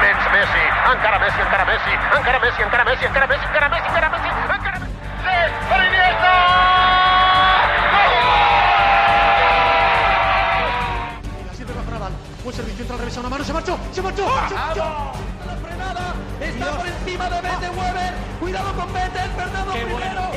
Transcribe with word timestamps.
Menys 0.00 0.30
Messi, 0.32 0.64
encara 0.92 1.18
Messi, 1.18 1.40
encara 1.40 1.64
Messi, 1.64 1.90
encara 2.16 2.38
Messi, 2.38 2.62
encara 2.62 2.84
Messi, 2.84 3.04
encara 3.04 3.26
Messi, 3.26 3.44
encara 3.46 3.68
Messi, 3.68 3.88
encara 3.88 4.08
Messi, 4.08 4.28
encara 4.28 4.78
Messi. 4.78 4.94
Per 5.68 5.80
Iniesta! 5.84 6.34
Buen 12.44 12.56
servicio, 12.56 12.82
entra 12.82 12.94
al 12.94 13.00
revés 13.00 13.16
a 13.16 13.20
una 13.20 13.28
mano, 13.28 13.44
se 13.44 13.52
marchó, 13.52 13.78
se 13.92 14.00
marchó, 14.00 14.24
se 14.48 14.54
marchó. 14.54 15.12
La 15.44 15.56
frenada, 15.56 16.14
está 16.40 16.70
por 16.78 16.86
encima 16.86 17.28
de 17.28 17.40
Bete 17.42 17.68
Weber. 17.68 18.14
Cuidado 18.40 18.72
con 18.72 18.92
Bete, 18.92 19.20
Fernando 19.36 19.72
primero. 19.72 20.30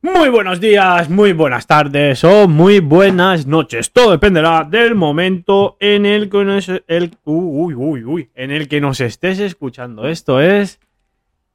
Muy 0.00 0.28
buenos 0.28 0.60
días, 0.60 1.10
muy 1.10 1.32
buenas 1.32 1.66
tardes 1.66 2.22
o 2.22 2.46
muy 2.46 2.78
buenas 2.78 3.48
noches. 3.48 3.92
Todo 3.92 4.12
dependerá 4.12 4.62
del 4.62 4.94
momento 4.94 5.76
en 5.80 6.06
el 6.06 6.30
que 6.30 6.44
nos, 6.44 6.68
el, 6.68 7.16
uy, 7.24 8.30
en 8.36 8.52
el 8.52 8.68
que 8.68 8.80
nos 8.80 9.00
estés 9.00 9.40
escuchando. 9.40 10.06
Esto 10.06 10.40
es 10.40 10.78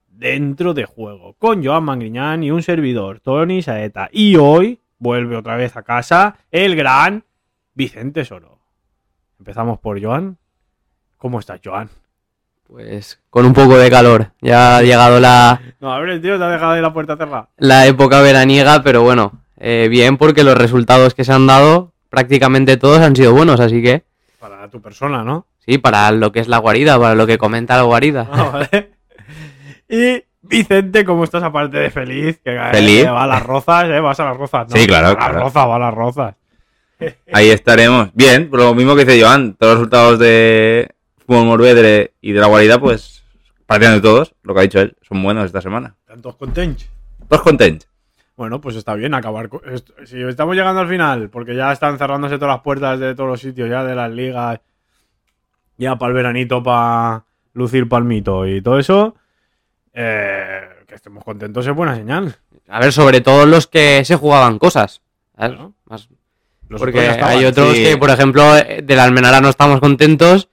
Dentro 0.10 0.74
de 0.74 0.84
Juego 0.84 1.36
con 1.40 1.64
Joan 1.64 1.86
Mangriñán 1.86 2.44
y 2.44 2.52
un 2.52 2.64
servidor, 2.64 3.22
Tony 3.22 3.62
Saeta. 3.62 4.10
Y 4.12 4.36
hoy 4.36 4.82
vuelve 4.98 5.38
otra 5.38 5.56
vez 5.56 5.78
a 5.78 5.84
casa 5.84 6.36
el 6.52 6.76
gran 6.76 7.24
Vicente 7.74 8.26
Soro. 8.26 8.60
Empezamos 9.40 9.80
por 9.80 10.04
Joan. 10.04 10.38
¿Cómo 11.18 11.40
estás, 11.40 11.62
Joan? 11.64 11.90
Pues 12.68 13.22
con 13.30 13.46
un 13.46 13.54
poco 13.54 13.78
de 13.78 13.90
calor. 13.90 14.32
Ya 14.42 14.78
ha 14.78 14.82
llegado 14.82 15.20
la, 15.20 15.62
No, 15.84 15.92
a 15.94 16.00
ver, 16.00 16.12
el 16.12 16.22
tío 16.22 16.38
te 16.38 16.44
ha 16.46 16.48
dejado 16.48 16.72
ahí 16.72 16.82
la 16.82 16.94
puerta 16.94 17.18
cerrada. 17.18 17.50
la 17.58 17.86
época 17.88 18.22
veraniega, 18.22 18.82
pero 18.84 19.02
bueno, 19.04 19.34
eh, 19.58 19.90
bien 19.92 20.16
porque 20.16 20.46
los 20.46 20.58
resultados 20.58 21.14
que 21.14 21.26
se 21.26 21.34
han 21.34 21.46
dado, 21.46 21.92
prácticamente 22.10 22.78
todos 22.78 23.02
han 23.02 23.14
sido 23.18 23.34
buenos, 23.34 23.60
así 23.60 23.84
que 23.84 24.06
Para 24.40 24.70
tu 24.70 24.82
persona, 24.82 25.26
¿no? 25.26 25.46
sí, 25.66 25.78
para 25.80 26.10
lo 26.14 26.32
que 26.32 26.40
es 26.40 26.48
la 26.48 26.60
guarida, 26.60 26.98
para 26.98 27.16
lo 27.16 27.28
que 27.28 27.38
comenta 27.38 27.76
la 27.76 27.84
guarida. 27.84 28.30
Ah, 28.32 28.44
vale. 28.54 28.92
Y 29.90 30.24
Vicente, 30.42 31.04
¿cómo 31.04 31.26
estás 31.26 31.44
aparte 31.44 31.78
de 31.78 31.90
feliz? 31.92 32.40
Que 32.42 32.56
eh, 32.56 32.70
Feliz. 32.72 33.04
que 33.04 33.10
va 33.10 33.24
a 33.26 33.28
las 33.28 33.44
rozas, 33.44 33.84
¿eh? 33.90 34.00
Vas 34.00 34.18
a 34.22 34.24
las 34.26 34.38
rozas. 34.38 34.70
¿no? 34.70 34.78
Sí, 34.78 34.88
claro, 34.88 35.08
a 35.08 35.10
las 35.10 35.18
claro. 35.18 35.40
rozas, 35.42 35.68
va 35.68 35.76
a 35.76 35.80
las 35.80 35.94
rozas. 35.94 36.36
Ahí 37.34 37.50
estaremos. 37.50 38.10
Bien, 38.14 38.50
por 38.50 38.60
lo 38.60 38.74
mismo 38.74 38.96
que 38.96 39.04
dice 39.04 39.22
Joan, 39.22 39.56
todos 39.56 39.74
los 39.74 39.80
resultados 39.80 40.20
de 40.20 40.88
Fútbol 41.28 41.46
Morvedre 41.46 42.14
y 42.22 42.32
de 42.32 42.40
la 42.40 42.48
guarida, 42.48 42.80
pues 42.80 43.23
prácticamente 43.74 44.08
todos, 44.08 44.36
lo 44.44 44.54
que 44.54 44.60
ha 44.60 44.64
dicho 44.64 44.80
él, 44.80 44.96
son 45.02 45.22
buenos 45.24 45.46
esta 45.46 45.62
semana. 45.62 45.96
Tantos 46.06 46.36
contentos. 46.36 46.88
Todos 47.28 47.42
contentos. 47.44 47.88
Bueno, 48.36 48.60
pues 48.62 48.76
está 48.76 48.96
bien 48.96 49.14
acabar. 49.14 49.50
Si 50.06 50.22
estamos 50.22 50.56
llegando 50.56 50.82
al 50.82 50.88
final, 50.88 51.30
porque 51.30 51.56
ya 51.56 51.72
están 51.72 51.98
cerrándose 51.98 52.38
todas 52.38 52.56
las 52.56 52.64
puertas 52.64 53.00
de 53.00 53.14
todos 53.16 53.30
los 53.30 53.40
sitios, 53.42 53.70
ya 53.70 53.84
de 53.84 53.94
las 53.96 54.12
ligas, 54.12 54.60
ya 55.78 55.96
para 55.98 56.10
el 56.10 56.16
veranito, 56.16 56.64
para 56.64 57.26
lucir 57.54 57.88
palmito 57.88 58.48
y 58.48 58.62
todo 58.62 58.80
eso, 58.80 59.16
eh, 59.94 60.62
que 60.88 60.96
estemos 60.96 61.24
contentos 61.24 61.66
es 61.68 61.76
buena 61.76 61.96
señal. 61.96 62.36
A 62.68 62.80
ver, 62.80 62.92
sobre 62.92 63.22
todo 63.22 63.46
los 63.46 63.68
que 63.68 64.04
se 64.06 64.16
jugaban 64.16 64.58
cosas. 64.58 65.02
¿sabes? 65.38 65.56
Claro. 65.56 65.74
Más- 65.86 66.10
Los 66.70 66.80
porque 66.82 67.08
otros 67.10 67.24
hay 67.24 67.46
otros 67.46 67.76
sí. 67.76 67.84
que, 67.84 67.98
por 67.98 68.10
ejemplo, 68.10 68.58
eh, 68.58 68.82
de 68.84 68.96
la 68.96 69.04
Almenara 69.04 69.42
no 69.42 69.50
estamos 69.50 69.80
contentos. 69.80 70.50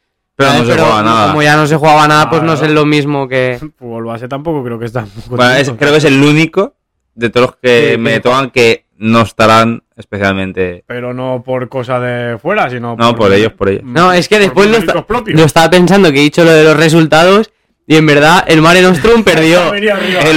Pero 0.46 0.58
no 0.58 0.64
se 0.64 0.72
juega 0.80 1.02
nada. 1.02 1.28
Como 1.28 1.42
ya 1.42 1.56
no 1.56 1.66
se 1.66 1.76
jugaba 1.76 2.08
nada, 2.08 2.30
pues 2.30 2.42
no 2.42 2.52
es 2.54 2.62
lo 2.70 2.84
mismo 2.86 3.28
que. 3.28 3.58
Fútbol 3.78 4.04
base 4.04 4.28
tampoco 4.28 4.62
creo 4.64 4.78
que 4.78 4.86
están 4.86 5.08
muy 5.28 5.36
Bueno, 5.36 5.52
es- 5.54 5.70
creo 5.70 5.90
que 5.92 5.98
es 5.98 6.04
el 6.04 6.22
único 6.22 6.74
de 7.14 7.30
todos 7.30 7.48
los 7.48 7.56
que 7.56 7.92
Sí, 7.92 7.98
me 7.98 8.14
sí. 8.16 8.20
tocan 8.20 8.50
que 8.50 8.86
no 8.96 9.20
estarán 9.22 9.82
especialmente. 9.96 10.84
Pero 10.86 11.14
no 11.14 11.42
por 11.44 11.68
cosa 11.68 12.00
de 12.00 12.38
fuera, 12.38 12.68
sino 12.70 12.96
No, 12.96 13.14
por 13.14 13.32
ellos, 13.32 13.52
por 13.52 13.68
ellos. 13.68 13.84
No, 13.84 14.12
es 14.12 14.28
que 14.28 14.38
después 14.38 14.68
lo, 14.70 14.78
lo 15.26 15.44
estaba 15.44 15.70
pensando 15.70 16.10
que 16.12 16.18
he 16.18 16.22
dicho 16.22 16.44
lo 16.44 16.52
de 16.52 16.64
los 16.64 16.76
resultados 16.76 17.50
y 17.90 17.96
en 17.96 18.06
verdad 18.06 18.44
el 18.46 18.62
Mare 18.62 18.82
Nostrum 18.82 19.24
perdió. 19.24 19.74
El 19.74 19.84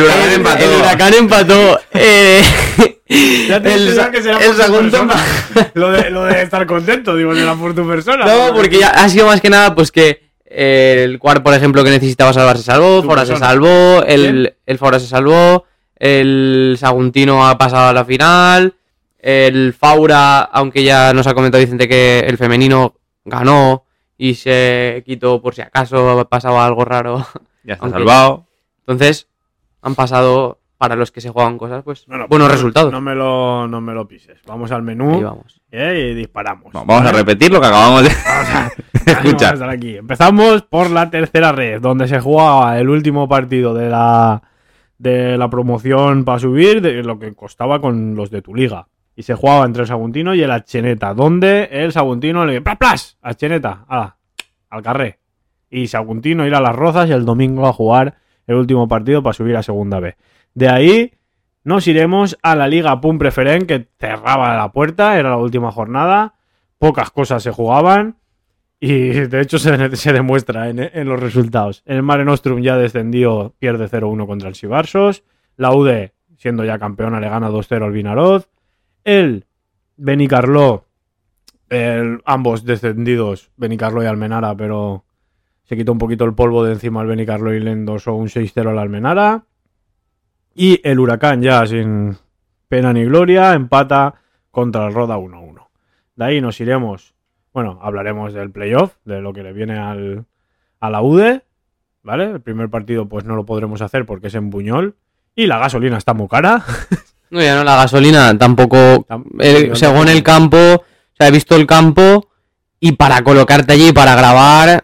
Huracán 0.01 0.33
empató. 0.33 0.63
El 0.63 0.75
huracán 0.81 1.13
empató. 1.13 1.79
eh, 1.93 2.41
Ya 3.47 3.61
te 3.61 3.73
el, 3.75 3.95
que 4.11 4.21
será 4.23 4.39
el 4.39 4.53
por 4.53 4.55
segundo- 4.55 4.89
persona. 5.07 5.71
lo, 5.75 5.91
de, 5.91 6.09
lo 6.09 6.23
de 6.23 6.41
estar 6.41 6.65
contento, 6.65 7.15
digo, 7.15 7.35
será 7.35 7.53
por 7.53 7.75
tu 7.75 7.87
persona. 7.87 8.25
No, 8.25 8.55
porque 8.55 8.79
ya 8.79 8.87
ha 8.87 9.07
sido 9.07 9.27
más 9.27 9.39
que 9.39 9.51
nada 9.51 9.75
pues 9.75 9.91
que 9.91 10.31
el 10.45 11.19
Cuar, 11.19 11.43
por 11.43 11.53
ejemplo, 11.53 11.83
que 11.83 11.91
necesitaba 11.91 12.33
salvar 12.33 12.57
se 12.57 12.63
salvó, 12.63 13.03
Fora 13.03 13.23
se 13.23 13.37
salvó, 13.37 14.03
el, 14.03 14.55
el 14.65 14.77
Fora 14.79 14.99
se 14.99 15.05
salvó, 15.05 15.65
el 15.95 16.75
Saguntino 16.79 17.47
ha 17.47 17.55
pasado 17.59 17.89
a 17.89 17.93
la 17.93 18.03
final, 18.03 18.73
el 19.19 19.75
Faura, 19.79 20.39
aunque 20.41 20.83
ya 20.83 21.13
nos 21.13 21.27
ha 21.27 21.35
comentado 21.35 21.61
Vicente 21.63 21.87
que 21.87 22.21
el 22.21 22.39
femenino 22.39 22.95
ganó 23.25 23.85
y 24.17 24.35
se 24.35 25.03
quitó 25.05 25.41
por 25.41 25.55
si 25.55 25.61
acaso 25.61 26.27
pasaba 26.29 26.65
algo 26.65 26.85
raro. 26.85 27.25
Ya 27.65 27.75
está 27.75 27.85
Aunque- 27.85 27.99
salvado. 27.99 28.45
Entonces, 28.81 29.29
han 29.81 29.95
pasado, 29.95 30.59
para 30.77 30.97
los 30.97 31.11
que 31.13 31.21
se 31.21 31.29
juegan 31.29 31.57
cosas, 31.57 31.81
pues 31.83 32.05
No, 32.09 32.17
no, 32.17 32.27
buenos 32.27 32.49
no, 32.49 32.53
resultados. 32.53 32.91
No 32.91 32.99
me, 32.99 33.15
lo, 33.15 33.69
no 33.69 33.79
me 33.79 33.93
lo 33.93 34.05
pises. 34.05 34.39
Vamos 34.45 34.69
al 34.73 34.81
menú 34.83 35.13
Ahí 35.15 35.23
vamos. 35.23 35.61
eh, 35.71 36.09
y 36.11 36.13
disparamos. 36.15 36.73
No, 36.73 36.83
vamos 36.85 37.09
a 37.09 37.13
repetir 37.13 37.53
lo 37.53 37.61
que 37.61 37.67
acabamos 37.67 38.03
de 38.03 38.09
Vamos 38.09 38.49
a- 38.49 38.71
Vamos 39.05 39.07
a 39.07 39.11
escuchar. 39.27 39.53
estar 39.53 39.69
aquí. 39.69 39.95
Empezamos 39.95 40.61
por 40.63 40.89
la 40.89 41.09
tercera 41.09 41.53
red, 41.53 41.79
donde 41.81 42.05
se 42.09 42.19
jugaba 42.19 42.77
el 42.77 42.89
último 42.89 43.29
partido 43.29 43.73
de 43.73 43.89
la, 43.89 44.41
de 44.97 45.37
la 45.37 45.49
promoción 45.49 46.25
para 46.25 46.39
subir, 46.39 46.81
de 46.81 47.01
lo 47.03 47.17
que 47.19 47.33
costaba 47.33 47.79
con 47.79 48.15
los 48.15 48.29
de 48.29 48.41
tu 48.41 48.53
liga. 48.53 48.87
Y 49.15 49.23
se 49.23 49.35
jugaba 49.35 49.65
entre 49.65 49.83
el 49.83 49.87
Saguntino 49.87 50.33
y 50.33 50.41
el 50.41 50.51
Acheneta, 50.51 51.13
donde 51.13 51.69
el 51.71 51.91
Saguntino 51.91 52.45
le 52.45 52.61
¡plas, 52.61 52.77
plas! 52.77 53.17
Acheneta, 53.21 53.85
ala, 53.87 54.17
al 54.69 54.81
carré. 54.81 55.19
Y 55.69 55.87
Saguntino 55.87 56.45
ir 56.47 56.55
a 56.55 56.61
las 56.61 56.75
Rozas 56.75 57.09
y 57.09 57.13
el 57.13 57.25
domingo 57.25 57.67
a 57.67 57.73
jugar 57.73 58.15
el 58.47 58.55
último 58.55 58.87
partido 58.87 59.23
para 59.23 59.33
subir 59.33 59.55
a 59.55 59.63
segunda 59.63 59.99
B. 59.99 60.15
De 60.53 60.69
ahí 60.69 61.13
nos 61.63 61.87
iremos 61.87 62.37
a 62.41 62.55
la 62.55 62.67
Liga 62.67 62.99
Pum 62.99 63.17
Preferent, 63.17 63.67
que 63.67 63.87
cerraba 63.97 64.55
la 64.55 64.71
puerta, 64.71 65.17
era 65.17 65.29
la 65.29 65.37
última 65.37 65.71
jornada. 65.71 66.35
Pocas 66.77 67.09
cosas 67.11 67.41
se 67.41 67.51
jugaban. 67.51 68.17
Y 68.79 69.11
de 69.11 69.39
hecho 69.39 69.59
se, 69.59 70.11
demuestra 70.11 70.69
en, 70.69 70.77
en 70.79 71.07
los 71.07 71.17
resultados. 71.17 71.83
El 71.85 72.03
Mare 72.03 72.25
Nostrum 72.25 72.59
ya 72.61 72.75
descendió, 72.75 73.55
pierde 73.57 73.89
0-1 73.89 74.27
contra 74.27 74.49
el 74.49 74.55
Sibarsos. 74.55 75.23
La 75.55 75.71
UD, 75.71 76.09
siendo 76.35 76.65
ya 76.65 76.77
campeona, 76.77 77.21
le 77.21 77.29
gana 77.29 77.49
2-0 77.49 77.81
al 77.81 77.91
Vinaroz. 77.93 78.49
El 79.03 79.45
Benicarló, 79.97 80.85
el- 81.69 82.21
ambos 82.25 82.65
descendidos, 82.65 83.51
Benicarló 83.57 84.03
y 84.03 84.05
Almenara, 84.07 84.55
pero 84.55 85.05
se 85.63 85.75
quitó 85.77 85.91
un 85.91 85.97
poquito 85.97 86.25
el 86.25 86.33
polvo 86.33 86.63
de 86.63 86.73
encima 86.73 87.01
al 87.01 87.07
Benicarló 87.07 87.53
y 87.53 87.59
le 87.59 87.71
endosó 87.71 88.13
un 88.15 88.27
6-0 88.29 88.69
al 88.69 88.79
Almenara. 88.79 89.45
Y 90.55 90.79
el 90.87 90.99
Huracán, 90.99 91.41
ya 91.41 91.65
sin 91.65 92.15
pena 92.67 92.93
ni 92.93 93.05
gloria, 93.05 93.53
empata 93.53 94.15
contra 94.51 94.85
el 94.87 94.93
Roda 94.93 95.17
1-1. 95.17 95.67
De 96.15 96.25
ahí 96.25 96.41
nos 96.41 96.59
iremos 96.59 97.13
bueno, 97.53 97.77
hablaremos 97.83 98.33
del 98.33 98.49
playoff, 98.51 98.95
de 99.05 99.21
lo 99.21 99.31
que 99.31 99.43
le 99.43 99.53
viene 99.53 99.77
al, 99.77 100.25
a 100.79 100.89
la 100.89 101.01
UDE, 101.03 101.43
¿vale? 102.01 102.31
El 102.31 102.41
primer 102.41 102.69
partido 102.69 103.07
pues 103.07 103.25
no 103.25 103.35
lo 103.35 103.45
podremos 103.45 103.81
hacer 103.83 104.07
porque 104.07 104.27
es 104.27 104.35
en 104.35 104.49
Buñol 104.49 104.95
y 105.35 105.45
la 105.45 105.59
gasolina 105.59 105.97
está 105.97 106.15
muy 106.15 106.27
cara. 106.27 106.63
No, 107.33 107.41
ya 107.41 107.55
no, 107.55 107.63
la 107.63 107.75
gasolina 107.77 108.37
tampoco. 108.37 108.77
Tam- 109.07 109.25
eh, 109.39 109.71
según 109.73 110.07
el 110.07 110.21
campo, 110.21 110.57
o 110.57 111.15
sea, 111.17 111.27
he 111.27 111.31
visto 111.31 111.55
el 111.55 111.65
campo 111.65 112.29
y 112.79 112.91
para 112.91 113.23
colocarte 113.23 113.73
allí 113.73 113.91
para 113.91 114.15
grabar, 114.15 114.83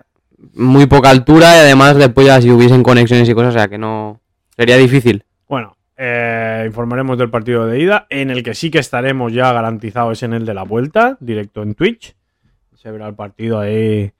muy 0.56 0.88
poca 0.88 1.12
altura 1.12 1.56
y 1.58 1.60
además 1.60 1.96
después 1.96 2.26
ya 2.26 2.42
si 2.42 2.50
hubiesen 2.50 2.82
conexiones 2.82 3.30
y 3.30 3.34
cosas, 3.36 3.56
o 3.56 3.58
sea 3.60 3.68
que 3.68 3.78
no. 3.78 4.20
Sería 4.58 4.78
difícil. 4.78 5.24
Bueno, 5.48 5.78
eh, 5.96 6.64
informaremos 6.66 7.18
del 7.20 7.30
partido 7.30 7.68
de 7.68 7.80
ida, 7.80 8.08
en 8.10 8.32
el 8.32 8.42
que 8.42 8.56
sí 8.56 8.72
que 8.72 8.80
estaremos 8.80 9.32
ya 9.32 9.54
garantizados 9.54 10.18
es 10.18 10.24
en 10.24 10.34
el 10.34 10.46
de 10.46 10.54
la 10.56 10.64
vuelta, 10.64 11.18
directo 11.20 11.62
en 11.62 11.76
Twitch. 11.76 12.16
Se 12.76 12.90
verá 12.90 13.08
el 13.08 13.16
partido 13.16 13.60
ahí 13.60 14.12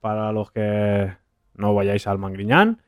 para 0.00 0.32
los 0.32 0.50
que 0.50 1.12
no 1.56 1.74
vayáis 1.74 2.06
al 2.06 2.18
Mangriñán. 2.18 2.80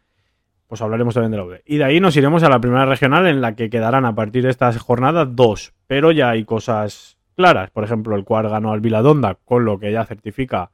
Pues 0.69 0.81
hablaremos 0.83 1.15
también 1.15 1.33
de 1.33 1.39
la 1.39 1.45
UD. 1.45 1.55
Y 1.67 1.79
de 1.79 1.85
ahí 1.85 1.99
nos 1.99 2.17
iremos 2.17 2.43
a 2.45 2.49
la 2.49 2.61
primera 2.61 2.87
regional 2.87 3.27
en 3.27 3.41
la 3.41 3.57
que 3.57 3.71
quedarán 3.71 4.05
a 4.05 4.15
partir 4.15 4.45
de 4.45 4.51
esta 4.51 4.73
jornada 4.79 5.25
dos. 5.25 5.75
Pero 5.87 6.13
ya 6.13 6.31
hay 6.31 6.45
cosas 6.45 7.19
claras. 7.35 7.71
Por 7.71 7.85
ejemplo, 7.85 8.15
el 8.15 8.25
cual 8.25 8.49
ganó 8.49 8.73
al 8.73 8.81
Viladonda, 8.81 9.39
con 9.45 9.65
lo 9.65 9.81
que 9.81 9.91
ya 9.91 10.05
certifica 10.05 10.71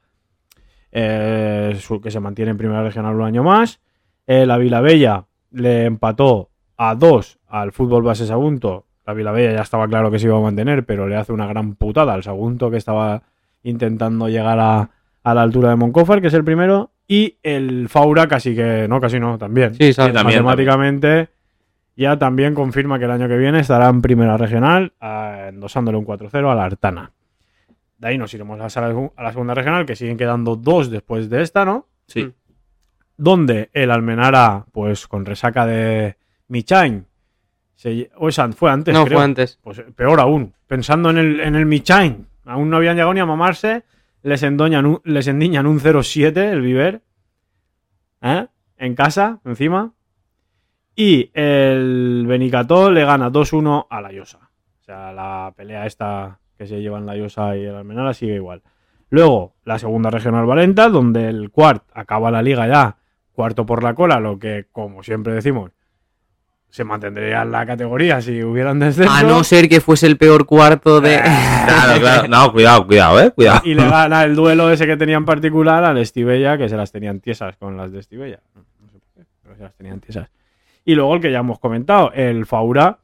eh, 0.91 1.79
que 2.03 2.11
se 2.11 2.21
mantiene 2.21 2.51
en 2.51 2.59
primera 2.59 2.83
regional 2.83 3.15
un 3.15 3.23
año 3.23 3.45
más. 3.45 3.81
La 4.27 4.59
Vilabella 4.59 5.27
le 5.51 5.85
empató 5.85 6.51
a 6.77 6.95
dos 6.95 7.39
al 7.47 7.73
fútbol 7.73 8.03
base 8.03 8.27
Sagunto. 8.27 8.87
La 9.07 9.13
Vilabella 9.13 9.53
ya 9.53 9.63
estaba 9.63 9.87
claro 9.87 10.11
que 10.11 10.19
se 10.19 10.27
iba 10.27 10.37
a 10.37 10.41
mantener, 10.41 10.85
pero 10.85 11.07
le 11.07 11.17
hace 11.17 11.33
una 11.33 11.47
gran 11.47 11.75
putada 11.75 12.15
al 12.15 12.23
Sagunto 12.23 12.71
que 12.71 12.79
estaba 12.79 13.23
intentando 13.63 14.29
llegar 14.29 14.59
a, 14.59 14.91
a 15.23 15.35
la 15.35 15.43
altura 15.43 15.71
de 15.71 15.77
Moncófar, 15.77 16.21
que 16.21 16.29
es 16.29 16.35
el 16.35 16.45
primero. 16.45 16.91
Y 17.07 17.37
el 17.43 17.89
Faura 17.89 18.27
casi 18.27 18.55
que, 18.55 18.87
no, 18.89 19.01
casi 19.01 19.21
no, 19.21 19.37
también. 19.39 19.75
Sí, 19.75 19.93
sale. 19.93 20.13
también, 20.13 20.43
Matemáticamente 20.43 21.29
ya 21.97 22.19
también 22.19 22.55
confirma 22.55 22.99
que 22.99 23.05
el 23.05 23.11
año 23.11 23.29
que 23.29 23.37
viene 23.37 23.61
estará 23.61 23.89
en 23.89 24.03
primera 24.03 24.37
regional, 24.37 24.93
eh, 25.01 25.47
endosándole 25.51 25.99
un 25.99 26.05
4-0 26.05 26.51
a 26.51 26.55
la 26.55 26.65
Artana. 26.65 27.13
De 27.99 28.09
ahí 28.09 28.19
nos 28.19 28.35
iremos 28.35 28.59
a 28.61 28.81
la, 28.81 29.11
a 29.17 29.23
la 29.23 29.31
segunda 29.31 29.55
regional, 29.55 29.87
que 29.87 29.97
siguen 29.97 30.17
quedando 30.17 30.57
dos 30.57 30.91
después 30.91 31.31
de 31.31 31.43
esta, 31.43 31.65
¿no? 31.65 31.87
Sí. 32.07 32.33
Donde 33.17 33.71
el 33.73 33.91
Almenara, 33.91 34.67
pues 34.73 35.07
con 35.07 35.25
resaca 35.25 35.67
de 35.67 36.17
Michain, 36.49 37.07
se, 37.77 38.11
o 38.17 38.29
esa 38.29 38.51
fue 38.53 38.71
antes, 38.71 38.93
no, 38.93 39.05
creo. 39.05 39.19
fue 39.19 39.25
antes. 39.25 39.59
Pues 39.63 39.81
peor 39.95 40.21
aún, 40.21 40.53
pensando 40.67 41.11
en 41.11 41.19
el, 41.19 41.41
en 41.41 41.55
el 41.55 41.67
Michain, 41.67 42.27
aún 42.45 42.71
no 42.71 42.77
habían 42.77 42.97
llegado 42.97 43.15
ni 43.15 43.21
a 43.21 43.27
mamarse, 43.27 43.85
les, 44.25 44.43
endoñan 44.43 44.85
un- 44.87 45.01
les 45.05 45.29
endiñan 45.29 45.67
un 45.69 45.79
0-7 45.79 46.51
el 46.51 46.61
Viver, 46.61 47.03
¿eh? 48.23 48.49
En 48.77 48.95
casa, 48.97 49.39
encima. 49.45 49.93
Y 50.97 51.31
el 51.35 52.25
Benicató 52.27 52.91
le 52.91 53.05
gana 53.05 53.31
2-1 53.31 53.87
a 53.89 54.01
la 54.01 54.11
Llosa. 54.13 54.51
O 54.81 54.85
sea, 54.85 55.13
la 55.13 55.53
pelea 55.57 55.87
esta 55.87 56.41
que 56.59 56.67
se 56.67 56.81
llevan 56.81 57.07
la 57.07 57.17
Llosa 57.17 57.57
y 57.57 57.65
el 57.65 57.75
Almenara 57.75 58.15
sigue 58.15 58.35
igual. 58.35 58.63
Luego, 59.11 59.55
la 59.65 59.79
segunda 59.79 60.11
regional 60.11 60.47
Valenta, 60.47 60.89
donde 60.89 61.29
el 61.29 61.51
Quart 61.51 61.85
acaba 61.95 62.31
la 62.31 62.43
liga 62.43 62.67
ya 62.67 62.97
cuarto 63.33 63.67
por 63.67 63.83
la 63.83 63.95
cola, 63.95 64.21
lo 64.21 64.39
que, 64.39 64.67
como 64.73 65.03
siempre 65.03 65.33
decimos, 65.35 65.73
se 66.75 66.83
mantendría 66.83 67.43
en 67.43 67.53
la 67.53 67.65
categoría 67.65 68.21
si 68.21 68.43
hubieran 68.43 68.81
descenso. 68.81 69.09
A 69.13 69.23
no 69.23 69.45
ser 69.45 69.69
que 69.69 69.81
fuese 69.81 70.09
el 70.09 70.17
peor 70.17 70.45
cuarto 70.45 71.01
de. 71.01 71.21
Claro, 71.21 72.01
claro. 72.01 72.27
No, 72.29 72.53
cuidado, 72.53 72.85
cuidado, 72.85 73.21
eh. 73.21 73.31
Cuidado. 73.31 73.61
Y 73.63 73.75
le 73.75 73.89
gana 73.89 74.25
el 74.25 74.35
duelo 74.35 74.69
ese 74.73 74.85
que 74.85 74.97
tenía 74.97 75.17
en 75.17 75.25
particular 75.25 75.85
al 75.85 75.99
Estivella, 75.99 76.59
que 76.59 76.69
se 76.69 76.77
las 76.77 76.91
tenían 76.91 77.21
tiesas 77.21 77.57
con 77.59 77.77
las 77.77 77.93
de 77.93 78.01
Estivella. 78.01 78.41
No 78.57 78.63
sé 78.91 78.99
por 78.99 79.01
qué, 79.15 79.23
pero 79.41 79.55
se 79.57 79.63
las 79.63 79.75
tenían 79.77 80.01
tiesas. 80.01 80.29
Y 80.85 80.97
luego 80.97 81.15
el 81.15 81.21
que 81.21 81.31
ya 81.31 81.39
hemos 81.39 81.61
comentado, 81.61 82.11
el 82.13 82.45
Faura, 82.45 82.99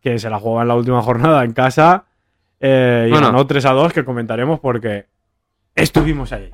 que 0.00 0.18
se 0.18 0.30
la 0.30 0.38
jugaba 0.38 0.62
en 0.62 0.68
la 0.68 0.74
última 0.76 1.02
jornada 1.02 1.44
en 1.44 1.52
casa 1.52 2.04
eh, 2.58 3.04
y 3.06 3.10
Bueno. 3.10 3.26
ganó 3.26 3.46
3 3.46 3.66
a 3.66 3.72
2, 3.72 3.92
que 3.92 4.02
comentaremos 4.02 4.60
porque 4.60 5.04
estuvimos 5.74 6.32
ahí. 6.32 6.48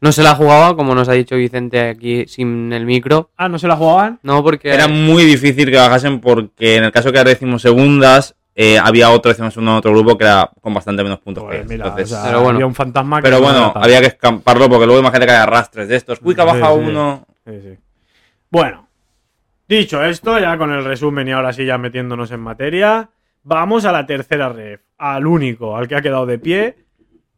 No 0.00 0.12
se 0.12 0.22
la 0.22 0.34
jugaba, 0.36 0.76
como 0.76 0.94
nos 0.94 1.08
ha 1.08 1.12
dicho 1.12 1.34
Vicente 1.36 1.80
aquí 1.80 2.24
sin 2.28 2.72
el 2.72 2.86
micro. 2.86 3.30
Ah, 3.36 3.48
¿no 3.48 3.58
se 3.58 3.66
la 3.66 3.76
jugaban? 3.76 4.20
No, 4.22 4.42
porque. 4.44 4.70
Era 4.72 4.86
muy 4.86 5.24
difícil 5.24 5.70
que 5.70 5.76
bajasen 5.76 6.20
porque 6.20 6.76
en 6.76 6.84
el 6.84 6.92
caso 6.92 7.10
que 7.10 7.18
era 7.18 7.28
decimos 7.30 7.62
segundas, 7.62 8.36
eh, 8.54 8.78
había 8.78 9.10
otro 9.10 9.30
decimos 9.30 9.56
en 9.56 9.66
otro 9.68 9.90
grupo 9.92 10.16
que 10.16 10.24
era 10.24 10.50
con 10.60 10.72
bastante 10.72 11.02
menos 11.02 11.18
puntos 11.18 11.42
que 11.44 11.48
Pues 11.48 11.58
ellos. 11.60 11.70
mira, 11.70 11.84
Entonces- 11.88 12.12
o 12.12 12.14
sea, 12.14 12.24
Pero 12.30 12.42
bueno. 12.42 12.56
había 12.56 12.66
un 12.66 12.74
fantasma 12.74 13.16
que 13.18 13.22
pero 13.22 13.36
no 13.38 13.42
bueno, 13.42 13.72
había 13.74 14.00
que 14.00 14.06
escamparlo 14.06 14.68
porque 14.68 14.86
luego 14.86 15.00
imagínate 15.00 15.26
que 15.26 15.32
hay 15.32 15.38
arrastres 15.42 15.88
de 15.88 15.96
estos. 15.96 16.20
Uy, 16.22 16.34
que 16.34 16.42
ha 16.42 16.44
Sí, 16.44 16.50
bajado 16.60 16.78
sí. 16.78 16.84
uno. 16.88 17.26
Sí, 17.44 17.60
sí. 17.60 17.78
Bueno, 18.50 18.88
dicho 19.68 20.02
esto, 20.04 20.38
ya 20.38 20.56
con 20.58 20.70
el 20.72 20.84
resumen 20.84 21.26
y 21.28 21.32
ahora 21.32 21.52
sí 21.52 21.64
ya 21.64 21.76
metiéndonos 21.76 22.30
en 22.30 22.40
materia, 22.40 23.10
vamos 23.42 23.84
a 23.84 23.90
la 23.92 24.06
tercera 24.06 24.48
ref, 24.48 24.80
al 24.96 25.26
único, 25.26 25.76
al 25.76 25.88
que 25.88 25.96
ha 25.96 26.02
quedado 26.02 26.24
de 26.26 26.38
pie, 26.38 26.76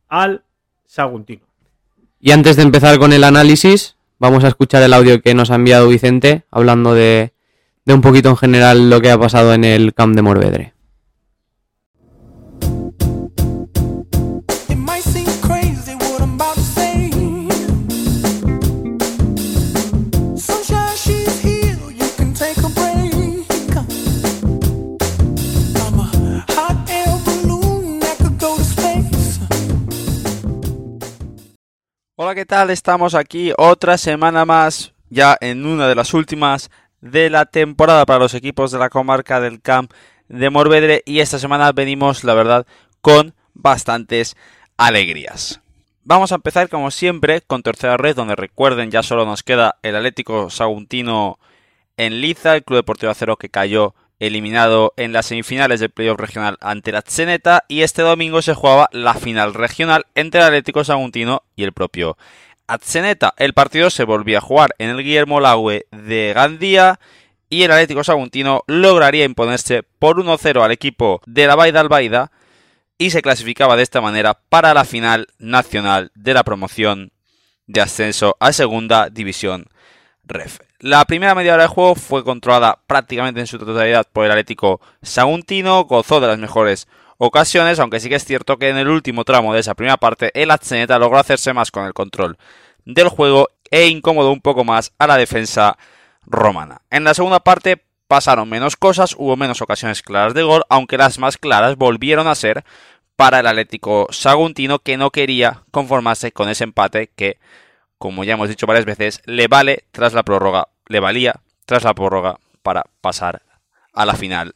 al 0.08 0.42
Saguntino. 0.84 1.42
Y 2.20 2.32
antes 2.32 2.56
de 2.56 2.62
empezar 2.62 2.98
con 2.98 3.14
el 3.14 3.24
análisis, 3.24 3.96
vamos 4.18 4.44
a 4.44 4.48
escuchar 4.48 4.82
el 4.82 4.92
audio 4.92 5.22
que 5.22 5.34
nos 5.34 5.50
ha 5.50 5.54
enviado 5.54 5.88
Vicente, 5.88 6.44
hablando 6.50 6.94
de, 6.94 7.32
de 7.86 7.94
un 7.94 8.02
poquito 8.02 8.28
en 8.28 8.36
general 8.36 8.90
lo 8.90 9.00
que 9.00 9.10
ha 9.10 9.18
pasado 9.18 9.54
en 9.54 9.64
el 9.64 9.94
Camp 9.94 10.14
de 10.14 10.22
Morvedre. 10.22 10.74
¿Qué 32.34 32.46
tal? 32.46 32.70
Estamos 32.70 33.16
aquí 33.16 33.52
otra 33.58 33.98
semana 33.98 34.44
más, 34.44 34.94
ya 35.08 35.36
en 35.40 35.66
una 35.66 35.88
de 35.88 35.96
las 35.96 36.14
últimas 36.14 36.70
de 37.00 37.28
la 37.28 37.44
temporada 37.44 38.06
para 38.06 38.20
los 38.20 38.34
equipos 38.34 38.70
de 38.70 38.78
la 38.78 38.88
comarca 38.88 39.40
del 39.40 39.60
Camp 39.60 39.92
de 40.28 40.48
Morvedre 40.48 41.02
y 41.06 41.18
esta 41.18 41.40
semana 41.40 41.72
venimos, 41.72 42.22
la 42.22 42.34
verdad, 42.34 42.66
con 43.00 43.34
bastantes 43.54 44.36
alegrías. 44.76 45.60
Vamos 46.04 46.30
a 46.30 46.36
empezar 46.36 46.68
como 46.68 46.92
siempre 46.92 47.40
con 47.40 47.64
tercera 47.64 47.96
red, 47.96 48.14
donde 48.14 48.36
recuerden 48.36 48.92
ya 48.92 49.02
solo 49.02 49.26
nos 49.26 49.42
queda 49.42 49.78
el 49.82 49.96
Atlético 49.96 50.50
Saguntino 50.50 51.40
en 51.96 52.20
Liza, 52.20 52.54
el 52.54 52.62
Club 52.62 52.78
Deportivo 52.78 53.10
Acero 53.10 53.38
que 53.38 53.48
cayó 53.48 53.96
eliminado 54.20 54.92
en 54.96 55.12
las 55.12 55.26
semifinales 55.26 55.80
del 55.80 55.90
playoff 55.90 56.20
regional 56.20 56.58
ante 56.60 56.92
la 56.92 57.02
Zeneta 57.02 57.64
y 57.66 57.82
este 57.82 58.02
domingo 58.02 58.42
se 58.42 58.54
jugaba 58.54 58.88
la 58.92 59.14
final 59.14 59.54
regional 59.54 60.06
entre 60.14 60.40
el 60.40 60.46
Atlético 60.46 60.84
Saguntino 60.84 61.42
y 61.56 61.64
el 61.64 61.72
propio 61.72 62.16
Atzeneta. 62.68 63.34
El 63.38 63.54
partido 63.54 63.90
se 63.90 64.04
volvía 64.04 64.38
a 64.38 64.42
jugar 64.42 64.74
en 64.78 64.90
el 64.90 65.02
Guillermo 65.02 65.40
Lagüe 65.40 65.86
de 65.90 66.32
Gandía 66.34 67.00
y 67.48 67.64
el 67.64 67.72
Atlético 67.72 68.04
Saguntino 68.04 68.62
lograría 68.68 69.24
imponerse 69.24 69.82
por 69.98 70.22
1-0 70.22 70.62
al 70.62 70.70
equipo 70.70 71.20
de 71.26 71.46
la 71.46 71.56
Baida 71.56 71.80
Albaida 71.80 72.30
y 72.98 73.10
se 73.10 73.22
clasificaba 73.22 73.76
de 73.76 73.82
esta 73.82 74.02
manera 74.02 74.34
para 74.50 74.74
la 74.74 74.84
final 74.84 75.28
nacional 75.38 76.12
de 76.14 76.34
la 76.34 76.44
promoción 76.44 77.12
de 77.66 77.80
ascenso 77.80 78.36
a 78.38 78.52
segunda 78.52 79.08
división 79.08 79.66
ref. 80.24 80.60
La 80.82 81.04
primera 81.04 81.34
media 81.34 81.52
hora 81.52 81.64
de 81.64 81.68
juego 81.68 81.94
fue 81.94 82.24
controlada 82.24 82.78
prácticamente 82.86 83.38
en 83.38 83.46
su 83.46 83.58
totalidad 83.58 84.06
por 84.10 84.24
el 84.24 84.30
Atlético 84.30 84.80
Saguntino, 85.02 85.84
gozó 85.84 86.20
de 86.20 86.26
las 86.26 86.38
mejores 86.38 86.88
ocasiones, 87.18 87.78
aunque 87.78 88.00
sí 88.00 88.08
que 88.08 88.14
es 88.14 88.24
cierto 88.24 88.56
que 88.56 88.70
en 88.70 88.78
el 88.78 88.88
último 88.88 89.24
tramo 89.24 89.52
de 89.52 89.60
esa 89.60 89.74
primera 89.74 89.98
parte 89.98 90.30
el 90.32 90.50
Atzeneta 90.50 90.98
logró 90.98 91.18
hacerse 91.18 91.52
más 91.52 91.70
con 91.70 91.84
el 91.84 91.92
control 91.92 92.38
del 92.86 93.10
juego 93.10 93.48
e 93.70 93.88
incomodó 93.88 94.32
un 94.32 94.40
poco 94.40 94.64
más 94.64 94.94
a 94.98 95.06
la 95.06 95.18
defensa 95.18 95.76
romana. 96.24 96.80
En 96.88 97.04
la 97.04 97.12
segunda 97.12 97.40
parte 97.40 97.84
pasaron 98.08 98.48
menos 98.48 98.74
cosas, 98.76 99.14
hubo 99.18 99.36
menos 99.36 99.60
ocasiones 99.60 100.00
claras 100.00 100.32
de 100.32 100.44
gol, 100.44 100.64
aunque 100.70 100.96
las 100.96 101.18
más 101.18 101.36
claras 101.36 101.76
volvieron 101.76 102.26
a 102.26 102.34
ser 102.34 102.64
para 103.16 103.40
el 103.40 103.46
Atlético 103.46 104.06
Saguntino 104.08 104.78
que 104.78 104.96
no 104.96 105.10
quería 105.10 105.62
conformarse 105.72 106.32
con 106.32 106.48
ese 106.48 106.64
empate 106.64 107.10
que 107.14 107.36
como 108.00 108.24
ya 108.24 108.32
hemos 108.32 108.48
dicho 108.48 108.66
varias 108.66 108.86
veces, 108.86 109.20
le 109.26 109.46
vale 109.46 109.84
tras 109.92 110.14
la 110.14 110.22
prórroga, 110.22 110.68
le 110.90 111.00
valía 111.00 111.40
tras 111.64 111.84
la 111.84 111.94
prórroga 111.94 112.38
para 112.62 112.84
pasar 113.00 113.42
a 113.94 114.04
la 114.04 114.14
final 114.14 114.54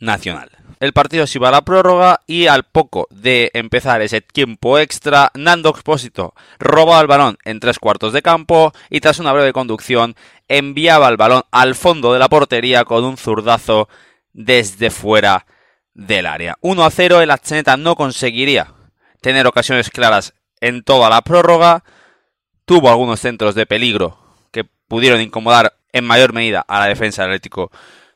nacional. 0.00 0.50
El 0.80 0.94
partido 0.94 1.26
se 1.26 1.36
iba 1.36 1.48
a 1.48 1.52
la 1.52 1.60
prórroga 1.60 2.22
y 2.26 2.46
al 2.46 2.64
poco 2.64 3.06
de 3.10 3.50
empezar 3.52 4.00
ese 4.00 4.22
tiempo 4.22 4.78
extra, 4.78 5.30
Nando 5.34 5.68
Expósito 5.68 6.32
robaba 6.58 7.02
el 7.02 7.06
balón 7.06 7.36
en 7.44 7.60
tres 7.60 7.78
cuartos 7.78 8.14
de 8.14 8.22
campo 8.22 8.72
y 8.88 9.00
tras 9.00 9.18
una 9.18 9.34
breve 9.34 9.52
conducción 9.52 10.16
enviaba 10.48 11.06
el 11.08 11.18
balón 11.18 11.42
al 11.50 11.74
fondo 11.74 12.14
de 12.14 12.18
la 12.18 12.30
portería 12.30 12.86
con 12.86 13.04
un 13.04 13.18
zurdazo 13.18 13.90
desde 14.32 14.88
fuera 14.88 15.44
del 15.92 16.24
área. 16.24 16.56
1 16.62 16.82
a 16.82 16.90
0, 16.90 17.20
el 17.20 17.30
Atzeneta 17.30 17.76
no 17.76 17.94
conseguiría 17.94 18.72
tener 19.20 19.46
ocasiones 19.46 19.90
claras 19.90 20.32
en 20.62 20.82
toda 20.82 21.10
la 21.10 21.20
prórroga, 21.20 21.84
tuvo 22.64 22.88
algunos 22.88 23.20
centros 23.20 23.54
de 23.54 23.66
peligro 23.66 24.29
que 24.50 24.64
pudieron 24.88 25.20
incomodar 25.20 25.74
en 25.92 26.04
mayor 26.04 26.32
medida 26.32 26.64
a 26.66 26.80
la 26.80 26.86
defensa 26.86 27.22
del 27.22 27.32
Atlético 27.32 27.70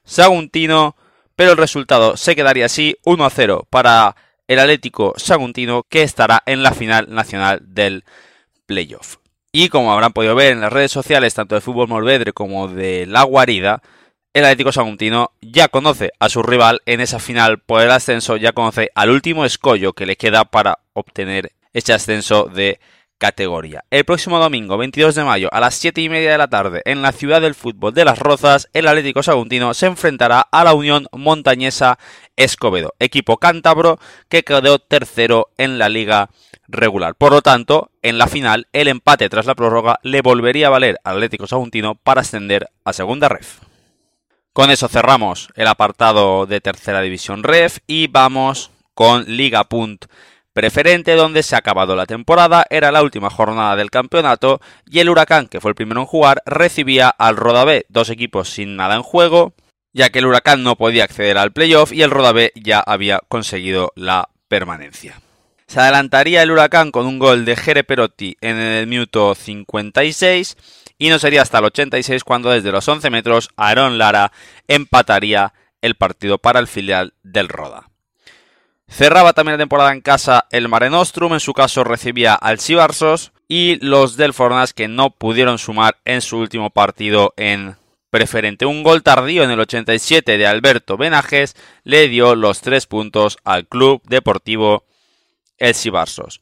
Saguntino, 0.04 0.96
pero 1.36 1.52
el 1.52 1.58
resultado 1.58 2.16
se 2.16 2.36
quedaría 2.36 2.66
así 2.66 2.96
1 3.04 3.24
a 3.24 3.30
0 3.30 3.66
para 3.70 4.16
el 4.46 4.58
Atlético 4.58 5.14
Saguntino 5.16 5.84
que 5.88 6.02
estará 6.02 6.42
en 6.46 6.62
la 6.62 6.72
final 6.72 7.06
nacional 7.12 7.60
del 7.62 8.04
playoff. 8.66 9.16
Y 9.52 9.68
como 9.68 9.92
habrán 9.92 10.12
podido 10.12 10.34
ver 10.34 10.52
en 10.52 10.60
las 10.60 10.72
redes 10.72 10.92
sociales 10.92 11.34
tanto 11.34 11.54
de 11.54 11.60
Fútbol 11.60 11.88
Morvedre 11.88 12.32
como 12.32 12.68
de 12.68 13.06
La 13.06 13.22
Guarida, 13.22 13.82
el 14.32 14.44
Atlético 14.44 14.72
Saguntino 14.72 15.30
ya 15.40 15.68
conoce 15.68 16.10
a 16.18 16.28
su 16.28 16.42
rival 16.42 16.82
en 16.86 17.00
esa 17.00 17.20
final 17.20 17.60
por 17.60 17.80
el 17.80 17.92
ascenso, 17.92 18.36
ya 18.36 18.52
conoce 18.52 18.90
al 18.96 19.10
último 19.10 19.44
escollo 19.44 19.92
que 19.92 20.06
le 20.06 20.16
queda 20.16 20.44
para 20.44 20.80
obtener 20.92 21.52
ese 21.72 21.92
ascenso 21.92 22.44
de 22.44 22.80
categoría. 23.18 23.85
El 23.90 24.04
próximo 24.04 24.38
domingo, 24.38 24.76
22 24.76 25.14
de 25.14 25.25
mayo, 25.25 25.49
a 25.52 25.61
las 25.61 25.75
7 25.75 26.00
y 26.00 26.09
media 26.09 26.33
de 26.33 26.38
la 26.38 26.49
tarde, 26.49 26.83
en 26.85 27.02
la 27.02 27.12
ciudad 27.12 27.40
del 27.40 27.54
fútbol 27.54 27.94
de 27.94 28.04
Las 28.04 28.18
Rozas, 28.18 28.68
el 28.73 28.88
Atlético 28.88 29.23
Saguntino 29.23 29.73
se 29.75 29.87
enfrentará 29.87 30.40
a 30.40 30.64
la 30.64 30.75
Unión 30.75 31.06
Montañesa 31.12 31.99
Escobedo, 32.37 32.94
equipo 32.99 33.38
cántabro 33.38 33.99
que 34.28 34.42
quedó 34.42 34.78
tercero 34.78 35.50
en 35.56 35.78
la 35.78 35.88
liga 35.88 36.30
regular. 36.68 37.14
Por 37.14 37.33
lo 37.33 37.42
tanto, 37.42 37.90
en 38.02 38.18
la 38.18 38.26
final, 38.26 38.66
el 38.73 38.88
empate 38.88 39.28
tras 39.28 39.47
la 39.47 39.54
prórroga 39.54 39.99
le 40.02 40.23
volvería 40.23 40.66
a 40.66 40.71
valer 40.71 40.99
al 41.04 41.16
Atlético 41.16 41.47
Saguntino 41.47 41.94
para 41.94 42.23
ascender 42.23 42.68
a 42.85 42.92
segunda 42.92 43.28
ref. 43.28 43.61
Con 44.52 44.71
eso 44.71 44.88
cerramos 44.88 45.49
el 45.56 45.66
apartado 45.66 46.47
de 46.47 46.61
tercera 46.61 47.00
división 47.00 47.42
ref 47.42 47.78
y 47.87 48.06
vamos 48.06 48.71
con 48.94 49.25
Liga 49.25 49.64
Punt 49.64 50.06
preferente 50.54 51.16
donde 51.16 51.42
se 51.42 51.54
ha 51.54 51.58
acabado 51.58 51.94
la 51.96 52.06
temporada, 52.06 52.64
era 52.70 52.90
la 52.90 53.02
última 53.02 53.28
jornada 53.28 53.76
del 53.76 53.90
campeonato 53.90 54.61
y 54.88 55.00
el 55.00 55.11
Huracán, 55.11 55.49
que 55.49 55.61
fue 55.61 55.73
el 55.73 55.75
primero 55.75 56.00
en 56.00 56.06
jugar, 56.06 56.42
recibía 56.46 57.11
al 57.11 57.37
Roda 57.37 57.64
B, 57.64 57.84
dos 57.90 58.08
equipos 58.08 58.49
sin 58.49 58.76
nada 58.76 58.94
en 58.94 59.02
juego, 59.02 59.52
ya 59.92 60.08
que 60.11 60.20
el 60.20 60.26
Huracán 60.26 60.62
no 60.62 60.76
podía 60.76 61.04
acceder 61.04 61.37
al 61.37 61.52
playoff 61.52 61.92
y 61.92 62.02
el 62.02 62.11
Roda 62.11 62.32
B 62.32 62.52
ya 62.54 62.80
había 62.80 63.20
conseguido 63.28 63.92
la 63.96 64.30
permanencia. 64.49 65.20
Se 65.66 65.80
adelantaría 65.80 66.42
el 66.42 66.52
Huracán 66.52 66.92
con 66.92 67.06
un 67.06 67.18
gol 67.18 67.44
de 67.44 67.56
Jere 67.56 67.84
Perotti 67.84 68.37
en 68.40 68.56
el 68.56 68.87
minuto 68.87 69.34
56 69.34 70.56
y 70.99 71.08
no 71.08 71.18
sería 71.18 71.42
hasta 71.42 71.58
el 71.58 71.64
86 71.64 72.23
cuando 72.23 72.50
desde 72.50 72.70
los 72.70 72.87
11 72.87 73.11
metros 73.11 73.49
Aaron 73.56 73.99
Lara 73.99 74.30
empataría 74.68 75.52
el 75.80 75.96
partido 75.96 76.38
para 76.38 76.61
el 76.61 76.68
filial 76.68 77.14
del 77.23 77.49
Roda. 77.49 77.88
Cerraba 78.94 79.32
también 79.32 79.54
la 79.54 79.62
temporada 79.62 79.90
en 79.90 80.02
casa 80.02 80.46
el 80.52 80.68
Mare 80.68 80.88
Nostrum, 80.88 81.32
en 81.32 81.40
su 81.40 81.52
caso 81.52 81.82
recibía 81.82 82.32
al 82.34 82.60
Sibarsos 82.60 83.32
y 83.48 83.84
los 83.84 84.16
del 84.16 84.32
Fornas 84.32 84.72
que 84.72 84.86
no 84.86 85.10
pudieron 85.10 85.58
sumar 85.58 85.96
en 86.04 86.20
su 86.20 86.38
último 86.38 86.70
partido 86.70 87.34
en 87.36 87.74
preferente. 88.10 88.66
Un 88.66 88.84
gol 88.84 89.02
tardío 89.02 89.42
en 89.42 89.50
el 89.50 89.58
87 89.58 90.38
de 90.38 90.46
Alberto 90.46 90.96
Benajes 90.96 91.56
le 91.82 92.06
dio 92.06 92.36
los 92.36 92.60
tres 92.60 92.86
puntos 92.86 93.36
al 93.42 93.66
Club 93.66 94.00
Deportivo 94.04 94.84
El 95.58 95.74
Sibarsos. 95.74 96.40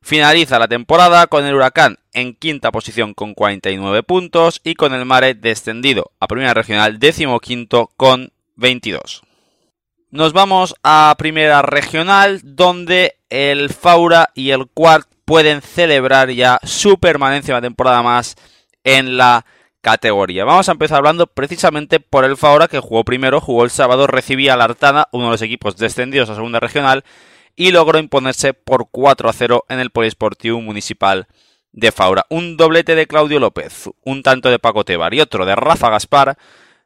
Finaliza 0.00 0.58
la 0.58 0.66
temporada 0.66 1.28
con 1.28 1.46
el 1.46 1.54
Huracán 1.54 2.00
en 2.12 2.34
quinta 2.34 2.72
posición 2.72 3.14
con 3.14 3.32
49 3.32 4.02
puntos 4.02 4.60
y 4.64 4.74
con 4.74 4.92
el 4.92 5.04
Mare 5.04 5.34
descendido 5.34 6.10
a 6.18 6.26
Primera 6.26 6.52
Regional 6.52 6.98
décimo 6.98 7.38
quinto 7.38 7.92
con 7.96 8.32
22. 8.56 9.22
Nos 10.12 10.34
vamos 10.34 10.74
a 10.82 11.14
Primera 11.16 11.62
Regional 11.62 12.40
donde 12.44 13.16
el 13.30 13.70
Faura 13.70 14.28
y 14.34 14.50
el 14.50 14.66
Quart 14.68 15.08
pueden 15.24 15.62
celebrar 15.62 16.28
ya 16.28 16.58
su 16.64 16.98
permanencia 16.98 17.54
una 17.54 17.62
temporada 17.62 18.02
más 18.02 18.36
en 18.84 19.16
la 19.16 19.46
categoría. 19.80 20.44
Vamos 20.44 20.68
a 20.68 20.72
empezar 20.72 20.98
hablando 20.98 21.28
precisamente 21.28 21.98
por 21.98 22.26
el 22.26 22.36
Faura 22.36 22.68
que 22.68 22.78
jugó 22.78 23.04
primero, 23.04 23.40
jugó 23.40 23.64
el 23.64 23.70
sábado, 23.70 24.06
recibía 24.06 24.52
a 24.52 24.58
la 24.58 24.64
Artana, 24.64 25.08
uno 25.12 25.24
de 25.24 25.30
los 25.30 25.40
equipos 25.40 25.78
descendidos 25.78 26.28
a 26.28 26.34
Segunda 26.34 26.60
Regional 26.60 27.04
y 27.56 27.70
logró 27.70 27.98
imponerse 27.98 28.52
por 28.52 28.88
4 28.90 29.30
a 29.30 29.32
0 29.32 29.64
en 29.70 29.80
el 29.80 29.88
Polisportivo 29.88 30.60
Municipal 30.60 31.26
de 31.72 31.90
Faura. 31.90 32.26
Un 32.28 32.58
doblete 32.58 32.94
de 32.96 33.06
Claudio 33.06 33.40
López, 33.40 33.88
un 34.04 34.22
tanto 34.22 34.50
de 34.50 34.58
Paco 34.58 34.84
Tebar 34.84 35.14
y 35.14 35.22
otro 35.22 35.46
de 35.46 35.56
Rafa 35.56 35.88
Gaspar 35.88 36.36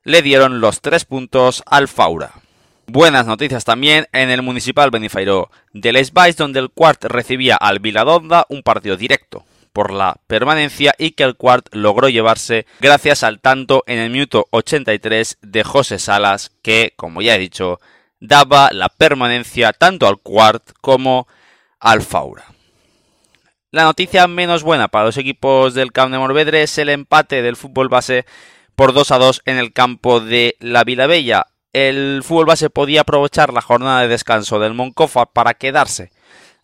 le 0.05 0.23
dieron 0.23 0.61
los 0.61 0.81
tres 0.81 1.05
puntos 1.05 1.65
al 1.67 1.89
Faura. 1.89 2.46
Buenas 2.89 3.27
noticias 3.27 3.65
también 3.65 4.07
en 4.13 4.31
el 4.31 4.43
Municipal 4.43 4.93
Benifairó 4.93 5.51
de 5.73 5.93
Les 5.93 6.13
Valls, 6.13 6.37
donde 6.37 6.61
el 6.61 6.71
Quart 6.71 7.05
recibía 7.05 7.57
al 7.57 7.81
Viladonda 7.81 8.47
un 8.49 8.63
partido 8.63 8.97
directo 8.97 9.45
por 9.73 9.93
la 9.93 10.17
permanencia 10.29 10.95
y 10.97 11.11
que 11.11 11.25
el 11.25 11.37
Quart 11.37 11.67
logró 11.73 12.09
llevarse 12.09 12.65
gracias 12.81 13.25
al 13.25 13.41
tanto 13.41 13.83
en 13.89 13.99
el 13.99 14.11
minuto 14.11 14.47
83 14.53 15.39
de 15.43 15.65
José 15.65 15.99
Salas 15.99 16.53
que, 16.63 16.95
como 16.97 17.23
ya 17.23 17.35
he 17.35 17.39
dicho, 17.41 17.81
daba 18.21 18.71
la 18.73 18.89
permanencia 18.89 19.73
tanto 19.73 20.07
al 20.07 20.19
Quart 20.21 20.71
como 20.81 21.27
al 21.81 22.03
Faura. 22.03 22.45
La 23.73 23.83
noticia 23.83 24.29
menos 24.29 24.63
buena 24.63 24.87
para 24.87 25.07
los 25.07 25.17
equipos 25.17 25.75
del 25.75 25.93
Camp 25.93 26.13
de 26.13 26.19
Morvedre 26.19 26.63
es 26.63 26.79
el 26.79 26.89
empate 26.89 27.43
del 27.43 27.57
fútbol 27.57 27.89
base 27.89 28.25
por 28.77 28.93
2 28.93 29.11
a 29.11 29.19
2 29.19 29.43
en 29.45 29.59
el 29.59 29.73
campo 29.73 30.21
de 30.21 30.57
la 30.61 30.85
Vilabella. 30.85 31.49
El 31.77 32.23
fútbol 32.25 32.47
base 32.47 32.71
podía 32.71 33.03
aprovechar 33.03 33.53
la 33.53 33.61
jornada 33.61 34.01
de 34.01 34.09
descanso 34.09 34.59
del 34.59 34.73
Moncofa 34.73 35.27
para 35.27 35.53
quedarse 35.53 36.11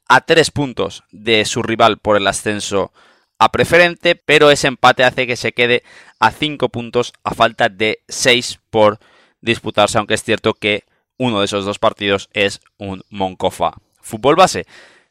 a 0.09 0.23
3 0.23 0.51
puntos 0.51 1.05
de 1.11 1.45
su 1.45 1.63
rival 1.63 1.99
por 1.99 2.17
el 2.17 2.27
ascenso 2.27 2.95
a 3.39 3.53
preferente, 3.53 4.17
pero 4.17 4.51
ese 4.51 4.69
empate 4.69 5.05
hace 5.05 5.27
que 5.27 5.37
se 5.37 5.53
quede 5.53 5.83
a 6.19 6.31
5 6.31 6.71
puntos 6.71 7.13
a 7.25 7.35
falta 7.35 7.69
de 7.69 8.01
6 8.09 8.61
por 8.71 9.01
disputarse, 9.43 9.99
aunque 9.99 10.15
es 10.15 10.25
cierto 10.25 10.55
que 10.55 10.85
uno 11.19 11.41
de 11.41 11.45
esos 11.45 11.67
dos 11.67 11.79
partidos 11.79 12.31
es 12.33 12.63
un 12.79 13.03
Moncofa 13.11 13.75
fútbol 14.01 14.37
base. 14.37 14.65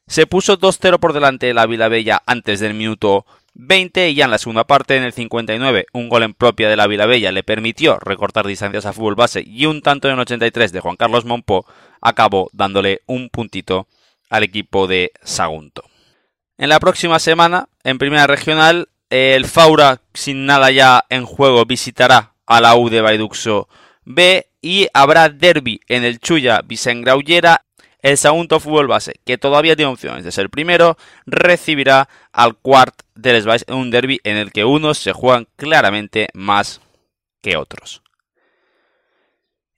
Se 0.07 0.25
puso 0.25 0.57
2-0 0.57 0.97
por 0.97 1.13
delante 1.13 1.45
de 1.45 1.53
la 1.53 1.67
Vilabella 1.67 2.23
antes 2.25 2.59
del 2.59 2.73
minuto 2.73 3.27
20 3.53 4.09
y 4.09 4.15
ya 4.15 4.25
en 4.25 4.31
la 4.31 4.37
segunda 4.37 4.63
parte, 4.63 4.95
en 4.95 5.03
el 5.03 5.13
59, 5.13 5.87
un 5.93 6.09
gol 6.09 6.23
en 6.23 6.33
propia 6.33 6.69
de 6.69 6.77
la 6.77 6.87
Vilabella 6.87 7.31
le 7.31 7.43
permitió 7.43 7.99
recortar 7.99 8.47
distancias 8.47 8.85
a 8.85 8.93
fútbol 8.93 9.15
base 9.15 9.43
y 9.45 9.65
un 9.65 9.81
tanto 9.81 10.07
en 10.07 10.15
el 10.15 10.19
83 10.21 10.71
de 10.71 10.79
Juan 10.79 10.95
Carlos 10.95 11.25
Monpó 11.25 11.65
acabó 12.01 12.49
dándole 12.53 13.01
un 13.07 13.29
puntito 13.29 13.87
al 14.29 14.43
equipo 14.43 14.87
de 14.87 15.11
Sagunto. 15.23 15.83
En 16.57 16.69
la 16.69 16.79
próxima 16.79 17.19
semana, 17.19 17.67
en 17.83 17.97
primera 17.97 18.27
regional, 18.27 18.87
el 19.09 19.45
Faura, 19.45 20.01
sin 20.13 20.45
nada 20.45 20.71
ya 20.71 21.05
en 21.09 21.25
juego, 21.25 21.65
visitará 21.65 22.33
a 22.45 22.61
la 22.61 22.75
U 22.75 22.89
de 22.89 23.01
Baiduxo 23.01 23.67
B 24.05 24.47
y 24.61 24.87
habrá 24.93 25.29
derby 25.29 25.81
en 25.87 26.03
el 26.03 26.19
Chuya 26.19 26.61
Vicengraullera 26.63 27.65
el 28.01 28.17
Sagunto 28.17 28.59
Fútbol 28.59 28.87
Base, 28.87 29.19
que 29.25 29.37
todavía 29.37 29.75
tiene 29.75 29.91
opciones 29.91 30.23
de 30.23 30.31
ser 30.31 30.49
primero, 30.49 30.97
recibirá 31.25 32.09
al 32.31 32.55
Quart 32.55 33.01
de 33.21 33.33
Les 33.33 33.45
Valls 33.45 33.65
en 33.67 33.75
un 33.75 33.91
derby 33.91 34.19
en 34.23 34.37
el 34.37 34.51
que 34.51 34.65
unos 34.65 34.97
se 34.97 35.13
juegan 35.13 35.47
claramente 35.55 36.29
más 36.33 36.81
que 37.41 37.57
otros. 37.57 38.01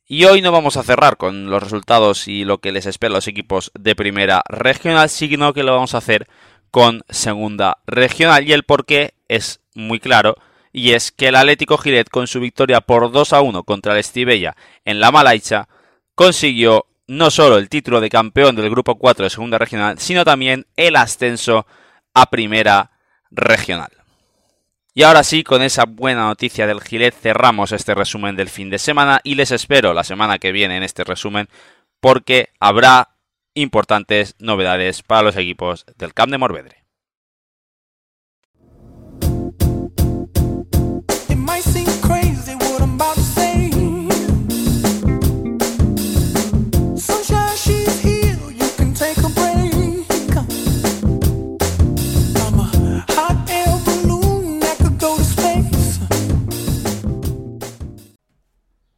Y 0.06 0.26
hoy 0.26 0.42
no 0.42 0.52
vamos 0.52 0.78
a 0.78 0.84
cerrar 0.84 1.18
con 1.18 1.50
los 1.50 1.64
resultados 1.64 2.28
y 2.28 2.44
lo 2.44 2.60
que 2.60 2.72
les 2.72 2.86
espera 2.86 3.14
los 3.14 3.28
equipos 3.28 3.72
de 3.74 3.96
primera 3.96 4.44
regional, 4.48 5.10
sino 5.10 5.54
que 5.54 5.64
lo 5.64 5.74
vamos 5.74 5.96
a 5.96 6.00
hacer 6.00 6.28
con 6.72 7.04
segunda 7.10 7.78
regional. 7.88 8.48
Y 8.48 8.54
el 8.54 8.64
porqué 8.64 9.14
es 9.28 9.62
muy 9.74 10.00
claro, 10.00 10.36
y 10.72 10.92
es 10.92 11.12
que 11.12 11.30
el 11.30 11.36
Atlético 11.36 11.78
Gilet, 11.78 12.10
con 12.10 12.28
su 12.28 12.40
victoria 12.40 12.82
por 12.82 13.12
2 13.12 13.34
a 13.34 13.42
1 13.42 13.64
contra 13.64 13.94
el 13.94 14.00
Estivella 14.00 14.56
en 14.84 15.00
la 15.00 15.12
Malaicha, 15.12 15.70
consiguió 16.16 16.88
no 17.08 17.32
solo 17.32 17.58
el 17.58 17.70
título 17.70 18.02
de 18.02 18.10
campeón 18.10 18.56
del 18.56 18.70
Grupo 18.70 18.96
4 18.96 19.24
de 19.24 19.30
Segunda 19.30 19.58
Regional, 19.58 20.00
sino 20.00 20.26
también 20.26 20.66
el 20.76 20.96
ascenso 20.96 21.66
a 22.14 22.30
Primera 22.30 22.93
Regional. 23.36 23.92
Y 24.94 25.04
ahora 25.04 25.24
sí, 25.24 25.44
con 25.44 25.64
esa 25.64 25.86
buena 25.86 26.26
noticia 26.26 26.68
del 26.68 26.82
Gilet 26.82 27.16
cerramos 27.16 27.72
este 27.72 27.96
resumen 27.96 28.36
del 28.36 28.50
fin 28.50 28.70
de 28.70 28.78
semana 28.78 29.22
y 29.24 29.36
les 29.36 29.52
espero 29.52 29.94
la 29.94 30.04
semana 30.04 30.38
que 30.38 30.52
viene 30.52 30.78
en 30.78 30.84
este 30.84 31.04
resumen 31.04 31.48
porque 32.00 32.50
habrá 32.60 33.16
importantes 33.56 34.36
novedades 34.38 35.02
para 35.02 35.24
los 35.24 35.36
equipos 35.36 35.86
del 35.98 36.14
Camp 36.14 36.32
de 36.32 36.38
Morvedre. 36.38 36.83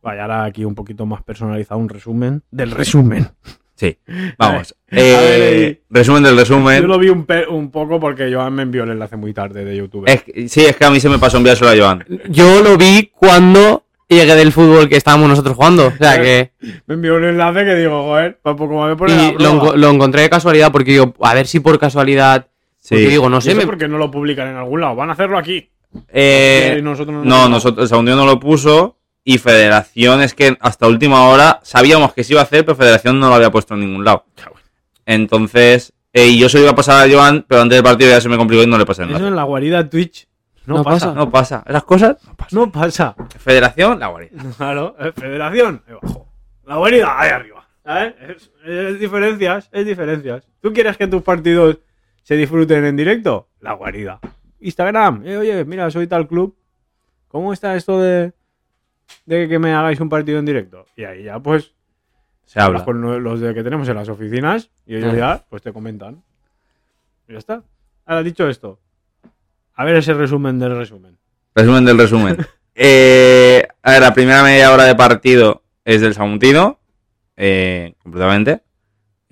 Vaya, 0.05 0.21
ahora 0.21 0.43
aquí 0.45 0.63
un 0.63 0.75
poquito 0.75 1.07
más 1.07 1.23
personalizado, 1.23 1.79
un 1.79 1.89
resumen 1.89 2.43
del 2.51 2.69
resumen. 2.69 3.27
Sí, 3.73 3.97
vamos. 4.37 4.75
A 4.91 4.95
ver, 4.95 5.03
Eh, 5.03 5.81
resumen 5.89 6.21
del 6.21 6.35
Yo 6.35 6.39
resumen. 6.41 6.87
lo 6.87 6.99
vi 6.99 7.09
un, 7.09 7.25
pe- 7.25 7.47
un 7.47 7.71
poco 7.71 7.99
porque 7.99 8.31
Joan 8.31 8.53
me 8.53 8.61
envió 8.61 8.83
el 8.83 8.91
enlace 8.91 9.15
muy 9.17 9.33
tarde 9.33 9.65
de 9.65 9.75
YouTube. 9.75 10.03
Es 10.07 10.21
que- 10.21 10.47
sí, 10.47 10.63
es 10.63 10.75
que 10.75 10.85
a 10.85 10.91
mí 10.91 10.99
se 10.99 11.09
me 11.09 11.17
pasó 11.17 11.37
enviárselo 11.37 11.71
a 11.71 11.75
Joan. 11.75 12.05
Yo 12.29 12.61
lo 12.61 12.77
vi 12.77 13.11
cuando 13.15 13.83
llegué 14.07 14.35
del 14.35 14.51
fútbol 14.51 14.87
que 14.87 14.95
estábamos 14.95 15.27
nosotros 15.27 15.55
jugando. 15.55 15.87
O 15.87 15.97
sea 15.97 16.21
que. 16.21 16.51
Me 16.85 16.93
envió 16.93 17.15
un 17.15 17.23
enlace 17.25 17.65
que 17.65 17.73
digo, 17.75 18.03
joder, 18.03 18.37
como 18.43 18.87
me 18.87 18.95
pone 18.95 19.11
Y 19.13 19.15
la 19.17 19.31
lo, 19.31 19.37
prueba. 19.37 19.55
enco- 19.55 19.75
lo 19.75 19.89
encontré 19.89 20.21
de 20.21 20.29
casualidad 20.29 20.71
porque 20.71 20.91
digo, 20.91 21.15
a 21.21 21.33
ver 21.33 21.47
si 21.47 21.59
por 21.59 21.79
casualidad. 21.79 22.45
Sí. 22.77 22.93
Porque 22.93 23.09
digo, 23.09 23.27
no 23.27 23.39
Y 23.39 23.41
sé, 23.41 23.55
me- 23.55 23.65
porque 23.65 23.87
no 23.87 23.97
lo 23.97 24.11
publican 24.11 24.47
en 24.49 24.55
algún 24.57 24.81
lado, 24.81 24.95
van 24.95 25.09
a 25.09 25.13
hacerlo 25.13 25.39
aquí. 25.39 25.67
Eh, 26.13 26.75
Y 26.77 26.81
nosotros 26.83 27.25
no, 27.25 27.49
nosotros, 27.49 27.83
el 27.85 27.89
segundo 27.89 28.15
no 28.15 28.25
lo 28.27 28.39
puso. 28.39 28.94
Y 29.27 29.39
Federación 29.39 30.21
es 30.21 30.35
que 30.35 30.55
hasta 30.61 30.87
última 30.87 31.27
hora 31.27 31.59
sabíamos 31.63 32.13
que 32.13 32.23
se 32.23 32.33
iba 32.33 32.41
a 32.41 32.43
hacer, 32.43 32.63
pero 32.63 32.75
Federación 32.75 33.19
no 33.19 33.27
lo 33.27 33.33
había 33.33 33.49
puesto 33.49 33.73
en 33.73 33.79
ningún 33.79 34.05
lado. 34.05 34.23
Entonces, 35.03 35.93
eh, 36.13 36.27
y 36.27 36.37
yo 36.37 36.47
se 36.47 36.57
lo 36.57 36.65
iba 36.65 36.71
a 36.73 36.75
pasar 36.75 37.09
a 37.09 37.11
Joan, 37.11 37.43
pero 37.47 37.63
antes 37.63 37.75
del 37.75 37.83
partido 37.83 38.11
ya 38.11 38.21
se 38.21 38.29
me 38.29 38.37
complicó 38.37 38.61
y 38.61 38.67
no 38.67 38.77
le 38.77 38.85
pasé 38.85 39.01
el 39.01 39.15
Eso 39.15 39.27
en 39.27 39.35
la 39.35 39.41
guarida 39.41 39.89
Twitch 39.89 40.27
no, 40.67 40.77
No 40.77 40.83
pasa. 40.83 41.13
No 41.13 41.31
pasa. 41.31 41.63
Esas 41.65 41.83
cosas 41.83 42.17
no 42.51 42.71
pasa. 42.71 43.15
Federación, 43.39 43.99
la 43.99 44.07
guarida. 44.07 44.43
Claro, 44.57 44.95
eh, 44.99 45.11
federación, 45.11 45.81
ahí 45.87 45.95
abajo. 45.99 46.27
La 46.63 46.75
guarida, 46.77 47.19
ahí 47.19 47.29
arriba. 47.31 47.67
¿Sabes? 47.83 48.13
Es, 48.29 48.51
es 48.63 48.99
diferencias, 48.99 49.69
es 49.71 49.85
diferencias. 49.87 50.47
¿Tú 50.61 50.71
quieres 50.71 50.97
que 50.97 51.07
tus 51.07 51.23
partidos 51.23 51.79
se 52.21 52.35
disfruten 52.35 52.85
en 52.85 52.95
directo? 52.95 53.49
La 53.59 53.73
guarida. 53.73 54.19
Instagram, 54.59 55.23
eh, 55.25 55.37
oye, 55.37 55.65
mira, 55.65 55.89
soy 55.89 56.05
tal 56.05 56.27
club. 56.27 56.55
¿Cómo 57.27 57.53
está 57.53 57.75
esto 57.75 57.99
de, 57.99 58.33
de 59.25 59.47
que 59.47 59.59
me 59.59 59.73
hagáis 59.73 59.99
un 59.99 60.09
partido 60.09 60.39
en 60.39 60.45
directo? 60.45 60.85
Y 60.95 61.03
ahí 61.03 61.23
ya, 61.23 61.39
pues, 61.39 61.73
Se 62.45 62.59
habla. 62.59 62.83
con 62.83 63.23
los 63.23 63.39
de 63.39 63.53
que 63.53 63.63
tenemos 63.63 63.87
en 63.89 63.95
las 63.95 64.09
oficinas 64.09 64.69
y 64.85 64.95
ellos 64.97 65.15
ya, 65.15 65.43
pues 65.49 65.61
te 65.61 65.71
comentan. 65.73 66.23
Y 67.27 67.33
ya 67.33 67.39
está. 67.39 67.63
Ahora, 68.05 68.23
dicho 68.23 68.47
esto, 68.47 68.79
a 69.73 69.83
ver 69.83 69.95
ese 69.95 70.13
resumen 70.13 70.59
del 70.59 70.77
resumen. 70.77 71.17
Resumen 71.53 71.85
del 71.85 71.97
resumen. 71.97 72.37
Eh, 72.77 73.65
a 73.83 73.91
ver, 73.91 74.01
la 74.01 74.13
primera 74.13 74.43
media 74.43 74.69
hora 74.73 74.83
de 74.83 74.95
partido 74.95 75.63
es 75.85 76.01
del 76.01 76.13
Saguntino, 76.13 76.77
eh, 77.37 77.93
completamente. 78.03 78.63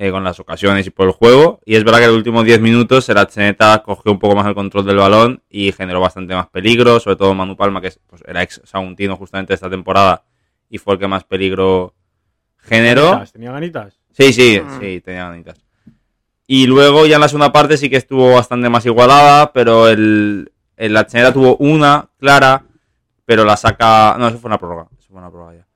Eh, 0.03 0.11
con 0.11 0.23
las 0.23 0.39
ocasiones 0.39 0.85
y 0.85 0.89
por 0.89 1.07
el 1.07 1.13
juego. 1.13 1.61
Y 1.65 1.75
es 1.75 1.83
verdad 1.83 1.99
que 1.99 2.05
en 2.05 2.09
los 2.11 2.17
últimos 2.17 2.43
10 2.43 2.59
minutos 2.59 3.07
el 3.07 3.17
Atzeneta 3.17 3.81
cogió 3.83 4.11
un 4.11 4.19
poco 4.19 4.35
más 4.35 4.45
el 4.47 4.53
control 4.53 4.85
del 4.85 4.97
balón 4.97 5.41
y 5.49 5.71
generó 5.71 5.99
bastante 6.01 6.35
más 6.35 6.47
peligro, 6.47 6.99
sobre 6.99 7.15
todo 7.15 7.33
Manu 7.33 7.55
Palma, 7.55 7.79
que 7.79 7.87
es- 7.87 7.99
pues, 8.07 8.21
era 8.27 8.41
ex 8.43 8.61
Saguntino 8.65 9.15
justamente 9.15 9.53
esta 9.53 9.69
temporada 9.69 10.23
y 10.69 10.77
fue 10.77 10.95
el 10.95 10.99
que 10.99 11.07
más 11.07 11.23
peligro 11.23 11.93
generó. 12.57 13.11
Ganitas, 13.11 13.31
¿Tenía 13.31 13.51
ganitas? 13.51 13.99
Sí, 14.11 14.33
sí, 14.33 14.61
sí, 14.79 15.01
tenía 15.01 15.29
ganitas. 15.29 15.63
Y 16.45 16.67
luego 16.67 17.05
ya 17.05 17.15
en 17.15 17.21
la 17.21 17.29
segunda 17.29 17.51
parte 17.53 17.77
sí 17.77 17.89
que 17.89 17.95
estuvo 17.95 18.33
bastante 18.33 18.69
más 18.69 18.85
igualada, 18.85 19.53
pero 19.53 19.87
el, 19.87 20.51
el 20.75 20.97
Atzeneta 20.97 21.31
tuvo 21.31 21.55
una 21.57 22.09
clara, 22.19 22.65
pero 23.25 23.45
la 23.45 23.55
saca... 23.55 24.17
No, 24.19 24.27
eso 24.27 24.37
fue 24.39 24.49
una 24.49 24.57
prórroga. 24.57 24.87
Eso 24.99 25.07
fue 25.09 25.17
una 25.19 25.29
prórroga 25.29 25.55
ya. 25.55 25.67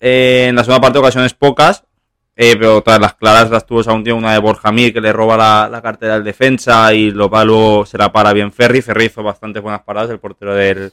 Eh, 0.00 0.46
en 0.48 0.56
la 0.56 0.64
segunda 0.64 0.80
parte 0.80 0.98
ocasiones 0.98 1.34
pocas, 1.34 1.84
eh, 2.34 2.56
pero 2.56 2.82
todas 2.82 3.00
las 3.00 3.14
claras 3.14 3.50
las 3.50 3.66
tuvo 3.66 3.82
Saguntino, 3.82 4.16
una 4.16 4.32
de 4.32 4.38
Borja 4.38 4.72
Mir 4.72 4.92
que 4.92 5.00
le 5.00 5.12
roba 5.12 5.36
la, 5.36 5.68
la 5.70 5.82
cartera 5.82 6.14
del 6.14 6.24
defensa 6.24 6.92
y 6.94 7.10
lo 7.10 7.28
va 7.28 7.44
luego 7.44 7.84
se 7.84 7.98
la 7.98 8.10
para 8.10 8.32
bien 8.32 8.52
Ferri. 8.52 8.80
Ferri 8.80 9.06
hizo 9.06 9.22
bastantes 9.22 9.62
buenas 9.62 9.82
paradas, 9.82 10.10
el 10.10 10.18
portero 10.18 10.54
del, 10.54 10.92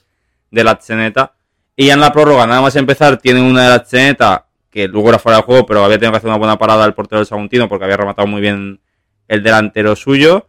del 0.52 0.68
Atzeneta. 0.68 1.34
Y 1.76 1.88
ya 1.88 1.94
en 1.94 2.02
la 2.02 2.12
prórroga, 2.12 2.46
nada 2.46 2.62
más 2.62 2.76
empezar, 2.76 3.18
tienen 3.18 3.44
una 3.44 3.64
del 3.64 3.74
Atzeneta 3.74 4.46
que 4.70 4.88
luego 4.88 5.10
era 5.10 5.20
fuera 5.20 5.38
de 5.38 5.44
juego, 5.44 5.66
pero 5.66 5.84
había 5.84 5.98
tenido 5.98 6.12
que 6.12 6.18
hacer 6.18 6.30
una 6.30 6.38
buena 6.38 6.58
parada 6.58 6.86
el 6.86 6.94
portero 6.94 7.20
del 7.20 7.26
Saguntino 7.26 7.68
porque 7.70 7.86
había 7.86 7.98
rematado 7.98 8.28
muy 8.28 8.42
bien 8.42 8.82
el 9.28 9.42
delantero 9.42 9.96
suyo. 9.96 10.48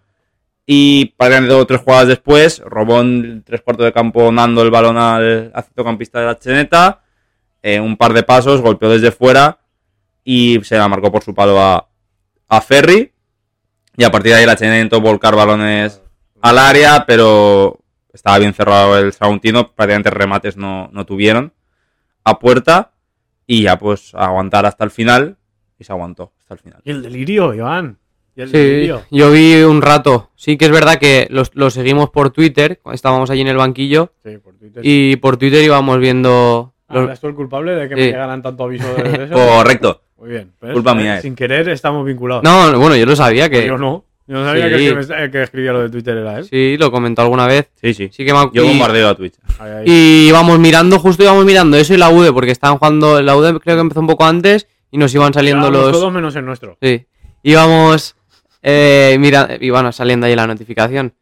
Y 0.67 1.07
para 1.17 1.41
dos 1.41 1.63
o 1.63 1.67
tres 1.67 1.81
jugadas 1.81 2.09
después, 2.09 2.63
robó 2.65 3.01
en 3.01 3.43
tres 3.45 3.63
cuartos 3.63 3.87
de 3.87 3.93
campo 3.93 4.31
Nando 4.31 4.63
el 4.63 4.71
balón 4.71 4.99
al, 4.99 5.51
al 5.55 5.65
centrocampista 5.65 6.21
de 6.21 6.27
la 6.27 6.39
Cheneta. 6.39 7.01
eh, 7.63 7.81
un 7.81 7.97
par 7.97 8.13
de 8.13 8.23
pasos, 8.23 8.61
golpeó 8.61 8.89
desde 8.89 9.11
fuera 9.13 9.59
y 10.25 10.61
se 10.65 10.77
la 10.79 10.89
marcó 10.89 11.11
por 11.11 11.23
su 11.23 11.35
palo 11.35 11.61
a, 11.61 11.89
a 12.49 12.61
Ferry. 12.61 13.13
Y 13.97 14.05
a 14.05 14.11
partir 14.11 14.33
de 14.33 14.39
ahí 14.39 14.47
la 14.47 14.57
Cheneta 14.57 14.77
intentó 14.77 15.01
volcar 15.01 15.35
balones 15.37 16.01
al 16.41 16.59
área, 16.59 17.05
pero 17.07 17.79
estaba 18.13 18.39
bien 18.39 18.55
cerrado 18.55 18.99
el 18.99 19.13
Saguntino. 19.13 19.73
Prácticamente 19.73 20.11
remates 20.11 20.57
no, 20.57 20.89
no 20.93 21.05
tuvieron 21.07 21.53
a 22.25 22.39
puerta. 22.39 22.93
Y 23.47 23.63
ya 23.63 23.79
pues 23.79 24.15
aguantar 24.15 24.65
hasta 24.67 24.85
el 24.85 24.91
final. 24.91 25.37
Y 25.79 25.85
se 25.85 25.93
aguantó 25.93 26.33
hasta 26.41 26.55
el 26.55 26.61
final. 26.61 26.81
Y 26.85 26.91
el 26.91 27.03
delirio, 27.03 27.53
Iván. 27.55 27.99
Y 28.37 28.43
el 28.43 28.49
Sí, 28.51 28.57
delirio. 28.59 29.03
yo 29.11 29.31
vi 29.33 29.55
un 29.63 29.83
rato. 29.83 30.31
Sí 30.37 30.57
que 30.57 30.67
es 30.67 30.71
verdad 30.71 30.99
que 30.99 31.27
los- 31.31 31.51
lo 31.55 31.69
seguimos 31.71 32.11
por 32.11 32.31
Twitter, 32.31 32.81
estábamos 32.93 33.29
allí 33.31 33.41
en 33.41 33.49
el 33.49 33.57
banquillo, 33.57 34.13
Sí, 34.25 34.39
por 34.39 34.55
Twitter. 34.57 34.83
y 34.85 35.17
por 35.17 35.37
Twitter 35.37 35.65
íbamos 35.65 35.99
viendo... 35.99 36.75
Ah, 36.87 36.95
los- 36.95 37.05
¿Eres 37.07 37.21
tú 37.21 37.27
el 37.27 37.35
culpable 37.35 37.75
de 37.75 37.89
que 37.89 37.95
Sí. 37.97 38.01
me 38.03 38.07
llegaran 38.07 38.41
tanto 38.43 38.65
aviso 38.65 38.87
de 38.95 39.25
eso? 39.25 39.35
Correcto. 39.35 40.03
Muy 40.21 40.29
bien. 40.31 40.53
Culpa 40.73 40.95
mía 40.95 41.17
es. 41.17 41.23
Sin 41.23 41.35
querer 41.35 41.69
estamos 41.71 42.05
vinculados. 42.05 42.45
No, 42.45 42.79
bueno, 42.79 42.95
yo 42.97 43.07
lo 43.07 43.17
sabía 43.17 43.49
que... 43.49 43.67
Yo 43.67 43.79
no. 43.79 44.05
Yo 44.27 44.37
no 44.37 44.45
sabía 44.45 44.67
Sí. 44.69 44.71
que 44.77 45.15
el 45.25 45.31
que, 45.33 45.43
escribía 45.43 45.73
lo 45.73 45.81
de 45.83 45.89
Twitter 45.91 46.17
era 46.17 46.39
él. 46.39 46.45
Sí, 46.45 46.77
lo 46.79 46.93
comentó 46.93 47.23
alguna 47.23 47.47
vez. 47.49 47.69
Sí, 47.81 47.95
sí. 47.95 48.11
Sí 48.13 48.25
que 48.25 48.33
me 48.33 48.39
Yo 48.53 48.63
y- 48.65 48.69
bombardeo 48.69 49.09
a 49.09 49.15
Twitch. 49.17 49.35
Ahí, 49.59 49.71
ahí. 49.73 49.85
Y 49.87 50.29
íbamos 50.29 50.59
mirando, 50.61 51.01
justo 51.01 51.25
íbamos 51.25 51.45
mirando 51.45 51.77
eso 51.77 51.95
y 51.95 51.97
la 51.97 52.11
UD, 52.11 52.33
porque 52.33 52.53
estaban 52.53 52.79
jugando, 52.79 53.21
la 53.23 53.35
UD 53.35 53.59
creo 53.59 53.75
que 53.77 53.81
empezó 53.81 53.99
un 54.01 54.07
poco 54.07 54.25
antes 54.25 54.69
y 54.93 54.99
nos 54.99 55.13
iban 55.15 55.33
saliendo 55.35 55.71
los... 55.71 55.91
todos 55.91 56.13
menos 56.13 56.37
el 56.37 56.45
nuestro. 56.45 56.77
Sí. 56.81 57.07
Íbamos. 57.43 58.15
Eh, 58.63 59.17
mira, 59.19 59.49
iban 59.61 59.93
saliendo 59.93 60.27
ahí 60.27 60.37
la 60.37 60.47
notificación. 60.47 61.15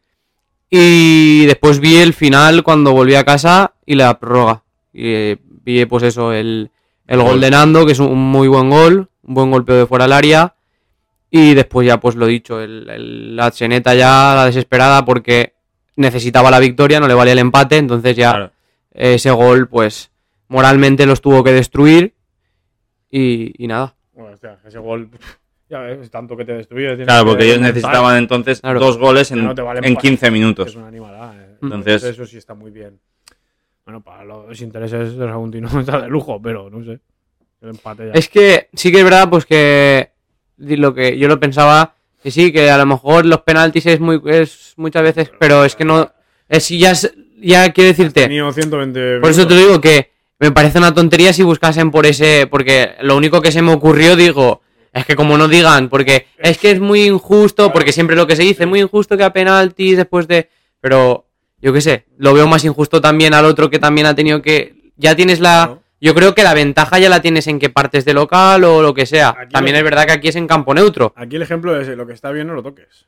Y 0.69 1.45
después 1.47 1.79
vi 1.79 1.95
el 1.97 2.13
final 2.13 2.61
cuando 2.63 2.91
volví 2.91 3.15
a 3.15 3.23
casa 3.23 3.73
y 3.85 3.95
la 3.95 4.19
prórroga. 4.19 4.63
Y 4.93 5.01
eh, 5.13 5.37
vi, 5.63 5.85
pues 5.85 6.03
eso, 6.03 6.31
el, 6.31 6.69
el 7.09 7.21
gol 7.21 7.41
de 7.41 7.49
Nando, 7.51 7.85
que 7.85 7.91
es 7.91 7.99
un 7.99 8.17
muy 8.17 8.47
buen 8.47 8.69
gol, 8.69 9.09
un 9.23 9.33
buen 9.33 9.51
golpeo 9.51 9.75
de 9.77 9.85
fuera 9.85 10.05
del 10.05 10.13
área. 10.13 10.55
Y 11.31 11.53
después 11.53 11.85
ya, 11.85 11.99
pues 11.99 12.15
lo 12.15 12.25
dicho, 12.25 12.59
el, 12.61 12.89
el- 12.89 13.35
la 13.35 13.51
cheneta 13.51 13.93
ya, 13.93 14.33
la 14.35 14.45
desesperada, 14.45 15.05
porque 15.05 15.53
necesitaba 15.95 16.49
la 16.49 16.59
victoria, 16.59 16.99
no 16.99 17.07
le 17.07 17.13
valía 17.13 17.33
el 17.33 17.39
empate, 17.39 17.77
entonces 17.77 18.15
ya 18.15 18.31
Claro. 18.31 18.51
ese 18.91 19.29
gol, 19.31 19.67
pues 19.67 20.11
moralmente 20.47 21.05
los 21.05 21.21
tuvo 21.21 21.43
que 21.43 21.51
destruir. 21.51 22.15
Y, 23.11 23.53
y 23.63 23.67
nada. 23.67 23.95
Bueno, 24.13 24.33
hostia, 24.33 24.57
ese 24.65 24.79
gol. 24.79 25.09
Ya 25.71 25.81
ves, 25.81 26.09
tanto 26.09 26.35
que 26.35 26.45
te 26.45 26.53
destruye. 26.53 26.97
Claro, 27.05 27.25
que 27.25 27.29
porque 27.29 27.43
ellos 27.45 27.59
necesitaban 27.61 28.17
entonces 28.17 28.59
Claro. 28.59 28.79
dos 28.79 28.97
goles 28.97 29.29
en, 29.29 29.45
No 29.45 29.53
te 29.53 29.61
valen 29.61 29.83
en 29.85 29.93
pa- 29.93 30.01
15 30.01 30.25
que 30.25 30.31
minutos. 30.31 30.67
Es 30.69 30.75
una 30.75 30.87
animalada. 30.87 31.35
eh. 31.39 31.57
Entonces- 31.61 32.01
Eso 32.05 32.25
sí 32.25 32.37
está 32.39 32.55
muy 32.55 32.71
bien. 32.71 32.99
Bueno, 33.89 34.03
para 34.03 34.23
los 34.23 34.61
intereses 34.61 35.17
del 35.17 35.29
Saguntino 35.29 35.67
está 35.79 35.99
de 35.99 36.07
lujo, 36.09 36.39
pero 36.39 36.69
no 36.69 36.83
sé. 36.85 36.99
El 37.59 37.69
empate 37.69 38.05
ya. 38.05 38.11
Es 38.13 38.29
que 38.29 38.69
sí 38.71 38.91
que 38.91 38.99
es 38.99 39.03
verdad, 39.03 39.27
pues 39.31 39.47
que 39.47 40.11
lo 40.57 40.93
que 40.93 41.17
yo 41.17 41.27
lo 41.27 41.39
pensaba, 41.39 41.95
que 42.21 42.29
sí, 42.29 42.51
que 42.51 42.69
a 42.69 42.77
lo 42.77 42.85
mejor 42.85 43.25
los 43.25 43.41
penaltis 43.41 43.87
es 43.87 43.99
muy 43.99 44.21
es 44.27 44.73
muchas 44.77 45.01
veces, 45.01 45.31
pero 45.39 45.65
es 45.65 45.75
que 45.75 45.85
no 45.85 46.07
es 46.47 46.69
ya 46.69 46.91
es- 46.91 47.11
ya 47.41 47.73
quiero 47.73 47.87
decirte, 47.87 48.21
Tenido 48.23 48.51
120 48.53 49.19
por 49.21 49.31
eso 49.31 49.47
te 49.47 49.55
digo 49.55 49.81
que 49.81 50.11
me 50.37 50.51
parece 50.51 50.77
una 50.77 50.93
tontería 50.93 51.33
si 51.33 51.41
buscasen 51.41 51.89
por 51.89 52.05
ese, 52.05 52.45
porque 52.45 52.91
lo 53.01 53.17
único 53.17 53.41
que 53.41 53.51
se 53.51 53.63
me 53.63 53.73
ocurrió 53.73 54.15
digo 54.15 54.61
es 54.93 55.03
que 55.07 55.15
como 55.15 55.35
no 55.35 55.47
digan, 55.47 55.89
porque 55.89 56.27
es 56.37 56.59
que 56.59 56.69
es 56.69 56.79
muy 56.79 57.05
injusto, 57.07 57.73
porque 57.73 57.91
siempre 57.91 58.15
lo 58.15 58.27
que 58.27 58.35
se 58.35 58.43
dice, 58.43 58.67
muy 58.67 58.81
injusto 58.81 59.17
que 59.17 59.23
a 59.23 59.33
penaltis 59.33 59.97
después 59.97 60.27
de, 60.27 60.47
pero 60.79 61.25
yo 61.61 61.73
qué 61.73 61.81
sé, 61.81 62.05
lo 62.17 62.33
veo 62.33 62.47
más 62.47 62.63
injusto 62.65 63.01
también 63.01 63.33
al 63.33 63.45
otro 63.45 63.69
que 63.69 63.79
también 63.79 64.07
ha 64.07 64.15
tenido 64.15 64.41
que, 64.41 64.91
ya 64.97 65.15
tienes 65.15 65.39
la, 65.39 65.79
yo 66.01 66.13
creo 66.15 66.33
que 66.35 66.43
la 66.43 66.53
ventaja 66.53 66.99
ya 66.99 67.09
la 67.09 67.21
tienes 67.21 67.47
en 67.47 67.59
que 67.59 67.69
partes 67.69 68.05
de 68.05 68.13
local 68.13 68.63
o 68.63 68.81
lo 68.81 68.93
que 68.93 69.05
sea. 69.05 69.29
Aquí 69.37 69.51
También 69.53 69.73
lo- 69.75 69.79
es 69.79 69.83
verdad 69.83 70.05
que 70.05 70.13
aquí 70.13 70.27
es 70.29 70.35
en 70.35 70.47
campo 70.47 70.73
neutro. 70.73 71.13
Aquí 71.15 71.35
el 71.35 71.41
ejemplo 71.41 71.79
es 71.79 71.87
lo 71.89 72.05
que 72.07 72.13
está 72.13 72.31
bien 72.31 72.47
no 72.47 72.53
lo 72.53 72.63
toques. 72.63 73.07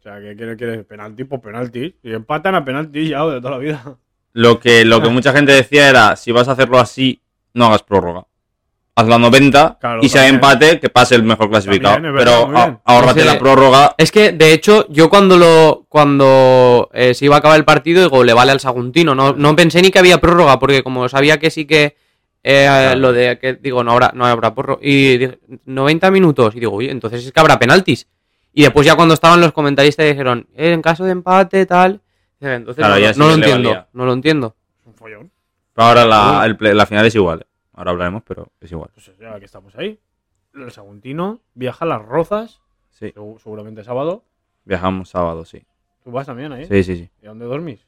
O 0.00 0.02
sea, 0.02 0.20
que 0.20 0.36
quieres, 0.36 0.56
quieres 0.58 0.84
penalti 0.84 1.24
por 1.24 1.40
penalti. 1.40 1.96
Y 2.02 2.12
empatan 2.12 2.54
a 2.54 2.64
penalti 2.64 3.08
ya 3.08 3.24
de 3.24 3.40
toda 3.40 3.52
la 3.52 3.58
vida. 3.58 3.96
Lo 4.34 4.58
que, 4.60 4.84
lo 4.84 5.00
que 5.00 5.08
mucha 5.08 5.32
gente 5.32 5.52
decía 5.52 5.88
era, 5.88 6.16
si 6.16 6.30
vas 6.32 6.48
a 6.48 6.52
hacerlo 6.52 6.78
así, 6.78 7.22
no 7.54 7.66
hagas 7.66 7.82
prórroga. 7.82 8.26
Haz 8.96 9.08
la 9.08 9.18
90 9.18 9.78
Claro, 9.80 10.00
y 10.02 10.08
si 10.08 10.18
hay 10.18 10.28
empate, 10.30 10.78
que 10.78 10.88
pase 10.88 11.16
el 11.16 11.24
mejor 11.24 11.50
clasificado. 11.50 11.94
También, 11.94 12.14
es 12.14 12.18
verdad, 12.18 12.32
Pero 12.36 12.46
muy 12.46 12.54
bien. 12.56 12.80
a- 12.84 12.92
ahórrate 12.94 13.20
Ese- 13.22 13.28
la 13.32 13.38
prórroga. 13.40 13.94
Es 13.98 14.12
que, 14.12 14.30
de 14.30 14.52
hecho, 14.52 14.86
yo 14.88 15.10
cuando 15.10 15.36
lo 15.36 15.84
cuando 15.88 16.90
eh, 16.92 17.12
se 17.14 17.24
iba 17.24 17.34
a 17.34 17.38
acabar 17.40 17.58
el 17.58 17.64
partido, 17.64 18.02
digo, 18.02 18.22
le 18.22 18.32
vale 18.32 18.52
al 18.52 18.60
Saguntino. 18.60 19.14
No, 19.16 19.32
no 19.32 19.56
pensé 19.56 19.82
ni 19.82 19.90
que 19.90 19.98
había 19.98 20.18
prórroga, 20.20 20.58
porque 20.60 20.84
como 20.84 21.08
sabía 21.08 21.38
que 21.40 21.50
sí 21.50 21.64
que 21.64 21.96
eh, 22.44 22.94
lo 22.96 23.12
de 23.12 23.38
que 23.40 23.54
digo, 23.54 23.82
no 23.82 23.92
habrá, 23.92 24.12
no 24.14 24.26
habrá 24.26 24.54
prórroga. 24.54 24.78
Y 24.82 25.16
dije, 25.18 25.38
90 25.64 26.10
minutos. 26.12 26.54
Y 26.54 26.60
digo, 26.60 26.74
oye, 26.74 26.90
entonces 26.90 27.24
es 27.26 27.32
que 27.32 27.40
habrá 27.40 27.58
penaltis. 27.58 28.06
Y 28.52 28.62
después 28.62 28.86
ya 28.86 28.94
cuando 28.94 29.14
estaban 29.14 29.40
los 29.40 29.52
comentaristas 29.52 30.06
dijeron, 30.06 30.46
eh, 30.54 30.70
en 30.72 30.82
caso 30.82 31.04
de 31.04 31.10
empate, 31.12 31.66
tal. 31.66 32.00
Entonces 32.40 32.76
Claro, 32.76 32.94
no, 32.94 33.00
ya 33.00 33.08
no 33.08 33.12
sí 33.14 33.18
lo 33.20 33.30
entiendo. 33.32 33.68
valía. 33.70 33.88
No 33.92 34.04
lo 34.06 34.12
entiendo. 34.12 34.54
Es 34.82 34.86
un 34.86 34.94
follón. 34.94 35.30
Pero 35.74 35.86
ahora 35.88 36.04
la, 36.04 36.42
el 36.46 36.56
play- 36.56 36.74
la 36.74 36.86
final 36.86 37.04
es 37.06 37.14
igual. 37.16 37.44
Ahora 37.74 37.90
hablaremos, 37.90 38.22
pero 38.26 38.48
es 38.60 38.70
igual. 38.70 38.90
Pues 38.94 39.10
ya 39.18 39.38
que 39.38 39.44
estamos 39.44 39.74
ahí. 39.76 39.98
El 40.54 40.70
Saguntino 40.70 41.40
viaja 41.54 41.84
a 41.84 41.88
las 41.88 42.02
Rozas. 42.02 42.60
Sí. 42.90 43.06
segu- 43.14 43.38
Seguramente 43.42 43.82
sábado. 43.82 44.22
Viajamos 44.64 45.08
sábado, 45.10 45.44
sí. 45.44 45.62
¿Tú 46.04 46.10
vas 46.12 46.26
también 46.26 46.52
ahí? 46.52 46.66
Sí, 46.66 46.84
sí, 46.84 46.96
sí. 46.96 47.10
¿Y 47.22 47.26
dónde 47.26 47.44
dormís? 47.46 47.80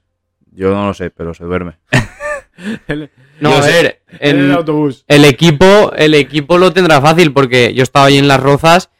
Yo 0.53 0.70
no 0.75 0.87
lo 0.87 0.94
sé, 0.94 1.11
pero 1.11 1.33
se 1.35 1.44
duerme. 1.44 1.79
El, 2.88 3.11
No, 3.40 3.51
a 3.51 3.62
sé- 3.62 3.70
ver, 3.70 4.03
en 4.18 4.38
el 4.38 4.53
autobús. 4.53 5.05
El 5.09 5.25
equipo, 5.27 5.92
el 5.94 6.14
equipo 6.14 6.57
lo 6.59 6.72
tendrá 6.72 7.01
fácil 7.03 7.33
porque 7.33 7.75
yo 7.75 7.83
estaba 7.83 8.07
allí 8.07 8.16
en 8.18 8.29
Las 8.29 8.40
Rozas 8.42 8.90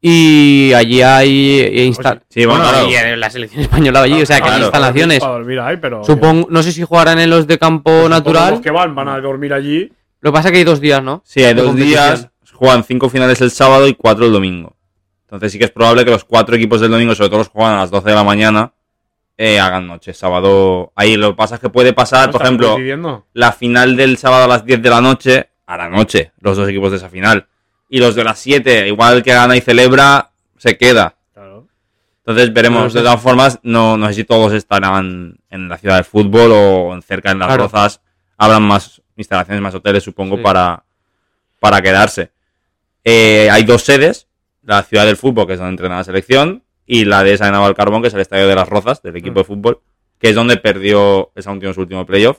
y 0.00 0.72
allí 0.74 1.02
hay 1.02 1.86
insta- 1.88 2.22
Sí, 2.28 2.46
bueno, 2.46 2.62
claro. 2.62 2.88
y 2.88 2.94
en 2.94 3.18
la 3.20 3.28
selección 3.28 3.62
española 3.62 4.02
allí, 4.02 4.22
o 4.22 4.26
sea 4.26 4.40
que 4.40 4.48
hay 4.48 4.62
instalaciones. 4.62 5.20
Para 5.20 5.32
dormir 5.32 5.58
ahí, 5.60 5.76
pero. 5.78 6.04
Supongo, 6.04 6.46
no 6.50 6.62
sé 6.62 6.70
si 6.72 6.82
jugarán 6.84 7.18
en 7.18 7.28
los 7.30 7.46
de 7.48 7.58
campo 7.58 7.90
Supongo 7.90 8.08
natural. 8.08 8.50
Los 8.52 8.60
que 8.60 8.70
van, 8.70 8.94
van 8.94 9.08
a 9.08 9.20
dormir 9.20 9.52
allí. 9.52 9.92
Lo 10.20 10.30
que 10.30 10.34
pasa 10.34 10.48
es 10.48 10.52
que 10.52 10.58
hay 10.58 10.64
dos 10.64 10.80
días, 10.80 11.02
¿no? 11.02 11.22
Sí, 11.24 11.42
hay 11.42 11.54
dos 11.54 11.74
días. 11.74 12.28
Juegan 12.54 12.84
cinco 12.84 13.08
finales 13.08 13.40
el 13.40 13.50
sábado 13.50 13.88
y 13.88 13.94
cuatro 13.94 14.26
el 14.26 14.32
domingo. 14.32 14.76
Entonces 15.22 15.52
sí 15.52 15.58
que 15.58 15.64
es 15.64 15.70
probable 15.70 16.04
que 16.04 16.10
los 16.10 16.24
cuatro 16.24 16.56
equipos 16.56 16.80
del 16.80 16.90
domingo, 16.90 17.14
sobre 17.14 17.28
todo 17.30 17.38
los 17.38 17.48
que 17.48 17.54
juegan 17.54 17.74
a 17.74 17.78
las 17.78 17.90
12 17.90 18.08
de 18.10 18.14
la 18.14 18.24
mañana, 18.24 18.72
eh, 19.38 19.58
hagan 19.58 19.86
noche. 19.86 20.12
Sábado. 20.12 20.92
Ahí 20.94 21.16
lo 21.16 21.30
que 21.30 21.36
pasa 21.36 21.54
es 21.54 21.60
que 21.60 21.70
puede 21.70 21.92
pasar, 21.94 22.26
¿No 22.26 22.32
por 22.32 22.42
ejemplo, 22.42 22.76
la 23.32 23.52
final 23.52 23.96
del 23.96 24.18
sábado 24.18 24.44
a 24.44 24.48
las 24.48 24.64
10 24.66 24.82
de 24.82 24.90
la 24.90 25.00
noche, 25.00 25.48
a 25.66 25.76
la 25.78 25.88
noche, 25.88 26.32
los 26.40 26.56
dos 26.56 26.68
equipos 26.68 26.90
de 26.90 26.98
esa 26.98 27.08
final. 27.08 27.46
Y 27.88 27.98
los 28.00 28.14
de 28.14 28.24
las 28.24 28.38
7, 28.40 28.88
igual 28.88 29.16
el 29.18 29.22
que 29.22 29.32
gana 29.32 29.56
y 29.56 29.60
celebra, 29.62 30.32
se 30.58 30.76
queda. 30.76 31.16
Claro. 31.32 31.66
Entonces 32.18 32.52
veremos. 32.52 32.92
De 32.92 33.00
todas 33.00 33.20
formas, 33.22 33.58
no, 33.62 33.96
no 33.96 34.08
sé 34.08 34.14
si 34.14 34.24
todos 34.24 34.52
estarán 34.52 35.38
en 35.48 35.68
la 35.68 35.78
ciudad 35.78 35.94
del 35.94 36.04
fútbol 36.04 36.50
o 36.52 36.94
en 36.94 37.00
cerca 37.02 37.30
en 37.30 37.38
las 37.38 37.48
Claro. 37.48 37.62
rozas. 37.64 38.02
Habrán 38.36 38.62
más 38.64 38.99
instalaciones, 39.20 39.62
más 39.62 39.74
hoteles, 39.74 40.02
supongo, 40.02 40.36
Sí. 40.36 40.42
para, 40.42 40.82
para 41.60 41.80
quedarse. 41.80 42.30
Eh, 43.04 43.48
hay 43.50 43.62
dos 43.64 43.82
sedes. 43.82 44.26
La 44.62 44.82
ciudad 44.82 45.06
del 45.06 45.16
fútbol, 45.16 45.46
que 45.46 45.54
es 45.54 45.58
donde 45.58 45.70
entrena 45.72 45.96
la 45.96 46.04
selección, 46.04 46.62
y 46.86 47.04
la 47.04 47.22
de 47.22 47.36
San 47.38 47.52
del 47.52 47.74
Carbón, 47.74 48.02
que 48.02 48.08
es 48.08 48.14
el 48.14 48.20
estadio 48.20 48.46
de 48.48 48.54
las 48.54 48.68
Rozas, 48.68 49.00
del 49.02 49.16
equipo 49.16 49.34
Mm. 49.34 49.38
de 49.38 49.44
fútbol, 49.44 49.80
que 50.18 50.28
es 50.30 50.34
donde 50.34 50.56
perdió 50.58 51.30
el 51.34 51.42
Southampton 51.42 51.68
en 51.68 51.74
su 51.74 51.80
último 51.80 52.04
playoff. 52.04 52.38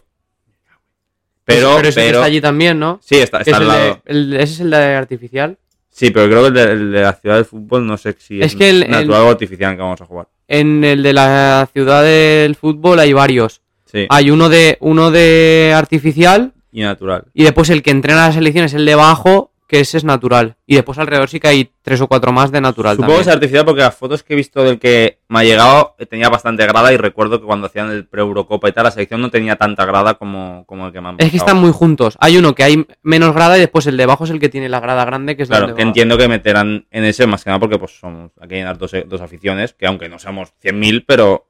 Pero, 1.44 1.76
pero 1.78 1.90
ese 1.90 2.00
pero, 2.02 2.18
está 2.20 2.26
allí 2.26 2.40
también, 2.42 2.80
¿no? 2.80 3.00
sí, 3.04 3.16
está, 3.18 3.40
está 3.40 3.52
es 3.52 3.58
al 3.58 3.64
el 3.64 3.70
de- 3.70 3.78
lado. 3.78 4.02
el- 4.06 4.34
ese 4.36 4.54
es 4.54 4.60
el 4.60 4.70
de 4.70 4.78
artificial. 4.78 5.58
Sí, 5.90 6.12
pero 6.12 6.28
creo 6.28 6.42
que 6.44 6.48
el 6.48 6.54
de, 6.54 6.64
el 6.72 6.92
de 6.92 7.02
la 7.02 7.14
ciudad 7.14 7.36
del 7.36 7.46
fútbol 7.46 7.86
no 7.86 7.98
sé 7.98 8.16
si 8.18 8.40
Es 8.40 8.48
es, 8.54 8.56
que 8.56 8.70
el- 8.70 8.90
natural 8.90 9.22
o 9.24 9.30
artificial 9.30 9.76
que 9.76 9.82
vamos 9.82 10.00
a 10.02 10.06
jugar. 10.06 10.28
En 10.48 10.84
el 10.84 11.02
de 11.04 11.14
la 11.14 11.68
ciudad 11.74 12.04
del 12.04 12.56
fútbol 12.56 13.00
hay 13.00 13.12
varios. 13.14 13.62
Sí, 13.86 14.06
Hay 14.10 14.30
uno 14.32 14.48
de 14.48 14.78
uno 14.80 15.12
de 15.12 15.74
artificial 15.76 16.54
y 16.72 16.82
natural. 16.82 17.26
y 17.34 17.44
después 17.44 17.70
el 17.70 17.84
que 17.84 17.92
entrena 17.92 18.28
la 18.28 18.34
selección 18.34 18.66
es 18.66 18.74
el 18.74 18.86
de 18.86 18.94
abajo, 18.94 19.50
que 19.68 19.80
ese 19.80 19.96
es 19.98 20.04
natural. 20.04 20.58
Y 20.66 20.76
después 20.76 20.98
alrededor 20.98 21.30
sí 21.30 21.40
que 21.40 21.48
hay 21.48 21.72
tres 21.82 22.02
o 22.02 22.08
cuatro 22.10 22.34
más 22.34 22.52
de 22.52 22.60
natural 22.60 22.98
Supongo 22.98 23.16
que 23.16 23.22
es 23.22 23.28
artificial 23.30 23.64
porque 23.64 23.80
las 23.80 23.96
fotos 23.96 24.22
que 24.22 24.34
he 24.34 24.36
visto 24.36 24.62
del 24.66 24.80
que 24.80 25.20
me 25.30 25.40
ha 25.40 25.44
llegado 25.46 25.96
eh, 25.98 26.06
tenía 26.06 26.28
bastante 26.28 26.68
grada 26.68 26.92
y 26.92 26.98
recuerdo 26.98 27.40
que 27.40 27.46
cuando 27.46 27.68
hacían 27.68 27.90
el 27.90 28.06
pre-Eurocopa 28.06 28.68
y 28.68 28.74
tal, 28.74 28.84
la 28.84 28.92
selección 28.92 29.22
no 29.22 29.32
tenía 29.32 29.56
tanta 29.56 29.86
grada 29.86 30.16
como, 30.16 30.66
como 30.66 30.88
el 30.88 30.92
que 30.92 31.00
me 31.00 31.08
han 31.08 31.16
Es 31.20 31.32
que 31.32 31.38
están 31.38 31.56
muy 31.56 31.72
juntos. 31.72 32.18
Hay 32.20 32.38
uno 32.38 32.54
que 32.54 32.64
hay 32.66 32.86
menos 33.02 33.34
grada 33.34 33.56
y 33.56 33.62
después 33.62 33.88
el 33.88 33.96
de 33.96 34.04
abajo 34.04 34.26
es 34.26 34.32
el 34.32 34.40
que 34.42 34.50
tiene 34.50 34.68
la 34.68 34.82
grada 34.82 35.06
grande, 35.06 35.38
que 35.38 35.44
es 35.44 35.48
Claro, 35.48 35.68
donde 35.68 35.78
que 35.78 35.84
va. 35.86 35.88
entiendo 35.88 36.18
que 36.18 36.28
meterán 36.28 36.86
en 36.92 37.04
ese 37.06 37.26
más 37.26 37.42
que 37.46 37.50
nada 37.52 37.60
porque 37.62 37.80
pues 37.80 37.98
somos 37.98 38.32
aquí 38.42 38.56
hay 38.56 38.76
dos, 38.78 38.92
dos 39.08 39.22
aficiones, 39.22 39.74
que 39.74 39.86
aunque 39.88 40.10
no 40.10 40.20
seamos 40.20 40.50
100.000, 40.62 41.06
pero 41.08 41.48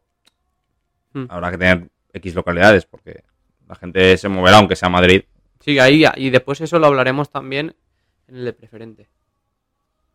Hmm. 1.14 1.26
habrá 1.28 1.50
que 1.52 1.58
tener 1.58 1.90
X 2.14 2.36
localidades 2.36 2.86
porque 2.86 3.24
la 3.72 3.76
gente 3.78 4.18
se 4.18 4.28
moverá 4.28 4.58
aunque 4.58 4.76
sea 4.76 4.90
Madrid. 4.90 5.24
Sí, 5.62 5.80
ahí, 5.80 6.04
y 6.18 6.30
después 6.30 6.60
eso 6.60 6.78
lo 6.78 6.88
hablaremos 6.88 7.30
también 7.30 7.74
en 8.28 8.36
el 8.36 8.44
de 8.46 8.52
preferente. 8.54 9.08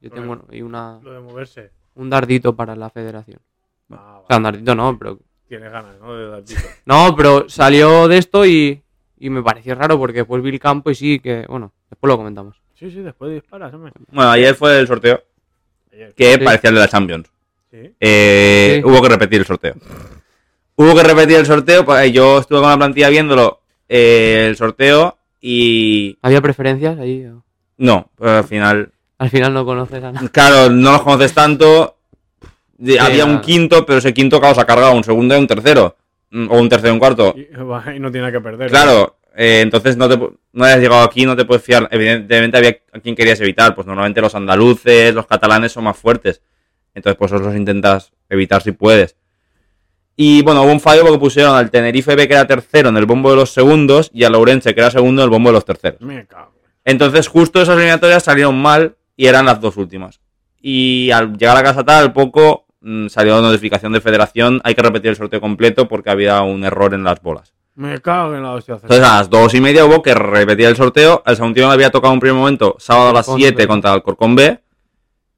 Yo 0.03 0.11
tengo 0.11 0.27
Bueno. 0.27 0.45
ahí 0.51 0.61
una, 0.61 1.01
Lo 1.03 1.13
de 1.13 1.21
moverse. 1.21 1.71
un 1.95 2.11
dardito 2.11 2.55
para 2.55 2.77
la 2.77 2.91
federación. 2.91 3.41
Ah, 3.91 4.21
O 4.23 4.27
sea, 4.27 4.37
un 4.37 4.43
dardito 4.43 4.75
no, 4.75 4.99
pero... 4.99 5.19
Tienes 5.49 5.71
ganas, 5.73 5.99
¿no? 6.01 6.15
De 6.15 6.29
dar 6.29 6.43
pito. 6.45 6.61
No, 6.85 7.15
pero 7.17 7.49
salió 7.49 8.09
de 8.09 8.19
esto 8.19 8.45
y, 8.45 8.83
y 9.19 9.31
me 9.31 9.43
pareció 9.43 9.75
raro 9.75 9.97
porque 9.99 10.19
después 10.19 10.43
vi 10.43 10.51
el 10.51 10.61
campo 10.61 10.91
y 10.91 10.95
sí 10.95 11.19
que... 11.19 11.47
Bueno, 11.49 11.73
después 11.89 12.09
lo 12.11 12.19
comentamos. 12.19 12.61
Sí, 12.75 12.91
sí, 12.91 13.01
después 13.01 13.33
disparas, 13.33 13.73
hombre. 13.73 13.93
Bueno, 14.09 14.31
ayer 14.33 14.55
fue 14.55 14.79
el 14.79 14.87
sorteo 14.87 15.23
Ayer. 15.93 16.13
que 16.15 16.35
Sí. 16.35 16.41
parecía 16.45 16.69
el 16.69 16.75
de 16.77 16.81
la 16.83 16.89
Champions. 16.89 17.31
Sí. 17.71 17.95
Eh, 18.01 18.81
Sí. 18.83 18.91
Hubo 18.91 19.01
que 19.01 19.09
repetir 19.09 19.39
el 19.41 19.47
sorteo. 19.47 19.75
Hubo 20.77 20.95
que 20.95 21.03
repetir 21.03 21.37
el 21.39 21.47
sorteo, 21.47 21.85
pues 21.85 22.13
yo 22.13 22.39
estuve 22.39 22.61
con 22.61 22.69
la 22.71 22.77
plantilla 22.77 23.09
viéndolo 23.09 23.61
eh, 23.89 24.47
el 24.49 24.57
sorteo 24.57 25.17
y 25.41 26.19
¿Había 26.23 26.41
preferencias 26.43 26.99
ahí? 26.99 27.25
o- 27.27 27.43
no, 27.79 28.11
pues 28.17 28.31
al 28.31 28.45
final 28.45 28.91
Al 29.19 29.31
final 29.31 29.55
no 29.55 29.65
conoces 29.65 30.03
a 30.05 30.13
nadie. 30.13 30.29
Claro, 30.31 30.71
no 30.71 30.93
los 30.93 31.03
conoces 31.03 31.33
tanto. 31.33 31.97
De- 32.79 33.01
había 33.01 33.25
un 33.25 33.41
quinto, 33.41 33.87
pero 33.87 33.99
ese 33.99 34.13
quinto, 34.13 34.39
claro, 34.41 34.55
se 34.55 34.61
ha 34.61 34.67
cargado 34.67 34.93
un 34.93 35.05
segundo 35.05 35.35
y 35.35 35.39
un 35.39 35.47
tercero. 35.47 35.97
Mm, 36.31 36.51
O 36.51 36.59
un 36.59 36.69
tercero 36.69 36.91
y 36.91 36.93
un 36.95 36.99
cuarto. 36.99 37.35
Y, 37.37 37.99
no 38.01 38.11
tiene 38.13 38.31
que 38.33 38.41
perder. 38.41 38.69
Claro, 38.71 39.17
eh, 39.35 39.61
entonces 39.63 39.97
no 39.97 40.09
te 40.09 40.19
pu- 40.19 40.37
no 40.53 40.65
hayas 40.65 40.81
llegado 40.81 41.03
aquí, 41.03 41.25
no 41.25 41.35
te 41.37 41.45
puedes 41.47 41.63
fiar. 41.65 41.89
Evidentemente 41.91 42.59
había 42.59 42.77
a 42.93 42.99
quien 43.01 43.15
querías 43.15 43.41
evitar. 43.41 43.75
Pues 43.75 43.87
normalmente 43.87 44.21
los 44.21 44.35
andaluces, 44.35 45.15
los 45.15 45.27
catalanes 45.27 45.73
son 45.73 45.85
más 45.85 45.97
fuertes. 45.97 46.43
Entonces, 46.95 47.17
pues 47.19 47.33
esos 47.33 47.45
los 47.47 47.55
intentas 47.57 48.13
evitar 48.29 48.63
si 48.63 48.73
puedes. 48.73 49.17
Y 50.17 50.43
bueno, 50.43 50.63
hubo 50.63 50.73
un 50.73 50.81
fallo 50.81 51.03
porque 51.03 51.19
pusieron 51.19 51.55
al 51.55 51.71
Tenerife 51.71 52.17
B 52.17 52.27
que 52.27 52.35
era 52.35 52.47
tercero 52.47 52.89
en 52.89 52.97
el 52.97 53.05
bombo 53.05 53.31
de 53.31 53.37
los 53.37 53.51
segundos 53.51 54.11
y 54.15 54.25
al 54.25 54.35
Ourense 54.35 54.75
que 54.75 54.81
era 54.81 54.91
segundo 54.91 55.23
en 55.23 55.25
el 55.27 55.31
bombo 55.31 55.51
de 55.51 55.55
los 55.55 55.65
terceros. 55.65 56.01
Me 56.01 56.27
cago. 56.27 56.53
Entonces, 56.85 57.29
justo 57.29 57.61
esas 57.61 57.77
eliminatorias 57.77 58.23
salieron 58.23 58.57
mal 58.61 58.97
y 59.17 59.27
eran 59.27 59.45
las 59.45 59.61
dos 59.61 59.77
últimas. 59.77 60.21
Y 60.61 61.11
al 61.11 61.37
llegar 61.37 61.57
a 61.57 61.63
casa 61.63 61.85
tal, 61.85 62.05
al 62.05 62.13
poco 62.13 62.67
mm, 62.81 63.09
salió 63.09 63.41
notificación 63.43 63.93
de 63.93 64.01
federación, 64.01 64.61
hay 64.65 64.75
que 64.75 64.83
repetir 64.83 65.11
el 65.11 65.17
sorteo 65.17 65.41
completo 65.41 65.89
porque 65.89 66.11
había 66.11 66.41
un 66.43 66.65
error 66.65 66.95
en 66.95 67.05
las 67.05 67.21
bolas. 67.21 67.53
Me 67.75 68.01
cago 68.01 68.35
en 68.35 68.43
la 68.43 68.53
hostia. 68.53 68.75
Entonces, 68.77 69.05
a 69.05 69.19
las 69.19 69.29
dos 69.29 69.53
y 69.53 69.61
media 69.61 69.85
hubo 69.85 70.03
que 70.03 70.15
repetir 70.15 70.67
el 70.67 70.77
sorteo. 70.77 71.23
El 71.27 71.37
Saguntino 71.37 71.67
le 71.67 71.75
había 71.75 71.91
tocado 71.91 72.15
en 72.15 72.21
primer 72.21 72.39
momento 72.39 72.77
sábado 72.79 73.11
a 73.11 73.13
las 73.13 73.29
Alcorcón 73.29 73.41
7 73.41 73.57
B. 73.63 73.69
contra 73.69 73.91
el 73.91 73.95
Alcorcón 73.97 74.35
B. 74.35 74.61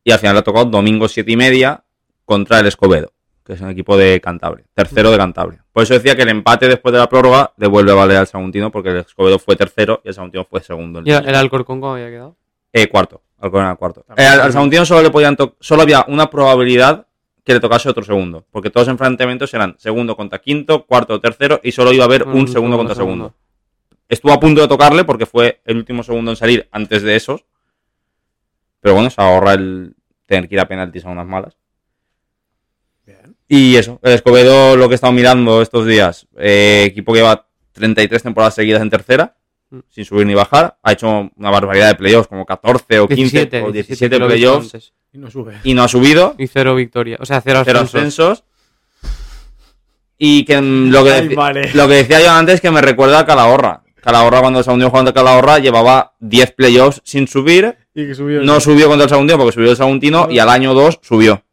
Y 0.04 0.12
al 0.12 0.18
final 0.20 0.34
le 0.34 0.40
ha 0.40 0.44
tocado 0.44 0.66
domingo 0.66 1.08
7 1.08 1.32
y 1.32 1.36
media 1.36 1.82
contra 2.24 2.60
el 2.60 2.66
Escobedo, 2.66 3.12
que 3.48 3.54
es 3.54 3.60
un 3.62 3.70
equipo 3.70 3.96
de 3.96 4.20
Cantabria, 4.20 4.66
tercero 4.74 5.10
de 5.10 5.16
Cantabria. 5.16 5.64
Por 5.72 5.82
eso 5.82 5.94
decía 5.94 6.14
que 6.14 6.20
el 6.20 6.28
empate 6.28 6.68
después 6.68 6.92
de 6.92 6.98
la 6.98 7.08
prórroga 7.08 7.54
devuelve 7.56 7.92
a 7.92 7.94
valer 7.94 8.18
al 8.18 8.26
Saguntino 8.26 8.70
porque 8.70 8.90
el 8.90 8.96
Escobedo 8.98 9.38
fue 9.38 9.56
tercero 9.56 10.02
y 10.04 10.08
el 10.08 10.14
Saguntino 10.14 10.44
fue 10.44 10.60
segundo. 10.60 10.98
en 10.98 11.06
¿Y 11.06 11.12
el 11.12 11.26
el 11.26 11.34
Alcorcón 11.34 11.80
cómo 11.80 11.94
había 11.94 12.10
quedado? 12.10 12.36
eh, 12.74 12.88
cuarto. 12.88 13.22
Alcorcón 13.38 13.64
era 13.64 13.74
cuarto. 13.76 14.04
Eh, 14.18 14.26
al, 14.26 14.42
al 14.42 14.52
Saguntino 14.52 14.84
solo 14.84 15.00
le 15.02 15.08
podían 15.08 15.34
solo 15.60 15.80
había 15.80 16.04
una 16.08 16.28
probabilidad 16.28 17.06
que 17.42 17.54
le 17.54 17.60
tocase 17.60 17.88
otro 17.88 18.04
segundo. 18.04 18.44
Porque 18.50 18.68
todos 18.68 18.86
los 18.86 18.92
enfrentamientos 18.92 19.54
eran 19.54 19.76
segundo 19.78 20.14
contra 20.14 20.40
quinto, 20.40 20.84
cuarto 20.84 21.14
o 21.14 21.20
tercero, 21.20 21.58
y 21.62 21.72
solo 21.72 21.90
iba 21.94 22.04
a 22.04 22.06
haber 22.06 22.24
un, 22.24 22.46
segundo 22.48 22.76
contra 22.76 22.94
segundo. 22.94 23.32
Estuvo 24.10 24.32
a 24.32 24.38
punto 24.40 24.60
de 24.60 24.68
tocarle 24.68 25.04
porque 25.04 25.24
fue 25.24 25.62
el 25.64 25.78
último 25.78 26.02
segundo 26.02 26.32
en 26.32 26.36
salir 26.36 26.68
antes 26.70 27.02
de 27.02 27.16
esos. 27.16 27.46
Pero 28.82 28.94
bueno, 28.94 29.08
se 29.08 29.22
ahorra 29.22 29.54
el 29.54 29.94
tener 30.26 30.50
que 30.50 30.56
ir 30.56 30.60
a 30.60 30.68
penaltis 30.68 31.06
a 31.06 31.08
unas 31.08 31.26
malas. 31.26 31.56
Y 33.48 33.76
eso, 33.76 33.98
el 34.02 34.12
Escobedo, 34.14 34.76
lo 34.76 34.88
que 34.88 34.94
he 34.94 34.96
estado 34.96 35.12
mirando 35.12 35.62
estos 35.62 35.86
días, 35.86 36.26
eh, 36.36 36.84
equipo 36.86 37.12
que 37.12 37.20
lleva 37.20 37.46
33 37.72 38.22
temporadas 38.22 38.54
seguidas 38.54 38.82
en 38.82 38.90
tercera, 38.90 39.34
Mm. 39.70 39.78
sin 39.90 40.04
subir 40.06 40.26
ni 40.26 40.34
bajar, 40.34 40.78
ha 40.82 40.92
hecho 40.92 41.30
una 41.36 41.50
barbaridad 41.50 41.88
de 41.88 41.94
playoffs, 41.94 42.26
como 42.28 42.46
14 42.46 43.00
o 43.00 43.06
15 43.08 43.22
17, 43.46 43.62
o 43.64 43.70
17 43.72 44.14
que 44.16 44.18
lo 44.18 44.24
he 44.30 44.34
visto 44.34 44.48
playoffs, 44.50 44.74
antes. 44.74 44.92
Y 45.12 45.18
no 45.18 45.30
sube. 45.30 45.54
y 45.62 45.74
no 45.74 45.82
ha 45.82 45.88
subido, 45.88 46.34
Y 46.38 46.46
cero 46.46 46.74
victoria. 46.74 47.18
O 47.20 47.26
sea, 47.26 47.40
cero, 47.42 47.62
cero 47.64 47.80
ascensos. 47.80 48.38
ascensos. 48.42 48.44
Y 50.18 50.44
que 50.44 50.60
lo 50.60 51.04
que, 51.04 51.12
Ay, 51.12 51.28
deci- 51.28 51.34
vale. 51.36 51.70
lo 51.74 51.86
que 51.86 51.94
decía 51.94 52.20
yo 52.20 52.30
antes 52.32 52.60
que 52.60 52.70
me 52.70 52.80
recuerda 52.80 53.20
a 53.20 53.26
Calahorra. 53.26 53.82
Calahorra 54.02 54.40
cuando 54.40 54.62
se 54.62 54.70
unió 54.70 54.90
jugando 54.90 55.10
a 55.10 55.14
Calahorra 55.14 55.58
llevaba 55.58 56.14
10 56.18 56.52
playoffs 56.52 57.00
sin 57.04 57.28
subir, 57.28 57.76
Y 57.94 58.06
que 58.06 58.14
subió. 58.14 58.42
no 58.42 58.60
subió 58.60 58.88
contra 58.88 59.04
el 59.04 59.10
Saguntino 59.10 59.38
porque 59.38 59.52
subió 59.52 59.70
el 59.70 59.76
Saguntino 59.76 60.28
y 60.30 60.38
al 60.38 60.48
año 60.48 60.74
2 60.74 60.98
subió. 61.02 61.44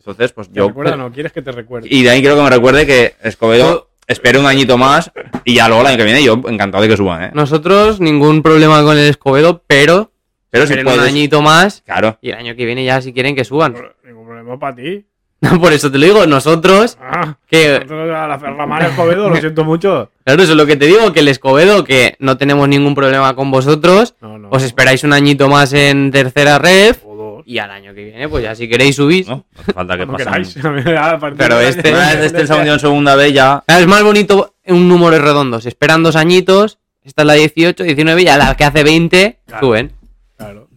Entonces, 0.00 0.32
pues 0.32 0.48
¿Te 0.48 0.54
yo... 0.58 0.68
recuerda 0.68 0.94
o 0.94 0.96
no? 0.96 1.12
¿Quieres 1.12 1.32
que 1.32 1.42
te 1.42 1.52
recuerde? 1.52 1.88
Y 1.90 2.02
de 2.02 2.10
ahí 2.10 2.20
quiero 2.20 2.36
que 2.36 2.42
me 2.42 2.50
recuerde 2.50 2.86
que 2.86 3.14
Escobedo 3.22 3.90
espere 4.06 4.38
un 4.38 4.46
añito 4.46 4.76
más 4.78 5.12
y 5.44 5.54
ya 5.54 5.68
luego 5.68 5.82
el 5.82 5.88
año 5.88 5.96
que 5.98 6.04
viene 6.04 6.22
yo 6.22 6.40
encantado 6.48 6.82
de 6.82 6.88
que 6.88 6.96
suban, 6.96 7.22
¿eh? 7.24 7.30
Nosotros, 7.34 8.00
ningún 8.00 8.42
problema 8.42 8.82
con 8.82 8.96
el 8.98 9.08
Escobedo, 9.08 9.62
pero 9.66 10.10
Pero 10.50 10.66
si 10.66 10.72
esperen 10.72 10.88
un 10.88 10.94
puedes... 10.94 11.12
añito 11.12 11.42
más 11.42 11.82
Claro. 11.84 12.18
y 12.20 12.30
el 12.30 12.36
año 12.38 12.56
que 12.56 12.64
viene 12.64 12.84
ya 12.84 13.00
si 13.02 13.12
quieren 13.12 13.36
que 13.36 13.44
suban. 13.44 13.74
Ningún 14.04 14.26
problema 14.26 14.58
para 14.58 14.74
ti. 14.74 15.06
Por 15.60 15.72
eso 15.72 15.90
te 15.90 15.96
lo 15.98 16.04
digo, 16.06 16.26
nosotros, 16.26 16.98
Ah, 17.00 17.36
que 17.46 17.68
nosotros 17.74 18.10
a 18.14 18.26
la 18.26 18.38
Ferramar 18.38 18.82
Escobedo, 18.82 19.30
lo 19.30 19.36
siento 19.36 19.64
mucho. 19.64 20.10
claro, 20.24 20.42
eso 20.42 20.52
es 20.52 20.58
lo 20.58 20.66
que 20.66 20.76
te 20.76 20.86
digo, 20.86 21.12
que 21.12 21.20
el 21.20 21.28
Escobedo, 21.28 21.84
que 21.84 22.16
no 22.18 22.36
tenemos 22.36 22.68
ningún 22.68 22.94
problema 22.94 23.34
con 23.36 23.50
vosotros, 23.50 24.16
No, 24.20 24.36
no. 24.38 24.48
os 24.50 24.62
esperáis 24.62 25.02
un 25.04 25.12
añito 25.12 25.48
más 25.48 25.72
en 25.72 26.10
tercera 26.10 26.58
ref. 26.58 27.02
Y 27.50 27.58
al 27.58 27.70
año 27.72 27.92
que 27.94 28.04
viene, 28.04 28.28
pues 28.28 28.44
ya 28.44 28.54
si 28.54 28.68
queréis 28.68 28.94
subís. 28.94 29.26
¿no? 29.28 29.36
No 29.36 29.44
hace 29.60 29.72
falta 29.72 29.96
que. 29.96 30.02
A 30.96 31.18
partir 31.18 31.38
Pero 31.38 31.58
este- 31.60 31.90
esté 32.26 32.40
el 32.42 32.46
Saguntino 32.46 32.74
en 32.74 32.78
segunda 32.80 33.16
vez 33.16 33.32
ya... 33.32 33.64
Es 33.66 33.86
más 33.88 34.04
bonito 34.04 34.54
un 34.66 34.88
número 34.88 35.18
redondo. 35.18 35.60
Se 35.60 35.68
esperan 35.68 36.04
dos 36.04 36.14
añitos, 36.14 36.78
esta 37.02 37.22
es 37.22 37.26
la 37.26 37.32
18, 37.34 37.82
19 37.82 38.22
y 38.22 38.28
a 38.28 38.36
la 38.36 38.54
que 38.56 38.64
hace 38.64 38.84
20 38.84 39.40
Claro. 39.46 39.66
suben. 39.66 39.92
Claro. 40.36 40.68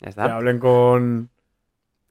Ya 0.00 0.04
Que 0.04 0.10
está. 0.10 0.36
hablen 0.36 0.58
con. 0.60 1.30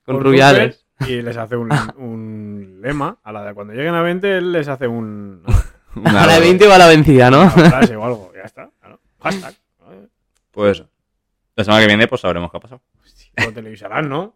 Con 0.06 0.22
Rubiales. 0.22 0.84
Rupert 1.00 1.10
Y 1.10 1.22
les 1.22 1.38
hace 1.38 1.56
un, 1.56 1.70
un 1.98 2.80
lema. 2.82 3.18
A 3.24 3.32
la 3.32 3.44
de 3.46 3.54
cuando 3.54 3.72
lleguen 3.74 3.94
a 3.96 4.02
20, 4.02 4.38
él 4.38 4.52
les 4.52 4.68
hace 4.68 4.86
un. 4.88 5.44
A 6.04 6.26
la 6.26 6.40
20 6.40 6.68
va 6.68 6.78
la 6.78 6.88
vencida, 6.88 7.30
¿no? 7.32 7.42
Una 7.44 7.50
frase 7.52 7.96
o 7.96 8.04
algo. 8.04 8.32
Ya 8.36 8.42
está. 8.42 8.70
Claro. 8.82 9.00
Hashtag. 9.22 9.54
Pues 10.52 10.84
la 11.56 11.64
semana 11.64 11.82
que 11.82 11.88
viene 11.88 12.08
pues 12.08 12.20
sabremos 12.22 12.52
qué 12.52 12.58
ha 12.58 12.60
pasado. 12.60 12.82
Lo 13.38 13.52
televisarán, 13.54 14.10
¿no? 14.10 14.36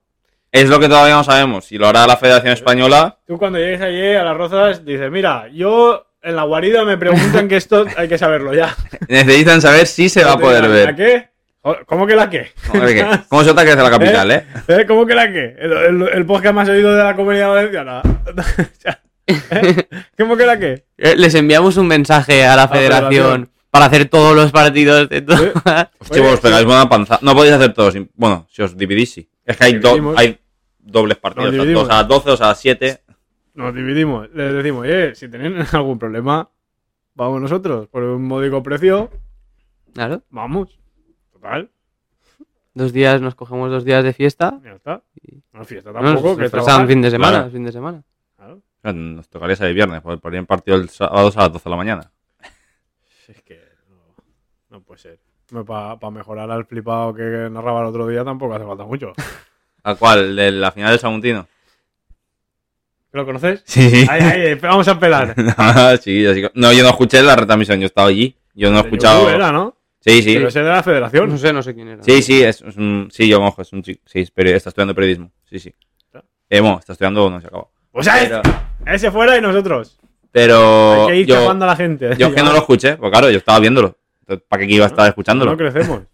Es 0.52 0.70
lo 0.70 0.80
que 0.80 0.88
todavía 0.88 1.16
no 1.16 1.24
sabemos. 1.24 1.66
Si 1.66 1.78
lo 1.78 1.88
hará 1.88 2.08
la 2.08 2.18
Federación 2.18 2.54
Española, 2.54 3.20
Tú 3.28 3.38
cuando 3.38 3.60
llegues 3.60 3.82
allí 3.82 4.16
a 4.16 4.24
las 4.24 4.38
rozas 4.38 4.86
dices, 4.86 5.12
mira, 5.12 5.48
yo 5.54 6.08
en 6.22 6.36
la 6.36 6.44
guarida 6.44 6.84
me 6.86 6.98
preguntan 6.98 7.48
que 7.48 7.58
esto 7.58 7.86
hay 7.98 8.08
que 8.08 8.18
saberlo 8.18 8.54
ya. 8.54 8.76
necesitan 9.08 9.62
saber 9.62 9.86
si 9.88 10.10
se 10.10 10.24
va 10.24 10.34
a 10.34 10.38
poder 10.40 10.64
¿La 10.64 10.68
ver. 10.70 10.96
qué? 10.96 11.30
Joder, 11.62 11.86
¿Cómo 11.86 12.08
que 12.08 12.16
la 12.16 12.30
qué? 12.30 12.52
Joder, 12.68 12.96
¿qué? 12.96 13.20
¿Cómo 13.30 13.42
se 13.44 13.50
nota 13.50 13.66
que 13.66 13.72
es 13.72 13.78
de 13.78 13.84
la 13.84 13.90
capital, 13.90 14.32
eh? 14.32 14.46
¿Eh? 14.70 14.86
¿Cómo 14.88 15.06
que 15.06 15.16
la 15.16 15.32
qué? 15.32 15.56
El, 15.60 15.74
el- 15.74 16.10
el 16.14 16.26
podcast 16.26 16.56
más 16.56 16.70
oído 16.70 16.96
de 16.96 17.04
la 17.04 17.16
comunidad 17.16 17.50
valenciana. 17.50 18.02
¿eh? 19.28 19.88
¿Cómo 20.18 20.38
que 20.38 20.46
la 20.46 20.58
qué? 20.58 20.86
Eh, 20.98 21.16
Les 21.18 21.36
enviamos 21.36 21.78
un 21.78 21.88
mensaje 21.88 22.46
a 22.46 22.56
la 22.56 22.68
federación 22.68 23.10
federación. 23.12 23.50
Para 23.78 23.86
hacer 23.86 24.10
todos 24.10 24.36
los 24.36 24.52
partidos 24.52 25.08
de. 25.10 25.18
¿Eh? 25.18 25.24
Vos 26.22 26.40
pegáis 26.40 26.66
buena 26.66 26.90
panza. 26.90 27.20
No 27.22 27.34
podéis 27.36 27.54
hacer 27.54 27.74
todos. 27.74 27.94
Bueno, 28.16 28.48
si 28.50 28.62
os 28.64 28.76
dividís, 28.76 29.12
sí. 29.14 29.30
Es 29.46 29.56
que 29.56 29.64
hay, 29.66 29.74
do- 29.80 30.14
hay 30.18 30.40
dobles 30.80 31.18
partidos. 31.18 31.54
O 31.54 31.64
sea, 31.64 31.74
dos 31.74 31.90
a 31.90 31.98
las 31.98 32.08
12, 32.08 32.30
o 32.32 32.38
sea, 32.38 32.46
a 32.48 32.50
las 32.50 32.60
7. 32.60 33.02
Nos 33.54 33.74
dividimos. 33.76 34.30
Les 34.34 34.54
decimos, 34.54 34.82
oye, 34.82 35.14
si 35.16 35.30
tienen 35.30 35.56
algún 35.72 36.00
problema, 36.00 36.50
vamos 37.16 37.42
nosotros. 37.42 37.88
Por 37.88 38.04
un 38.04 38.24
módico 38.24 38.62
precio, 38.64 39.12
Claro. 39.94 40.24
vamos. 40.30 40.80
Total, 41.34 41.70
Dos 42.74 42.94
días, 42.94 43.22
nos 43.22 43.34
cogemos 43.36 43.70
dos 43.72 43.84
días 43.86 44.04
de 44.04 44.14
fiesta. 44.14 44.60
ya 44.64 44.74
está. 44.74 45.02
No 45.54 45.66
fiesta 45.66 45.92
No, 45.92 46.02
tampoco, 46.02 46.28
nos 46.30 46.38
que 46.38 46.44
pasan 46.50 46.64
trabajar. 46.66 46.88
fin 46.88 47.02
de 47.02 47.10
semana, 47.12 47.38
Claro. 47.38 47.52
fin 47.52 47.64
de 47.64 47.72
semana. 47.72 48.04
Claro. 48.36 48.62
Nos 48.94 49.28
tocaría 49.30 49.56
salir 49.56 49.74
viernes, 49.76 50.02
porque 50.02 50.20
ponían 50.22 50.46
partido 50.46 50.78
el 50.78 50.90
sábado 50.90 51.32
a 51.36 51.42
las 51.44 51.52
12 51.54 51.64
de 51.64 51.70
la 51.70 51.76
mañana. 51.76 52.12
Es 53.28 53.42
que 53.42 53.60
no, 54.78 54.84
puede 54.84 55.00
ser. 55.00 55.20
Para 55.66 55.98
mejorar 56.12 56.52
al 56.52 56.66
flipado 56.66 57.14
que 57.14 57.22
narraba 57.50 57.82
el 57.82 57.88
otro 57.88 58.08
día 58.08 58.24
tampoco 58.24 58.54
hace 58.56 58.66
falta 58.66 58.84
mucho. 58.84 59.14
¿A 59.84 59.96
cuál? 59.96 60.36
¿De 60.36 60.52
la 60.52 60.72
final 60.72 60.90
del 60.92 61.00
Saguntino? 61.00 61.48
¿Lo 63.14 63.26
conoces? 63.26 63.64
Sí. 63.66 64.06
Ahí, 64.10 64.22
ahí, 64.22 64.54
vamos 64.56 64.88
a 64.88 64.92
esperar. 64.92 65.34
no, 65.38 65.98
sí, 65.98 66.22
yo 66.22 66.34
sí- 66.34 66.44
no, 66.54 66.74
yo 66.74 66.84
no 66.84 66.90
escuché 66.90 67.22
la 67.24 67.36
retransmisión, 67.36 67.80
yo 67.80 67.86
estaba 67.88 68.10
allí. 68.10 68.36
Yo 68.54 68.70
no 68.72 68.78
he 68.80 68.82
escuchado. 68.82 69.30
Era, 69.30 69.52
¿no? 69.52 69.76
Sí, 70.02 70.22
sí. 70.22 70.36
Pero 70.36 70.50
ese 70.50 70.62
de 70.62 70.70
la 70.70 70.84
federación. 70.84 71.30
No 71.30 71.38
sé, 71.38 71.54
no 71.54 71.62
sé 71.64 71.74
quién 71.74 71.88
era. 71.88 72.04
Sí, 72.04 72.22
sí, 72.22 72.44
es, 72.44 72.62
es 72.62 72.76
un. 72.76 73.08
Sí, 73.12 73.28
yo 73.28 73.40
mojo, 73.42 73.62
es 73.62 73.72
un 73.74 73.82
chico. 73.82 74.02
Sí, 74.06 74.20
es 74.20 74.34
peri- 74.34 74.52
está 74.54 74.70
estudiando 74.70 74.94
periodismo. 74.94 75.32
Sí, 75.50 75.60
sí. 75.60 75.74
Emo, 76.50 76.78
está 76.80 76.94
estudiando, 76.94 77.30
no 77.30 77.40
se 77.42 77.48
acabó. 77.48 77.72
Pues 77.92 78.08
a 78.08 78.14
Pero, 78.20 78.42
ese 78.86 79.12
fuera 79.12 79.38
y 79.38 79.42
nosotros. 79.42 80.00
pero 80.32 81.04
Hay 81.04 81.08
que 81.08 81.16
ir 81.22 81.28
yo, 81.28 81.36
chapando 81.36 81.66
a 81.66 81.68
la 81.70 81.76
gente. 81.76 82.10
yo 82.18 82.28
es 82.28 82.34
que 82.36 82.44
no 82.44 82.52
lo 82.52 82.58
escuché, 82.60 82.96
pues 82.98 83.12
claro, 83.12 83.30
yo 83.30 83.38
estaba 83.38 83.60
viéndolo. 83.60 83.98
¿Para 84.48 84.66
qué 84.68 84.74
iba 84.74 84.86
a 84.86 84.90
estar 84.90 85.08
escuchándolo? 85.08 85.52
No 85.52 85.58
crecemos. 85.58 86.02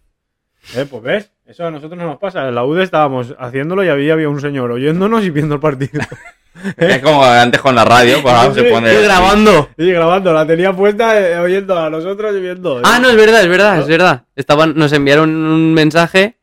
Eh, 0.74 0.86
pues 0.90 1.02
ves, 1.02 1.30
eso 1.44 1.66
a 1.66 1.70
nosotros 1.70 1.98
no 2.00 2.06
nos 2.06 2.16
pasa. 2.18 2.48
En 2.48 2.54
la 2.54 2.64
UD 2.64 2.80
estábamos 2.80 3.34
haciéndolo 3.38 3.84
y 3.84 3.88
había, 3.90 4.14
había 4.14 4.30
un 4.30 4.40
señor 4.40 4.70
oyéndonos 4.70 5.22
y 5.22 5.28
viendo 5.28 5.56
el 5.56 5.60
partido. 5.60 6.00
Es 6.78 7.02
como 7.02 7.22
antes 7.22 7.60
con 7.60 7.74
la 7.74 7.84
radio, 7.84 8.22
pues 8.22 8.32
ahora 8.32 8.54
Sí, 8.54 8.60
se 8.60 8.70
pone. 8.70 8.88
Estoy 8.90 9.04
grabando. 9.04 9.68
Y 9.76 9.90
grabando, 9.92 10.32
la 10.32 10.46
tenía 10.46 10.72
puesta 10.72 11.20
eh, 11.20 11.38
oyendo 11.38 11.78
a 11.78 11.90
nosotros 11.90 12.34
y 12.34 12.40
viendo. 12.40 12.80
Ah, 12.82 12.98
no, 12.98 13.10
es 13.10 13.16
verdad, 13.16 13.42
es 13.42 13.48
verdad, 13.48 13.78
es 13.80 13.88
verdad. 13.88 14.22
Estaban, 14.36 14.74
nos 14.74 14.90
enviaron 14.94 15.28
un 15.34 15.74
mensaje 15.74 16.38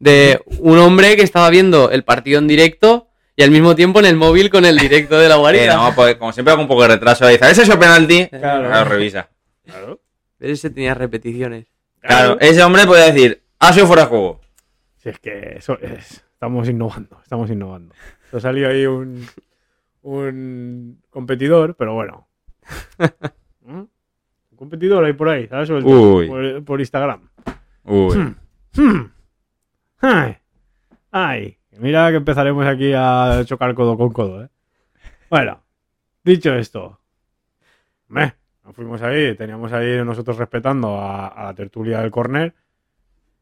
de 0.00 0.40
un 0.58 0.78
hombre 0.78 1.14
que 1.14 1.22
estaba 1.22 1.48
viendo 1.48 1.90
el 1.92 2.02
partido 2.02 2.40
en 2.40 2.48
directo 2.48 3.10
y 3.36 3.44
al 3.44 3.52
mismo 3.52 3.76
tiempo 3.76 4.00
en 4.00 4.06
el 4.06 4.16
móvil 4.16 4.50
con 4.50 4.64
el 4.64 4.76
directo 4.76 5.20
de 5.20 5.28
la 5.28 5.34
Eh, 5.36 5.38
guarida. 5.38 5.76
no, 5.76 5.94
pues 5.94 6.16
como 6.16 6.32
siempre 6.32 6.52
hago 6.52 6.62
un 6.62 6.68
poco 6.68 6.82
de 6.82 6.88
retraso, 6.88 7.28
dice, 7.28 7.48
¿ese 7.48 7.62
es 7.62 7.68
el 7.68 7.78
penalti? 7.78 8.26
Claro. 8.26 8.66
Claro, 8.66 8.90
revisa. 8.90 9.28
Claro. 9.64 10.00
Pero 10.42 10.54
ese 10.54 10.70
tenía 10.70 10.92
repeticiones. 10.92 11.68
Claro, 12.00 12.36
ese 12.40 12.64
hombre 12.64 12.84
puede 12.84 13.12
decir, 13.12 13.44
ha 13.60 13.72
sido 13.72 13.86
fuera 13.86 14.02
de 14.02 14.08
juego. 14.08 14.40
Si 14.96 15.08
es 15.08 15.20
que 15.20 15.54
eso 15.58 15.78
es. 15.78 16.24
Estamos 16.32 16.68
innovando, 16.68 17.20
estamos 17.22 17.48
innovando. 17.48 17.94
Nos 18.32 18.44
ha 18.44 18.48
salido 18.48 18.68
ahí 18.68 18.84
un, 18.84 19.24
un 20.00 21.00
competidor, 21.10 21.76
pero 21.76 21.94
bueno. 21.94 22.26
¿Mm? 23.60 23.82
Un 23.82 24.56
competidor 24.56 25.04
ahí 25.04 25.12
por 25.12 25.28
ahí, 25.28 25.46
¿sabes? 25.46 25.70
Uy. 25.70 26.26
Por, 26.26 26.64
por 26.64 26.80
Instagram. 26.80 27.30
Uy. 27.84 28.34
Hmm. 28.74 29.12
Ay. 30.00 30.38
Ay. 31.12 31.58
Mira 31.78 32.10
que 32.10 32.16
empezaremos 32.16 32.66
aquí 32.66 32.92
a 32.96 33.44
chocar 33.44 33.76
codo 33.76 33.96
con 33.96 34.12
codo, 34.12 34.42
¿eh? 34.42 34.48
Bueno, 35.30 35.62
dicho 36.24 36.52
esto. 36.52 36.98
Meh, 38.08 38.34
nos 38.64 38.74
fuimos 38.74 39.02
ahí, 39.02 39.34
teníamos 39.36 39.72
ahí 39.72 40.04
nosotros 40.04 40.36
respetando 40.38 40.98
a, 40.98 41.28
a 41.28 41.44
la 41.44 41.54
tertulia 41.54 42.00
del 42.00 42.10
corner 42.10 42.54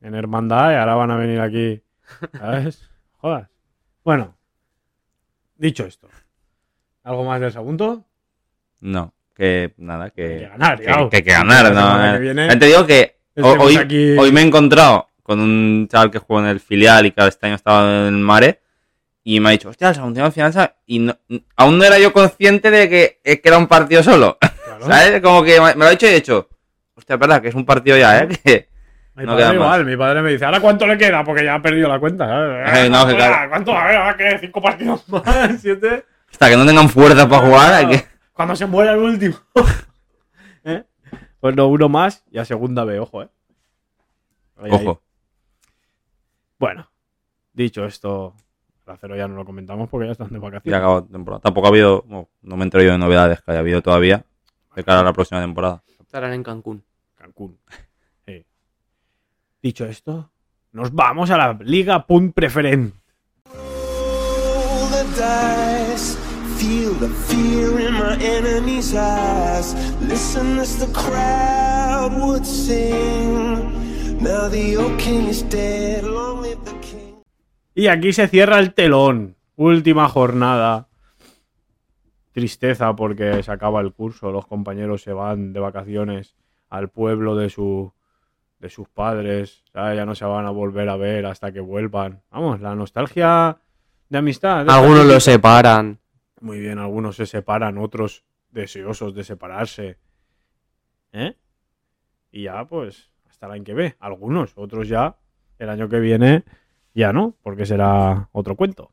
en 0.01 0.15
hermandad 0.15 0.73
y 0.73 0.75
ahora 0.77 0.95
van 0.95 1.11
a 1.11 1.17
venir 1.17 1.41
aquí, 1.41 1.83
¿sabes? 2.39 2.89
Jodas. 3.19 3.49
Bueno, 4.05 4.35
dicho 5.57 5.85
esto. 5.85 6.09
¿Algo 7.03 7.25
más 7.25 7.41
del 7.41 7.53
segundo? 7.53 8.05
No, 8.81 9.13
que 9.35 9.75
nada, 9.77 10.11
que. 10.11 10.23
Hay 10.25 10.39
que 10.39 10.49
ganar, 10.49 10.79
que, 10.79 10.85
que 11.11 11.17
hay 11.17 11.23
que 11.23 11.31
ganar, 11.33 11.73
¿no? 11.75 12.13
que 12.15 12.19
viene 12.19 12.49
Ya 12.49 12.59
te 12.59 12.67
digo 12.67 12.87
que 12.87 13.17
hoy, 13.37 13.77
aquí- 13.77 14.17
hoy 14.19 14.33
me 14.33 14.41
he 14.41 14.47
encontrado 14.47 15.09
con 15.23 15.41
un 15.41 15.87
chaval 15.89 16.11
que 16.11 16.19
jugó 16.19 16.41
en 16.41 16.47
el 16.47 16.61
filial 16.61 17.07
y 17.07 17.13
que 17.13 17.27
este 17.27 17.47
año 17.47 17.57
estaba 17.57 17.83
en 18.09 18.15
el 18.15 18.21
Mare. 18.21 18.61
Y 19.23 19.39
me 19.39 19.51
ha 19.51 19.53
dicho, 19.53 19.69
hostia, 19.69 19.91
el 19.91 19.95
segundo 19.95 20.23
de 20.25 20.31
fianza. 20.31 20.77
Y 20.87 20.99
no- 21.01 21.17
aún 21.57 21.77
no 21.79 21.85
era 21.85 21.99
yo 21.99 22.11
consciente 22.13 22.71
de 22.71 22.89
que, 22.89 23.21
que 23.23 23.41
era 23.49 23.59
un 23.59 23.67
partido 23.67 24.03
solo. 24.03 24.39
Claro. 24.87 24.93
¿Sabes? 24.95 25.21
Como 25.21 25.43
que 25.43 25.61
me 25.61 25.75
lo 25.75 25.85
ha 25.87 25.91
dicho 25.91 26.07
y 26.07 26.11
he 26.11 26.15
dicho, 26.15 26.49
hostia, 26.95 27.15
es 27.15 27.21
verdad 27.21 27.43
que 27.43 27.49
es 27.49 27.55
un 27.55 27.65
partido 27.67 27.97
ya, 27.97 28.21
¿eh? 28.21 28.29
Que- 28.45 28.69
Mi 29.15 29.25
No 29.27 29.37
padre 29.37 29.55
igual, 29.55 29.85
mi 29.85 29.97
padre 29.97 30.23
me 30.23 30.31
dice, 30.31 30.45
¿ahora 30.45 30.61
cuánto 30.61 30.87
le 30.87 30.97
queda? 30.97 31.23
Porque 31.25 31.45
ya 31.45 31.55
ha 31.57 31.63
perdido 31.63 31.89
la 31.89 31.99
cuenta. 32.01 32.27
¿sabes? 32.27 32.79
Eh, 32.87 32.91
no, 32.91 33.07
que 33.07 33.15
claro. 33.17 33.51
¿Cuánto? 33.51 33.77
A 33.77 33.85
ver, 33.87 33.97
¿ahora 33.97 34.17
qué? 34.17 34.39
¿Cinco 34.39 34.63
partidos 34.63 35.09
más? 35.09 35.23
¿Siete? 35.61 36.05
hasta 36.31 36.49
que 36.49 36.57
no 36.57 36.65
tengan 36.65 36.89
fuerza 36.89 37.29
para 37.29 37.45
jugar, 37.47 37.73
hay 37.75 37.87
que. 37.89 38.05
Cuando 38.33 38.55
se 38.57 38.65
muera 38.67 38.93
el 38.93 38.99
último. 39.01 39.37
¿Eh? 40.65 40.85
Pues 41.41 41.57
no, 41.57 41.67
uno 41.67 41.89
más 41.89 42.25
y 42.31 42.39
a 42.39 42.45
segunda 42.45 42.85
B, 42.85 42.99
ojo, 43.01 43.23
¿eh? 43.25 43.29
Ahí, 44.57 44.71
ahí. 44.71 44.87
Ojo. 44.87 45.03
Bueno, 46.59 46.91
dicho 47.53 47.85
esto, 47.85 48.35
el 48.87 48.93
acero 48.93 49.17
ya 49.17 49.27
no 49.27 49.35
lo 49.35 49.45
comentamos 49.45 49.89
porque 49.89 50.07
ya 50.07 50.13
están 50.13 50.29
de 50.29 50.35
Ya 50.35 50.41
vacaciones. 50.41 50.79
acabó 50.79 51.01
la 51.01 51.07
temporada. 51.07 51.41
Tampoco 51.43 51.67
ha 51.67 51.71
habido, 51.71 52.03
bueno, 52.07 52.29
no 52.43 52.57
me 52.57 52.63
he 52.63 52.65
enterado 52.65 52.87
yo 52.87 52.93
de 52.93 52.99
novedades 52.99 53.41
que 53.43 53.51
haya 53.51 53.61
habido 53.61 53.83
todavía 53.83 54.25
de 54.75 54.85
cara 54.85 55.01
a 55.01 55.05
la 55.05 55.13
próxima 55.13 55.41
temporada. 55.41 55.83
Estarán 56.01 56.33
en 56.33 56.43
Cancún. 56.43 56.83
Cancún. 57.15 57.59
Sí. 58.27 58.45
Dicho 59.63 59.87
esto, 59.87 60.31
nos 60.73 60.93
vamos 60.93 61.31
a 61.31 61.37
la 61.37 61.59
Liga 61.61 62.07
Punt 62.07 62.35
Preferent. 62.35 62.95
Roll 63.53 64.91
the 64.91 65.05
dice. 65.15 66.19
Feel 66.61 66.93
the 67.01 67.09
fear 67.09 67.81
in 67.81 67.95
my 67.95 68.23
enemy's 68.23 68.95
eyes. 68.95 69.75
Listen 70.07 70.59
as 70.59 70.77
the 70.79 70.93
crowd 70.93 72.13
would 72.21 72.45
sing. 72.45 74.21
Now 74.21 74.51
the 74.51 74.77
old 74.77 74.99
king 74.99 75.27
is 75.27 75.43
dead. 75.49 76.05
Long 76.05 76.43
live 76.43 76.63
the 76.67 76.79
king. 76.81 77.23
Y 77.75 77.87
aquí 77.87 78.13
se 78.13 78.29
cierra 78.29 78.59
el 78.59 78.75
telón. 78.75 79.37
Última 79.57 80.07
jornada. 80.11 80.90
Tristeza 82.41 82.97
porque 82.97 83.43
se 83.43 83.53
acaba 83.53 83.83
el 83.83 83.93
curso. 83.93 84.33
Los 84.33 84.47
compañeros 84.47 85.03
se 85.03 85.13
van 85.13 85.53
de 85.53 85.61
vacaciones 85.61 86.37
al 86.71 86.89
pueblo 86.89 87.37
de 87.37 87.51
su 87.51 87.93
de 88.61 88.71
sus 88.71 88.89
padres. 88.89 89.63
¿sabes? 89.75 89.99
Ya 89.99 90.07
no 90.07 90.15
se 90.15 90.25
van 90.25 90.47
a 90.47 90.51
volver 90.51 90.89
a 90.89 90.97
ver 90.97 91.27
hasta 91.27 91.53
que 91.53 91.61
vuelvan. 91.61 92.23
Vamos, 92.31 92.63
la 92.63 92.75
nostalgia 92.75 93.59
de 94.09 94.19
amistad. 94.19 94.65
de 94.65 94.73
Algunos 94.73 95.05
lo 95.05 95.21
separan. 95.21 95.99
Muy 96.41 96.61
bien, 96.61 96.79
algunos 96.79 97.17
se 97.17 97.27
separan, 97.27 97.77
otros 97.77 98.25
deseosos 98.51 99.15
de 99.15 99.23
separarse. 99.23 99.99
¿Eh? 101.13 101.37
Y 102.33 102.45
ya, 102.45 102.65
pues, 102.65 103.11
hasta 103.29 103.45
el 103.45 103.53
año 103.53 103.65
que 103.65 103.75
ve. 103.75 103.97
Algunos, 104.01 104.53
otros 104.57 104.89
ya, 104.89 105.19
el 105.59 105.69
año 105.69 105.91
que 105.91 106.01
viene, 106.01 106.45
ya 106.95 107.13
no, 107.13 107.35
porque 107.43 107.67
será 107.67 108.31
otro 108.33 108.57
cuento. 108.57 108.93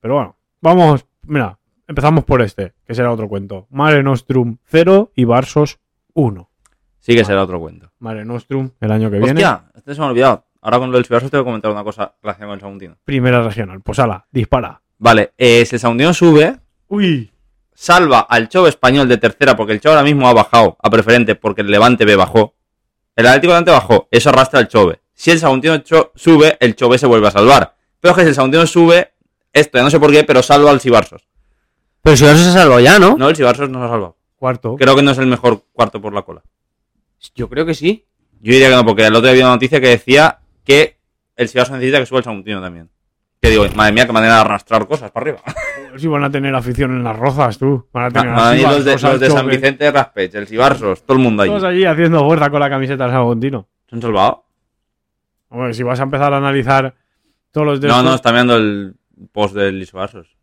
Pero 0.00 0.14
bueno, 0.14 0.36
vamos, 0.60 1.06
mira, 1.22 1.60
empezamos 1.86 2.24
por 2.24 2.42
este, 2.42 2.74
que 2.86 2.94
será 2.94 3.12
otro 3.12 3.28
cuento. 3.28 3.66
Mare 3.70 4.02
Nostrum 4.02 4.58
0 4.66 5.12
y 5.14 5.24
Barsos 5.24 5.78
1. 6.14 6.50
Sí 7.00 7.16
que 7.16 7.24
será 7.24 7.42
otro 7.42 7.58
cuento. 7.58 7.90
Mare 7.98 8.24
Nostrum 8.24 8.70
el 8.80 8.92
año 8.92 9.10
que 9.10 9.18
viene. 9.18 9.32
Hostia, 9.32 9.64
este 9.74 9.94
se 9.94 10.00
me 10.00 10.06
ha 10.06 10.10
olvidado. 10.10 10.46
Ahora 10.60 10.78
con 10.78 10.92
lo 10.92 10.96
del 10.96 11.04
Cibarsos 11.04 11.30
te 11.30 11.36
voy 11.36 11.42
a 11.42 11.44
comentar 11.44 11.72
una 11.72 11.82
cosa 11.82 12.14
relacionada 12.22 12.50
con 12.50 12.54
el 12.54 12.60
Saguntino. 12.60 12.96
Primera 13.04 13.42
regional. 13.42 13.80
Pues 13.80 13.98
ala, 13.98 14.26
dispara. 14.30 14.80
Vale, 14.98 15.32
eh, 15.36 15.66
si 15.66 15.74
el 15.74 15.80
Saguntino 15.80 16.14
sube, 16.14 16.56
Uy, 16.86 17.32
salva 17.74 18.20
al 18.20 18.48
Chove 18.48 18.68
español 18.68 19.08
de 19.08 19.18
tercera, 19.18 19.56
porque 19.56 19.72
el 19.72 19.80
Chove 19.80 19.96
ahora 19.96 20.04
mismo 20.04 20.28
ha 20.28 20.32
bajado 20.32 20.76
a 20.80 20.88
preferente 20.88 21.34
porque 21.34 21.62
el 21.62 21.70
Levante 21.70 22.04
B 22.04 22.14
bajó. 22.14 22.54
El 23.16 23.26
Atlético 23.26 23.50
Levante 23.50 23.72
bajó, 23.72 24.08
eso 24.12 24.28
arrastra 24.28 24.60
al 24.60 24.68
Chove. 24.68 25.00
Si 25.12 25.32
el 25.32 25.40
Saguntino 25.40 25.82
sube, 26.14 26.56
el 26.60 26.76
Chove 26.76 26.98
se 26.98 27.06
vuelve 27.06 27.26
a 27.26 27.32
salvar. 27.32 27.74
Pero 28.00 28.12
es 28.12 28.16
que 28.18 28.22
si 28.22 28.28
el 28.28 28.34
Saguntino 28.36 28.64
sube, 28.66 29.12
esto 29.52 29.78
ya 29.78 29.84
no 29.84 29.90
sé 29.90 29.98
por 29.98 30.12
qué, 30.12 30.22
pero 30.22 30.42
salva 30.44 30.70
al 30.70 30.80
Cibarsos. 30.80 31.26
Pero 32.02 32.16
si 32.16 32.24
eso 32.24 32.36
se 32.36 32.52
salvó 32.52 32.80
ya, 32.80 32.98
¿no? 32.98 33.16
No, 33.16 33.28
el 33.28 33.36
Cibarsos 33.36 33.70
no 33.70 33.78
se 33.78 33.84
ha 33.84 33.88
salvado. 33.88 34.16
cuarto. 34.36 34.76
Creo 34.76 34.96
que 34.96 35.02
no 35.02 35.12
es 35.12 35.18
el 35.18 35.26
mejor 35.26 35.64
cuarto 35.72 36.00
por 36.00 36.12
la 36.12 36.22
cola. 36.22 36.42
Yo 37.34 37.48
creo 37.48 37.64
que 37.64 37.74
sí. 37.74 38.06
Yo 38.40 38.52
diría 38.52 38.68
que 38.70 38.74
no, 38.74 38.84
porque 38.84 39.06
el 39.06 39.14
otro 39.14 39.22
día 39.22 39.30
había 39.30 39.44
una 39.44 39.54
noticia 39.54 39.80
que 39.80 39.88
decía 39.88 40.40
que 40.64 40.98
el 41.36 41.48
Cibarsos 41.48 41.76
necesita 41.76 42.00
que 42.00 42.06
suba 42.06 42.18
el 42.18 42.24
Saguntino 42.24 42.60
también. 42.60 42.90
Que 43.40 43.50
digo, 43.50 43.64
madre 43.74 43.92
mía, 43.92 44.06
qué 44.06 44.12
manera 44.12 44.34
de 44.34 44.40
arrastrar 44.40 44.86
cosas 44.86 45.10
para 45.10 45.24
arriba. 45.24 45.42
Si 45.98 46.06
van 46.06 46.24
a 46.24 46.30
tener 46.30 46.54
afición 46.54 46.92
en 46.92 47.04
las 47.04 47.14
rozas, 47.14 47.58
tú. 47.58 47.86
Van 47.92 48.06
a 48.06 48.10
tener 48.10 48.30
Van 48.30 48.38
a 48.38 48.50
así, 48.52 48.62
venir 48.62 48.76
los 48.76 48.84
de, 48.86 48.92
Barsos, 48.92 49.10
los 49.10 49.20
de 49.20 49.30
San. 49.30 49.46
Vicente 49.46 49.84
de 49.84 49.90
Raspech, 49.90 50.34
el 50.36 50.46
Cibarsos, 50.46 51.02
todo 51.02 51.18
el 51.18 51.22
mundo 51.22 51.42
allí. 51.42 51.50
Todos 51.50 51.64
allí 51.64 51.84
haciendo 51.84 52.24
fuerza 52.24 52.48
con 52.48 52.60
la 52.60 52.70
camiseta 52.70 53.04
del 53.04 53.12
Saguntino. 53.12 53.68
¿Se 53.90 53.96
han 53.96 54.00
salvado? 54.00 54.46
Hombre, 55.50 55.74
si 55.74 55.82
vas 55.82 56.00
a 56.00 56.04
empezar 56.04 56.32
a 56.32 56.38
analizar 56.38 56.94
todos 57.50 57.66
los 57.66 57.80
de 57.82 57.88
No, 57.88 58.02
no, 58.02 58.14
está 58.14 58.30
mirando 58.30 58.56
el 58.56 58.96
post 59.32 59.54
del 59.54 59.82
Isobarsos. 59.82 60.34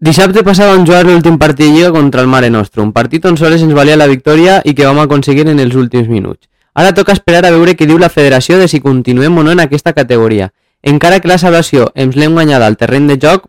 Dissabte 0.00 0.40
passat 0.40 0.70
vam 0.70 0.86
jugar 0.88 1.02
l'últim 1.04 1.34
partit 1.36 1.66
de 1.66 1.74
Lliga 1.74 1.90
contra 1.92 2.22
el 2.22 2.28
Mare 2.32 2.48
Nostrum, 2.48 2.88
partit 2.96 3.26
on 3.28 3.34
sols 3.36 3.60
ens 3.60 3.74
valia 3.76 3.98
la 4.00 4.06
victòria 4.08 4.62
i 4.64 4.72
que 4.72 4.86
vam 4.88 4.96
aconseguir 5.02 5.44
en 5.52 5.58
els 5.60 5.74
últims 5.76 6.08
minuts. 6.08 6.48
Ara 6.72 6.94
toca 6.96 7.12
esperar 7.12 7.42
a 7.44 7.50
veure 7.52 7.74
què 7.76 7.84
diu 7.84 7.98
la 8.00 8.08
federació 8.08 8.56
de 8.56 8.68
si 8.72 8.80
continuem 8.80 9.36
o 9.36 9.44
no 9.44 9.52
en 9.52 9.60
aquesta 9.60 9.92
categoria. 9.92 10.54
Encara 10.80 11.18
que 11.20 11.28
la 11.28 11.36
salvació 11.36 11.90
ens 11.94 12.16
l'hem 12.16 12.32
guanyada 12.32 12.64
al 12.64 12.78
terreny 12.80 13.10
de 13.10 13.18
joc, 13.20 13.44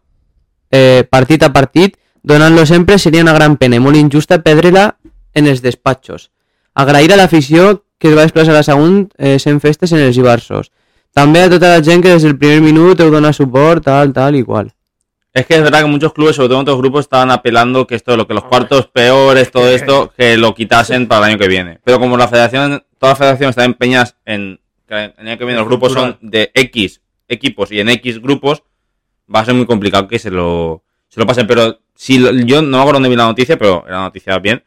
eh, 0.75 1.07
partit 1.09 1.47
a 1.47 1.53
partit, 1.53 1.95
donant-lo 2.21 2.65
sempre 2.65 2.99
seria 2.99 3.23
una 3.23 3.37
gran 3.39 3.55
pena 3.55 3.79
i 3.79 3.85
molt 3.87 3.95
injusta 3.95 4.41
perdre-la 4.43 4.97
en 5.33 5.47
els 5.47 5.63
despatxos. 5.63 6.31
Agrair 6.75 7.13
a 7.13 7.21
l'afició 7.21 7.85
que 7.97 8.11
es 8.11 8.17
va 8.17 8.27
desplaçar 8.27 8.59
a 8.59 8.67
Sagunt 8.67 9.07
eh, 9.17 9.39
sent 9.39 9.63
festes 9.63 9.95
en 9.95 10.03
els 10.03 10.19
Ibarsos. 10.19 10.67
També 11.15 11.47
a 11.47 11.49
tota 11.49 11.77
la 11.77 11.81
gent 11.81 12.03
que 12.03 12.11
des 12.11 12.27
del 12.27 12.35
primer 12.35 12.59
minut 12.59 12.99
heu 12.99 13.09
donat 13.09 13.39
suport, 13.39 13.85
tal, 13.87 14.11
tal, 14.11 14.35
igual. 14.35 14.73
Es 15.33 15.45
que 15.45 15.55
es 15.55 15.61
verdad 15.63 15.79
que 15.81 15.85
muchos 15.85 16.11
clubes, 16.13 16.35
sobre 16.35 16.49
todo 16.49 16.57
en 16.57 16.61
otros 16.63 16.77
grupos, 16.77 17.01
estaban 17.05 17.31
apelando 17.31 17.87
que 17.87 17.95
esto, 17.95 18.17
lo 18.17 18.27
que 18.27 18.33
los 18.33 18.43
cuartos 18.43 18.87
peores, 18.87 19.49
todo 19.51 19.69
esto, 19.75 20.11
que 20.17 20.37
lo 20.37 20.53
quitasen 20.53 21.07
para 21.07 21.25
el 21.27 21.31
año 21.33 21.39
que 21.39 21.47
viene. 21.47 21.79
Pero 21.83 21.99
como 21.99 22.17
la 22.17 22.27
federación, 22.27 22.83
todas 22.99 23.13
las 23.13 23.17
federaciones 23.17 23.53
están 23.53 23.65
empeñadas 23.65 24.17
en 24.25 24.59
que 24.87 25.13
el 25.17 25.27
año 25.27 25.37
que 25.37 25.45
viene 25.45 25.59
los 25.59 25.67
grupos 25.67 25.93
son 25.93 26.17
de 26.21 26.51
X 26.53 27.01
equipos 27.29 27.71
y 27.71 27.79
en 27.79 27.87
X 27.89 28.21
grupos, 28.21 28.63
va 29.33 29.39
a 29.39 29.45
ser 29.45 29.53
muy 29.53 29.65
complicado 29.65 30.05
que 30.07 30.19
se 30.19 30.29
lo, 30.29 30.83
se 31.07 31.17
lo 31.21 31.25
pasen. 31.25 31.47
Pero 31.47 31.79
si 31.95 32.17
lo- 32.19 32.31
yo 32.31 32.61
no 32.61 32.67
me 32.69 32.77
acuerdo 32.79 32.95
dónde 32.97 33.07
vi 33.09 33.15
la 33.15 33.23
noticia, 33.25 33.57
pero 33.57 33.85
la 33.87 34.01
noticia 34.01 34.37
bien. 34.39 34.63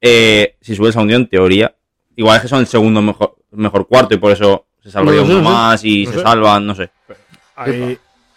eh, 0.00 0.56
si 0.62 0.74
sube 0.74 0.88
esa 0.90 1.00
unión, 1.02 1.22
en 1.22 1.28
teoría, 1.28 1.74
igual 2.16 2.36
es 2.36 2.42
que 2.42 2.48
son 2.48 2.60
el 2.60 2.66
segundo 2.66 3.02
mejor, 3.02 3.36
mejor 3.50 3.86
cuarto 3.86 4.14
y 4.14 4.18
por 4.18 4.32
eso 4.32 4.66
se 4.82 4.90
salvaría 4.90 5.20
No 5.20 5.26
sé, 5.26 5.32
uno 5.34 5.42
más 5.42 5.84
y 5.84 6.04
No 6.06 6.12
se 6.12 6.16
sé. 6.18 6.22
salvan, 6.22 6.66
no 6.66 6.74
sé. 6.74 6.90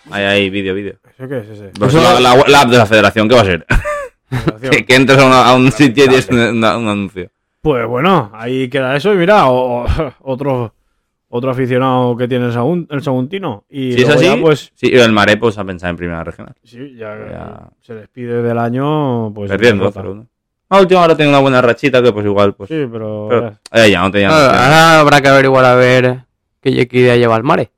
Ahí, 0.10 0.24
Ahí 0.24 0.42
hay 0.44 0.50
vídeo, 0.50 0.74
vídeo. 0.74 0.96
¿Eso 1.18 1.28
qué 1.28 1.38
es 1.40 1.50
ese? 1.50 1.72
Pues 1.78 1.94
la, 1.94 2.20
la- 2.20 2.44
la 2.48 2.62
app 2.62 2.70
de 2.70 2.78
la 2.78 2.86
federación, 2.86 3.30
¿qué 3.30 3.36
va 3.36 3.42
a 3.42 3.46
ser? 3.46 3.66
que, 4.72 4.86
que 4.86 4.96
entres 4.96 5.20
a, 5.20 5.26
una- 5.26 5.46
a 5.50 5.56
un 5.56 5.72
sitio 5.72 6.06
y 6.06 6.08
tienes 6.08 6.30
un, 6.30 6.40
una- 6.40 6.78
un 6.78 6.88
anuncio. 6.88 7.30
Pues 7.62 7.86
bueno, 7.86 8.32
ahí 8.34 8.70
queda 8.70 8.96
eso. 8.96 9.14
Y 9.14 9.18
mira, 9.18 9.48
o- 9.48 9.84
o- 9.84 10.14
otro, 10.22 10.74
otro 11.30 11.52
aficionado 11.52 12.18
que 12.18 12.28
tiene 12.28 12.46
el, 12.48 12.52
Sagun- 12.54 12.88
el 12.90 13.04
Saguntino. 13.04 13.66
Y 13.70 13.94
Si 13.94 14.02
es 14.02 14.10
así, 14.10 14.26
ya, 14.26 14.38
pues 14.38 14.72
sí, 14.76 14.88
el 14.92 15.12
Maré 15.12 15.38
pues 15.38 15.58
a 15.58 15.64
pensar 15.64 15.92
en 15.92 15.98
primera 15.98 16.24
regional. 16.24 16.56
sí, 16.64 16.96
ya, 16.96 17.16
Ya. 17.30 17.70
se 17.82 17.94
despide 17.94 18.42
del 18.42 18.58
año. 18.58 19.32
Pues 19.34 19.52
Perdiendo. 19.52 19.92
0-1. 19.92 20.26
A 20.70 20.80
última 20.80 21.02
hora 21.02 21.16
tiene 21.18 21.30
una 21.30 21.40
buena 21.40 21.62
rachita 21.62 22.02
que 22.02 22.14
pues 22.14 22.26
igual, 22.26 22.54
pues... 22.56 22.70
Sí, 22.70 22.88
pero. 22.90 23.28
pero, 23.30 23.48
eh, 23.74 23.92
ya 23.92 24.02
no 24.02 24.10
tenía... 24.10 24.30
Ahora, 24.30 24.64
ahora 24.66 25.00
habrá 25.02 25.22
que 25.22 25.28
averiguar 25.28 25.66
a 25.66 25.76
ver 25.76 26.20
qué 26.62 26.88
qué 26.88 26.98
idea 27.00 27.18
lleva 27.18 27.36
el 27.36 27.44
Mare. 27.44 27.72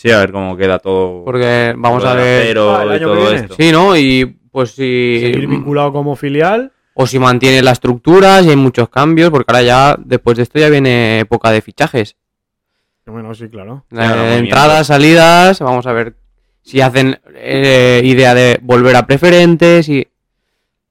Sí, 0.00 0.12
a 0.12 0.18
ver 0.18 0.30
cómo 0.30 0.56
queda 0.56 0.78
todo. 0.78 1.24
Porque 1.24 1.74
vamos 1.76 2.04
a 2.04 2.14
ver. 2.14 2.42
acero 2.42 2.76
Ah, 2.76 2.84
el 2.84 2.90
año 2.92 3.12
que 3.14 3.18
viene. 3.20 3.36
esto. 3.36 3.54
Sí, 3.56 3.72
¿no? 3.72 3.96
Y 3.96 4.26
pues 4.52 4.70
si. 4.70 5.18
seguir 5.20 5.48
vinculado 5.48 5.92
como 5.92 6.14
filial. 6.14 6.70
O 6.94 7.04
si 7.04 7.18
mantiene 7.18 7.62
la 7.62 7.72
estructura, 7.72 8.40
si 8.44 8.50
hay 8.50 8.56
muchos 8.56 8.88
cambios, 8.90 9.30
porque 9.30 9.50
ahora 9.52 9.62
ya, 9.62 9.96
después 9.98 10.36
de 10.36 10.44
esto, 10.44 10.58
ya 10.60 10.68
viene 10.68 11.18
época 11.20 11.50
de 11.50 11.62
fichajes. 11.62 12.16
Bueno, 13.06 13.34
sí, 13.34 13.48
claro. 13.48 13.84
Entradas, 13.90 14.86
salidas, 14.86 15.58
vamos 15.60 15.86
a 15.86 15.92
ver 15.92 16.14
si 16.62 16.80
hacen 16.80 17.18
eh, 17.34 18.00
idea 18.04 18.34
de 18.34 18.58
volver 18.62 18.94
a 18.96 19.06
preferentes 19.06 19.88
y... 19.88 20.06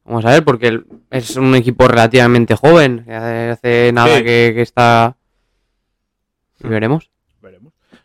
Vamos 0.03 0.25
a 0.25 0.31
ver, 0.31 0.43
porque 0.43 0.81
es 1.11 1.35
un 1.35 1.53
equipo 1.55 1.87
relativamente 1.87 2.55
joven, 2.55 3.03
que 3.05 3.13
hace, 3.13 3.49
hace 3.51 3.91
nada 3.93 4.17
Sí. 4.17 4.23
que, 4.23 4.51
que 4.55 4.61
está... 4.61 5.15
Y 6.63 6.67
veremos. 6.67 7.09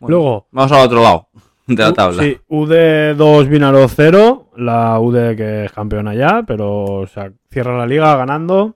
Bueno, 0.03 0.17
Luego, 0.17 0.47
Vamos 0.51 0.71
al 0.71 0.85
otro 0.85 1.01
lado 1.01 1.27
de 1.65 1.75
la 1.81 1.89
U- 1.89 1.93
tabla. 1.93 2.23
Sí, 2.23 2.37
UD2 2.49 3.47
Vinaro 3.47 3.87
0, 3.87 4.49
la 4.57 4.99
UD 4.99 5.35
que 5.37 5.65
es 5.65 5.71
campeona 5.71 6.13
ya, 6.13 6.43
pero 6.45 6.83
o 6.83 7.07
sea, 7.07 7.31
cierra 7.49 7.77
la 7.77 7.85
liga 7.87 8.15
ganando. 8.17 8.75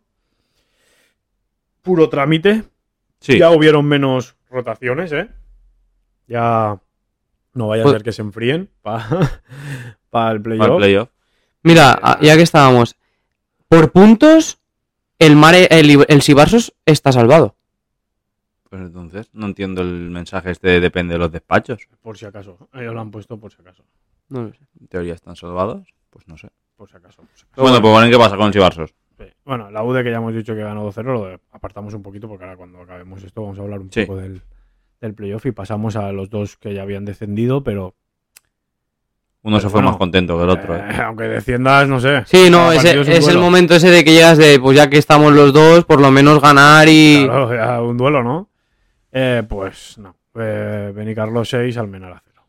Puro 1.81 2.09
trámite. 2.09 2.63
Sí. 3.19 3.37
Ya 3.37 3.51
hubieron 3.51 3.85
menos 3.85 4.35
rotaciones, 4.49 5.11
¿eh? 5.11 5.29
Ya 6.27 6.79
no 7.53 7.67
vaya 7.67 7.81
a 7.81 7.85
Pues- 7.85 7.93
ser 7.95 8.03
que 8.03 8.11
se 8.11 8.21
enfríen 8.21 8.69
para 8.81 9.07
el 10.31 10.41
playoff. 10.41 11.09
Mira, 11.63 11.99
ya 12.21 12.35
que 12.37 12.43
estábamos, 12.43 12.95
por 13.67 13.91
puntos, 13.91 14.59
el 15.19 15.35
Mare, 15.35 15.67
el, 15.71 16.05
el 16.07 16.21
Sibarsos 16.21 16.73
está 16.85 17.11
salvado. 17.11 17.55
Pues 18.77 18.87
entonces, 18.89 19.29
no 19.33 19.47
entiendo 19.47 19.81
el 19.81 20.09
mensaje 20.11 20.51
este 20.51 20.67
de 20.69 20.79
depende 20.79 21.13
de 21.13 21.19
los 21.19 21.31
despachos. 21.31 21.87
Por 22.01 22.17
si 22.17 22.25
acaso. 22.25 22.57
Ellos 22.73 22.93
lo 22.93 23.01
han 23.01 23.09
puesto 23.11 23.39
por 23.39 23.51
si 23.51 23.61
acaso. 23.61 23.83
No 24.29 24.43
lo 24.43 24.53
sé. 24.53 24.59
En 24.79 24.87
teoría 24.87 25.13
están 25.15 25.35
salvados. 25.35 25.87
Pues 26.09 26.27
no 26.27 26.37
sé. 26.37 26.49
Por 26.75 26.89
si 26.89 26.95
acaso. 26.95 27.17
por 27.23 27.29
si 27.35 27.43
acaso. 27.45 27.61
bueno, 27.61 27.81
pues 27.81 27.91
bueno, 27.93 28.09
¿qué 28.11 28.17
pasa 28.17 28.37
con 28.37 28.47
los 28.47 28.55
Ibarsos? 28.55 28.93
Sí. 29.17 29.25
Bueno, 29.45 29.71
la 29.71 29.83
UD 29.83 30.03
que 30.03 30.11
ya 30.11 30.17
hemos 30.17 30.35
dicho 30.35 30.53
que 30.53 30.61
ganó 30.61 30.87
2-0, 30.91 31.03
lo 31.03 31.39
apartamos 31.51 31.93
un 31.95 32.03
poquito 32.03 32.27
porque 32.27 32.43
ahora 32.45 32.55
cuando 32.55 32.81
acabemos 32.81 33.23
esto 33.23 33.41
vamos 33.41 33.57
a 33.57 33.63
hablar 33.63 33.79
un 33.79 33.91
Sí. 33.91 34.01
poco 34.05 34.17
del, 34.19 34.41
del 35.01 35.13
playoff 35.15 35.45
y 35.47 35.51
pasamos 35.51 35.95
a 35.95 36.11
los 36.11 36.29
dos 36.29 36.55
que 36.57 36.75
ya 36.75 36.83
habían 36.83 37.03
descendido, 37.03 37.63
pero 37.63 37.95
Uno 39.41 39.59
se 39.59 39.69
fue 39.69 39.77
bueno, 39.79 39.89
más 39.89 39.97
contento 39.97 40.37
que 40.37 40.43
el 40.43 40.49
otro. 40.51 40.75
eh, 40.75 40.83
¿eh? 40.91 41.01
aunque 41.03 41.23
desciendas, 41.23 41.87
no 41.87 41.99
sé. 41.99 42.23
Sí, 42.25 42.49
no, 42.51 42.71
ese, 42.71 42.99
un 42.99 43.07
es 43.07 43.27
el 43.27 43.39
momento 43.39 43.73
ese 43.75 43.89
de 43.89 44.03
que 44.03 44.11
llegas 44.13 44.37
de, 44.37 44.59
pues 44.59 44.77
ya 44.77 44.87
que 44.89 44.97
estamos 44.97 45.33
los 45.33 45.51
dos, 45.53 45.83
por 45.85 45.99
lo 45.99 46.11
menos 46.11 46.39
ganar 46.41 46.87
y... 46.87 47.23
Claro, 47.25 47.55
ya 47.55 47.81
un 47.81 47.97
duelo, 47.97 48.21
¿no? 48.23 48.49
Eh, 49.11 49.43
pues 49.47 49.97
no. 49.97 50.15
Eh, 50.35 50.91
Benicarlos 50.95 51.49
6, 51.49 51.77
Almenara 51.77 52.21
0. 52.25 52.43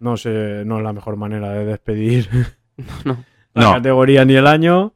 No 0.00 0.16
sé, 0.16 0.64
no 0.66 0.78
es 0.78 0.82
la 0.84 0.92
mejor 0.92 1.16
manera 1.16 1.50
de 1.52 1.64
despedir 1.64 2.28
No. 3.04 3.24
la 3.54 3.62
No. 3.62 3.72
categoría 3.74 4.24
ni 4.24 4.34
el 4.34 4.46
año. 4.46 4.94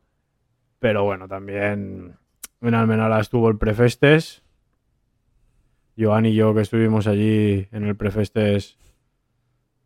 Pero 0.79 1.05
bueno, 1.05 1.27
también 1.29 2.17
en 2.61 2.75
Almenara 2.75 3.21
estuvo 3.21 3.49
el 3.49 3.57
Prefestes. 3.59 4.43
Joan 5.99 6.27
y 6.27 6.35
yo 6.35 6.55
que 6.55 6.61
estuvimos 6.61 7.07
allí 7.07 7.69
en 7.73 7.85
el 7.85 7.97
Prefestes, 7.97 8.77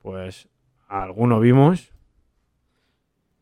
pues 0.02 0.48
alguno 0.88 1.38
vimos. 1.38 1.92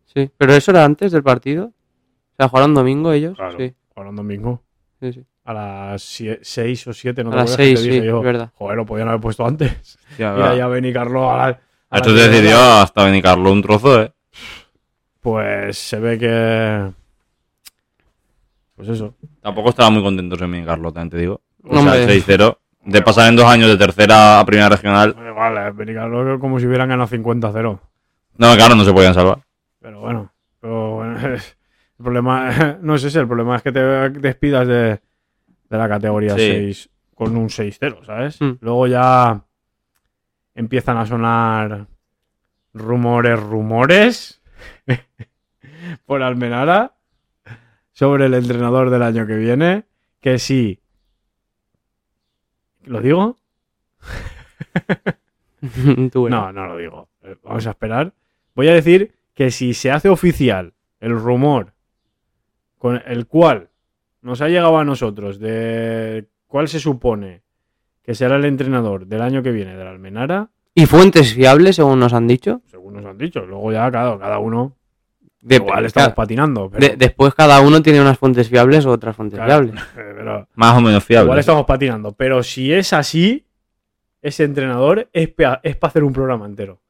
Sí, 0.04 0.30
pero 0.36 0.52
eso 0.52 0.70
era 0.72 0.84
antes 0.84 1.12
del 1.12 1.22
partido. 1.22 1.66
O 1.66 2.36
sea, 2.36 2.48
jugaron 2.48 2.74
domingo 2.74 3.12
ellos. 3.12 3.36
Claro, 3.36 3.56
Sí, 3.58 3.74
jugaron 3.94 4.16
domingo. 4.16 4.62
sí, 5.00 5.12
sí. 5.14 5.26
A 5.48 5.54
las 5.54 6.02
6 6.02 6.86
o 6.88 6.92
7, 6.92 7.24
no 7.24 7.30
A 7.30 7.32
te 7.32 7.36
las 7.38 7.52
acuerdas 7.52 7.56
que 7.56 7.62
te 7.62 7.76
seis, 7.76 7.82
dije 7.82 8.00
sí, 8.02 8.06
yo, 8.06 8.20
verdad. 8.20 8.50
Joder, 8.54 8.76
lo 8.76 8.84
podían 8.84 9.08
haber 9.08 9.20
puesto 9.22 9.46
antes. 9.46 9.98
Va. 10.20 10.54
ya 10.54 10.66
Benicarlo 10.66 11.30
a 11.30 11.36
la, 11.38 11.60
a 11.88 11.96
Esto 11.96 12.10
la 12.10 12.16
te 12.16 12.28
decidió 12.28 12.60
hasta 12.60 13.04
Benicarlo 13.04 13.50
un 13.50 13.62
trozo, 13.62 14.02
¿eh? 14.02 14.12
Pues 15.22 15.78
se 15.78 15.98
ve 15.98 16.18
que. 16.18 16.92
Pues 18.76 18.90
eso. 18.90 19.14
Tampoco 19.40 19.70
estaba 19.70 19.88
muy 19.88 20.02
contentos 20.02 20.38
en 20.42 20.50
Benicarlo, 20.52 20.92
también 20.92 21.10
te 21.10 21.16
digo. 21.16 21.40
O 21.64 21.74
No, 21.74 21.82
sea, 21.82 21.92
hombre. 21.92 22.20
6-0. 22.20 22.58
De 22.84 23.02
pasar 23.02 23.28
en 23.30 23.36
dos 23.36 23.46
años 23.46 23.68
de 23.68 23.78
tercera 23.78 24.40
a 24.40 24.44
primera 24.44 24.68
regional. 24.68 25.14
Vale, 25.34 25.70
Benicarlo 25.72 26.38
como 26.38 26.60
si 26.60 26.66
hubieran 26.66 26.90
ganado 26.90 27.08
50-0. 27.08 27.80
No, 28.36 28.54
claro, 28.56 28.74
no 28.74 28.84
se 28.84 28.92
podían 28.92 29.14
salvar. 29.14 29.40
Pero 29.80 30.00
bueno. 30.00 30.30
Pero 30.60 30.94
bueno, 30.96 31.18
el 31.34 31.40
problema 31.96 32.76
no 32.82 32.94
es 32.96 33.04
ese. 33.04 33.20
El 33.20 33.26
problema 33.28 33.56
es 33.56 33.62
que 33.62 33.72
te 33.72 33.80
despidas 34.10 34.66
de, 34.68 35.00
de 35.68 35.78
la 35.78 35.88
categoría 35.88 36.34
Sí. 36.34 36.40
6 36.40 36.90
con 37.14 37.36
un 37.36 37.48
6-0, 37.48 38.04
¿sabes? 38.04 38.40
Mm. 38.40 38.52
Luego 38.60 38.86
ya 38.86 39.44
empiezan 40.54 40.96
a 40.98 41.06
sonar 41.06 41.86
rumores, 42.74 43.40
rumores 43.40 44.40
por 46.06 46.22
Almenara 46.22 46.94
sobre 47.92 48.26
el 48.26 48.34
entrenador 48.34 48.90
del 48.90 49.02
año 49.02 49.26
que 49.26 49.34
viene. 49.36 49.84
Que 50.20 50.38
sí. 50.38 50.80
¿Lo 52.84 53.00
digo? 53.00 53.36
No, 56.14 56.52
no 56.52 56.66
lo 56.66 56.76
digo. 56.76 57.08
Eh, 57.22 57.36
Vamos 57.42 57.66
a 57.66 57.70
esperar. 57.70 58.12
Voy 58.54 58.68
a 58.68 58.74
decir 58.74 59.12
que 59.34 59.50
si 59.50 59.74
se 59.74 59.90
hace 59.90 60.08
oficial 60.08 60.72
el 61.00 61.18
rumor 61.18 61.72
con 62.78 63.02
el 63.06 63.26
cual 63.26 63.68
nos 64.22 64.40
ha 64.40 64.48
llegado 64.48 64.78
a 64.78 64.84
nosotros 64.84 65.38
de 65.38 66.26
cuál 66.46 66.68
se 66.68 66.80
supone 66.80 67.42
que 68.02 68.14
será 68.14 68.36
el 68.36 68.44
entrenador 68.44 69.06
del 69.06 69.22
año 69.22 69.42
que 69.42 69.52
viene 69.52 69.76
de 69.76 69.84
la 69.84 69.90
Almenara, 69.90 70.50
¿Y 70.74 70.86
fuentes 70.86 71.34
fiables, 71.34 71.76
según 71.76 71.98
nos 71.98 72.12
han 72.12 72.26
dicho? 72.28 72.62
según 72.66 72.94
nos 72.94 73.04
han 73.04 73.18
dicho, 73.18 73.44
luego 73.44 73.72
ya 73.72 73.90
cada, 73.90 74.16
cada 74.18 74.38
uno 74.38 74.76
De- 75.40 75.56
igual 75.56 75.84
estamos 75.84 76.12
patinando, 76.14 76.70
pero, 76.70 76.86
de- 76.88 76.96
después 76.96 77.34
cada 77.34 77.60
uno 77.60 77.82
tiene 77.82 78.00
unas 78.00 78.16
fuentes 78.16 78.48
fiables 78.48 78.86
o 78.86 78.90
otras 78.92 79.16
fuentes 79.16 79.38
claro, 79.40 79.64
fiables. 79.66 79.84
pero 79.94 80.48
Más 80.54 80.76
o 80.76 80.80
menos 80.80 81.02
fiable. 81.04 81.24
igual 81.26 81.38
estamos 81.40 81.64
patinando. 81.66 82.12
Pero 82.12 82.42
si 82.44 82.72
es 82.72 82.92
así, 82.92 83.44
ese 84.22 84.44
entrenador 84.44 85.08
es 85.12 85.28
para 85.30 85.60
hacer 85.82 86.04
un 86.04 86.12
programa 86.12 86.46
entero. 86.46 86.80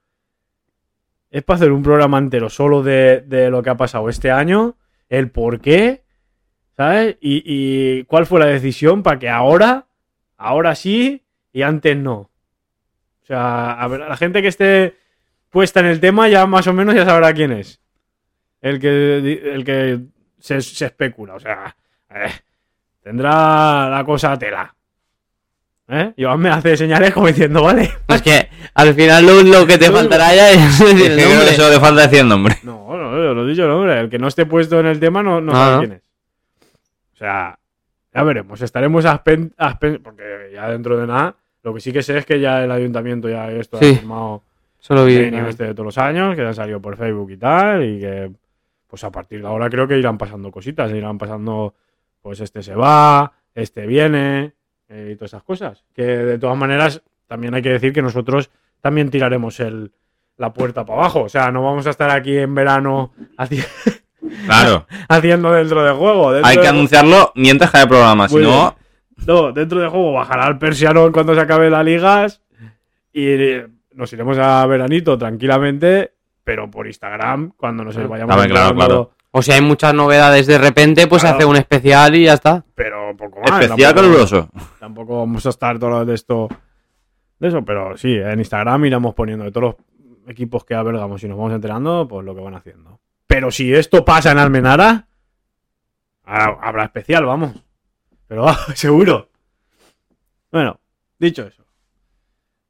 Es 1.30 1.42
para 1.42 1.56
hacer 1.56 1.72
un 1.72 1.82
programa 1.82 2.18
entero 2.18 2.48
solo 2.50 2.82
de, 2.82 3.22
de 3.26 3.50
lo 3.50 3.62
que 3.62 3.70
ha 3.70 3.76
pasado 3.76 4.08
este 4.08 4.30
año, 4.30 4.76
el 5.08 5.30
por 5.30 5.60
qué, 5.60 6.02
¿sabes? 6.78 7.16
Y, 7.20 7.42
y 7.44 8.04
cuál 8.04 8.24
fue 8.24 8.40
la 8.40 8.46
decisión 8.46 9.02
para 9.02 9.18
que 9.18 9.28
ahora, 9.28 9.84
ahora 10.38 10.74
sí 10.74 11.22
y 11.52 11.60
antes 11.62 11.96
no. 11.96 12.14
O 12.14 13.26
sea, 13.26 13.72
a 13.72 13.88
ver, 13.88 14.00
la 14.00 14.16
gente 14.16 14.40
que 14.40 14.48
esté 14.48 14.96
puesta 15.50 15.80
en 15.80 15.86
el 15.86 16.00
tema 16.00 16.28
ya 16.28 16.46
más 16.46 16.66
o 16.68 16.72
menos 16.72 16.94
ya 16.94 17.04
sabrá 17.04 17.34
quién 17.34 17.52
es. 17.52 17.80
El 18.62 18.78
que, 18.80 19.18
el 19.54 19.64
que 19.64 19.98
se, 20.38 20.60
se 20.62 20.86
especula. 20.86 21.34
O 21.34 21.40
sea, 21.40 21.76
eh, 22.14 22.30
tendrá 23.02 23.90
la 23.90 24.04
cosa 24.04 24.38
tela. 24.38 24.74
¿Eh? 25.90 26.12
Iván 26.18 26.38
me 26.40 26.50
hace 26.50 26.76
señales 26.76 27.12
como 27.12 27.26
diciendo, 27.28 27.62
vale. 27.62 27.90
Es 28.08 28.22
que 28.22 28.48
al 28.74 28.94
final 28.94 29.24
lo, 29.26 29.42
lo 29.42 29.66
que 29.66 29.78
te 29.78 29.90
faltará 29.90 30.34
ya 30.34 30.50
es 30.52 30.80
el 30.80 31.16
nombre. 31.16 31.54
solo 31.56 31.70
le 31.70 31.80
falta 31.80 32.02
decir 32.02 32.20
el 32.20 32.28
nombre. 32.28 32.56
No, 32.62 32.94
no, 32.96 33.10
lo 33.34 33.44
he 33.46 33.50
dicho, 33.50 33.66
no, 33.66 33.78
hombre. 33.78 33.98
El 34.00 34.08
que 34.10 34.18
no 34.18 34.28
esté 34.28 34.44
puesto 34.46 34.78
en 34.80 34.86
el 34.86 35.00
tema 35.00 35.22
no, 35.22 35.40
no 35.40 35.52
Ah, 35.52 35.54
sabe 35.54 35.72
¿no? 35.72 35.78
quién 35.80 35.92
es. 35.94 36.02
O 37.18 37.24
sea, 37.24 37.58
ya 38.14 38.22
veremos. 38.22 38.62
Estaremos 38.62 39.04
a 39.04 39.24
porque 39.24 40.50
ya 40.54 40.70
dentro 40.70 40.96
de 40.96 41.06
nada, 41.08 41.34
lo 41.64 41.74
que 41.74 41.80
sí 41.80 41.92
que 41.92 42.00
sé 42.02 42.16
es 42.18 42.24
que 42.24 42.38
ya 42.38 42.62
el 42.62 42.70
ayuntamiento 42.70 43.28
ya 43.28 43.50
esto 43.50 43.76
Sí. 43.78 43.90
ha 43.92 43.98
firmado 43.98 44.44
Solo 44.78 45.04
vi. 45.04 45.16
este 45.16 45.64
de 45.64 45.74
todos 45.74 45.86
los 45.86 45.98
años, 45.98 46.36
que 46.36 46.42
ya 46.42 46.48
han 46.48 46.54
salido 46.54 46.80
por 46.80 46.96
Facebook 46.96 47.28
y 47.32 47.36
tal, 47.36 47.84
y 47.84 47.98
que 47.98 48.30
pues 48.86 49.02
a 49.02 49.10
partir 49.10 49.40
de 49.42 49.48
ahora 49.48 49.68
creo 49.68 49.88
que 49.88 49.98
irán 49.98 50.16
pasando 50.16 50.52
cositas, 50.52 50.92
irán 50.92 51.18
pasando, 51.18 51.74
pues 52.22 52.38
este 52.38 52.62
se 52.62 52.76
va, 52.76 53.32
este 53.52 53.84
viene, 53.86 54.52
eh, 54.88 55.10
y 55.12 55.16
todas 55.16 55.32
esas 55.32 55.42
cosas. 55.42 55.84
Que 55.92 56.04
de 56.06 56.38
todas 56.38 56.56
maneras, 56.56 57.02
también 57.26 57.52
hay 57.54 57.62
que 57.62 57.70
decir 57.70 57.92
que 57.92 58.00
nosotros 58.00 58.48
también 58.80 59.10
tiraremos 59.10 59.58
el, 59.58 59.90
la 60.36 60.52
puerta 60.52 60.86
para 60.86 61.00
abajo. 61.00 61.22
O 61.24 61.28
sea, 61.28 61.50
no 61.50 61.64
vamos 61.64 61.86
a 61.88 61.90
estar 61.90 62.10
aquí 62.10 62.38
en 62.38 62.54
verano 62.54 63.12
haci- 63.36 63.66
Claro. 64.46 64.86
haciendo 65.08 65.52
dentro 65.52 65.82
de 65.84 65.92
juego. 65.92 66.32
Dentro 66.32 66.48
Hay 66.48 66.56
que 66.56 66.62
de- 66.62 66.68
anunciarlo 66.68 67.32
mientras 67.34 67.74
haya 67.74 67.86
programa, 67.86 68.28
si 68.28 68.36
no. 68.36 68.76
No, 69.26 69.52
dentro 69.52 69.80
de 69.80 69.88
juego 69.88 70.12
bajará 70.12 70.46
el 70.48 70.58
persiano 70.58 71.10
cuando 71.12 71.34
se 71.34 71.40
acabe 71.40 71.68
las 71.70 71.84
ligas 71.84 72.40
y 73.12 73.26
eh, 73.26 73.66
nos 73.92 74.12
iremos 74.12 74.38
a 74.38 74.64
veranito 74.66 75.18
tranquilamente, 75.18 76.12
pero 76.44 76.70
por 76.70 76.86
Instagram 76.86 77.52
cuando 77.56 77.84
nos 77.84 77.96
vayamos 77.96 78.16
Claro, 78.16 78.28
claro, 78.28 78.42
enterando, 78.44 78.74
claro. 78.86 79.10
O 79.30 79.42
si 79.42 79.52
hay 79.52 79.60
muchas 79.60 79.92
novedades 79.92 80.46
de 80.46 80.56
repente, 80.56 81.06
pues 81.06 81.20
Claro. 81.22 81.36
se 81.36 81.42
hace 81.44 81.50
un 81.50 81.56
especial 81.56 82.14
y 82.14 82.24
ya 82.24 82.34
está. 82.34 82.64
Pero 82.74 83.14
poco 83.16 83.40
más. 83.40 83.60
Especial 83.60 83.92
tampoco- 83.94 83.94
caluroso. 84.08 84.48
Tampoco 84.80 85.18
vamos 85.18 85.44
a 85.44 85.48
estar 85.50 85.78
todo 85.78 86.04
de 86.04 86.14
esto. 86.14 86.48
De 87.38 87.48
eso, 87.48 87.64
pero 87.64 87.96
sí, 87.96 88.14
en 88.14 88.38
Instagram 88.38 88.84
iremos 88.86 89.14
poniendo 89.14 89.44
de 89.44 89.52
todos 89.52 89.74
los 89.74 90.28
equipos 90.30 90.64
que 90.64 90.74
albergamos 90.74 91.22
y 91.22 91.28
nos 91.28 91.36
vamos 91.36 91.52
enterando, 91.52 92.06
pues 92.08 92.24
lo 92.24 92.34
que 92.34 92.40
van 92.40 92.54
haciendo. 92.54 93.00
Pero 93.28 93.50
si 93.52 93.72
esto 93.72 94.04
pasa 94.04 94.32
en 94.32 94.38
Almenara, 94.38 95.06
ha- 96.24 96.58
habrá 96.60 96.84
especial, 96.84 97.24
vamos. 97.26 97.52
Pero 98.26 98.48
ah, 98.48 98.58
seguro. 98.74 99.28
Bueno, 100.50 100.80
dicho 101.18 101.46
eso, 101.46 101.64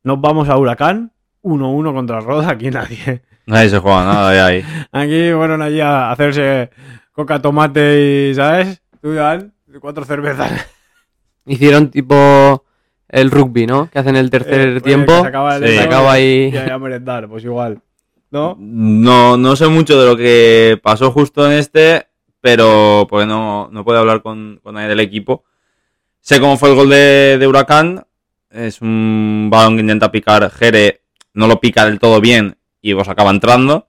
nos 0.02 0.20
vamos 0.20 0.48
a 0.48 0.56
Huracán 0.58 1.12
1-1 1.42 1.94
contra 1.94 2.20
Roda. 2.20 2.50
Aquí 2.50 2.70
nadie. 2.70 3.22
Nadie 3.46 3.70
se 3.70 3.78
juega 3.78 4.04
nada 4.04 4.30
de 4.32 4.40
ahí. 4.40 4.64
Aquí 4.92 5.30
fueron 5.32 5.62
allí 5.62 5.80
a 5.80 6.10
hacerse 6.10 6.70
coca, 7.12 7.40
tomate 7.40 8.28
y, 8.30 8.34
¿sabes? 8.34 8.82
Tú, 9.00 9.14
Dan, 9.14 9.54
cuatro 9.80 10.04
cervezas. 10.04 10.50
Hicieron 11.46 11.90
tipo 11.90 12.64
el 13.08 13.30
rugby, 13.30 13.66
¿no? 13.66 13.88
Que 13.90 14.00
hacen 14.00 14.16
el 14.16 14.28
tercer 14.28 14.60
Eh, 14.60 14.70
oye, 14.72 14.80
tiempo. 14.82 15.22
se 15.22 15.28
acaba 15.28 15.56
el 15.56 15.64
Sí. 15.66 15.76
Se 15.76 15.80
acaba 15.82 16.12
ahí. 16.12 16.50
Y 16.52 16.56
ahí 16.58 16.68
a 16.68 16.78
merendar, 16.78 17.26
pues 17.28 17.42
igual. 17.44 17.80
¿No? 18.30 18.56
No, 18.58 19.36
no 19.36 19.56
sé 19.56 19.68
mucho 19.68 19.98
de 20.00 20.06
lo 20.06 20.16
que 20.16 20.78
pasó 20.82 21.10
justo 21.10 21.46
en 21.50 21.58
este, 21.58 22.08
pero 22.40 23.06
porque 23.08 23.26
no, 23.26 23.68
no 23.72 23.84
puedo 23.84 23.98
hablar 23.98 24.22
con, 24.22 24.60
con 24.62 24.74
nadie 24.74 24.88
del 24.88 25.00
equipo. 25.00 25.44
Sé 26.20 26.40
cómo 26.40 26.56
fue 26.58 26.70
el 26.70 26.74
gol 26.76 26.90
de, 26.90 27.38
de 27.38 27.46
Huracán. 27.46 28.04
Es 28.50 28.80
un 28.82 29.48
balón 29.50 29.76
que 29.76 29.80
intenta 29.82 30.10
picar 30.12 30.50
Jere, 30.50 31.02
no 31.34 31.46
lo 31.46 31.60
pica 31.60 31.84
del 31.86 31.98
todo 31.98 32.20
bien 32.20 32.56
y 32.82 32.94
pues 32.94 33.08
acaba 33.08 33.30
entrando. 33.30 33.88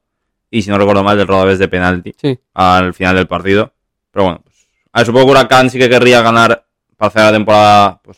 Y 0.51 0.61
si 0.61 0.69
no 0.69 0.77
recuerdo 0.77 1.03
mal, 1.03 1.17
del 1.17 1.27
rodavés 1.27 1.59
de 1.59 1.67
penalti 1.67 2.13
Sí. 2.19 2.39
al 2.53 2.93
final 2.93 3.15
del 3.15 3.27
partido. 3.27 3.73
Pero 4.11 4.25
bueno, 4.25 4.41
pues, 4.43 4.67
a 4.91 4.99
ver, 4.99 5.05
supongo 5.05 5.25
que 5.27 5.31
Huracán 5.31 5.69
sí 5.69 5.77
que 5.77 5.89
querría 5.89 6.21
ganar 6.21 6.65
para 6.97 7.07
hacer 7.09 7.21
la 7.23 7.31
temporada 7.31 8.01
pues, 8.01 8.17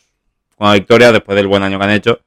con 0.56 0.66
una 0.68 0.74
victoria 0.74 1.12
después 1.12 1.36
del 1.36 1.46
buen 1.46 1.62
año 1.62 1.78
que 1.78 1.84
han 1.84 1.90
hecho. 1.90 2.20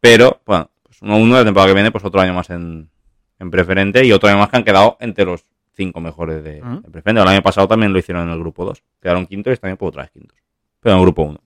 Pero, 0.00 0.42
bueno, 0.44 0.70
pues 0.82 1.00
1-1 1.02 1.30
la 1.32 1.44
temporada 1.44 1.68
que 1.68 1.74
viene, 1.74 1.90
pues 1.90 2.04
otro 2.04 2.20
año 2.20 2.34
más 2.34 2.50
en, 2.50 2.90
en 3.38 3.50
preferente 3.50 4.04
y 4.04 4.12
otro 4.12 4.28
año 4.28 4.38
más 4.38 4.48
que 4.48 4.56
han 4.56 4.64
quedado 4.64 4.96
entre 5.00 5.24
los 5.24 5.44
cinco 5.74 6.00
mejores 6.00 6.42
de, 6.42 6.62
preferente. 6.90 7.22
El 7.22 7.28
año 7.28 7.42
pasado 7.42 7.68
también 7.68 7.92
lo 7.92 7.98
hicieron 7.98 8.24
en 8.24 8.30
el 8.34 8.38
grupo 8.38 8.64
2. 8.64 8.82
Quedaron 9.00 9.26
quintos 9.26 9.50
y 9.50 9.54
este 9.54 9.66
año 9.66 9.76
pues 9.76 9.88
otra 9.90 10.02
vez 10.02 10.10
quintos. 10.10 10.36
Pero 10.80 10.94
en 10.94 10.98
el 11.00 11.04
grupo 11.04 11.22
1. 11.22 11.40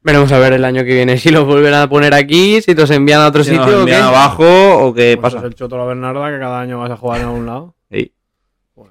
Veremos 0.00 0.30
a 0.32 0.38
ver 0.38 0.52
el 0.52 0.64
año 0.64 0.84
que 0.84 0.94
viene 0.94 1.18
si 1.18 1.30
los 1.30 1.44
vuelven 1.44 1.74
a 1.74 1.88
poner 1.88 2.14
aquí, 2.14 2.62
si 2.62 2.74
los 2.74 2.90
envían 2.90 3.20
a 3.20 3.26
otro 3.28 3.42
Si 3.42 3.50
nos 3.50 3.64
sitio 3.64 3.82
o 3.82 3.84
qué. 3.84 3.92
envían 3.92 4.08
abajo 4.08 4.46
o 4.86 4.94
qué 4.94 5.18
Pues 5.20 5.34
pasa. 5.34 5.38
es 5.44 5.50
el 5.50 5.54
Choto 5.56 5.76
la 5.76 5.84
Bernarda 5.84 6.30
que 6.30 6.38
cada 6.38 6.60
año 6.60 6.78
vas 6.78 6.90
a 6.90 6.96
jugar 6.96 7.20
en 7.20 7.26
algún 7.26 7.46
lado. 7.46 7.74
Sí. 7.90 8.12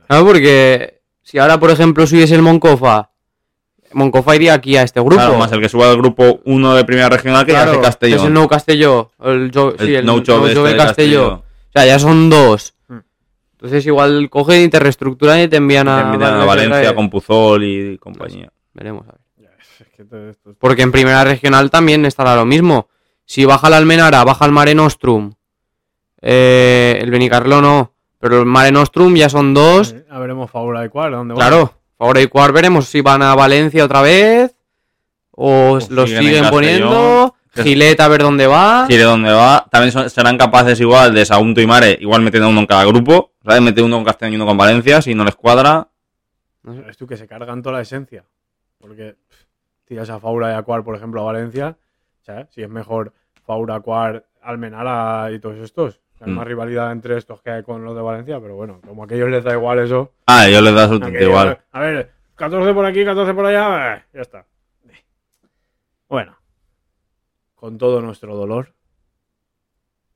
Claro, 0.08 0.26
porque 0.26 1.02
si 1.24 1.38
ahora, 1.40 1.60
por 1.60 1.72
ejemplo, 1.72 2.06
subiese 2.06 2.36
el 2.36 2.42
Moncofa, 2.42 3.12
Moncofa 3.94 4.36
iría 4.36 4.54
aquí 4.54 4.76
a 4.76 4.84
este 4.84 5.00
grupo. 5.00 5.16
Claro, 5.16 5.38
más 5.38 5.52
el 5.54 5.62
que 5.62 5.70
suba 5.70 5.90
al 5.90 5.98
grupo 5.98 6.42
1 6.44 6.76
de 6.76 6.84
primera 6.84 7.08
regional 7.10 7.46
que 7.46 7.54
Claro, 7.54 7.72
ya 7.72 7.78
hace 7.80 7.86
Castellón. 7.88 8.20
Es 8.20 8.26
el 8.26 8.34
Nou 8.34 8.48
Castelló. 8.50 9.12
El, 9.24 9.52
Jo- 9.54 9.74
sí, 9.80 9.96
el, 9.96 10.06
no 10.06 10.18
este 10.18 10.34
Castelló. 10.34 10.76
Castelló. 10.78 11.44
Sea, 11.78 11.86
ya 11.86 12.00
son 12.00 12.30
dos. 12.30 12.74
Hmm. 12.88 13.00
Entonces 13.54 13.86
igual 13.86 14.30
cogen 14.30 14.64
y 14.64 14.70
te 14.70 14.80
reestructuran 14.80 15.42
y 15.42 15.48
te 15.48 15.58
envían 15.58 15.86
Te 15.86 15.92
a, 15.92 16.02
envían 16.02 16.34
a 16.34 16.36
otra 16.36 16.46
Valencia 16.46 16.96
con 16.96 17.10
Puzol 17.10 17.64
y 17.64 17.98
compañía. 17.98 18.52
Veremos 18.74 19.08
a 19.08 19.12
ver. 19.12 19.18
Porque 20.60 20.84
en 20.84 20.92
primera 20.92 21.24
regional 21.24 21.72
también 21.72 22.06
estará 22.06 22.36
lo 22.36 22.46
mismo. 22.46 22.88
Si 23.26 23.46
baja 23.46 23.68
el 23.68 23.74
Almenara, 23.74 24.24
baja 24.24 24.46
el 24.46 24.52
Mare 24.52 24.76
Nostrum, 24.76 25.34
eh, 26.22 26.98
el 27.02 27.12
Benicarló 27.12 27.62
no, 27.62 27.94
pero 28.20 28.40
el 28.40 28.46
Mare 28.46 28.72
Nostrum 28.72 29.16
ya 29.16 29.30
son 29.30 29.54
dos. 29.54 29.94
Eh, 29.94 30.06
A 30.10 30.20
veremos 30.20 30.50
Fabula 30.50 30.82
de 30.82 30.90
cuál, 30.90 31.12
¿dónde? 31.12 31.36
Claro, 31.36 31.74
ahora 32.00 32.22
y 32.22 32.28
cuar 32.28 32.54
veremos 32.54 32.86
si 32.86 33.02
van 33.02 33.22
a 33.22 33.36
Valencia 33.36 33.84
otra 33.84 34.02
vez 34.02 34.56
o, 35.32 35.74
O 35.74 35.80
los 35.90 36.10
siguen 36.10 36.50
poniendo. 36.50 37.36
Gileta 37.64 38.06
a 38.06 38.08
ver 38.08 38.22
dónde 38.22 38.48
va. 38.48 38.86
Quiere 38.88 39.04
dónde 39.04 39.32
va. 39.32 39.66
También 39.72 39.92
son- 39.92 40.10
serán 40.10 40.38
capaces 40.38 40.80
igual 40.80 41.14
de 41.14 41.26
Sagunto 41.26 41.62
y 41.62 41.68
Mare, 41.68 41.98
igual 42.02 42.22
metiendo 42.22 42.50
uno 42.50 42.60
en 42.62 42.66
cada 42.66 42.86
grupo. 42.86 43.32
¿Sabes? 43.44 43.62
Meter 43.62 43.84
uno 43.84 43.98
con 43.98 44.06
Castellón 44.06 44.34
y 44.34 44.36
uno 44.36 44.46
con 44.46 44.58
Valencia, 44.58 45.02
si 45.02 45.14
no 45.16 45.24
les 45.24 45.36
cuadra. 45.36 45.88
Es 46.90 46.98
tú 46.98 47.08
que 47.08 47.16
se 47.18 47.28
cargan 47.28 47.62
toda 47.62 47.78
la 47.78 47.82
esencia. 47.82 48.26
Porque 48.80 49.16
pff, 49.30 49.38
tiras 49.86 50.10
a 50.10 50.20
Faura 50.20 50.52
y 50.52 50.56
Acuar, 50.56 50.84
por 50.84 50.96
ejemplo, 50.96 51.22
a 51.22 51.26
Valencia. 51.26 51.78
¿sabes? 52.26 52.48
Si 52.52 52.62
es 52.62 52.70
mejor 52.70 53.14
Faura, 53.46 53.76
Acuar, 53.76 54.26
Almenara 54.42 55.32
y 55.32 55.40
todos 55.40 55.58
estos. 55.60 56.02
Hay 56.20 56.32
Mm. 56.32 56.36
más 56.36 56.46
rivalidad 56.48 56.92
entre 56.92 57.18
estos 57.18 57.42
que 57.42 57.52
hay 57.52 57.64
con 57.64 57.86
los 57.86 57.96
de 57.96 58.02
Valencia, 58.02 58.40
pero 58.42 58.56
bueno, 58.56 58.82
como 58.86 59.04
a 59.04 59.06
aquellos 59.06 59.30
les 59.30 59.44
da 59.46 59.54
igual 59.54 59.80
eso. 59.80 60.12
Ah, 60.26 60.48
ellos 60.48 60.62
les 60.64 60.74
da 60.74 60.84
absolutamente 60.84 61.24
igual. 61.24 61.60
A 61.72 61.80
ver, 61.80 62.12
14 62.36 62.74
por 62.74 62.86
aquí, 62.86 63.06
14 63.06 63.34
por 63.34 63.46
allá, 63.46 63.96
eh, 63.98 64.04
ya 64.14 64.22
está. 64.22 64.46
Bueno, 66.10 66.37
con 67.58 67.80
todo 67.80 68.02
nuestro 68.02 68.36
dolor, 68.36 68.76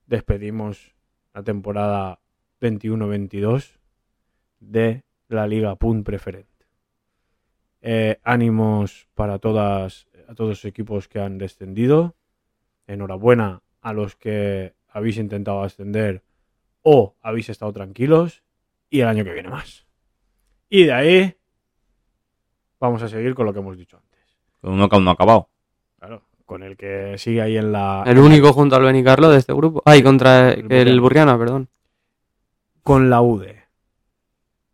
despedimos 0.06 0.96
la 1.34 1.42
temporada 1.44 2.22
21-22 2.62 3.80
de 4.60 5.04
la 5.28 5.48
Liga 5.48 5.76
Punt 5.76 6.06
Preferente. 6.06 6.68
Eh, 7.82 8.20
ánimos 8.24 9.10
para 9.16 9.39
todas, 9.39 10.08
a 10.28 10.36
todos 10.36 10.50
los 10.52 10.66
equipos 10.66 11.08
que 11.08 11.20
han 11.20 11.39
descendido. 11.39 12.16
Enhorabuena 12.86 13.64
a 13.82 13.92
los 13.94 14.16
que 14.16 14.76
habéis 14.88 15.18
intentado 15.18 15.64
ascender 15.64 16.24
o 16.84 17.16
habéis 17.22 17.50
estado 17.50 17.74
tranquilos. 17.74 18.44
Y 18.88 19.00
el 19.00 19.08
año 19.08 19.24
que 19.24 19.34
viene 19.34 19.50
más. 19.50 19.88
Y 20.70 20.84
de 20.84 20.94
ahí 20.94 21.36
vamos 22.80 23.02
a 23.02 23.08
seguir 23.08 23.34
con 23.34 23.48
lo 23.48 23.54
que 23.54 23.60
hemos 23.60 23.78
dicho 23.78 23.98
antes. 23.98 24.38
No 24.62 24.84
ha 24.84 25.14
acabado. 25.14 25.50
Con 26.52 26.64
el 26.64 26.76
que 26.76 27.16
sigue 27.18 27.41
ahí 27.41 27.56
en 27.56 27.72
la... 27.72 28.04
El 28.06 28.20
único 28.20 28.52
junto 28.52 28.76
al 28.76 28.84
Benicarlo 28.84 29.30
de 29.30 29.38
este 29.38 29.54
grupo. 29.54 29.82
Ay, 29.86 30.04
contra 30.04 30.52
El 30.52 30.70
el, 30.70 30.99
Burriana. 30.99 31.36
Burriana, 31.36 31.38
perdón. 31.39 31.70
Con 32.84 33.10
la 33.10 33.22
UDE. 33.22 33.64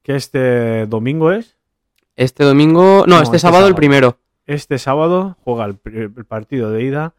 Que 0.02 0.16
este 0.16 0.88
domingo 0.88 1.32
es. 1.32 1.56
Este 2.16 2.44
domingo. 2.44 3.04
No, 3.06 3.18
No, 3.18 3.22
este, 3.22 3.36
este 3.36 3.40
sábado, 3.40 3.66
el 3.68 3.74
sábado. 3.74 3.76
primero. 3.76 4.18
Este 4.48 4.80
sábado 4.80 5.38
juega 5.44 5.66
el, 5.66 5.78
el 5.86 6.26
partido 6.26 6.72
de 6.72 6.82
ida 6.82 7.14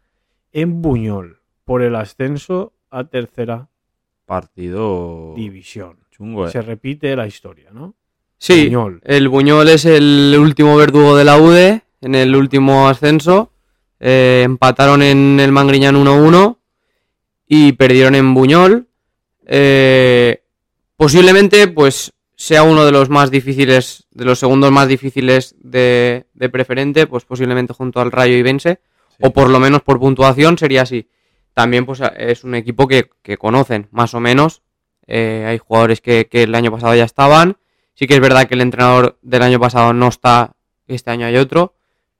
en 0.51 0.81
Buñol 0.81 1.39
por 1.63 1.81
el 1.81 1.95
ascenso 1.95 2.73
a 2.89 3.05
tercera 3.05 3.69
Partido 4.25 5.35
división. 5.37 5.99
chungo, 6.11 6.47
eh. 6.47 6.51
Se 6.51 6.61
repite 6.61 7.15
la 7.15 7.27
historia, 7.27 7.69
¿no? 7.71 7.95
Sí, 8.37 8.65
Buñol. 8.65 8.99
el 9.05 9.29
Buñol 9.29 9.69
es 9.69 9.85
el 9.85 10.35
último 10.37 10.75
verdugo 10.75 11.15
de 11.15 11.23
la 11.23 11.37
UD 11.37 11.79
en 12.01 12.15
el 12.15 12.35
último 12.35 12.89
ascenso. 12.89 13.48
Eh, 13.99 14.43
empataron 14.45 15.01
en 15.01 15.39
el 15.39 15.51
Mangriñán 15.51 15.95
1-1 15.95 16.57
y 17.47 17.73
perdieron 17.73 18.15
en 18.15 18.33
Buñol. 18.33 18.87
Eh, 19.45 20.43
posiblemente, 20.95 21.67
pues, 21.67 22.13
sea 22.35 22.63
uno 22.63 22.85
de 22.85 22.91
los 22.91 23.09
más 23.09 23.31
difíciles, 23.31 24.05
de 24.11 24.25
los 24.25 24.39
segundos 24.39 24.71
más 24.71 24.87
difíciles 24.87 25.55
de, 25.59 26.27
de 26.33 26.49
preferente, 26.49 27.07
pues 27.07 27.25
posiblemente 27.25 27.73
junto 27.73 27.99
al 27.99 28.11
Rayo 28.11 28.35
y 28.35 28.43
Vence, 28.43 28.79
o 29.19 29.31
por 29.31 29.49
lo 29.49 29.59
menos 29.59 29.81
por 29.81 29.99
puntuación 29.99 30.57
sería 30.57 30.83
así. 30.83 31.09
También, 31.53 31.85
pues, 31.85 32.01
es 32.17 32.43
un 32.43 32.55
equipo 32.55 32.87
que, 32.87 33.09
que 33.21 33.37
conocen, 33.37 33.87
más 33.91 34.13
o 34.13 34.19
menos. 34.19 34.61
Eh, 35.07 35.43
hay 35.47 35.57
jugadores 35.57 35.99
que, 35.99 36.27
que 36.27 36.43
el 36.43 36.55
año 36.55 36.71
pasado 36.71 36.95
ya 36.95 37.03
estaban. 37.03 37.57
Sí 37.95 38.07
que 38.07 38.13
es 38.13 38.21
verdad 38.21 38.47
que 38.47 38.53
el 38.53 38.61
entrenador 38.61 39.17
del 39.21 39.41
año 39.41 39.59
pasado 39.59 39.91
no 39.91 40.07
está, 40.07 40.55
este 40.87 41.11
año 41.11 41.25
hay 41.25 41.35
otro. 41.35 41.73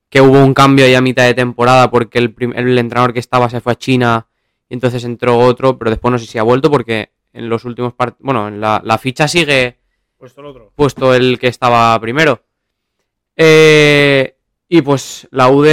Que 0.09 0.21
hubo 0.21 0.43
un 0.43 0.53
cambio 0.53 0.85
ahí 0.85 0.95
a 0.95 1.01
mitad 1.01 1.25
de 1.25 1.33
temporada 1.33 1.89
porque 1.91 2.17
el, 2.19 2.35
el 2.55 2.77
entrenador 2.77 3.13
que 3.13 3.19
estaba 3.19 3.49
se 3.49 3.61
fue 3.61 3.73
a 3.73 3.77
China 3.77 4.27
y 4.67 4.73
entonces 4.73 5.03
entró 5.03 5.37
otro, 5.37 5.77
pero 5.77 5.91
después 5.91 6.11
no 6.11 6.19
sé 6.19 6.25
si 6.25 6.37
ha 6.37 6.43
vuelto 6.43 6.69
porque 6.69 7.11
en 7.33 7.49
los 7.49 7.65
últimos 7.65 7.93
partidos, 7.93 8.23
bueno, 8.23 8.47
en 8.47 8.59
la, 8.59 8.81
la 8.83 8.97
ficha 8.97 9.27
sigue 9.27 9.77
Puesto 10.17 10.41
el 10.41 10.47
otro. 10.47 10.71
puesto 10.75 11.13
el 11.13 11.39
que 11.39 11.47
estaba 11.47 11.99
primero. 12.01 12.43
Eh, 13.37 14.35
y 14.67 14.81
pues 14.81 15.27
la 15.31 15.49
UD, 15.49 15.67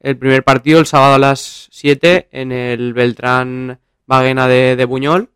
el 0.00 0.16
primer 0.18 0.44
partido 0.44 0.78
el 0.78 0.86
sábado 0.86 1.14
a 1.14 1.18
las 1.18 1.68
7 1.70 2.28
en 2.30 2.52
el 2.52 2.92
Beltrán 2.92 3.80
Baguena 4.06 4.46
de, 4.46 4.76
de 4.76 4.84
Buñol. 4.84 5.30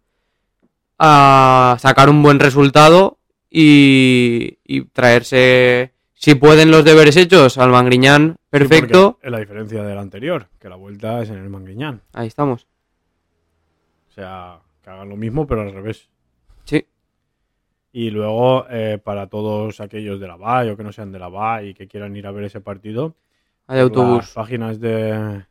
A 0.98 1.76
sacar 1.80 2.10
un 2.10 2.22
buen 2.22 2.38
resultado 2.38 3.18
y, 3.50 4.58
y 4.64 4.82
traerse, 4.82 5.92
si 6.22 6.36
pueden 6.36 6.70
los 6.70 6.84
deberes 6.84 7.16
hechos, 7.16 7.58
al 7.58 7.70
Mangriñán 7.70 8.36
perfecto. 8.48 9.18
es 9.22 9.30
la 9.30 9.38
diferencia 9.40 9.82
del 9.82 9.98
anterior, 9.98 10.46
que 10.60 10.68
la 10.68 10.76
vuelta 10.76 11.20
es 11.20 11.30
en 11.30 11.38
el 11.38 11.48
Manguiñán. 11.50 12.00
Ahí 12.12 12.28
estamos. 12.28 12.66
O 14.08 14.12
sea, 14.14 14.60
que 14.84 14.90
hagan 14.90 15.08
lo 15.08 15.16
mismo, 15.16 15.46
pero 15.46 15.62
al 15.62 15.72
revés. 15.72 16.08
Sí. 16.64 16.86
Y 17.92 18.10
luego, 18.10 18.66
eh, 18.70 19.00
para 19.02 19.26
todos 19.26 19.80
aquellos 19.80 20.20
de 20.20 20.28
la 20.28 20.36
VAI 20.36 20.70
o 20.70 20.76
que 20.76 20.84
no 20.84 20.92
sean 20.92 21.10
de 21.12 21.18
la 21.18 21.28
VAI 21.28 21.70
y 21.70 21.74
que 21.74 21.88
quieran 21.88 22.14
ir 22.16 22.26
a 22.26 22.30
ver 22.30 22.44
ese 22.44 22.60
partido, 22.60 23.14
Hay 23.66 23.80
autobús. 23.80 24.18
las 24.18 24.30
páginas 24.30 24.80
de, 24.80 25.42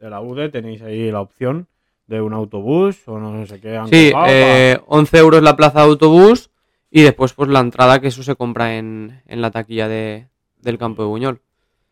de 0.00 0.10
la 0.10 0.20
UDE 0.22 0.48
tenéis 0.48 0.80
ahí 0.82 1.10
la 1.10 1.20
opción 1.20 1.66
de 2.06 2.20
un 2.22 2.32
autobús 2.32 3.02
o 3.06 3.18
no 3.18 3.44
sé 3.46 3.60
qué. 3.60 3.76
han 3.76 3.88
Sí, 3.88 4.10
colgado 4.10 4.32
eh, 4.32 4.80
11 4.86 5.18
euros 5.18 5.42
la 5.42 5.54
plaza 5.56 5.80
de 5.80 5.86
autobús 5.86 6.50
y 6.96 7.02
después 7.02 7.32
pues 7.32 7.48
la 7.50 7.58
entrada 7.58 8.00
que 8.00 8.06
eso 8.06 8.22
se 8.22 8.36
compra 8.36 8.76
en, 8.76 9.20
en 9.26 9.40
la 9.40 9.50
taquilla 9.50 9.88
de, 9.88 10.28
del 10.58 10.78
campo 10.78 11.02
de 11.02 11.08
Buñol. 11.08 11.42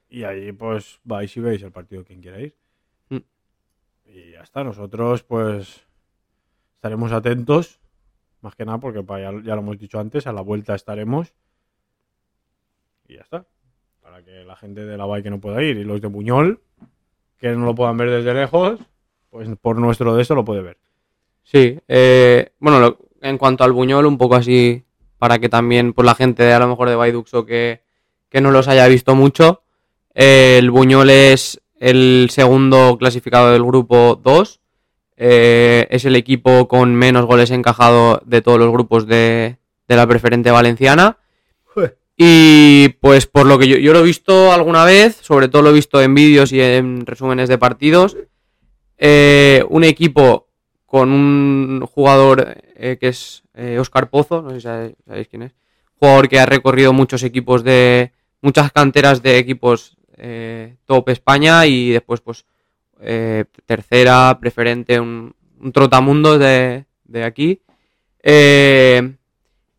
Y 0.09 0.23
ahí 0.23 0.53
pues 0.53 1.01
vais 1.03 1.37
y 1.37 1.41
veis 1.41 1.61
el 1.63 1.73
partido 1.73 2.05
quien 2.05 2.21
quiera 2.21 2.41
ir. 2.41 2.55
Mm. 3.09 3.17
Y 4.07 4.31
ya 4.31 4.43
está, 4.43 4.63
nosotros 4.63 5.25
pues 5.25 5.85
estaremos 6.77 7.11
atentos, 7.11 7.81
más 8.43 8.55
que 8.55 8.65
nada 8.65 8.79
porque 8.79 9.03
ya, 9.05 9.33
ya 9.43 9.57
lo 9.57 9.63
hemos 9.63 9.77
dicho 9.79 9.99
antes, 9.99 10.29
a 10.29 10.33
la 10.33 10.41
vuelta 10.41 10.77
estaremos. 10.77 11.35
Y 13.09 13.17
ya 13.17 13.23
está. 13.23 13.45
Para 14.03 14.23
que 14.23 14.45
la 14.45 14.55
gente 14.55 14.85
de 14.85 14.97
la 14.97 15.05
VAI 15.07 15.25
que 15.25 15.31
no 15.31 15.41
pueda 15.41 15.61
ir 15.65 15.79
y 15.79 15.85
los 15.85 16.01
de 16.01 16.07
Buñol, 16.07 16.61
que 17.39 17.51
no 17.57 17.65
lo 17.65 17.75
puedan 17.75 17.97
ver 17.97 18.09
desde 18.09 18.35
lejos, 18.35 18.79
pues 19.31 19.49
por 19.61 19.79
nuestro 19.79 20.15
de 20.15 20.23
eso 20.23 20.37
lo 20.37 20.45
puede 20.45 20.63
ver. 20.63 20.79
Sí, 21.43 21.77
eh, 21.89 22.53
bueno, 22.61 22.79
lo- 22.79 22.99
en 23.21 23.37
cuanto 23.37 23.65
al 23.65 23.73
Buñol, 23.73 24.07
un 24.07 24.17
poco 24.19 24.35
así, 24.37 24.85
para 25.23 25.39
que 25.39 25.49
también 25.49 25.93
pues, 25.93 26.05
la 26.05 26.17
gente 26.17 26.43
de, 26.43 26.53
a 26.53 26.59
lo 26.59 26.67
mejor 26.67 26.89
de 26.89 26.97
Baiduxo 26.97 27.47
que, 27.47 27.83
que 28.29 28.41
no 28.41 28.51
los 28.51 28.67
haya 28.67 28.89
visto 28.89 29.15
mucho, 29.15 29.63
eh, 30.17 30.57
el 30.59 30.73
Buñol 30.73 31.11
es 31.11 31.61
el 31.79 32.27
segundo 32.29 32.97
clasificado 32.99 33.53
del 33.53 33.63
grupo 33.63 34.21
2, 34.21 34.61
eh, 35.17 35.87
es 35.91 36.05
el 36.07 36.17
equipo 36.17 36.67
con 36.67 36.97
menos 36.97 37.25
goles 37.25 37.53
encajados 37.53 38.19
de 38.25 38.43
todos 38.43 38.59
los 38.59 38.73
grupos 38.73 39.07
de, 39.07 39.59
de 39.87 39.97
la 39.97 40.09
preferente 40.09 40.51
valenciana. 40.51 41.19
Y 42.17 42.89
pues 43.01 43.29
por 43.29 43.47
lo 43.47 43.61
que 43.61 43.69
yo, 43.69 43.77
yo 43.77 43.93
lo 43.93 44.01
he 44.01 44.03
visto 44.03 44.53
alguna 44.53 44.85
vez, 44.85 45.21
sobre 45.21 45.47
todo 45.47 45.63
lo 45.63 45.71
he 45.71 45.75
visto 45.75 46.03
en 46.03 46.17
vídeos 46.17 46.51
y 46.51 46.61
en 46.61 47.07
resúmenes 47.07 47.49
de 47.49 47.59
partidos, 47.59 48.17
eh, 48.99 49.65
un 49.69 49.85
equipo 49.85 50.49
con 50.85 51.13
un 51.13 51.87
jugador 51.87 52.57
eh, 52.75 52.99
que 53.01 53.07
es 53.07 53.42
eh, 53.55 53.79
Oscar 53.79 54.11
Pozo, 54.11 54.43
no 54.43 54.51
sé 54.51 54.57
si 54.57 54.63
sabéis, 54.63 54.95
sabéis 55.07 55.29
quién 55.29 55.43
es, 55.43 55.53
jugador 55.99 56.29
que 56.29 56.41
ha 56.41 56.47
recorrido 56.47 56.93
muchos 56.93 57.23
equipos 57.23 57.65
de, 57.65 58.13
muchas 58.41 58.73
canteras 58.73 59.23
de 59.23 59.39
equipos 59.39 59.97
eh, 60.17 60.77
top 60.85 61.09
España 61.11 61.67
y 61.67 61.91
después 61.91 62.21
pues 62.21 62.45
eh, 63.01 63.45
tercera, 63.67 64.39
preferente, 64.41 65.01
un, 65.01 65.35
un 65.61 65.73
trotamundo 65.73 66.39
de, 66.39 66.85
de 67.05 67.25
aquí. 67.25 67.63
Eh, 68.23 69.17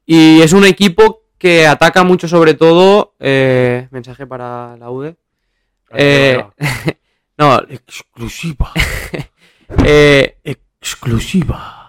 y 0.06 0.42
es 0.42 0.54
un 0.54 0.66
equipo 0.66 1.24
que 1.38 1.68
ataca 1.68 2.04
mucho 2.04 2.28
sobre 2.28 2.54
todo, 2.54 3.16
eh, 3.20 3.88
mensaje 3.92 4.26
para 4.26 4.78
la 4.78 4.90
UDE. 4.90 5.18
Eh, 5.92 6.42
no, 7.38 7.60
Exclusiva. 7.70 8.72
eh, 9.86 10.38
Exclusiva. 10.44 11.83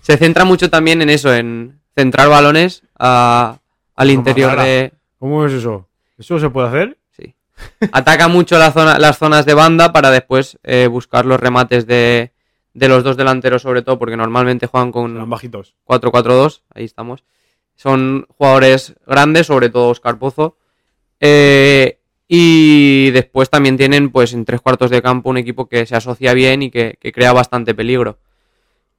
Se 0.00 0.16
centra 0.16 0.44
mucho 0.44 0.70
también 0.70 1.02
en 1.02 1.10
eso, 1.10 1.34
en 1.34 1.80
centrar 1.94 2.28
balones 2.28 2.82
a- 2.98 3.58
al 3.96 4.10
interior 4.10 4.60
de... 4.60 4.92
¿Cómo 5.18 5.44
es 5.46 5.52
eso? 5.52 5.86
¿Eso 6.18 6.38
se 6.38 6.48
puede 6.50 6.68
hacer? 6.68 6.98
Sí. 7.10 7.34
Ataca 7.92 8.28
mucho 8.28 8.58
la 8.58 8.72
zona, 8.72 8.98
las 8.98 9.18
zonas 9.18 9.44
de 9.46 9.54
banda 9.54 9.92
para 9.92 10.10
después 10.10 10.58
eh, 10.62 10.86
buscar 10.86 11.26
los 11.26 11.38
remates 11.40 11.86
de, 11.86 12.32
de 12.74 12.88
los 12.88 13.04
dos 13.04 13.16
delanteros 13.16 13.62
sobre 13.62 13.82
todo, 13.82 13.98
porque 13.98 14.16
normalmente 14.16 14.66
juegan 14.66 14.92
con 14.92 15.28
bajitos. 15.28 15.74
4-4-2, 15.86 16.62
ahí 16.74 16.84
estamos. 16.84 17.24
Son 17.76 18.26
jugadores 18.36 18.94
grandes, 19.06 19.46
sobre 19.46 19.68
todo 19.70 19.88
Oscar 19.88 20.18
Pozo. 20.18 20.56
Eh, 21.20 21.98
y 22.28 23.10
después 23.10 23.50
también 23.50 23.76
tienen, 23.76 24.10
pues, 24.10 24.32
en 24.32 24.44
tres 24.44 24.60
cuartos 24.60 24.90
de 24.90 25.02
campo 25.02 25.30
un 25.30 25.36
equipo 25.38 25.68
que 25.68 25.84
se 25.86 25.96
asocia 25.96 26.32
bien 26.32 26.62
y 26.62 26.70
que, 26.70 26.96
que 27.00 27.12
crea 27.12 27.32
bastante 27.32 27.74
peligro. 27.74 28.18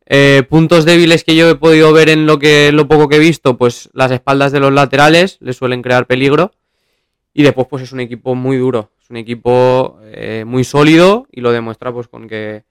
Eh, 0.06 0.43
puntos 0.49 0.86
débiles 0.86 1.24
que 1.24 1.36
yo 1.36 1.49
he 1.49 1.56
podido 1.56 1.93
ver 1.93 2.10
en 2.10 2.26
lo 2.26 2.39
que 2.39 2.72
lo 2.72 2.88
poco 2.88 3.08
que 3.08 3.16
he 3.18 3.20
visto, 3.20 3.58
pues 3.58 3.89
las 3.93 4.12
espaldas 4.12 4.52
de 4.52 4.60
los 4.60 4.74
laterales 4.74 5.38
les 5.41 5.58
suelen 5.58 5.82
crear 5.82 6.08
peligro. 6.08 6.52
Y 7.34 7.43
después, 7.43 7.68
pues 7.70 7.84
es 7.84 7.93
un 7.93 8.02
equipo 8.02 8.36
muy 8.36 8.58
duro. 8.58 8.91
Es 9.02 9.10
un 9.10 9.18
equipo 9.18 9.99
eh, 10.04 10.43
muy 10.45 10.64
sólido 10.64 11.28
y 11.32 11.41
lo 11.41 11.52
demuestra 11.52 11.93
pues 11.93 12.08
con 12.08 12.28
que 12.28 12.66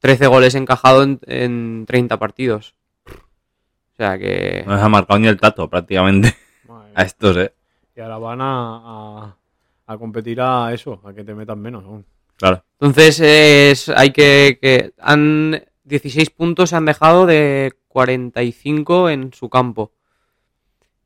13 0.00 0.26
goles 0.26 0.54
encajados 0.54 1.04
en, 1.04 1.20
en 1.26 1.84
30 1.86 2.18
partidos. 2.18 2.74
O 3.06 3.96
sea 3.96 4.18
que. 4.18 4.64
No 4.66 4.74
les 4.74 4.82
ha 4.82 4.88
marcado 4.88 5.18
ni 5.18 5.28
el 5.28 5.40
tato 5.40 5.68
prácticamente 5.70 6.34
a 6.94 7.02
estos, 7.02 7.36
¿eh? 7.36 7.52
Y 7.96 8.00
ahora 8.00 8.18
van 8.18 8.40
a, 8.40 8.46
a, 8.46 9.36
a 9.86 9.98
competir 9.98 10.40
a 10.40 10.72
eso, 10.72 11.00
a 11.04 11.12
que 11.12 11.24
te 11.24 11.34
metan 11.34 11.60
menos 11.60 11.84
aún. 11.84 12.04
Claro. 12.36 12.64
Entonces 12.80 13.20
es, 13.20 13.88
hay 13.88 14.10
que, 14.10 14.58
que 14.60 14.92
han 14.98 15.62
16 15.92 16.30
puntos 16.30 16.70
se 16.70 16.76
han 16.76 16.86
dejado 16.86 17.26
de 17.26 17.74
45 17.88 19.10
en 19.10 19.34
su 19.34 19.50
campo. 19.50 19.92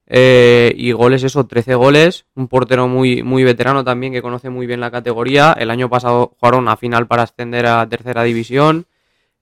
Eh, 0.07 0.73
y 0.77 0.93
goles 0.93 1.25
eso, 1.25 1.45
13 1.45 1.75
goles, 1.75 2.27
un 2.37 2.47
portero 2.47 2.87
muy, 2.87 3.25
muy 3.25 3.43
veterano 3.43 3.83
también 3.83 4.13
que 4.13 4.23
conoce 4.23 4.49
muy 4.49 4.69
bien 4.69 4.79
la 4.79 4.93
categoría. 4.93 5.57
El 5.59 5.73
año 5.73 5.91
pasado 5.91 6.37
jugaron 6.39 6.69
a 6.69 6.77
final 6.77 7.09
para 7.09 7.25
ascender 7.25 7.67
a 7.67 7.89
tercera 7.89 8.23
división. 8.23 8.87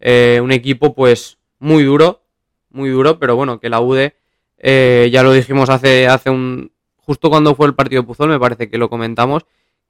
Eh, 0.01 0.41
un 0.43 0.51
equipo 0.51 0.95
pues 0.95 1.37
muy 1.59 1.85
duro, 1.85 2.23
muy 2.71 2.89
duro, 2.89 3.19
pero 3.19 3.37
bueno, 3.37 3.61
que 3.61 3.69
la 3.69 3.83
UDE, 3.83 4.17
eh, 4.57 5.11
ya 5.13 5.23
lo 5.23 5.33
dijimos 5.33 5.69
hace, 5.69 6.09
hace 6.09 6.31
un... 6.31 6.73
Justo 6.97 7.29
cuando 7.29 7.55
fue 7.55 7.67
el 7.67 7.75
partido 7.75 8.01
de 8.01 8.07
Puzol, 8.07 8.31
me 8.31 8.41
parece 8.41 8.71
que 8.71 8.79
lo 8.79 8.89
comentamos, 8.89 9.45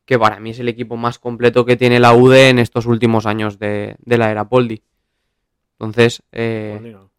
que 0.04 0.18
para 0.18 0.40
mí 0.40 0.50
es 0.50 0.58
el 0.58 0.68
equipo 0.68 0.96
más 0.96 1.20
completo 1.20 1.64
que 1.64 1.76
tiene 1.76 2.00
la 2.00 2.12
UDE 2.12 2.48
en 2.48 2.58
estos 2.58 2.86
últimos 2.86 3.24
años 3.24 3.60
de, 3.60 3.94
de 4.00 4.18
la 4.18 4.32
era 4.32 4.48
Poldi. 4.48 4.82
Entonces, 5.78 6.22
eh, 6.32 6.78
no. 6.82 7.10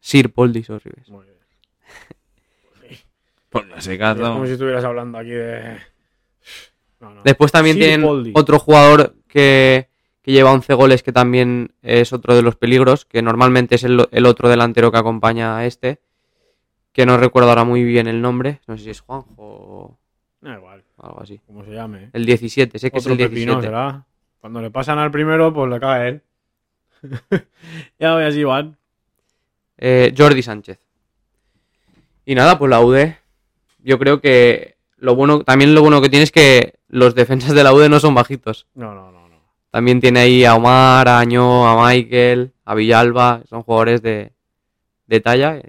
Sir 0.00 0.32
Poldi 0.32 0.62
Sorribes. 0.62 1.08
Muy 1.08 1.24
bien. 1.24 1.34
Por 3.50 3.66
ese 3.76 3.94
Es 3.94 4.00
como 4.18 4.46
si 4.46 4.52
estuvieras 4.52 4.84
hablando 4.84 5.18
aquí 5.18 5.30
de. 5.30 5.78
No, 7.00 7.10
no. 7.14 7.22
Después 7.22 7.52
también 7.52 7.76
Sir 7.76 7.84
tienen 7.84 8.06
Poldi. 8.06 8.32
otro 8.34 8.58
jugador 8.58 9.14
que, 9.28 9.88
que 10.22 10.32
lleva 10.32 10.52
11 10.52 10.74
goles, 10.74 11.02
que 11.02 11.12
también 11.12 11.72
es 11.82 12.12
otro 12.12 12.34
de 12.34 12.42
los 12.42 12.56
peligros, 12.56 13.04
que 13.04 13.22
normalmente 13.22 13.76
es 13.76 13.84
el, 13.84 14.06
el 14.10 14.26
otro 14.26 14.48
delantero 14.48 14.90
que 14.90 14.98
acompaña 14.98 15.56
a 15.56 15.66
este, 15.66 16.00
que 16.92 17.06
no 17.06 17.16
recuerdo 17.16 17.50
ahora 17.50 17.64
muy 17.64 17.84
bien 17.84 18.08
el 18.08 18.20
nombre, 18.22 18.60
no 18.66 18.76
sé 18.76 18.84
si 18.84 18.90
es 18.90 19.00
Juanjo 19.00 19.34
o 19.38 19.98
Da 20.40 20.54
igual, 20.56 20.84
algo 20.98 21.20
así. 21.22 21.38
como 21.46 21.64
se 21.64 21.70
llame. 21.72 22.04
¿eh? 22.04 22.10
El 22.12 22.26
17, 22.26 22.78
sé 22.78 22.90
que 22.90 22.98
Otro 22.98 23.12
es 23.14 23.18
el 23.20 23.28
pepino 23.28 23.52
17. 23.60 23.66
será. 23.66 24.04
Cuando 24.40 24.60
le 24.60 24.70
pasan 24.70 24.98
al 24.98 25.10
primero, 25.10 25.52
pues 25.54 25.70
le 25.70 25.80
cae 25.80 26.02
a 26.02 26.08
él. 26.08 26.22
ya 27.98 28.14
voy 28.14 28.24
así, 28.24 28.44
van. 28.44 28.76
Eh, 29.78 30.14
Jordi 30.16 30.42
Sánchez. 30.42 30.78
Y 32.24 32.34
nada, 32.34 32.58
pues 32.58 32.70
la 32.70 32.80
UD, 32.80 33.12
yo 33.82 33.98
creo 33.98 34.20
que 34.20 34.76
lo 34.96 35.14
bueno, 35.14 35.40
también 35.44 35.74
lo 35.74 35.82
bueno 35.82 36.00
que 36.00 36.08
tiene 36.08 36.22
es 36.24 36.32
que 36.32 36.74
los 36.88 37.14
defensas 37.14 37.52
de 37.54 37.62
la 37.64 37.72
UD 37.72 37.88
no 37.88 38.00
son 38.00 38.14
bajitos. 38.14 38.66
No, 38.74 38.94
no, 38.94 39.10
no. 39.12 39.28
no. 39.28 39.40
También 39.70 40.00
tiene 40.00 40.20
ahí 40.20 40.44
a 40.44 40.54
Omar, 40.54 41.08
a 41.08 41.18
Año, 41.18 41.66
a 41.68 41.86
Michael, 41.88 42.52
a 42.64 42.74
Villalba, 42.74 43.42
son 43.48 43.62
jugadores 43.62 44.00
de, 44.02 44.32
de 45.06 45.20
talla. 45.20 45.60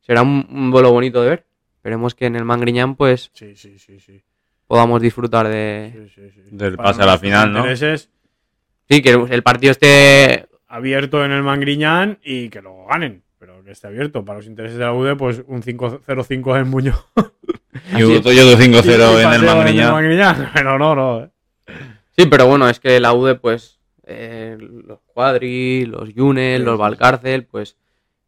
será 0.00 0.22
un, 0.22 0.46
un 0.50 0.70
vuelo 0.70 0.90
bonito 0.90 1.22
de 1.22 1.28
ver. 1.28 1.46
Esperemos 1.76 2.14
que 2.14 2.26
en 2.26 2.36
el 2.36 2.44
Mangriñán 2.44 2.94
pues 2.96 3.30
Sí, 3.32 3.54
sí, 3.56 3.78
sí, 3.78 4.00
sí. 4.00 4.22
podamos 4.66 5.00
disfrutar 5.00 5.48
de... 5.48 6.08
sí, 6.14 6.30
sí, 6.30 6.30
sí. 6.34 6.40
Del 6.50 6.76
Para 6.76 6.90
pase 6.90 7.02
a 7.02 7.06
la 7.06 7.18
final, 7.18 7.52
¿no? 7.52 7.60
intereses, 7.60 8.10
Sí, 8.90 9.02
que 9.02 9.10
el 9.30 9.42
partido 9.42 9.70
esté... 9.70 10.46
abierto 10.68 11.24
en 11.24 11.30
el 11.32 11.42
Mangriñán 11.42 12.18
y 12.24 12.48
que 12.48 12.60
lo 12.60 12.86
ganen. 12.86 13.22
Pero 13.38 13.62
que 13.64 13.70
esté 13.70 13.86
abierto. 13.86 14.24
Para 14.24 14.38
los 14.38 14.46
intereses 14.46 14.76
de 14.78 14.84
la 14.84 14.92
UD, 14.92 15.16
pues 15.16 15.42
un 15.46 15.62
5-0-5 15.62 16.60
en 16.60 16.70
Buño. 16.70 16.94
Y 17.92 18.02
Así 18.02 18.16
otro 18.16 18.32
yo 18.32 18.44
de 18.46 18.56
5-0 18.56 19.24
en 19.24 19.32
el 19.32 19.42
Mangriñán. 19.46 19.92
Mangriñán. 19.92 20.50
Pero 20.54 20.78
no, 20.78 20.94
no. 20.94 21.22
eh. 21.24 21.28
Sí, 22.18 22.26
pero 22.26 22.46
bueno, 22.46 22.68
es 22.68 22.80
que 22.80 22.98
la 23.00 23.14
UD 23.14 23.36
pues 23.36 23.78
eh, 24.04 24.58
los 24.60 24.98
Cuadri, 25.14 25.86
los 25.86 26.12
Yunes, 26.12 26.58
Sí, 26.58 26.64
los 26.64 26.76
Valcárcel, 26.76 27.44
pues 27.44 27.76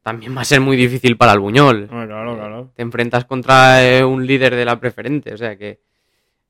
también 0.03 0.35
va 0.37 0.43
a 0.43 0.45
ser 0.45 0.61
muy 0.61 0.77
difícil 0.77 1.17
para 1.17 1.33
el 1.33 1.41
Buñol. 1.41 1.83
No, 1.91 2.07
claro, 2.07 2.37
claro. 2.37 2.71
te 2.75 2.83
enfrentas 2.83 3.25
contra 3.27 3.85
eh, 3.87 4.05
un 4.05 4.25
líder 4.27 4.55
de 4.57 4.65
la 4.65 4.79
preferente. 4.81 5.35
O 5.35 5.37
sea 5.37 5.57
que 5.57 5.81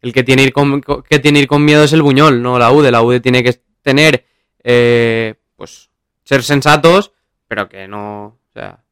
el 0.02 0.12
que 0.12 0.22
tiene, 0.22 0.42
ir 0.44 0.52
con, 0.52 0.80
co- 0.82 1.02
que 1.02 1.18
tiene 1.18 1.40
ir 1.40 1.48
con 1.48 1.64
miedo 1.64 1.82
es 1.82 1.92
el 1.94 2.02
Buñol, 2.02 2.40
no 2.42 2.58
la 2.58 2.70
UDE. 2.70 2.90
La 2.92 3.02
UDE 3.02 3.20
tiene 3.20 3.42
que 3.42 3.58
tener, 3.83 4.24
eh, 4.62 5.35
pues, 5.57 5.91
ser 6.24 6.43
sensatos, 6.43 7.12
pero 7.49 7.68
que 7.68 7.87
no, 7.87 8.24
o 8.24 8.53
sea, 8.53 8.83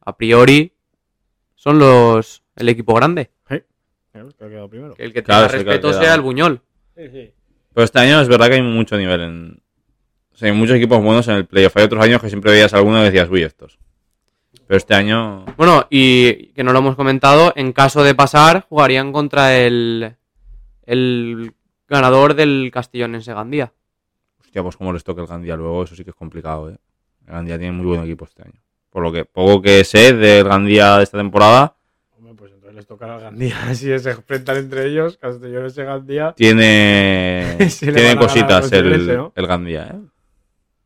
a 0.00 0.16
priori 0.16 0.72
son 1.54 1.78
los 1.78 2.42
el 2.56 2.68
equipo 2.68 2.94
grande. 2.94 3.30
Claro, 4.12 4.30
que 4.36 4.44
ha 4.44 4.48
quedado 4.48 4.68
primero. 4.68 4.94
Que 4.94 5.04
el 5.04 5.12
que 5.12 5.22
Claro, 5.22 5.46
tenga 5.46 5.60
sí 5.60 5.64
respeto 5.64 5.92
sea 5.92 6.14
el 6.14 6.22
Buñol. 6.22 6.62
Pero 6.94 7.84
este 7.84 7.98
año 7.98 8.20
es 8.20 8.28
verdad 8.28 8.48
que 8.48 8.54
hay 8.54 8.62
mucho 8.62 8.96
nivel 8.96 9.20
en. 9.20 9.62
O 10.32 10.36
sea, 10.36 10.50
hay 10.50 10.56
muchos 10.56 10.76
equipos 10.76 11.02
buenos 11.02 11.28
en 11.28 11.34
el 11.34 11.46
playoff. 11.46 11.76
Hay 11.76 11.84
otros 11.84 12.02
años 12.02 12.20
que 12.20 12.28
siempre 12.28 12.52
veías 12.52 12.72
alguno 12.74 13.00
y 13.00 13.04
decías, 13.04 13.28
uy, 13.30 13.42
estos. 13.42 13.78
Pero 14.66 14.76
este 14.76 14.94
año. 14.94 15.44
Bueno, 15.56 15.86
y 15.90 16.48
que 16.48 16.64
no 16.64 16.72
lo 16.72 16.78
hemos 16.78 16.96
comentado, 16.96 17.52
en 17.54 17.72
caso 17.72 18.02
de 18.02 18.14
pasar, 18.14 18.66
jugarían 18.68 19.12
contra 19.12 19.56
el, 19.56 20.16
el 20.86 21.52
ganador 21.86 22.34
del 22.34 22.70
Castellón 22.72 23.14
en 23.14 23.22
Segandía. 23.22 23.72
Hostia, 24.58 24.62
pues 24.64 24.76
como 24.76 24.92
les 24.92 25.04
toque 25.04 25.20
el 25.20 25.26
Gandía 25.28 25.54
luego, 25.56 25.84
eso 25.84 25.94
sí 25.94 26.02
que 26.02 26.10
es 26.10 26.16
complicado, 26.16 26.68
¿eh? 26.70 26.76
El 27.28 27.32
Gandía 27.34 27.58
tiene 27.58 27.72
muy 27.72 27.86
buen 27.86 28.02
equipo 28.02 28.24
este 28.24 28.42
año. 28.42 28.60
Por 28.90 29.02
lo 29.04 29.12
que 29.12 29.24
poco 29.24 29.62
que 29.62 29.84
sé 29.84 30.12
del 30.14 30.48
Gandía 30.48 30.96
de 30.96 31.04
esta 31.04 31.16
temporada, 31.18 31.74
Hombre, 32.18 32.34
pues 32.34 32.52
entonces 32.52 32.74
les 32.74 32.86
tocará 32.86 33.14
al 33.14 33.20
Gandía. 33.20 33.54
Si 33.74 33.96
se 33.98 34.10
enfrentan 34.10 34.56
entre 34.56 34.86
ellos, 34.86 35.16
Castellón 35.18 35.68
y 35.76 35.80
Gandía. 35.82 36.34
tiene, 36.36 37.56
tiene 37.78 38.16
cositas 38.16 38.72
el, 38.72 39.30
el 39.32 39.46
Gandía, 39.46 39.92
¿eh? 39.94 39.98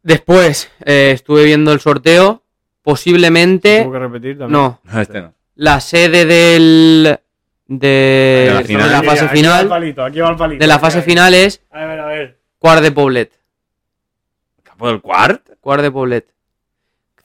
Después, 0.03 0.71
eh, 0.85 1.13
estuve 1.15 1.45
viendo 1.45 1.73
el 1.73 1.81
sorteo. 1.81 2.43
Posiblemente. 2.83 3.79
Tengo 3.79 3.93
que 3.93 3.99
repetir 4.01 4.39
también. 4.39 4.61
No, 4.61 4.81
Este 5.01 5.23
no. 5.23 5.33
la 5.55 5.81
sede 5.81 6.27
del. 6.27 7.19
De, 7.69 8.63
De 8.67 8.85
la 8.91 9.01
de 9.01 9.07
fase 9.07 9.13
aquí 9.13 9.13
va 9.13 9.13
el 9.23 9.29
final. 9.31 9.69
palito, 9.69 10.05
aquí 10.05 10.21
va 10.21 10.31
el 10.31 10.37
palito. 10.37 10.61
De 10.61 10.67
la 10.67 10.79
fase 10.81 11.01
final 11.01 11.33
es 11.33 11.63
A 11.71 11.87
ver, 11.87 12.01
a 12.01 12.07
ver. 12.07 12.39
Cuart 12.59 12.83
de 12.83 12.91
Poblet. 12.93 13.33
¿Campo 14.83 14.89
del 14.89 15.01
Quart? 15.01 15.49
Cuart 15.61 15.83
de 15.83 15.93
Poblet. 15.93 16.27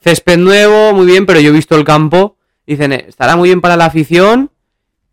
Césped 0.00 0.38
nuevo, 0.38 0.94
muy 0.94 1.06
bien, 1.06 1.26
pero 1.26 1.40
yo 1.40 1.50
he 1.50 1.52
visto 1.52 1.74
el 1.74 1.82
campo. 1.82 2.36
Dicen, 2.64 2.92
eh, 2.92 3.06
estará 3.08 3.34
muy 3.34 3.48
bien 3.48 3.60
para 3.60 3.76
la 3.76 3.86
afición. 3.86 4.52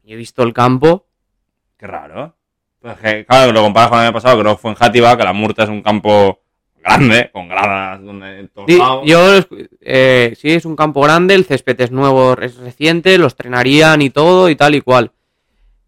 Y 0.03 0.13
he 0.13 0.15
visto 0.15 0.43
el 0.43 0.53
campo. 0.53 1.07
Qué 1.75 1.87
raro. 1.87 2.35
Pues 2.79 2.97
que, 2.99 3.25
claro, 3.25 3.51
lo 3.51 3.63
comparas 3.63 3.89
con 3.89 3.97
el 3.97 4.05
año 4.05 4.13
pasado, 4.13 4.43
que 4.43 4.55
fue 4.57 4.69
en 4.69 4.77
Játiva, 4.77 5.17
que 5.17 5.23
la 5.23 5.33
Murta 5.33 5.63
es 5.63 5.69
un 5.69 5.81
campo 5.81 6.39
grande, 6.83 7.31
con 7.33 7.47
gradas 7.47 8.03
donde 8.03 8.41
en 8.41 8.49
todos 8.49 8.69
lados. 8.69 9.05
Yo, 9.07 9.39
eh, 9.81 10.35
sí, 10.39 10.51
es 10.51 10.65
un 10.65 10.75
campo 10.75 11.01
grande, 11.01 11.33
el 11.33 11.45
césped 11.45 11.81
es 11.81 11.89
nuevo, 11.89 12.37
es 12.39 12.57
reciente, 12.57 13.17
los 13.17 13.35
trenarían 13.35 14.03
y 14.03 14.11
todo 14.11 14.51
y 14.51 14.55
tal 14.55 14.75
y 14.75 14.81
cual. 14.81 15.11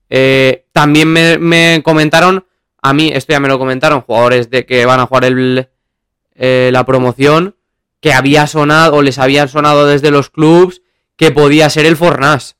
Eh, 0.09 0.65
también 0.71 1.07
me, 1.09 1.37
me 1.37 1.83
comentaron, 1.83 2.47
a 2.81 2.93
mí, 2.95 3.11
esto 3.13 3.33
ya 3.33 3.39
me 3.39 3.47
lo 3.47 3.59
comentaron, 3.59 4.01
jugadores 4.01 4.49
de 4.49 4.65
que 4.65 4.87
van 4.87 4.99
a 4.99 5.05
jugar 5.05 5.25
el, 5.25 5.69
eh, 6.37 6.69
la 6.71 6.85
promoción, 6.85 7.55
que 7.99 8.13
había 8.13 8.47
sonado, 8.47 8.95
o 8.95 9.01
les 9.01 9.17
había 9.19 9.47
sonado 9.47 9.85
desde 9.87 10.11
los 10.11 10.29
clubs, 10.29 10.81
que 11.15 11.31
podía 11.31 11.69
ser 11.69 11.85
el 11.85 11.97
Fornás. 11.97 12.55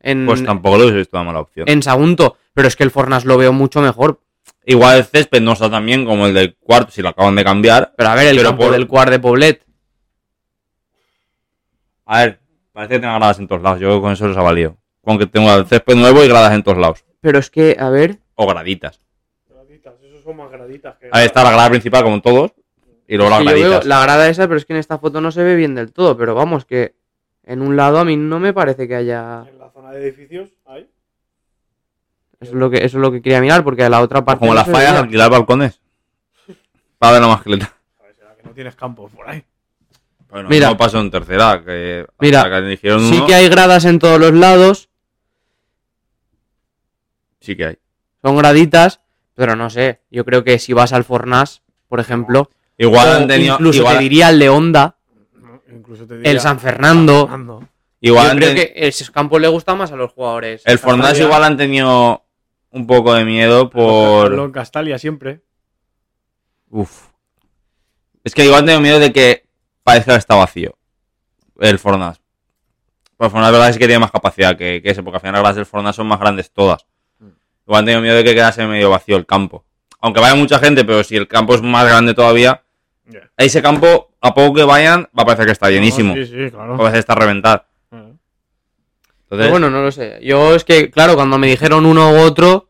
En, 0.00 0.26
Pues 0.26 0.44
tampoco 0.44 0.78
lo 0.78 0.88
he 0.88 0.92
visto 0.92 1.16
una 1.16 1.24
mala 1.24 1.40
opción. 1.40 1.68
en 1.68 1.82
Sagunto, 1.82 2.36
pero 2.54 2.66
es 2.68 2.76
que 2.76 2.84
el 2.84 2.90
Fornás 2.90 3.24
lo 3.24 3.36
veo 3.36 3.52
mucho 3.52 3.80
mejor. 3.80 4.20
Igual 4.64 4.98
el 4.98 5.04
césped 5.04 5.40
no 5.40 5.52
está 5.52 5.70
tan 5.70 5.84
bien 5.86 6.04
como 6.04 6.26
el 6.26 6.34
del 6.34 6.56
cuarto, 6.56 6.90
si 6.90 7.02
lo 7.02 7.08
acaban 7.10 7.34
de 7.34 7.44
cambiar. 7.44 7.92
Pero 7.96 8.08
a 8.10 8.14
ver, 8.14 8.28
el 8.28 8.36
Pero 8.36 8.48
campo 8.50 8.64
por- 8.64 8.72
del 8.72 8.86
Cuart 8.86 9.10
de 9.10 9.18
Poblet. 9.18 9.64
A 12.06 12.20
ver, 12.24 12.40
parece 12.72 12.94
que 12.94 13.00
tenga 13.00 13.18
gradas 13.18 13.38
en 13.38 13.48
todos 13.48 13.62
lados. 13.62 13.80
Yo 13.80 14.00
con 14.00 14.12
eso 14.12 14.28
les 14.28 14.36
ha 14.36 14.42
valido. 14.42 14.76
Con 15.02 15.18
que 15.18 15.26
tenga 15.26 15.54
el 15.54 15.66
césped 15.66 15.94
nuevo 15.94 16.22
y 16.24 16.28
gradas 16.28 16.52
en 16.54 16.62
todos 16.62 16.78
lados. 16.78 17.04
Pero 17.20 17.38
es 17.38 17.50
que, 17.50 17.76
a 17.78 17.88
ver, 17.90 18.18
O 18.34 18.46
graditas. 18.46 19.00
Graditas, 19.48 19.94
esos 20.02 20.22
son 20.22 20.36
más 20.36 20.50
graditas 20.50 20.96
que. 20.98 21.08
Ahí 21.12 21.26
está 21.26 21.42
la 21.42 21.50
grada 21.52 21.70
principal, 21.70 22.02
como 22.02 22.16
en 22.16 22.22
todos. 22.22 22.52
Y 23.08 23.16
luego 23.16 23.30
las 23.30 23.38
Sí, 23.40 23.44
yo 23.46 23.50
veo 23.54 23.60
graditas. 23.70 23.86
la 23.86 24.02
grada 24.02 24.28
esa, 24.28 24.46
pero 24.46 24.58
es 24.58 24.64
que 24.66 24.74
en 24.74 24.78
esta 24.78 24.98
foto 24.98 25.20
no 25.20 25.30
se 25.32 25.42
ve 25.42 25.56
bien 25.56 25.74
del 25.74 25.92
todo. 25.92 26.16
Pero 26.16 26.34
vamos, 26.34 26.64
que 26.66 26.94
en 27.42 27.62
un 27.62 27.74
lado 27.76 27.98
a 27.98 28.04
mí 28.04 28.16
no 28.16 28.38
me 28.38 28.52
parece 28.52 28.86
que 28.86 28.94
haya. 28.94 29.44
En 29.48 29.58
la 29.58 29.70
zona 29.70 29.90
de 29.92 30.02
edificios, 30.06 30.50
ahí. 30.66 30.88
Eso 32.40 32.52
es 32.52 32.56
lo 32.58 32.70
que, 32.70 32.76
eso 32.84 32.98
es 32.98 33.02
lo 33.02 33.10
que 33.10 33.20
quería 33.22 33.40
mirar, 33.40 33.64
porque 33.64 33.82
a 33.82 33.88
la 33.88 34.00
otra 34.00 34.24
parte. 34.24 34.40
como 34.40 34.52
no 34.52 34.56
las 34.60 34.66
fallas, 34.68 34.90
veía. 34.92 35.00
alquilar 35.00 35.30
balcones. 35.30 35.80
Para 36.98 37.12
ver 37.14 37.22
la 37.22 37.28
mascleta. 37.28 37.72
A 37.98 38.02
ver, 38.04 38.14
será 38.14 38.36
que 38.36 38.42
no 38.44 38.50
tienes 38.52 38.76
campos 38.76 39.10
por 39.12 39.28
ahí. 39.28 39.42
Bueno, 40.30 40.48
Mira. 40.50 40.68
no 40.68 40.76
pasó 40.76 41.00
en 41.00 41.10
tercera. 41.10 41.62
Que 41.64 42.06
Mira, 42.20 42.44
que 42.60 42.76
Sí 42.76 42.88
uno, 42.90 43.26
que 43.26 43.34
hay 43.34 43.48
gradas 43.48 43.86
en 43.86 43.98
todos 43.98 44.20
los 44.20 44.32
lados, 44.34 44.90
Sí 47.40 47.56
que 47.56 47.64
hay. 47.64 47.78
son 48.20 48.36
graditas, 48.36 49.00
pero 49.34 49.56
no 49.56 49.70
sé. 49.70 50.02
Yo 50.10 50.24
creo 50.26 50.44
que 50.44 50.58
si 50.58 50.74
vas 50.74 50.92
al 50.92 51.04
Fornás, 51.04 51.62
por 51.88 51.98
ejemplo, 52.00 52.50
Igual 52.78 53.08
o 53.08 53.12
han 53.12 53.26
tenido. 53.28 53.54
incluso 53.54 53.80
igual, 53.80 53.96
te 53.98 54.02
diría 54.04 54.28
el 54.30 54.38
de 54.38 54.48
Honda, 54.48 54.96
Incluso 55.70 56.06
te 56.06 56.16
diría- 56.16 56.30
el 56.32 56.40
San 56.40 56.58
Fernando. 56.60 57.26
Fernando. 57.26 57.68
igual 58.00 58.24
yo 58.26 58.30
han 58.30 58.36
creo 58.38 58.50
teni- 58.50 58.54
que 58.54 58.72
ese 58.76 59.10
campo 59.12 59.38
le 59.38 59.48
gusta 59.48 59.74
más 59.74 59.90
a 59.92 59.96
los 59.96 60.12
jugadores. 60.12 60.62
El 60.64 60.78
Castalia. 60.80 61.24
igual 61.24 61.44
han 61.44 61.56
tenido 61.56 62.24
un 62.70 62.86
poco 62.86 63.14
de 63.14 63.24
miedo 63.24 63.68
por. 63.68 64.32
en 64.32 64.52
Castalia 64.52 64.98
siempre. 64.98 65.42
Uf. 66.70 67.08
Es 68.24 68.34
que 68.34 68.44
igual 68.44 68.64
tengo 68.64 68.80
miedo 68.80 68.98
de 68.98 69.12
que 69.12 69.46
parezca 69.82 70.12
que 70.12 70.18
está 70.18 70.34
vacío. 70.34 70.76
El 71.58 71.78
Fornas. 71.78 72.20
Pues 73.16 73.28
el 73.28 73.32
Fornas, 73.32 73.48
la 73.50 73.58
verdad 73.58 73.70
es 73.70 73.78
que 73.78 73.86
tiene 73.86 73.98
más 74.00 74.10
capacidad 74.12 74.56
que, 74.56 74.80
que 74.82 74.90
ese, 74.90 75.02
porque 75.02 75.16
al 75.16 75.20
final 75.22 75.32
las 75.34 75.40
gradas 75.40 75.56
del 75.56 75.66
Fornas 75.66 75.96
son 75.96 76.06
más 76.06 76.20
grandes 76.20 76.52
todas. 76.52 76.86
Igual 77.66 77.84
tengo 77.84 78.00
miedo 78.00 78.16
de 78.16 78.24
que 78.24 78.34
quedase 78.34 78.66
medio 78.66 78.90
vacío 78.90 79.16
el 79.16 79.26
campo. 79.26 79.64
Aunque 80.00 80.20
vaya 80.20 80.34
mucha 80.34 80.58
gente, 80.58 80.84
pero 80.84 81.02
si 81.02 81.16
el 81.16 81.26
campo 81.26 81.54
es 81.54 81.62
más 81.62 81.84
grande 81.86 82.14
todavía, 82.14 82.62
Ya. 83.08 83.20
ese 83.38 83.62
campo, 83.62 84.10
a 84.20 84.34
poco 84.34 84.54
que 84.54 84.64
vayan, 84.64 85.08
va 85.18 85.22
a 85.22 85.26
parecer 85.26 85.46
que 85.46 85.52
está 85.52 85.70
llenísimo. 85.70 86.14
No, 86.14 86.24
sí, 86.24 86.30
sí, 86.30 86.50
claro. 86.50 86.68
Va 86.70 86.74
a 86.74 86.78
parecer 86.78 86.92
que 86.94 86.98
está 86.98 87.12
a 87.14 87.16
reventar. 87.16 87.66
Entonces, 87.90 88.18
Pero 89.28 89.50
bueno, 89.50 89.70
no 89.70 89.82
lo 89.82 89.90
sé. 89.92 90.18
Yo 90.22 90.54
es 90.54 90.64
que, 90.64 90.90
claro, 90.90 91.14
cuando 91.14 91.36
me 91.38 91.46
dijeron 91.48 91.84
uno 91.86 92.12
u 92.12 92.18
otro, 92.20 92.68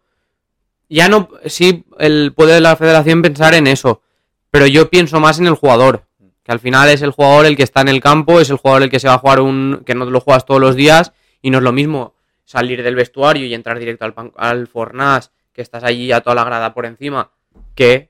ya 0.88 1.08
no. 1.08 1.28
Sí, 1.46 1.84
el, 1.98 2.32
puede 2.34 2.60
la 2.60 2.74
federación 2.76 3.22
pensar 3.22 3.54
en 3.54 3.66
eso. 3.66 4.02
Pero 4.50 4.66
yo 4.66 4.90
pienso 4.90 5.20
más 5.20 5.38
en 5.38 5.46
el 5.46 5.54
jugador. 5.54 6.04
Que 6.42 6.52
al 6.52 6.58
final 6.60 6.88
es 6.88 7.02
el 7.02 7.10
jugador 7.10 7.46
el 7.46 7.56
que 7.56 7.62
está 7.62 7.80
en 7.82 7.88
el 7.88 8.00
campo, 8.00 8.40
es 8.40 8.50
el 8.50 8.56
jugador 8.56 8.82
el 8.82 8.90
que 8.90 8.98
se 8.98 9.06
va 9.06 9.14
a 9.14 9.18
jugar 9.18 9.40
un. 9.40 9.82
que 9.86 9.94
no 9.94 10.04
lo 10.06 10.20
juegas 10.20 10.46
todos 10.46 10.60
los 10.60 10.74
días. 10.74 11.12
Y 11.42 11.50
no 11.50 11.58
es 11.58 11.64
lo 11.64 11.72
mismo 11.72 12.14
salir 12.44 12.82
del 12.82 12.94
vestuario 12.96 13.46
y 13.46 13.54
entrar 13.54 13.78
directo 13.78 14.04
al, 14.04 14.14
pan- 14.14 14.32
al 14.36 14.66
Fornás, 14.66 15.30
que 15.52 15.62
estás 15.62 15.84
allí 15.84 16.10
a 16.10 16.22
toda 16.22 16.34
la 16.34 16.44
grada 16.44 16.74
por 16.74 16.86
encima, 16.86 17.30
que. 17.74 18.08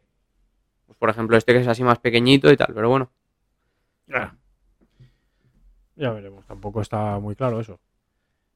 Por 0.98 1.10
ejemplo, 1.10 1.36
este 1.36 1.52
que 1.52 1.60
es 1.60 1.68
así 1.68 1.82
más 1.82 1.98
pequeñito 1.98 2.50
y 2.50 2.56
tal. 2.56 2.72
Pero 2.74 2.88
bueno. 2.88 3.10
Ya. 4.06 4.36
Ya 5.96 6.10
veremos, 6.10 6.46
tampoco 6.46 6.80
está 6.80 7.18
muy 7.18 7.34
claro 7.34 7.60
eso. 7.60 7.80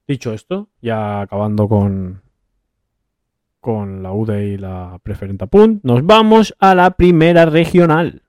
Dicho 0.07 0.32
esto, 0.32 0.68
ya 0.80 1.20
acabando 1.22 1.68
con 1.68 2.22
con 3.61 4.03
la 4.03 4.12
UDE 4.12 4.49
y 4.49 4.59
la 4.59 4.99
preferente 5.05 5.47
punt, 5.47 5.84
nos 5.84 6.05
vamos 6.05 6.53
a 6.59 6.74
la 6.74 6.90
primera 6.90 7.47
regional. 7.47 8.22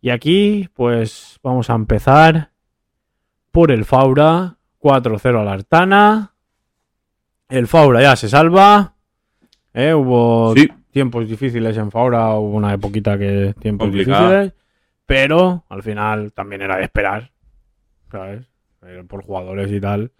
Y 0.00 0.10
aquí, 0.10 0.68
pues 0.74 1.38
vamos 1.42 1.68
a 1.70 1.74
empezar 1.74 2.50
por 3.50 3.70
el 3.70 3.84
Faura. 3.84 4.56
4-0 4.78 5.40
a 5.40 5.44
la 5.44 5.52
Artana. 5.52 6.32
El 7.50 7.66
Faura 7.66 8.00
ya 8.00 8.16
se 8.16 8.28
salva. 8.30 8.94
Eh, 9.74 9.92
Hubo 9.92 10.54
Sí. 10.56 10.68
tiempos 10.90 11.28
difíciles 11.28 11.76
en 11.76 11.90
Faura. 11.90 12.34
Hubo 12.34 12.56
una 12.56 12.72
época 12.72 13.18
que 13.18 13.54
tiempos 13.60 13.92
difíciles. 13.92 14.54
Pero 15.04 15.64
al 15.68 15.82
final 15.82 16.32
también 16.32 16.62
era 16.62 16.76
de 16.76 16.84
esperar. 16.84 17.30
¿Sabes? 18.10 18.46
Eh, 18.86 19.04
Por 19.06 19.22
jugadores 19.22 19.70
y 19.70 19.80
tal. 19.80 20.12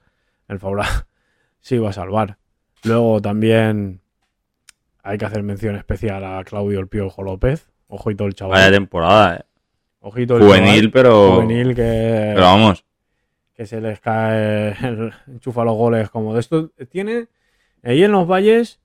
El 0.47 0.59
Faura 0.59 0.85
se 1.61 1.77
iba 1.77 1.89
a 1.89 1.93
salvar. 1.95 2.37
Luego 2.85 3.23
también 3.23 4.01
hay 5.03 5.17
que 5.17 5.25
hacer 5.25 5.43
mención 5.43 5.75
especial 5.77 6.23
a 6.25 6.45
Claudio 6.45 6.81
El 6.81 6.89
Piojo 6.89 7.23
López. 7.23 7.71
Ojito 7.89 8.27
el 8.27 8.35
chaval. 8.35 8.59
vaya 8.59 8.71
temporada, 8.71 9.37
eh. 9.37 9.45
Ojito 10.01 10.37
el 10.37 10.43
Juvenil, 10.43 10.75
chaval. 10.75 10.91
pero. 10.93 11.33
Juvenil 11.35 11.69
que, 11.75 12.33
Pero 12.35 12.41
vamos. 12.43 12.85
que 13.55 13.67
se 13.67 13.81
les 13.81 14.01
cae, 14.01 14.69
el- 14.83 15.13
enchufa 15.29 15.65
los 15.65 15.75
goles 15.75 16.09
como 16.11 16.35
de 16.35 16.41
esto. 16.41 16.71
Tiene, 16.91 17.29
ahí 17.83 18.03
en 18.03 18.13
los 18.13 18.27
valles, 18.27 18.81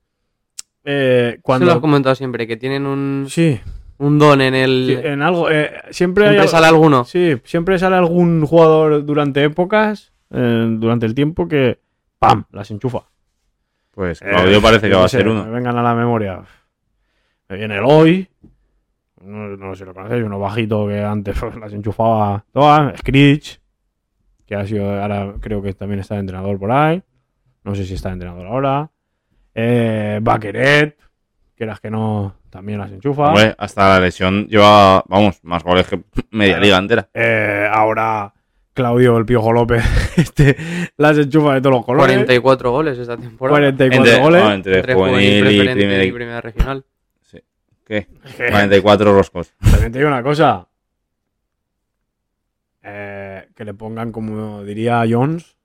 eh, 0.84 1.38
Cuando... 1.42 1.42
cuando... 1.42 1.66
lo 1.66 1.72
has 1.72 1.78
comentado 1.80 2.14
siempre, 2.14 2.46
que 2.46 2.56
tienen 2.56 2.86
un, 2.86 3.26
Sí, 3.28 3.58
un 3.98 4.18
don 4.18 4.40
en 4.42 4.54
el. 4.54 4.98
sí, 5.02 5.06
en 5.08 5.22
algo, 5.22 5.50
eh, 5.50 5.72
siempre, 5.90 6.24
Siempre 6.24 6.40
al- 6.40 6.48
sale 6.48 6.66
alguno. 6.66 7.04
Sí, 7.04 7.36
siempre 7.44 7.78
sale 7.78 7.96
algún 7.96 8.44
jugador 8.46 9.04
durante 9.06 9.42
épocas, 9.42 10.12
eh, 10.30 10.66
durante 10.78 11.06
el 11.06 11.14
tiempo 11.14 11.48
que, 11.48 11.78
¡pam!, 12.18 12.44
las 12.52 12.70
enchufa. 12.70 13.04
Pues 13.92 14.20
Eh, 14.20 14.26
Claudio 14.28 14.60
parece 14.60 14.90
que 14.90 14.94
va 14.94 15.06
a 15.06 15.08
ser 15.08 15.26
uno. 15.26 15.44
Me 15.46 15.50
vengan 15.52 15.78
a 15.78 15.82
la 15.82 15.94
memoria. 15.94 16.42
Me 17.48 17.56
viene 17.56 17.76
el 17.78 17.84
hoy, 17.86 18.28
No, 19.26 19.56
no 19.56 19.74
sé 19.74 19.80
si 19.80 19.84
lo 19.84 19.94
conocéis, 19.94 20.24
uno 20.24 20.38
bajito 20.38 20.86
que 20.86 21.02
antes 21.02 21.36
pues, 21.40 21.56
las 21.56 21.72
enchufaba 21.72 22.44
todas. 22.52 22.98
Screech, 22.98 23.60
que 24.46 24.54
ha 24.54 24.66
sido, 24.66 25.00
ahora 25.00 25.34
creo 25.40 25.60
que 25.62 25.72
también 25.74 26.00
está 26.00 26.14
de 26.14 26.20
entrenador 26.20 26.58
por 26.58 26.70
ahí. 26.70 27.02
No 27.64 27.74
sé 27.74 27.84
si 27.84 27.94
está 27.94 28.10
de 28.10 28.14
entrenador 28.14 28.46
ahora. 28.46 28.90
Eh, 29.54 30.20
Baqueret, 30.22 30.96
que 31.56 31.64
eras 31.64 31.80
que 31.80 31.90
no, 31.90 32.36
también 32.50 32.78
las 32.78 32.92
enchufa. 32.92 33.28
Hombre, 33.28 33.54
hasta 33.58 33.88
la 33.88 34.00
lesión 34.00 34.46
lleva, 34.46 35.02
vamos, 35.08 35.42
más 35.42 35.64
goles 35.64 35.86
que 35.88 36.00
media 36.30 36.60
liga 36.60 36.78
entera. 36.78 37.08
Eh, 37.12 37.68
ahora 37.72 38.32
Claudio 38.72 39.16
el 39.16 39.24
Piojo 39.24 39.52
López 39.52 39.82
este, 40.18 40.56
las 40.98 41.16
enchufa 41.16 41.54
de 41.54 41.60
todos 41.62 41.76
los 41.76 41.84
colores. 41.84 42.14
44 42.14 42.70
goles 42.70 42.98
esta 42.98 43.16
temporada. 43.16 43.58
44 43.58 43.96
Entre, 43.96 44.22
goles. 44.22 44.42
no, 44.44 44.52
entre 44.52 44.78
Entre 44.78 44.94
juvenil 44.94 46.02
y 46.04 46.12
primera 46.12 46.40
regional. 46.42 46.84
¿Qué? 47.86 48.06
44 48.36 49.14
roscos. 49.14 49.54
También 49.60 49.92
te 49.92 49.98
digo 49.98 50.10
una 50.10 50.22
cosa. 50.22 50.66
Eh, 52.82 53.48
que 53.54 53.64
le 53.64 53.74
pongan, 53.74 54.12
como 54.12 54.62
diría 54.64 55.04
Jones, 55.08 55.56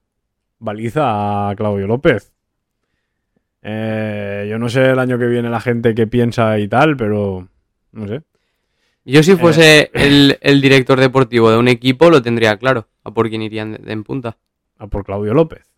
baliza 0.60 1.50
a 1.50 1.56
Claudio 1.56 1.88
López. 1.88 2.34
Eh, 3.64 4.48
yo 4.50 4.58
no 4.58 4.70
sé 4.70 4.90
el 4.92 5.00
año 5.00 5.20
que 5.20 5.28
viene 5.28 5.50
la 5.50 5.60
gente 5.62 5.94
que 5.94 6.08
piensa 6.08 6.58
y 6.58 6.68
tal, 6.68 6.98
pero 6.98 7.48
no 7.92 8.08
sé. 8.08 8.24
Yo 9.04 9.22
si 9.24 9.36
fuese 9.36 9.82
Eh. 9.82 9.92
el, 9.94 10.38
el 10.42 10.62
director 10.62 11.00
deportivo 11.00 11.52
de 11.52 11.58
un 11.58 11.68
equipo 11.68 12.10
lo 12.10 12.22
tendría 12.22 12.58
claro. 12.58 12.88
A 13.04 13.12
por 13.12 13.30
quién 13.30 13.42
irían 13.42 13.74
de- 13.74 13.78
de 13.80 13.92
en 13.94 14.04
punta. 14.04 14.38
A 14.78 14.88
por 14.88 15.04
Claudio 15.04 15.34
López. 15.34 15.72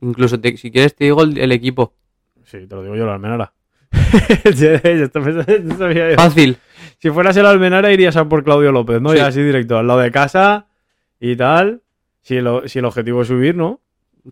Incluso 0.00 0.40
te- 0.40 0.56
si 0.56 0.70
quieres 0.70 0.94
te 0.94 1.04
digo 1.04 1.22
el, 1.22 1.38
el 1.38 1.52
equipo. 1.52 1.94
Sí, 2.44 2.66
te 2.66 2.74
lo 2.74 2.82
digo 2.82 2.94
yo, 2.96 3.06
la 3.06 3.14
Almenara. 3.14 3.52
Fácil. 6.16 6.58
si 6.98 7.10
fueras 7.10 7.36
el 7.36 7.46
Almenara 7.46 7.92
irías 7.92 8.16
a 8.16 8.28
por 8.28 8.44
Claudio 8.44 8.72
López, 8.72 9.00
¿no? 9.00 9.10
Sí. 9.10 9.18
Y 9.18 9.20
así 9.20 9.42
directo, 9.42 9.78
al 9.78 9.86
lado 9.86 10.00
de 10.00 10.10
casa 10.10 10.66
y 11.20 11.36
tal. 11.36 11.82
Si 12.22 12.36
el, 12.36 12.62
si 12.66 12.80
el 12.80 12.84
objetivo 12.84 13.22
es 13.22 13.28
subir, 13.28 13.54
¿no? 13.54 13.80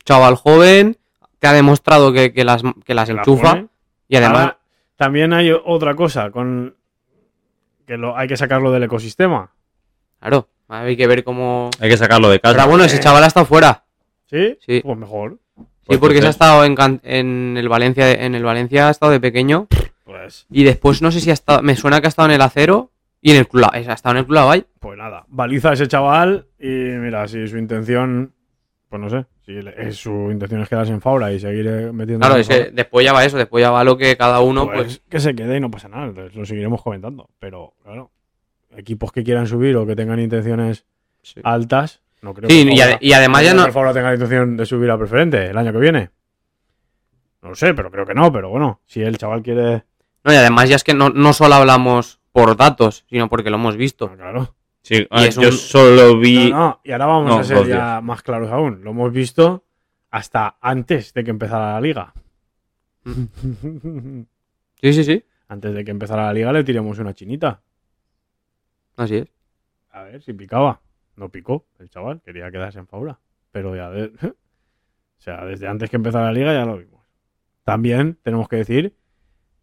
Chaval 0.05 0.34
joven. 0.34 0.96
Te 1.38 1.46
ha 1.46 1.52
demostrado 1.52 2.12
que, 2.12 2.32
que 2.32 2.44
las, 2.44 2.62
que 2.84 2.94
las 2.94 3.09
Que 3.09 3.14
la 3.14 3.20
enchufa. 3.20 3.64
y 4.09 4.16
además, 4.16 4.40
Ahora, 4.40 4.59
también 4.96 5.32
hay 5.32 5.52
otra 5.52 5.94
cosa 5.94 6.30
con 6.30 6.74
que 7.86 7.96
lo, 7.96 8.16
hay 8.16 8.26
que 8.28 8.36
sacarlo 8.36 8.72
del 8.72 8.84
ecosistema. 8.84 9.52
claro, 10.20 10.48
hay 10.68 10.96
que 10.96 11.07
ver 11.07 11.22
cómo. 11.22 11.70
Hay 11.80 11.90
que 11.90 11.96
sacarlo 11.96 12.30
de 12.30 12.40
casa. 12.40 12.57
Pero 12.57 12.68
bueno, 12.68 12.84
ese 12.84 12.98
chaval 12.98 13.22
ha 13.24 13.26
estado 13.26 13.46
fuera. 13.46 13.84
¿Sí? 14.26 14.59
Sí. 14.64 14.80
Pues 14.82 14.98
mejor. 14.98 15.38
Sí, 15.85 15.89
Pues 15.89 15.99
porque 15.99 16.20
se 16.22 16.26
ha 16.26 16.30
estado 16.30 16.64
en, 16.64 17.57
el 17.59 17.68
Valencia, 17.68 18.11
en 18.11 18.35
el 18.35 18.43
Valencia 18.43 18.89
ha 18.89 18.91
estado 18.91 19.12
de 19.12 19.20
pequeño 19.20 19.68
Pues, 20.05 20.47
y 20.51 20.64
después 20.64 21.03
no 21.03 21.12
sé 21.12 21.20
si 21.20 21.28
ha 21.28 21.35
estado, 21.35 21.62
me 21.62 21.76
suena 21.76 22.01
que 22.01 22.07
ha 22.07 22.09
estado 22.09 22.28
en 22.28 22.35
el 22.35 22.41
Acero 22.41 22.91
y 23.20 23.32
en 23.32 23.37
el 23.39 23.49
club, 23.49 23.68
ha 23.72 23.78
estado 23.78 24.14
en 24.14 24.18
el 24.18 24.26
club 24.26 24.66
pues 24.80 24.99
nada, 24.99 25.24
baliza 25.28 25.70
a 25.70 25.72
ese 25.72 25.89
chaval 25.89 26.47
y 26.59 26.66
mira, 26.66 27.26
si 27.26 27.47
su 27.49 27.57
intención, 27.57 28.35
pues 28.91 29.01
no 29.01 29.09
sé, 29.09 29.24
si 29.47 29.59
es 29.76 29.97
su 29.97 30.30
intención 30.30 30.61
es 30.61 30.68
quedarse 30.68 30.93
en 30.93 31.01
Faura 31.01 31.32
y 31.32 31.39
seguir 31.39 31.66
eh, 31.66 31.93
metiendo. 31.93 32.26
Claro, 32.26 32.41
es 32.41 32.49
que 32.49 32.70
después 32.70 33.05
ya 33.05 33.12
va 33.12 33.24
eso, 33.24 33.37
después 33.37 33.62
ya 33.62 33.70
va 33.70 33.82
lo 33.82 33.97
que 33.97 34.16
cada 34.16 34.41
uno, 34.41 34.66
pues, 34.66 34.82
pues, 34.82 35.03
que 35.09 35.20
se 35.20 35.35
quede 35.35 35.57
y 35.57 35.61
no 35.61 35.70
pasa 35.70 35.89
nada, 35.89 36.07
entonces 36.07 36.35
lo 36.35 36.45
seguiremos 36.45 36.82
comentando. 36.82 37.28
Pero 37.39 37.74
claro, 37.82 38.11
equipos 38.76 39.11
que 39.11 39.24
quieran 39.24 39.47
subir 39.47 39.76
o 39.76 39.87
que 39.87 39.97
tengan 39.97 40.20
intenciones 40.20 40.85
sí. 41.22 41.41
altas, 41.45 42.03
no 42.25 42.35
creo 42.35 42.51
Sí, 42.51 42.64
que 42.66 42.72
y, 42.75 42.79
ade- 42.81 42.99
y 43.01 43.12
además 43.12 43.43
no 43.43 43.47
ya 43.47 43.55
no, 43.55 43.62
que 43.62 43.66
el 43.68 43.72
Faura 43.72 43.93
tenga 43.93 44.09
la 44.09 44.14
intención 44.14 44.57
de 44.57 44.66
subir 44.66 44.91
a 44.91 44.99
preferente 44.99 45.47
el 45.47 45.57
año 45.57 45.72
que 45.72 45.79
viene. 45.79 46.11
No 47.43 47.51
lo 47.51 47.55
sé, 47.55 47.75
pero 47.75 47.91
creo 47.91 48.07
que 48.07 48.14
no, 48.14 48.33
pero 48.33 48.49
bueno, 48.49 48.81
si 48.87 49.03
el 49.03 49.18
chaval 49.18 49.43
quiere. 49.43 49.85
no, 50.25 50.33
y 50.33 50.37
además 50.37 50.68
ya 50.68 50.77
es 50.77 50.85
que 50.85 50.95
no, 50.95 51.11
no 51.11 51.33
solo 51.33 51.55
hablamos 51.55 52.18
por 52.33 52.57
datos, 52.57 53.05
sino 53.09 53.29
porque 53.29 53.51
lo 53.51 53.57
hemos 53.57 53.77
visto. 53.77 54.09
Ah, 54.12 54.16
claro. 54.16 54.55
Sí, 54.83 55.07
a 55.11 55.20
ver, 55.20 55.29
es 55.29 55.37
yo 55.37 55.49
un- 55.49 55.53
solo 55.53 56.18
vi. 56.18 56.51
No, 56.51 56.59
no, 56.59 56.81
y 56.85 56.93
ahora 56.93 57.07
vamos 57.07 57.29
No, 57.31 57.39
a 57.39 57.45
ser 57.45 57.66
ya 57.66 58.01
más 58.03 58.22
claros 58.22 58.51
aún. 58.51 58.83
Lo 58.83 58.91
hemos 58.91 59.12
visto 59.12 59.64
hasta 60.11 60.57
antes 60.61 61.12
de 61.14 61.22
que 61.25 61.31
empezara 61.31 61.75
la 61.75 61.81
liga. 61.81 62.12
Sí, 64.81 64.93
sí, 64.93 65.05
sí, 65.05 65.25
antes 65.49 65.72
de 65.75 65.83
que 65.85 65.91
empezara 65.91 66.27
la 66.27 66.33
liga 66.35 66.53
le 66.53 66.62
tiramos 66.64 66.99
una 66.99 67.14
chinita. 67.14 67.62
así 68.97 69.16
es. 69.16 69.29
A 69.91 70.03
ver 70.03 70.20
si 70.22 70.33
picaba. 70.35 70.81
No 71.16 71.28
picó 71.28 71.66
el 71.78 71.88
chaval, 71.88 72.20
quería 72.22 72.50
quedarse 72.50 72.78
en 72.78 72.86
Faura. 72.86 73.18
Pero 73.50 73.74
ya 73.76 73.90
de... 73.90 74.12
O 75.16 75.22
sea, 75.24 75.44
desde 75.46 75.68
antes 75.68 75.88
que 75.88 75.96
empezara 75.96 76.26
la 76.26 76.32
liga 76.32 76.52
ya 76.52 76.66
lo 76.66 76.76
vimos. 76.76 77.00
También 77.62 78.18
tenemos 78.22 78.46
que 78.46 78.56
decir 78.56 78.94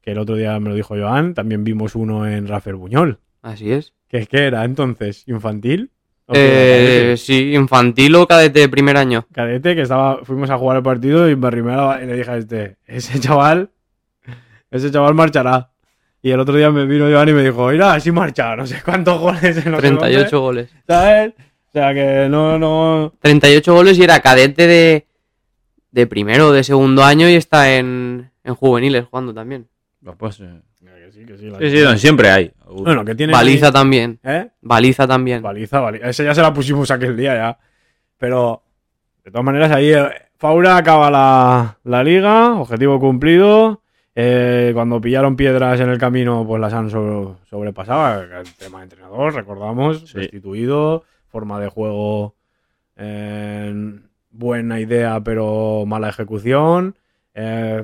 que 0.01 0.11
el 0.11 0.17
otro 0.17 0.35
día 0.35 0.59
me 0.59 0.69
lo 0.69 0.75
dijo 0.75 0.95
Joan, 0.97 1.35
también 1.35 1.63
vimos 1.63 1.93
uno 1.93 2.27
en 2.27 2.47
Rafael 2.47 2.77
Buñol. 2.77 3.19
Así 3.43 3.71
es. 3.71 3.93
Que 4.07 4.27
era 4.31 4.65
entonces 4.65 5.27
infantil. 5.27 5.91
¿O 6.25 6.33
Eh, 6.35 7.09
qué 7.11 7.17
sí, 7.17 7.53
infantil 7.53 8.15
o 8.15 8.25
cadete 8.25 8.61
de 8.61 8.69
primer 8.69 8.97
año. 8.97 9.27
cadete 9.33 9.75
que 9.75 9.81
estaba, 9.81 10.23
fuimos 10.23 10.49
a 10.49 10.57
jugar 10.57 10.77
el 10.77 10.83
partido 10.83 11.29
y 11.29 11.35
me 11.35 11.47
arrimé 11.47 11.73
y 12.01 12.05
le 12.07 12.15
dije 12.15 12.31
a 12.31 12.37
este, 12.37 12.77
ese 12.85 13.19
chaval, 13.19 13.69
ese 14.71 14.89
chaval 14.91 15.13
marchará. 15.13 15.70
Y 16.23 16.31
el 16.31 16.39
otro 16.39 16.55
día 16.55 16.69
me 16.69 16.85
vino 16.85 17.09
Joan 17.09 17.29
y 17.29 17.33
me 17.33 17.43
dijo, 17.43 17.67
mira, 17.69 17.93
así 17.93 18.11
marcha, 18.11 18.55
no 18.55 18.67
sé 18.67 18.81
cuántos 18.85 19.19
goles 19.19 19.65
en 19.65 19.71
los 19.71 19.81
38 19.81 20.39
goles. 20.39 20.69
¿sabes? 20.87 21.33
O 21.37 21.71
sea 21.71 21.93
que 21.93 22.27
no, 22.29 22.59
no. 22.59 23.13
38 23.21 23.73
goles 23.73 23.97
y 23.97 24.03
era 24.03 24.19
cadete 24.19 24.67
de, 24.67 25.07
de 25.91 26.07
primero 26.07 26.49
o 26.49 26.51
de 26.51 26.63
segundo 26.63 27.03
año 27.03 27.27
y 27.29 27.33
está 27.35 27.75
en, 27.75 28.29
en 28.43 28.55
juveniles 28.55 29.05
jugando 29.09 29.33
también. 29.33 29.67
Pues, 30.17 30.39
eh, 30.41 30.61
Que 30.79 31.11
sí, 31.11 31.25
que 31.25 31.37
sí, 31.37 31.45
la- 31.49 31.57
sí, 31.59 31.71
sí, 31.71 31.83
no, 31.83 31.97
siempre 31.97 32.29
hay. 32.29 32.51
Bueno, 32.67 33.03
que 33.05 33.15
tiene. 33.15 33.33
Baliza 33.33 33.71
también. 33.71 34.19
¿Eh? 34.23 34.47
Baliza 34.61 35.07
también. 35.07 35.41
Baliza, 35.41 35.79
baliza. 35.79 36.07
Ese 36.09 36.23
ya 36.25 36.35
se 36.35 36.41
la 36.41 36.53
pusimos 36.53 36.89
aquel 36.91 37.15
día 37.17 37.35
ya. 37.35 37.59
Pero, 38.17 38.61
de 39.23 39.31
todas 39.31 39.45
maneras, 39.45 39.71
ahí 39.71 39.91
eh, 39.93 40.07
Faura 40.37 40.77
acaba 40.77 41.09
la, 41.09 41.77
la 41.83 42.03
liga, 42.03 42.53
objetivo 42.53 42.99
cumplido. 42.99 43.80
Eh, 44.15 44.71
cuando 44.73 44.99
pillaron 44.99 45.35
piedras 45.37 45.79
en 45.79 45.89
el 45.89 45.97
camino, 45.97 46.45
pues 46.45 46.59
las 46.59 46.73
han 46.73 46.89
so- 46.89 47.39
sobrepasado. 47.49 48.23
El 48.23 48.53
tema 48.55 48.79
de 48.79 48.83
entrenador, 48.85 49.33
recordamos, 49.33 50.09
Sí. 50.09 50.19
destituido, 50.19 51.03
forma 51.29 51.59
de 51.59 51.69
juego, 51.69 52.35
eh, 52.97 53.73
buena 54.29 54.79
idea, 54.79 55.21
pero 55.23 55.85
mala 55.87 56.09
ejecución. 56.09 56.95
Eh, 57.33 57.83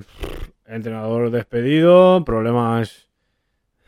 entrenador 0.66 1.32
despedido, 1.32 2.26
problemas 2.26 3.08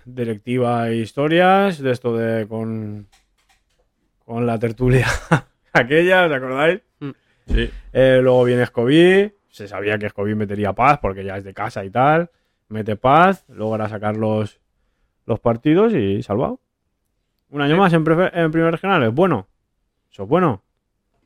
directiva 0.05 0.89
e 0.89 0.95
historias, 0.95 1.79
de 1.81 1.91
esto 1.91 2.15
de 2.15 2.47
con, 2.47 3.07
con 4.25 4.45
la 4.47 4.57
tertulia 4.57 5.05
aquella, 5.73 6.25
¿os 6.25 6.31
acordáis? 6.31 6.79
Sí. 7.47 7.69
Eh, 7.93 8.19
luego 8.23 8.43
viene 8.45 8.65
Scobie, 8.65 9.35
se 9.59 9.67
sabía 9.67 9.97
que 9.99 10.07
Scobie 10.07 10.35
metería 10.35 10.71
paz 10.71 10.99
porque 11.01 11.25
ya 11.25 11.35
es 11.35 11.43
de 11.43 11.53
casa 11.53 11.83
y 11.83 11.89
tal, 11.89 12.31
mete 12.69 12.95
paz, 12.95 13.43
logra 13.49 13.89
sacar 13.89 14.15
los, 14.15 14.61
los 15.25 15.41
partidos 15.41 15.93
y 15.93 16.23
salvado. 16.23 16.61
Un 17.49 17.61
año 17.61 17.75
más 17.75 17.91
en, 17.91 18.05
en 18.33 18.51
primer 18.51 18.71
regional, 18.71 19.03
es 19.03 19.13
bueno. 19.13 19.47
Eso 20.09 20.23
es 20.23 20.29
bueno. 20.29 20.63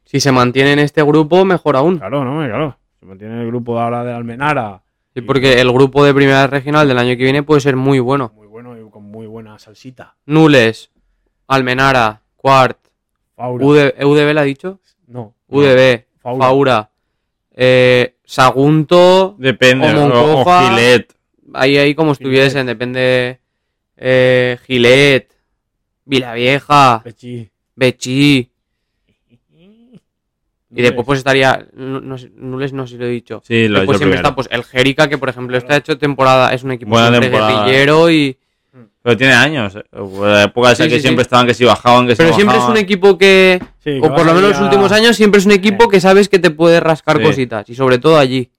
Si 0.03 0.19
se 0.19 0.31
mantiene 0.31 0.73
en 0.73 0.79
este 0.79 1.03
grupo, 1.03 1.45
mejor 1.45 1.75
aún. 1.75 1.99
Claro, 1.99 2.25
no, 2.25 2.43
claro. 2.43 2.75
Se 2.99 3.05
mantiene 3.05 3.39
el 3.39 3.47
grupo 3.47 3.79
ahora 3.79 4.03
de 4.03 4.13
Almenara. 4.13 4.81
Sí, 5.13 5.21
porque 5.21 5.61
el 5.61 5.71
grupo 5.71 6.03
de 6.03 6.13
primera 6.15 6.47
regional 6.47 6.87
del 6.87 6.97
año 6.97 7.15
que 7.15 7.23
viene 7.23 7.43
puede 7.43 7.61
ser 7.61 7.75
muy 7.75 7.99
bueno. 7.99 8.31
Muy 8.35 8.47
bueno 8.47 8.75
y 8.79 8.89
con 8.89 9.03
muy 9.03 9.27
buena 9.27 9.59
salsita. 9.59 10.15
Nules, 10.25 10.91
Almenara, 11.47 12.23
Quart, 12.35 12.79
Faura. 13.35 13.63
UDB, 13.63 14.33
¿la 14.33 14.41
ha 14.41 14.45
dicho? 14.45 14.79
No. 15.05 15.35
UDB, 15.49 16.05
Faura. 16.17 16.45
Faura, 16.45 16.89
eh, 17.51 18.12
Sagunto, 18.25 19.35
Depende. 19.37 19.87
O 19.87 19.91
O, 19.91 20.07
Moncofa. 20.09 20.65
o 20.65 20.69
Gilet. 20.75 21.13
ahí, 21.53 21.77
ahí 21.77 21.95
como 21.95 22.13
estuviesen, 22.13 22.65
depende. 22.65 23.39
Eh, 23.97 24.57
Gilet, 24.65 25.31
Vilavieja, 26.05 27.01
Pechi. 27.03 27.49
Bechí. 27.75 28.49
Y 30.75 30.81
después 30.81 31.05
pues 31.05 31.19
estaría, 31.19 31.67
no, 31.73 31.99
Nules 32.01 32.73
no 32.73 32.87
sé 32.87 32.93
si 32.93 32.97
lo 32.99 33.05
he 33.05 33.09
dicho. 33.09 33.43
Sí, 33.45 33.67
lo 33.67 33.77
he 33.77 33.81
después 33.81 33.99
dicho 33.99 34.05
siempre 34.05 34.17
primero. 34.17 34.27
está 34.29 34.35
pues 34.35 34.47
el 34.49 34.63
Jerica, 34.63 35.07
que 35.07 35.19
por 35.19 35.29
ejemplo 35.29 35.55
está 35.55 35.77
hecho 35.77 35.99
temporada, 35.99 36.51
es 36.51 36.63
un 36.63 36.71
equipo 36.71 36.89
Buena 36.89 37.09
siempre 37.09 37.29
temporada. 37.29 37.65
guerrillero 37.65 38.09
y... 38.09 38.37
Pero 39.03 39.17
tiene 39.17 39.33
años. 39.33 39.75
eh. 39.75 39.83
La 39.91 40.43
época 40.43 40.71
esa 40.71 40.85
Sí, 40.85 40.89
que 40.89 40.95
sí, 40.95 41.01
siempre 41.01 41.23
sí. 41.23 41.27
estaban, 41.27 41.45
que 41.45 41.53
si 41.53 41.65
bajaban, 41.65 42.07
que 42.07 42.15
si 42.15 42.23
Pero 42.23 42.33
siempre 42.33 42.57
es 42.57 42.63
un 42.63 42.77
equipo 42.77 43.17
que, 43.17 43.61
o 44.01 44.07
por 44.15 44.25
lo 44.25 44.33
menos 44.33 44.51
los 44.51 44.59
a- 44.59 44.63
últimos 44.63 44.91
años, 44.93 45.15
siempre 45.17 45.39
es 45.39 45.45
un 45.45 45.51
equipo 45.51 45.89
que 45.89 45.99
sabes 45.99 46.29
que 46.29 46.39
te 46.39 46.49
puede 46.51 46.79
rascar 46.79 47.17
Sí. 47.17 47.23
cositas. 47.23 47.69
Y 47.69 47.75
sobre 47.75 47.99
todo 47.99 48.17
allí. 48.17 48.49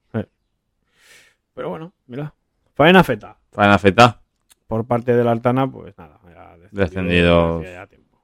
Pero 1.54 1.70
bueno, 1.70 1.92
mira. 2.06 2.34
Faena 2.74 3.02
feta. 3.04 3.36
Faena 3.52 3.78
feta. 3.78 4.20
Por 4.66 4.84
parte 4.86 5.14
del 5.14 5.28
Altana, 5.28 5.70
pues 5.70 5.96
nada. 5.96 6.18
ya 6.28 6.56
Descendidos. 6.72 7.60
hacía 7.62 7.72
ya 7.74 7.86
tiempo. 7.86 8.18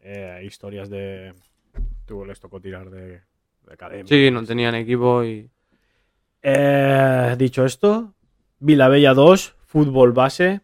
Eh, 0.00 0.42
historias 0.44 0.88
de. 0.88 1.34
Tuvo 2.06 2.24
les 2.24 2.38
tocó 2.38 2.60
tirar 2.60 2.88
de, 2.88 3.06
de 3.66 3.72
academia. 3.72 4.06
Sí, 4.06 4.30
no 4.30 4.44
tenían 4.44 4.76
equipo 4.76 5.24
y... 5.24 5.50
Eh, 6.42 7.34
dicho 7.36 7.64
esto, 7.64 8.14
Vilabella 8.60 9.12
2, 9.12 9.56
fútbol 9.66 10.12
base. 10.12 10.60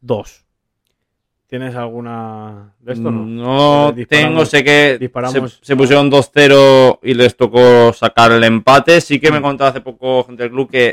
Dos. 0.00 0.44
¿Tienes 1.48 1.74
alguna 1.74 2.74
de 2.78 2.92
esto? 2.92 3.10
No, 3.10 3.90
No 3.92 3.94
tengo, 4.08 4.46
sé 4.46 4.62
que 4.62 4.92
se, 4.92 4.98
disparamos- 5.00 5.58
se 5.62 5.74
pusieron 5.74 6.08
2-0 6.08 7.00
y 7.02 7.14
les 7.14 7.36
tocó 7.36 7.92
sacar 7.92 8.30
el 8.30 8.44
empate. 8.44 9.00
Sí 9.00 9.18
que 9.18 9.32
me 9.32 9.40
Mm. 9.40 9.42
contaba 9.42 9.70
hace 9.70 9.80
poco 9.80 10.22
gente 10.24 10.44
del 10.44 10.52
club 10.52 10.70
que 10.70 10.90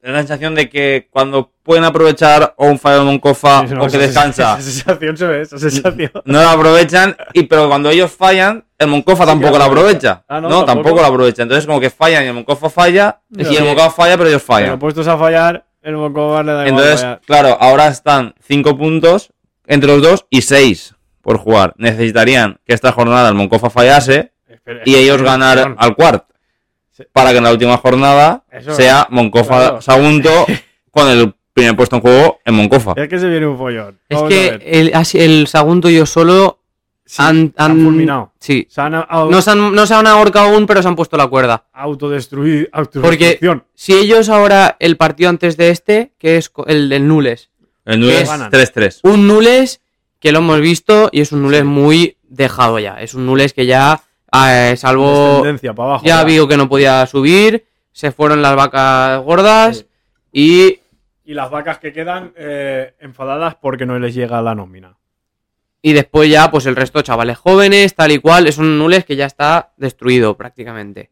es 0.00 0.12
la 0.12 0.18
sensación 0.18 0.54
de 0.54 0.70
que 0.70 1.08
cuando 1.10 1.50
pueden 1.64 1.82
aprovechar 1.82 2.54
o 2.56 2.66
un 2.66 2.78
fallo 2.78 3.00
de 3.00 3.04
Moncofa 3.06 3.66
Sí, 3.66 3.74
no, 3.74 3.82
o 3.82 3.88
que 3.88 3.98
descansa, 3.98 4.52
Esa 4.60 4.70
sensación 4.70 5.16
se 5.16 5.26
ve, 5.26 5.40
esa 5.40 5.58
sensación. 5.58 6.12
no 6.24 6.38
la 6.42 6.52
aprovechan. 6.52 7.16
Y 7.32 7.42
pero 7.42 7.68
cuando 7.68 7.90
ellos 7.90 8.12
fallan, 8.12 8.64
el 8.78 8.86
Moncofa 8.86 9.24
Sí 9.24 9.30
tampoco 9.30 9.58
la 9.58 9.64
aprovecha. 9.64 10.24
Ah, 10.28 10.40
no, 10.40 10.48
no, 10.48 10.64
tampoco. 10.64 10.66
tampoco 10.90 11.02
la 11.02 11.08
aprovecha. 11.08 11.42
Entonces 11.42 11.66
como 11.66 11.80
que 11.80 11.90
fallan 11.90 12.22
y 12.22 12.28
el 12.28 12.34
Moncofa 12.34 12.70
falla 12.70 13.20
y 13.36 13.56
el 13.56 13.64
Moncofa 13.64 13.90
falla 13.90 14.16
pero 14.16 14.28
ellos 14.28 14.42
Pero 14.46 14.54
fallan. 14.54 14.78
puestos 14.78 15.08
a 15.08 15.18
fallar, 15.18 15.66
el 15.88 15.96
Moncóvar 15.96 16.44
le 16.44 16.52
da 16.52 16.68
igual 16.68 16.84
Entonces, 16.84 17.18
claro, 17.26 17.56
ahora 17.60 17.88
están 17.88 18.34
5 18.46 18.76
puntos 18.76 19.32
entre 19.66 19.88
los 19.88 20.02
dos 20.02 20.26
y 20.30 20.42
6 20.42 20.94
por 21.22 21.38
jugar. 21.38 21.74
Necesitarían 21.78 22.58
que 22.66 22.74
esta 22.74 22.92
jornada 22.92 23.28
el 23.28 23.34
Moncofa 23.34 23.70
fallase 23.70 24.32
Espera, 24.48 24.80
y 24.84 24.94
ellos 24.96 25.22
ganar 25.22 25.74
al 25.78 25.94
cuart. 25.96 26.24
Sí. 26.92 27.04
Para 27.12 27.30
que 27.32 27.38
en 27.38 27.44
la 27.44 27.52
última 27.52 27.76
jornada 27.78 28.44
Eso- 28.50 28.74
sea 28.74 29.06
Moncofa 29.10 29.58
claro. 29.58 29.80
Sagunto 29.82 30.30
con 30.90 31.08
el 31.08 31.34
primer 31.52 31.74
puesto 31.76 31.96
en 31.96 32.02
juego 32.02 32.38
en 32.44 32.54
Moncofa. 32.54 32.92
Es 32.96 33.08
que 33.08 33.18
se 33.18 33.28
viene 33.28 33.46
un 33.46 33.56
follón. 33.56 33.98
Es 34.08 34.16
Vamos 34.16 34.30
que 34.30 34.60
el, 34.64 34.92
el 35.14 35.46
Sagunto 35.46 35.88
y 35.90 35.96
yo 35.96 36.06
solo 36.06 36.57
Sí, 37.10 37.22
han, 37.22 37.54
se 37.56 37.62
han 37.62 37.70
han- 37.72 37.82
fulminado. 37.84 38.32
Sí. 38.38 38.66
Se 38.70 38.80
han 38.82 38.92
au- 38.92 39.30
No 39.30 39.40
se, 39.40 39.50
han, 39.52 39.74
no 39.74 39.86
se 39.86 39.94
han 39.94 40.06
ahorcado 40.06 40.48
aún, 40.54 40.66
pero 40.66 40.82
se 40.82 40.88
han 40.88 40.94
puesto 40.96 41.16
la 41.16 41.26
cuerda. 41.26 41.64
autodestruido. 41.72 42.66
Porque 43.00 43.38
si 43.74 43.94
ellos 43.94 44.28
ahora, 44.28 44.76
el 44.78 44.96
partido 44.98 45.30
antes 45.30 45.56
de 45.56 45.70
este, 45.70 46.12
que 46.18 46.36
es 46.36 46.52
el 46.66 46.88
del 46.90 47.08
Nules, 47.08 47.50
El 47.86 48.00
9 48.00 48.20
es 48.22 48.28
ganan. 48.28 48.50
3-3. 48.50 49.00
un 49.04 49.26
Nules 49.26 49.80
que 50.20 50.32
lo 50.32 50.40
hemos 50.40 50.60
visto 50.60 51.08
y 51.10 51.22
es 51.22 51.32
un 51.32 51.42
Nules 51.42 51.64
muy 51.64 52.18
dejado 52.24 52.78
ya. 52.78 53.00
Es 53.00 53.14
un 53.14 53.24
Nules 53.24 53.54
que 53.54 53.64
ya, 53.64 54.02
eh, 54.46 54.74
salvo 54.76 55.28
Descendencia 55.36 55.72
para 55.72 55.88
abajo. 55.90 56.04
ya 56.04 56.22
vio 56.24 56.46
que 56.46 56.56
no 56.58 56.68
podía 56.68 57.06
subir, 57.06 57.64
se 57.92 58.12
fueron 58.12 58.42
las 58.42 58.54
vacas 58.54 59.22
gordas 59.22 59.86
y, 60.30 60.80
Y 61.24 61.32
las 61.34 61.50
vacas 61.50 61.78
que 61.78 61.92
quedan 61.94 62.32
eh, 62.36 62.94
enfadadas 63.00 63.54
porque 63.54 63.86
no 63.86 63.98
les 63.98 64.14
llega 64.14 64.42
la 64.42 64.54
nómina. 64.54 64.97
Y 65.82 65.92
después 65.92 66.28
ya, 66.30 66.50
pues 66.50 66.66
el 66.66 66.76
resto, 66.76 67.02
chavales 67.02 67.38
jóvenes, 67.38 67.94
tal 67.94 68.10
y 68.12 68.18
cual, 68.18 68.46
es 68.46 68.58
un 68.58 68.78
Nules 68.78 69.04
que 69.04 69.16
ya 69.16 69.26
está 69.26 69.72
destruido 69.76 70.36
prácticamente. 70.36 71.10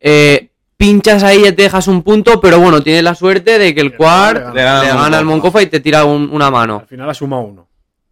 Eh, 0.00 0.50
pinchas 0.76 1.22
ahí 1.22 1.38
y 1.46 1.52
te 1.52 1.62
dejas 1.62 1.88
un 1.88 2.02
punto, 2.02 2.40
pero 2.40 2.60
bueno, 2.60 2.82
tienes 2.82 3.02
la 3.02 3.14
suerte 3.14 3.58
de 3.58 3.74
que 3.74 3.80
el 3.80 3.96
Quart 3.96 4.48
le 4.48 4.54
le 4.54 4.62
gana 4.62 4.80
al 4.80 4.96
gana 4.98 5.18
al 5.18 5.24
Moncofa. 5.24 5.62
Y 5.62 5.66
te 5.66 5.80
tira 5.80 6.04
un- 6.04 6.28
una 6.30 6.50
mano. 6.50 6.80
Al 6.80 6.86
final 6.86 7.08
ha 7.08 7.14
sumado 7.14 7.42
uno. 7.42 7.68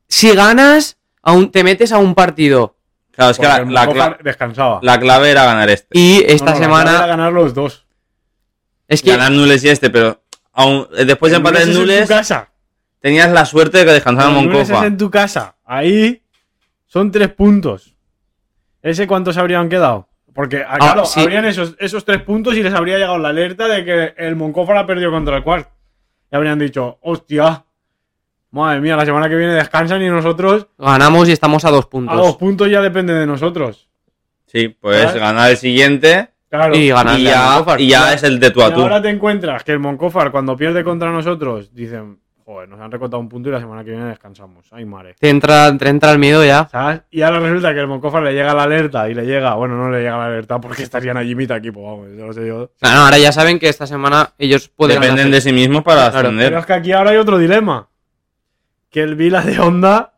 Si 0.09 0.33
ganas, 0.35 0.97
aún 1.23 1.51
te 1.51 1.63
metes 1.63 1.93
a 1.93 1.99
un 1.99 2.15
partido. 2.15 2.77
Claro, 3.11 3.31
es 3.33 3.39
que 3.39 3.47
la, 3.47 3.57
el 3.59 3.73
la 3.73 3.85
Moncóvar 3.85 4.19
cla- 4.19 4.23
descansaba. 4.25 4.79
la 4.83 4.99
clave 4.99 5.31
era 5.31 5.45
ganar 5.45 5.69
este. 5.71 5.89
Y 5.99 6.23
No, 6.27 6.33
esta 6.33 6.45
no, 6.47 6.51
la 6.53 6.67
clave 6.67 6.81
era 6.83 6.91
semana. 6.93 7.07
ganar 7.07 7.33
los 7.33 7.55
dos. 7.55 7.85
Es 8.89 9.03
que. 9.03 9.11
Ganar 9.11 9.31
Nules 9.33 9.63
y 9.65 9.69
este, 9.69 9.91
pero 9.91 10.21
aún, 10.53 10.89
después 11.07 11.31
de 11.31 11.37
empatar 11.37 11.67
Nules 11.67 11.69
el 11.69 11.71
es 11.71 11.77
en 11.77 11.83
Nules, 11.83 12.09
tu 12.09 12.15
casa. 12.15 12.49
Tenías 13.05 13.31
la 13.33 13.45
suerte 13.45 13.77
de 13.77 13.85
que 13.85 13.91
descansara 13.93 14.31
el 14.31 14.47
es 14.47 14.51
Moncofa. 14.51 14.87
en 14.87 14.97
tu 14.97 15.11
casa. 15.11 15.57
Ahí 15.63 16.23
son 16.87 17.11
tres 17.11 17.29
puntos. 17.29 17.95
¿Ese 18.81 19.07
cuántos 19.07 19.37
habrían 19.37 19.69
quedado? 19.69 20.09
Porque, 20.33 20.65
ah, 20.67 20.79
claro, 20.79 21.05
sí. 21.05 21.21
habrían 21.21 21.45
esos, 21.45 21.77
esos 21.79 22.07
tres 22.07 22.23
puntos 22.23 22.57
y 22.57 22.63
les 22.63 22.73
habría 22.73 22.97
llegado 22.97 23.19
la 23.19 23.29
alerta 23.29 23.69
de 23.69 23.85
que 23.85 24.15
el 24.17 24.37
Moncofa 24.37 24.73
la 24.73 24.87
perdió 24.87 25.11
contra 25.11 25.37
el 25.37 25.43
Quart. 25.43 25.69
Y 26.33 26.37
habrían 26.37 26.59
dicho, 26.59 26.99
hostia, 27.03 27.67
madre 28.51 28.81
mía, 28.81 28.97
la 28.97 29.05
semana 29.05 29.29
que 29.29 29.37
viene 29.37 29.53
descansan 29.53 30.01
y 30.01 30.09
nosotros 30.09 30.69
Ganamos 30.79 31.29
y 31.29 31.33
estamos 31.33 31.63
a 31.67 31.71
dos 31.71 31.85
puntos. 31.85 32.15
a 32.15 32.17
dos 32.17 32.39
puntos 32.39 32.71
ya 32.71 32.81
depende 32.81 33.13
de 33.13 33.27
nosotros. 33.27 33.91
Sí, 34.47 34.69
pues 34.69 35.03
¿Sabes? 35.03 35.21
ganar 35.21 35.51
el 35.51 35.59
siguiente 35.59 36.31
Claro. 36.49 36.75
Y 36.75 36.89
ganar 36.89 37.19
y 37.21 37.25
ya, 37.25 37.65
y 37.79 37.89
ya 37.89 38.15
es 38.15 38.23
el 38.23 38.41
de 38.41 38.47
Y 38.47 38.63
a 38.63 38.73
tú. 38.73 38.81
ahora 38.81 39.03
te 39.03 39.11
encuentras 39.11 39.63
que 39.63 39.73
el 39.73 39.81
Moncófar 39.81 40.31
cuando 40.31 40.57
pierde 40.57 40.85
contra 40.85 41.11
nosotros 41.11 41.75
dicen, 41.75 42.21
joder, 42.45 42.69
nos 42.69 42.81
han 42.81 42.91
recortado 42.91 43.21
un 43.21 43.29
punto 43.29 43.49
y 43.49 43.53
la 43.53 43.61
semana 43.61 43.83
que 43.85 43.91
viene 43.91 44.07
descansamos. 44.07 44.67
Ay, 44.71 44.85
madre. 44.85 45.15
Te 45.19 45.29
entra, 45.31 45.77
te 45.77 45.89
entra 45.89 46.13
el 46.13 46.19
miedo 46.19 46.45
ya. 46.45 46.69
¿Sabes? 46.71 47.01
Y 47.11 47.23
ahora 47.23 47.41
resulta 47.41 47.73
que 47.75 47.81
el 47.81 47.87
Moncófar 47.87 48.23
le 48.23 48.33
llega 48.35 48.53
la 48.55 48.65
alerta 48.65 49.09
y 49.09 49.15
le 49.15 49.25
llega, 49.25 49.55
bueno, 49.55 49.77
no 49.77 49.91
le 49.91 49.99
llega 50.01 50.19
la 50.19 50.27
alerta 50.27 50.61
porque 50.61 50.83
estarían 50.83 51.17
allí 51.17 51.35
mitad 51.35 51.57
equipo, 51.57 51.83
vamos, 51.83 52.09
yo 52.17 52.27
lo 52.27 52.33
sé 52.33 52.47
yo. 52.47 52.71
Claro, 52.81 53.01
ahora 53.01 53.19
ya 53.19 53.33
saben 53.33 53.59
que 53.59 53.69
esta 53.69 53.87
semana 53.87 54.33
ellos 54.39 54.69
pueden. 54.69 55.01
Dependen 55.01 55.31
de 55.31 55.41
sí 55.41 55.53
mismos 55.53 55.83
para 55.83 56.11
Claro, 56.11 56.29
ascender. 56.29 56.49
Pero 56.49 56.61
es 56.61 56.67
que 56.67 56.73
aquí 56.75 56.93
ahora 56.93 57.11
hay 57.11 57.17
otro 57.17 57.39
dilema. 57.39 57.89
Que 58.91 59.01
el 59.03 59.15
Vila 59.17 59.41
de 59.43 59.59
Onda 59.59 60.13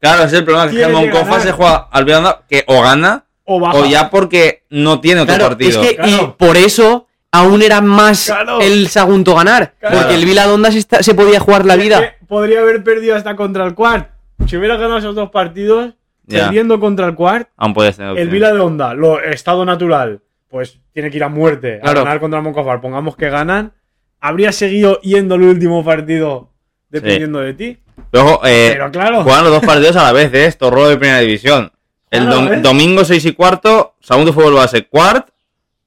Claro, 0.00 0.24
es 0.24 0.32
el 0.32 0.44
problema, 0.44 0.68
que 0.70 0.82
el 0.82 0.92
Moncofa 0.92 1.38
se 1.40 1.52
juega 1.52 1.86
al 1.90 2.04
Miranda 2.04 2.42
que 2.48 2.64
o 2.66 2.82
gana 2.82 3.24
o 3.44 3.60
baja. 3.60 3.78
o 3.78 3.86
ya 3.86 4.10
porque 4.10 4.64
no 4.70 5.00
tiene 5.00 5.20
otro 5.20 5.34
Claro, 5.36 5.50
partido. 5.50 5.80
es 5.80 5.88
que 5.88 5.94
Claro. 5.96 6.10
y 6.36 6.44
por 6.44 6.56
eso 6.56 7.06
aún 7.32 7.62
era 7.62 7.80
más 7.80 8.26
Claro. 8.26 8.60
el 8.60 8.88
Sagunto 8.88 9.34
ganar. 9.34 9.74
Claro. 9.80 9.98
Porque 9.98 10.14
el 10.14 10.24
Viladonda 10.24 10.70
se, 10.70 10.78
está- 10.78 11.02
se 11.02 11.14
podía 11.14 11.40
jugar 11.40 11.64
la 11.66 11.74
Es 11.74 11.80
vida. 11.82 12.00
que 12.00 12.26
podría 12.26 12.60
haber 12.60 12.84
perdido 12.84 13.16
hasta 13.16 13.34
contra 13.34 13.64
el 13.66 13.74
Quart. 13.74 14.08
Si 14.46 14.56
hubiera 14.56 14.76
ganado 14.76 14.98
esos 14.98 15.14
dos 15.14 15.30
partidos, 15.30 15.94
perdiendo 16.28 16.78
contra 16.78 17.06
el 17.06 17.14
Quart, 17.14 17.48
Aún 17.56 17.74
puedes 17.74 17.96
tener 17.96 18.16
el. 18.18 18.28
Vila 18.28 18.52
de 18.52 18.60
Onda, 18.60 18.94
lo 18.94 19.20
estado 19.20 19.64
natural, 19.64 20.20
pues 20.48 20.78
tiene 20.92 21.10
que 21.10 21.16
ir 21.16 21.24
a 21.24 21.28
muerte 21.28 21.80
Claro. 21.82 22.00
a 22.00 22.04
ganar 22.04 22.20
contra 22.20 22.38
el 22.38 22.44
Moncofar. 22.44 22.80
Pongamos 22.80 23.16
que 23.16 23.28
ganan, 23.30 23.72
habría 24.20 24.52
seguido 24.52 25.00
yendo 25.00 25.34
el 25.36 25.42
último 25.42 25.84
partido 25.84 26.50
dependiendo 26.90 27.40
de 27.40 27.54
ti. 27.54 27.78
Luego, 28.12 28.40
eh, 28.44 28.70
Pero 28.74 28.90
claro, 28.90 29.22
juegan 29.22 29.44
los 29.44 29.52
dos 29.54 29.64
partidos 29.64 29.96
a 29.96 30.02
la 30.04 30.12
vez, 30.12 30.32
¿eh? 30.34 30.46
Esto 30.46 30.70
rolo 30.70 30.88
de 30.90 30.96
primera 30.98 31.18
división. 31.20 31.72
El 32.10 32.26
dom- 32.28 32.52
¿eh? 32.58 32.60
domingo 32.60 33.04
6 33.04 33.24
y 33.24 33.32
cuarto, 33.32 33.94
segundo 34.00 34.32
fútbol 34.34 34.54
base, 34.54 34.86
cuart, 34.86 35.28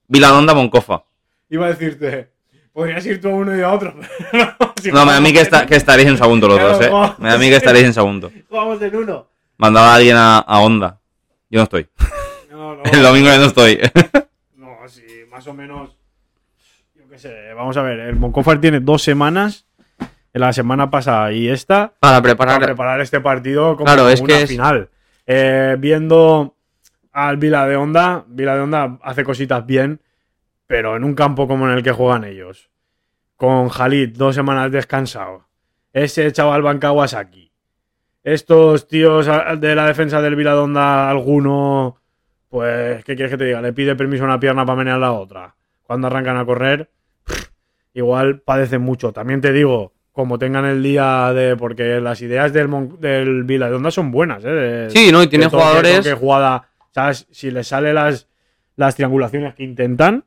Viladonda, 0.08 0.54
Moncofa. 0.54 1.04
Iba 1.56 1.66
a 1.66 1.70
decirte, 1.70 2.30
podrías 2.72 3.06
ir 3.06 3.20
tú 3.20 3.30
a 3.30 3.34
uno 3.34 3.56
y 3.58 3.62
a 3.62 3.72
otro. 3.72 3.94
pero 4.32 4.56
si 4.82 4.92
No, 4.92 5.06
me 5.06 5.12
da 5.12 5.18
a 5.18 5.22
mí 5.22 5.34
que, 5.34 5.42
está, 5.42 5.64
estaréis 5.64 6.08
en 6.10 6.18
segundo 6.18 6.48
los 6.48 6.60
dos, 6.60 6.82
¿eh? 6.86 6.90
Me 7.18 7.30
da 7.30 7.36
a 7.36 7.38
mí 7.38 7.50
que 7.50 7.56
estaréis 7.56 7.86
en 7.86 7.94
segundo. 7.94 8.32
Jugamos 8.50 8.82
en 8.82 8.96
uno. 8.96 9.28
Mandaba 9.58 9.92
a 9.94 9.96
alguien 9.96 10.16
a, 10.18 10.38
a 10.40 10.60
Onda. 10.60 11.00
Yo 11.50 11.60
no 11.60 11.64
estoy. 11.64 11.88
No, 12.52 12.76
no. 12.76 12.84
El 12.92 13.02
domingo 13.02 13.28
ya 13.28 13.38
no 13.38 13.46
estoy. 13.46 13.80
No, 14.56 14.76
sí, 14.88 15.04
más 15.32 15.46
o 15.48 15.54
menos. 15.54 15.98
Yo 16.96 17.08
qué 17.10 17.18
sé, 17.18 17.54
vamos 17.56 17.76
a 17.78 17.82
ver. 17.82 18.00
El 18.00 18.16
Moncofar 18.18 18.60
tiene 18.60 18.80
dos 18.80 19.02
semanas. 19.02 19.66
En 20.34 20.42
la 20.42 20.52
semana 20.52 20.90
pasada 20.90 21.32
y 21.32 21.48
esta. 21.48 21.94
Para 22.02 22.18
Para 22.18 22.22
preparar. 22.22 22.62
preparar 22.62 23.00
este 23.02 23.22
partido 23.22 23.76
como 23.78 23.86
Claro, 23.86 24.10
es 24.10 24.20
una 24.20 24.28
que 24.36 24.42
es- 24.44 24.50
final. 24.50 24.90
Eh, 25.26 25.78
viendo 25.80 26.56
al 27.14 27.38
Vila 27.38 27.66
de 27.66 27.78
Onda, 27.78 28.26
Vila 28.28 28.56
de 28.56 28.62
Onda 28.62 29.00
hace 29.02 29.24
cositas 29.24 29.66
bien, 29.66 30.02
pero 30.68 30.96
en 30.96 31.04
un 31.04 31.14
campo 31.16 31.48
como 31.48 31.68
en 31.70 31.78
el 31.78 31.84
que 31.84 31.92
juegan 31.92 32.24
ellos. 32.24 32.70
Con 33.36 33.70
Jalit, 33.70 34.16
dos 34.16 34.36
semanas 34.36 34.72
descansado. 34.72 35.46
Ese 35.94 36.32
chaval 36.32 36.62
van 36.62 36.80
Kawasaki. 36.80 37.52
Estos 38.24 38.88
tíos 38.88 39.30
de 39.60 39.76
la 39.76 39.86
defensa 39.86 40.22
del 40.22 40.36
Vila 40.36 40.54
de 40.54 40.60
Onda, 40.60 41.10
alguno, 41.10 41.98
pues, 42.50 43.04
¿qué 43.06 43.16
quieres 43.16 43.32
que 43.32 43.38
te 43.38 43.46
diga? 43.46 43.62
Le 43.62 43.74
pide 43.74 43.96
permiso 43.96 44.24
a 44.24 44.28
una 44.28 44.40
pierna 44.40 44.66
para 44.66 44.78
menear 44.78 44.98
la 44.98 45.12
otra. 45.12 45.56
Cuando 45.84 46.08
arrancan 46.08 46.38
a 46.38 46.46
correr, 46.46 46.90
igual 47.94 48.40
padecen 48.42 48.82
mucho. 48.82 49.12
También 49.14 49.42
te 49.42 49.52
digo, 49.52 49.94
como 50.12 50.40
tengan 50.40 50.66
el 50.66 50.82
día 50.82 51.32
de. 51.34 51.56
Porque 51.56 52.00
las 52.02 52.22
ideas 52.22 52.52
del, 52.54 52.68
Mon- 52.68 53.00
del 53.00 53.44
Vila 53.44 53.70
de 53.70 53.76
Onda 53.76 53.92
son 53.92 54.12
buenas, 54.12 54.44
¿eh? 54.44 54.50
De- 54.50 54.90
Sí, 54.90 55.12
¿no? 55.12 55.22
Y 55.22 55.28
tiene 55.28 55.46
jugadores. 55.48 55.98
toque, 55.98 56.14
jugada. 56.14 56.68
¿Sabes? 56.92 57.28
Si 57.32 57.52
les 57.52 57.68
sale 57.68 57.94
las, 57.94 58.28
las 58.76 58.96
triangulaciones 58.96 59.54
que 59.54 59.64
intentan, 59.64 60.24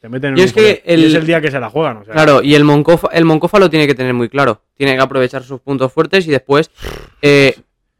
te 0.00 0.08
meten 0.08 0.32
en 0.32 0.38
Y 0.38 0.40
un 0.42 0.46
es 0.46 0.52
que. 0.52 0.82
Y 0.86 1.04
es 1.06 1.14
el 1.14 1.26
día 1.26 1.40
que 1.40 1.50
se 1.50 1.58
la 1.60 1.70
juegan. 1.70 1.98
O 1.98 2.04
sea, 2.04 2.14
Claro, 2.14 2.42
y 2.42 2.54
el 2.54 2.64
Moncofa, 2.64 3.08
el 3.12 3.24
Moncofa 3.24 3.58
lo 3.58 3.68
tiene 3.70 3.86
que 3.86 3.94
tener 3.94 4.14
muy 4.14 4.28
claro. 4.28 4.62
Tiene 4.74 4.94
que 4.94 5.02
aprovechar 5.02 5.42
sus 5.42 5.60
puntos 5.60 5.92
fuertes 5.92 6.26
y 6.26 6.30
después 6.30 6.70
eh, 7.22 7.56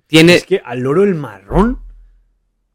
tiene. 0.06 0.34
Es 0.36 0.46
que 0.46 0.60
al 0.64 0.80
loro 0.80 1.02
el 1.04 1.14
marrón. 1.14 1.80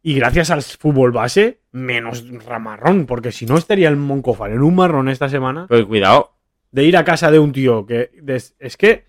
Y 0.03 0.15
gracias 0.15 0.49
al 0.49 0.63
fútbol 0.63 1.11
base, 1.11 1.59
menos 1.71 2.25
ramarrón. 2.45 3.05
Porque 3.05 3.31
si 3.31 3.45
no 3.45 3.55
estaría 3.57 3.87
el 3.87 3.97
Moncofar 3.97 4.51
en 4.51 4.63
un 4.63 4.75
marrón 4.75 5.09
esta 5.09 5.29
semana. 5.29 5.67
Pero 5.69 5.87
cuidado. 5.87 6.31
De 6.71 6.83
ir 6.85 6.97
a 6.97 7.03
casa 7.05 7.29
de 7.31 7.37
un 7.39 7.51
tío 7.51 7.85
que. 7.85 8.09
des- 8.21 8.55
es 8.59 8.77
que. 8.77 9.05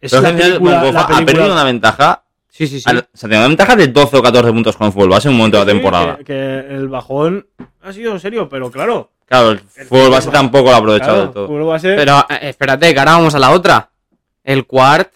Es 0.00 0.10
Pero 0.10 0.22
la 0.22 0.30
es 0.30 0.34
que 0.36 0.42
el 0.42 0.48
película, 0.54 0.80
Moncofa 0.80 1.08
la 1.10 1.16
ha 1.18 1.24
perdido 1.24 1.52
una 1.52 1.64
ventaja. 1.64 2.24
Sí, 2.48 2.66
sí, 2.66 2.78
sí. 2.80 2.84
al- 2.88 3.08
se 3.12 3.26
ha 3.26 3.28
tenido 3.28 3.40
una 3.40 3.48
ventaja 3.48 3.74
de 3.76 3.88
12 3.88 4.16
o 4.16 4.22
14 4.22 4.52
puntos 4.52 4.76
con 4.76 4.86
el 4.88 4.92
fútbol 4.92 5.08
base 5.08 5.28
en 5.28 5.32
un 5.34 5.38
momento 5.38 5.58
de 5.58 5.64
la 5.64 5.72
temporada. 5.72 6.16
Que, 6.18 6.24
que 6.24 6.58
el 6.74 6.88
bajón 6.88 7.46
ha 7.82 7.92
sido 7.92 8.18
serio, 8.18 8.48
pero 8.48 8.70
claro. 8.70 9.12
Claro, 9.26 9.50
el 9.52 9.58
fútbol 9.60 10.10
base 10.10 10.30
tampoco 10.30 10.70
lo 10.70 10.76
ha 10.76 10.78
aprovechado 10.78 11.10
claro, 11.12 11.24
del 11.26 11.32
todo. 11.34 11.46
fútbol 11.48 11.64
base- 11.64 11.94
Pero 11.96 12.26
eh, 12.28 12.38
espérate, 12.42 12.92
que 12.92 12.98
ahora 12.98 13.12
vamos 13.12 13.34
a 13.34 13.38
la 13.38 13.50
otra. 13.50 13.90
El 14.42 14.66
Quart 14.66 15.10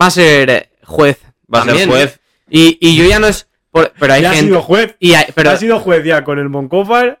va 0.00 0.06
a 0.06 0.10
ser 0.10 0.50
eh, 0.50 0.70
juez. 0.84 1.18
Va 1.52 1.60
a 1.60 1.64
ser 1.64 1.88
juez. 1.88 2.20
Y, 2.48 2.78
y 2.80 2.96
yo 2.96 3.04
ya 3.04 3.18
no 3.18 3.26
es. 3.26 3.48
por- 3.70 3.92
pero 3.98 4.14
hay 4.14 4.22
ya 4.22 4.30
ha 4.30 4.34
gente. 4.34 4.48
sido 4.48 4.62
juez. 4.62 4.96
y 4.98 5.14
hay- 5.14 5.26
pero, 5.34 5.50
ha 5.50 5.56
sido 5.56 5.78
juez 5.80 6.04
ya 6.04 6.24
con 6.24 6.38
el 6.38 6.48
Moncofar. 6.48 7.20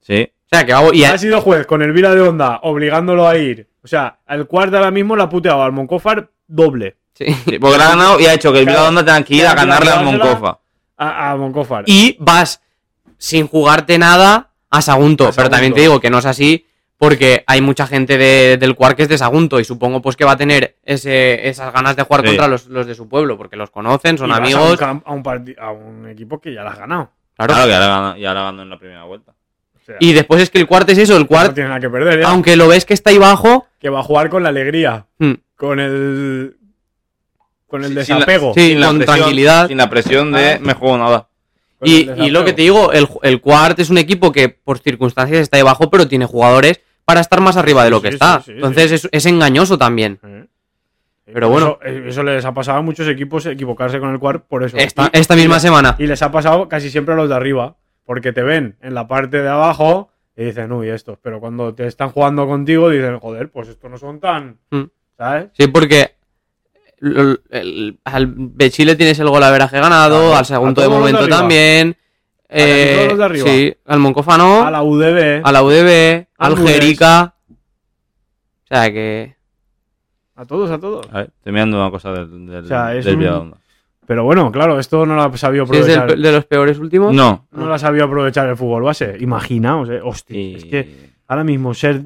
Sí. 0.00 0.30
o 0.44 0.48
sea, 0.50 0.64
que 0.64 0.72
va- 0.72 0.94
y 0.94 1.04
Ha 1.04 1.18
sido 1.18 1.40
juez 1.42 1.66
con 1.66 1.82
el 1.82 1.92
Vila 1.92 2.14
de 2.14 2.22
Onda, 2.22 2.60
obligándolo 2.62 3.28
a 3.28 3.36
ir 3.36 3.68
O 3.84 3.86
sea, 3.88 4.18
el 4.28 4.46
cuarto 4.46 4.76
ahora 4.78 4.90
mismo 4.90 5.14
la 5.16 5.24
ha 5.24 5.28
puteado 5.28 5.62
al 5.62 5.72
Moncófar 5.72 6.30
doble. 6.46 6.96
Sí. 7.14 7.26
Porque 7.60 7.76
le 7.78 7.84
ha 7.84 7.88
ganado 7.88 8.18
y 8.20 8.26
ha 8.26 8.32
hecho 8.34 8.52
que 8.52 8.60
el 8.60 8.64
Claro. 8.64 8.78
Viladonda 8.90 9.04
tenga 9.04 9.22
que 9.26 9.34
ir 9.34 9.46
a 9.46 9.54
ganarle 9.54 9.90
al. 9.90 10.04
Moncofa. 10.04 10.58
A, 10.96 11.30
a 11.32 11.36
Moncófar. 11.36 11.84
Y 11.86 12.16
vas 12.20 12.60
sin 13.18 13.46
jugarte 13.46 13.98
nada 13.98 14.50
a 14.70 14.80
Sagunto. 14.82 15.28
A 15.28 15.32
Pero 15.32 15.50
también 15.50 15.74
te 15.74 15.80
digo 15.82 16.00
que 16.00 16.08
no 16.10 16.18
es 16.18 16.24
así 16.26 16.64
porque 16.96 17.44
hay 17.46 17.60
mucha 17.60 17.86
gente 17.86 18.18
de- 18.18 18.56
del 18.58 18.74
Cuar 18.74 18.96
que 18.96 19.02
es 19.02 19.08
de 19.08 19.18
Sagunto 19.18 19.60
y 19.60 19.64
supongo 19.64 20.00
pues 20.02 20.16
que 20.16 20.24
va 20.24 20.32
a 20.32 20.36
tener 20.36 20.76
ese, 20.84 21.48
esas 21.48 21.72
ganas 21.72 21.94
de 21.96 22.02
jugar 22.02 22.22
Sí. 22.22 22.26
contra 22.28 22.48
los, 22.48 22.66
los 22.66 22.86
de 22.86 22.94
su 22.94 23.08
pueblo 23.08 23.36
porque 23.36 23.56
los 23.56 23.70
conocen, 23.70 24.18
son 24.18 24.28
Y 24.28 24.30
vas 24.30 24.40
amigos. 24.40 24.62
A 24.62 24.70
un, 24.70 24.76
camp- 24.76 25.02
a 25.06 25.12
un 25.12 25.22
parti- 25.22 25.54
a 25.58 25.70
un 25.70 26.08
equipo 26.08 26.40
que 26.40 26.52
ya 26.54 26.62
la 26.64 26.70
has 26.70 26.78
ganado. 26.78 27.10
Claro. 27.36 27.54
Claro, 27.54 27.68
que 27.68 27.74
ahora 27.74 27.86
ganó, 27.88 28.16
y 28.16 28.24
ahora 28.26 28.42
ganó 28.42 28.62
en 28.62 28.70
la 28.70 28.78
primera 28.78 29.04
vuelta. 29.04 29.32
O 29.76 29.80
sea, 29.84 29.94
Y 30.00 30.12
después 30.12 30.42
es 30.42 30.50
que 30.50 30.58
el 30.58 30.66
Cuart 30.66 30.88
es 30.90 30.98
eso, 30.98 31.14
el 31.14 31.22
no 31.22 31.28
Cuart, 31.28 31.54
tiene 31.54 31.68
nada 31.68 31.80
que 31.80 31.88
perder, 31.88 32.20
ya. 32.20 32.28
aunque 32.30 32.56
lo 32.56 32.66
ves 32.68 32.84
que 32.84 32.94
está 32.94 33.10
ahí 33.10 33.18
bajo, 33.18 33.68
Que 33.80 33.88
va 33.90 34.00
a 34.00 34.02
jugar 34.02 34.28
con 34.28 34.42
la 34.42 34.48
alegría. 34.48 35.06
hmm, 35.18 35.32
Con 35.56 35.78
el. 35.80 36.56
Con 37.68 37.84
el 37.84 37.90
Sí, 37.98 38.04
sin 38.06 38.14
la- 38.14 38.20
desapego. 38.20 38.54
sí, 38.54 38.68
Sin 38.70 38.80
la 38.80 38.86
con 38.88 38.96
presión- 38.98 39.16
tranquilidad. 39.18 39.68
Sin 39.68 39.76
la 39.76 39.88
presión 39.90 40.32
de 40.32 40.52
Ah. 40.54 40.58
me 40.60 40.72
juego 40.74 40.98
nada. 40.98 41.27
Con 41.78 41.88
Y, 41.88 42.30
lo 42.30 42.44
que 42.44 42.52
te 42.52 42.62
digo, 42.62 42.92
el, 42.92 43.06
el 43.22 43.40
Quart 43.40 43.78
es 43.78 43.90
un 43.90 43.98
equipo 43.98 44.32
que 44.32 44.48
por 44.48 44.78
circunstancias 44.78 45.40
está 45.40 45.56
debajo, 45.56 45.90
pero 45.90 46.08
tiene 46.08 46.24
jugadores 46.26 46.80
para 47.04 47.20
estar 47.20 47.40
más 47.40 47.56
arriba 47.56 47.84
de 47.84 47.90
lo 47.90 48.02
que 48.02 48.08
Sí, 48.08 48.14
está. 48.14 48.40
sí, 48.40 48.46
sí, 48.46 48.52
Entonces 48.52 48.92
Es, 48.92 49.08
es 49.12 49.26
engañoso 49.26 49.78
también. 49.78 50.18
Eh. 50.24 50.46
Pero 51.32 51.50
bueno. 51.50 51.78
Eso, 51.82 51.98
eso 52.06 52.22
les 52.22 52.44
ha 52.44 52.52
pasado 52.54 52.78
a 52.78 52.82
muchos 52.82 53.06
equipos 53.06 53.44
equivocarse 53.46 54.00
con 54.00 54.10
el 54.10 54.18
cuar 54.18 54.44
por 54.44 54.62
eso. 54.64 54.76
Esta, 54.76 55.10
misma 55.36 55.58
y- 55.58 55.60
semana. 55.60 55.94
Y 55.98 56.06
les 56.06 56.22
ha 56.22 56.30
pasado 56.32 56.68
casi 56.68 56.90
siempre 56.90 57.14
a 57.14 57.16
los 57.16 57.28
de 57.28 57.34
arriba. 57.34 57.76
Porque 58.04 58.32
te 58.32 58.42
ven 58.42 58.76
en 58.80 58.94
la 58.94 59.06
parte 59.06 59.42
de 59.42 59.48
abajo 59.48 60.10
y 60.34 60.44
dicen, 60.44 60.72
uy, 60.72 60.88
estos. 60.88 61.18
Pero 61.20 61.40
cuando 61.40 61.74
te 61.74 61.86
están 61.86 62.08
jugando 62.08 62.46
contigo, 62.46 62.88
dicen, 62.88 63.18
joder, 63.18 63.50
pues 63.50 63.68
estos 63.68 63.90
no 63.90 63.98
son 63.98 64.18
tan. 64.20 64.56
Mm. 64.70 64.84
¿Sabes? 65.18 65.48
Sí, 65.52 65.66
porque 65.66 66.14
el- 67.00 67.40
el- 67.50 67.98
al 68.04 68.34
de 68.56 68.70
Chile 68.70 68.96
tienes 68.96 69.18
el 69.18 69.28
gol 69.28 69.42
a 69.42 69.50
veraje 69.50 69.78
ganado, 69.80 70.18
Claro, 70.18 70.36
al 70.36 70.44
segundo 70.46 70.80
de 70.82 70.88
de 70.88 70.94
momento 70.94 71.20
arriba. 71.22 71.36
también. 71.38 71.96
eh, 72.50 72.94
todos 72.96 73.08
los 73.10 73.18
de 73.18 73.24
arriba. 73.24 73.48
Sí, 73.48 73.74
al 73.86 73.98
Moncófano, 73.98 74.66
A 74.66 74.70
la 74.70 74.82
UDB, 74.82 75.40
a 75.44 75.52
la 75.52 75.62
UDB, 75.62 76.26
al. 76.38 76.56
Jerica. 76.56 77.34
O 78.64 78.66
sea 78.74 78.90
que. 78.92 79.36
a 80.36 80.44
todos, 80.44 80.70
a 80.70 80.78
todos. 80.78 81.06
A 81.12 81.18
ver, 81.18 81.30
estoy 81.36 81.52
mirando 81.52 81.76
una 81.78 81.90
cosa 81.90 82.12
del, 82.12 82.46
del, 82.46 82.64
O 82.64 82.68
sea, 82.68 82.94
es 82.94 83.04
del 83.04 83.16
un-. 83.16 83.54
Pero 84.06 84.24
bueno, 84.24 84.50
claro, 84.50 84.78
esto 84.78 85.04
no 85.04 85.14
lo 85.14 85.22
ha 85.22 85.36
sabido 85.36 85.64
es 85.64 85.70
aprovechar. 85.70 86.10
el- 86.12 86.22
de 86.22 86.32
los 86.32 86.46
peores 86.46 86.78
últimos. 86.78 87.12
No. 87.12 87.46
No 87.52 87.66
lo 87.66 87.74
ha 87.74 87.78
sabido 87.78 88.06
aprovechar 88.06 88.48
el 88.48 88.56
fútbol 88.56 88.82
base. 88.84 89.16
Imaginaos, 89.20 89.90
eh. 89.90 90.00
Hostia, 90.02 90.38
Y- 90.40 90.54
es 90.54 90.64
que 90.64 91.10
ahora 91.26 91.44
mismo 91.44 91.74
ser, 91.74 92.02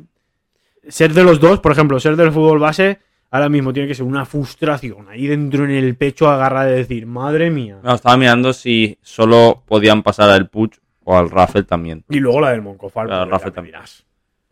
ser 0.88 1.12
de 1.12 1.22
los 1.22 1.38
dos, 1.38 1.60
por 1.60 1.70
ejemplo, 1.70 2.00
ser 2.00 2.16
del 2.16 2.32
fútbol 2.32 2.58
base, 2.58 2.98
ahora 3.32 3.48
mismo 3.48 3.72
tiene 3.72 3.88
que 3.88 3.94
ser 3.94 4.04
una 4.04 4.26
frustración 4.26 5.08
ahí 5.08 5.26
dentro 5.26 5.64
en 5.64 5.70
el 5.70 5.96
pecho 5.96 6.28
agarra 6.28 6.64
de 6.66 6.76
decir, 6.76 7.06
madre 7.06 7.50
mía. 7.50 7.80
No, 7.82 7.94
estaba 7.94 8.16
mirando 8.16 8.52
si 8.52 8.98
solo 9.02 9.62
podían 9.66 10.02
pasar 10.02 10.28
al 10.30 10.48
Puch 10.48 10.76
o 11.02 11.16
al 11.16 11.30
Raffel 11.30 11.66
también. 11.66 12.04
Y 12.10 12.20
luego 12.20 12.42
la 12.42 12.50
del 12.50 12.60
Moncofar. 12.60 13.06
Claro, 13.06 13.30
Rafa 13.30 13.44
ya 13.44 13.50
me 13.50 13.54
también. 13.54 13.76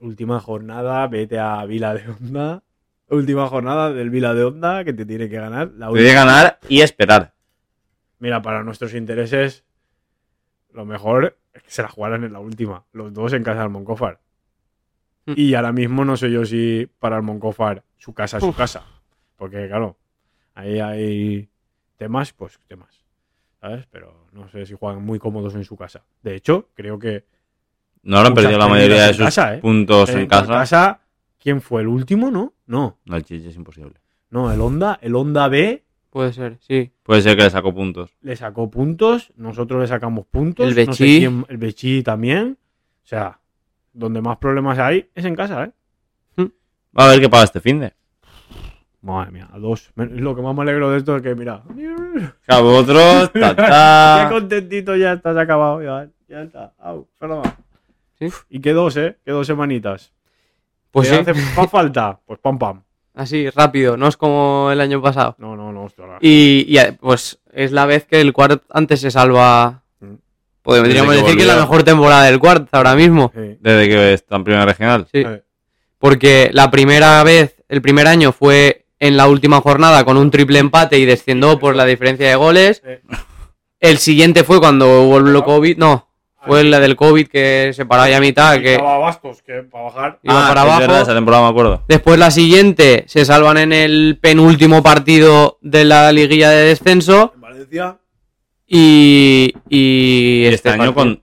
Última 0.01 0.41
jornada, 0.41 1.07
vete 1.09 1.39
a 1.39 1.62
Vila 1.66 1.95
de 1.95 2.09
Onda. 2.09 2.62
Última 3.11 3.47
jornada 3.49 3.93
del 3.93 4.09
Vila 4.09 4.33
de 4.33 4.45
Onda 4.45 4.83
que 4.83 4.95
te 4.95 5.05
tiene 5.05 5.28
que 5.28 5.37
ganar. 5.37 5.72
La 5.76 5.89
Puede 5.89 6.05
última. 6.05 6.24
ganar 6.24 6.59
y 6.68 6.81
esperar. 6.81 7.35
Mira, 8.18 8.41
para 8.41 8.64
nuestros 8.64 8.95
intereses, 8.95 9.62
lo 10.72 10.87
mejor 10.87 11.37
es 11.53 11.62
que 11.62 11.70
se 11.70 11.83
la 11.83 11.89
jugaran 11.89 12.24
en 12.24 12.33
la 12.33 12.41
última. 12.41 12.85
Los 12.93 13.12
dos 13.12 13.35
en 13.35 13.45
casa 13.45 13.61
del 13.61 13.70
Moncofar. 13.70 14.20
Mm. 15.26 15.35
Y 15.37 15.55
ahora 15.55 15.72
mismo 15.72 16.07
no 16.07 16.16
sé 16.16 16.31
yo 16.31 16.47
si 16.47 16.89
para 16.99 17.16
el 17.16 17.22
Moncofar 17.22 17.85
su 18.01 18.12
casa 18.12 18.38
es 18.38 18.42
su 18.44 18.53
casa. 18.53 18.82
Porque, 19.36 19.68
claro, 19.68 19.96
ahí 20.55 20.80
hay 20.80 21.48
temas, 21.96 22.32
pues 22.32 22.59
temas. 22.66 23.05
¿Sabes? 23.61 23.86
Pero 23.90 24.26
no 24.32 24.48
sé 24.48 24.64
si 24.66 24.74
juegan 24.74 25.05
muy 25.05 25.18
cómodos 25.18 25.55
en 25.55 25.64
su 25.64 25.76
casa. 25.76 26.03
De 26.22 26.34
hecho, 26.34 26.68
creo 26.74 26.98
que 26.98 27.26
No 28.03 28.16
habrán 28.18 28.34
perdido 28.34 28.59
la 28.59 28.68
mayoría 28.68 29.07
de 29.07 29.14
sus 29.14 29.24
casa, 29.26 29.55
¿eh? 29.55 29.59
puntos 29.59 30.09
en 30.11 30.20
en 30.20 30.26
casa. 30.26 31.01
¿quién 31.38 31.61
fue 31.61 31.82
el 31.82 31.88
último? 31.88 32.30
No, 32.30 32.55
no. 32.66 32.98
No, 33.05 33.16
el 33.16 33.22
Chiche 33.24 33.48
es 33.51 33.57
imposible. 33.57 33.94
No, 34.30 34.51
el 34.53 34.61
Honda, 34.61 34.98
el 35.03 35.14
Honda 35.14 35.48
B 35.48 35.84
Puede 36.11 36.32
ser, 36.32 36.59
sí. 36.61 36.90
Puede 37.05 37.22
ser 37.22 37.36
que 37.36 37.44
le 37.44 37.51
sacó 37.51 37.72
puntos. 37.72 38.16
le 38.22 38.34
sacó 38.34 38.68
puntos, 38.68 39.32
nosotros 39.36 39.80
le 39.80 39.86
sacamos 39.86 40.26
puntos, 40.26 40.66
El 40.76 40.86
no 40.86 40.92
sé 40.92 41.05
Bechi. 41.05 41.18
quién- 41.20 41.46
el 41.48 41.57
Bechi 41.57 42.03
también. 42.03 42.59
O 43.05 43.07
sea, 43.07 43.38
donde 43.92 44.20
más 44.20 44.38
problemas 44.38 44.78
hay 44.80 45.09
es 45.14 45.24
en 45.24 45.36
casa, 45.36 45.64
¿eh? 45.64 45.72
Va 46.99 47.05
a 47.07 47.09
ver 47.11 47.20
qué 47.20 47.28
paga 47.28 47.45
este 47.45 47.61
fin 47.61 47.80
de. 47.80 47.93
Madre 49.03 49.30
mía, 49.30 49.49
a 49.53 49.59
dos. 49.59 49.91
Lo 49.97 50.36
que 50.36 50.43
más 50.43 50.55
me 50.55 50.62
alegro 50.62 50.91
de 50.91 50.99
esto 50.99 51.16
es 51.16 51.22
que, 51.22 51.34
mira, 51.34 51.62
A 52.49 52.61
vosotros, 52.61 53.32
ta, 53.32 53.49
qué 53.57 53.62
ta. 53.62 54.26
contentito 54.30 54.95
ya 54.97 55.14
está, 55.14 55.32
se 55.32 55.38
ha 55.38 55.43
acabado, 55.43 55.82
ya, 55.82 56.09
ya 56.28 56.43
está. 56.43 56.74
Au, 56.78 57.09
solo 57.18 57.38
más. 57.43 57.55
Sí. 58.18 58.28
Y 58.51 58.61
qué 58.61 58.72
dos, 58.74 58.97
¿eh? 58.99 59.16
Qué 59.24 59.30
dos 59.32 59.47
semanitas. 59.47 60.12
Pues 60.91 61.09
¿Qué 61.09 61.14
sí. 61.14 61.20
hace 61.22 61.34
fa- 61.34 61.66
falta? 61.68 62.20
Pues 62.26 62.38
pam, 62.41 62.59
pam. 62.59 62.82
Así, 63.14 63.49
rápido, 63.51 63.97
no 63.97 64.07
es 64.07 64.16
como 64.18 64.68
el 64.70 64.80
año 64.80 65.01
pasado. 65.01 65.34
No, 65.38 65.57
no, 65.57 65.72
no, 65.72 65.84
hostia, 65.84 66.05
Y, 66.20 66.66
y, 66.68 66.78
eh, 66.78 66.97
pues 67.01 67.41
es 67.53 67.72
la 67.72 67.86
vez 67.86 68.05
que 68.05 68.20
el 68.20 68.32
Quart 68.34 68.62
antes 68.70 69.01
se 69.01 69.11
salva. 69.11 69.82
Mm. 70.01 70.14
Podríamos 70.62 71.11
Desde 71.11 71.22
que 71.22 71.22
decir 71.22 71.36
que 71.36 71.43
es 71.43 71.49
la 71.49 71.61
mejor 71.61 71.82
temporada 71.84 72.24
del 72.24 72.38
Quart 72.38 72.68
ahora 72.72 72.95
mismo. 72.95 73.32
Sí. 73.34 73.57
Desde 73.61 73.88
que 73.88 74.12
está 74.12 74.36
en 74.36 74.45
primera 74.45 74.66
regional. 74.66 75.07
Sí. 75.11 75.20
Eh, 75.22 75.43
Porque 76.01 76.51
la 76.53 76.70
primera 76.72 77.22
vez, 77.22 77.62
el 77.68 77.80
primer 77.82 78.09
año 78.09 78.32
fue 78.32 78.86
en 78.98 79.16
la 79.16 79.28
última 79.28 79.61
jornada 79.61 80.05
con 80.05 80.16
un 80.16 80.30
triple 80.32 80.59
empate 80.59 80.98
y 80.98 81.05
descendió 81.05 81.59
por 81.61 81.76
la 81.76 81.84
diferencia 81.84 82.28
de 82.28 82.34
goles. 82.34 82.82
El 83.78 83.98
siguiente 83.98 84.42
fue 84.42 84.59
cuando 84.61 85.03
hubo 85.05 85.18
el 85.18 85.42
COVID. 85.44 85.76
No, 85.78 86.09
fue 86.46 86.64
la 86.64 86.80
del 86.80 86.96
COVID 86.96 87.28
que 87.28 87.72
se 87.74 87.84
paró 87.86 88.03
ahí 88.03 88.14
a 88.14 88.20
mitad. 88.20 88.59
Que 88.61 88.74
Estaba 88.74 88.98
Bastos, 88.98 89.42
que 89.42 89.62
para 89.62 89.84
bajar. 89.84 90.18
iba 90.22 90.44
Ah, 90.44 90.48
para 90.48 90.62
abajo. 90.62 90.80
verdad, 90.80 91.03
esa 91.03 91.14
temporada 91.14 91.44
me 91.44 91.51
acuerdo. 91.51 91.84
Después 91.86 92.18
la 92.18 92.30
siguiente 92.30 93.05
se 93.07 93.24
salvan 93.26 93.59
en 93.59 93.72
el 93.72 94.18
penúltimo 94.20 94.82
partido 94.82 95.59
de 95.61 95.84
la 95.84 96.11
liguilla 96.12 96.51
de 96.51 96.64
descenso. 96.66 97.32
En 97.34 97.40
Valencia. 97.42 97.98
Y, 98.66 99.53
y 99.68 100.42
Y 100.44 100.46
este, 100.46 100.70
año 100.70 100.94
partido- 100.94 100.94
con 100.94 101.22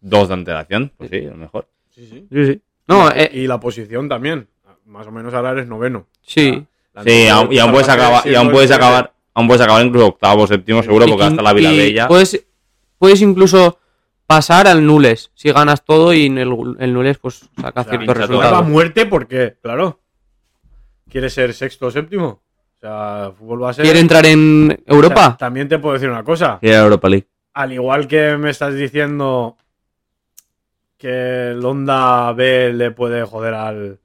dos 0.00 0.28
de 0.28 0.34
antelación. 0.34 0.92
Pues 0.96 1.10
sí, 1.10 1.18
a 1.26 1.30
lo 1.30 1.36
mejor. 1.36 1.68
Sí, 1.90 2.06
sí. 2.10 2.26
Sí, 2.30 2.46
sí. 2.46 2.60
No, 2.88 3.08
y, 3.08 3.12
eh, 3.20 3.30
y 3.32 3.46
la 3.46 3.58
posición 3.60 4.08
también. 4.08 4.48
Más 4.86 5.06
o 5.06 5.10
menos 5.10 5.32
ahora 5.34 5.52
eres 5.52 5.66
noveno. 5.66 6.06
sí. 6.22 6.64
La 6.92 7.02
Sí, 7.02 7.26
aún- 7.26 7.52
y 7.52 7.58
aún 7.58 7.72
puedes 7.72 7.88
acabar, 7.88 8.24
y 8.24 8.36
aún 8.36 8.52
puedes 8.52 8.70
acabar, 8.70 9.12
aún 9.34 9.48
puedes 9.48 9.60
acabar 9.60 9.84
incluso 9.84 10.06
octavo, 10.06 10.46
séptimo, 10.46 10.80
seguro, 10.80 11.06
porque 11.08 11.24
hasta 11.24 11.42
la 11.42 11.52
Vila 11.52 11.70
Bella. 11.72 12.06
Puedes, 12.06 12.46
puedes 12.98 13.20
incluso 13.20 13.80
pasar 14.28 14.68
al 14.68 14.86
nules 14.86 15.32
si 15.34 15.50
ganas 15.50 15.84
todo 15.84 16.12
y 16.12 16.26
en 16.26 16.38
el, 16.38 16.54
el 16.78 16.92
nules 16.94 17.18
pues 17.18 17.50
saca 17.60 17.80
O 17.80 17.84
sea, 17.84 17.92
ciertos 17.98 18.16
resultados. 18.16 18.68
muerte 18.68 19.06
porque, 19.06 19.56
claro, 19.60 19.98
quiere 21.10 21.28
ser 21.30 21.52
sexto 21.52 21.86
o 21.86 21.90
séptimo. 21.90 22.26
O 22.76 22.78
sea, 22.80 23.32
fútbol 23.36 23.64
va 23.64 23.70
a 23.70 23.72
ser... 23.72 23.84
¿Quiere 23.84 23.98
entrar 23.98 24.24
en 24.26 24.66
O 24.70 24.74
sea, 24.76 24.94
Europa? 24.94 25.36
también 25.36 25.68
te 25.68 25.78
puedo 25.80 25.94
decir 25.94 26.08
una 26.10 26.22
cosa. 26.22 26.60
Europa 26.62 27.08
League. 27.08 27.26
Al 27.54 27.72
igual 27.72 28.06
que 28.06 28.36
me 28.36 28.50
estás 28.50 28.74
diciendo 28.76 29.56
que 31.04 31.50
el 31.50 31.62
Honda 31.62 32.32
B 32.32 32.72
le 32.72 32.90
puede 32.90 33.26
joder 33.26 33.52
al, 33.52 33.98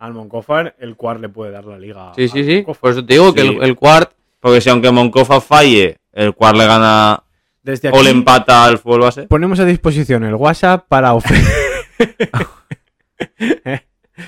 al 0.00 0.14
Moncofar, 0.14 0.74
el 0.80 0.96
Cuar 0.96 1.20
le 1.20 1.28
puede 1.28 1.52
dar 1.52 1.64
la 1.64 1.78
liga. 1.78 2.10
Sí, 2.16 2.26
sí, 2.26 2.42
sí. 2.44 2.62
Por 2.62 2.90
eso 2.90 3.06
te 3.06 3.12
digo 3.14 3.32
que 3.32 3.42
el, 3.42 3.62
el 3.62 3.76
Quart 3.76 4.10
Porque 4.40 4.60
si 4.60 4.68
aunque 4.68 4.90
Moncofa 4.90 5.40
falle, 5.40 5.98
el 6.12 6.34
cual 6.34 6.58
le 6.58 6.66
gana 6.66 7.22
Desde 7.62 7.90
o 7.90 8.02
le 8.02 8.10
empata 8.10 8.64
al 8.64 8.78
fútbol 8.78 9.02
base. 9.02 9.22
ponemos 9.28 9.60
a 9.60 9.64
disposición 9.64 10.24
el 10.24 10.34
WhatsApp 10.34 10.86
para 10.88 11.14
ofrecer. 11.14 11.54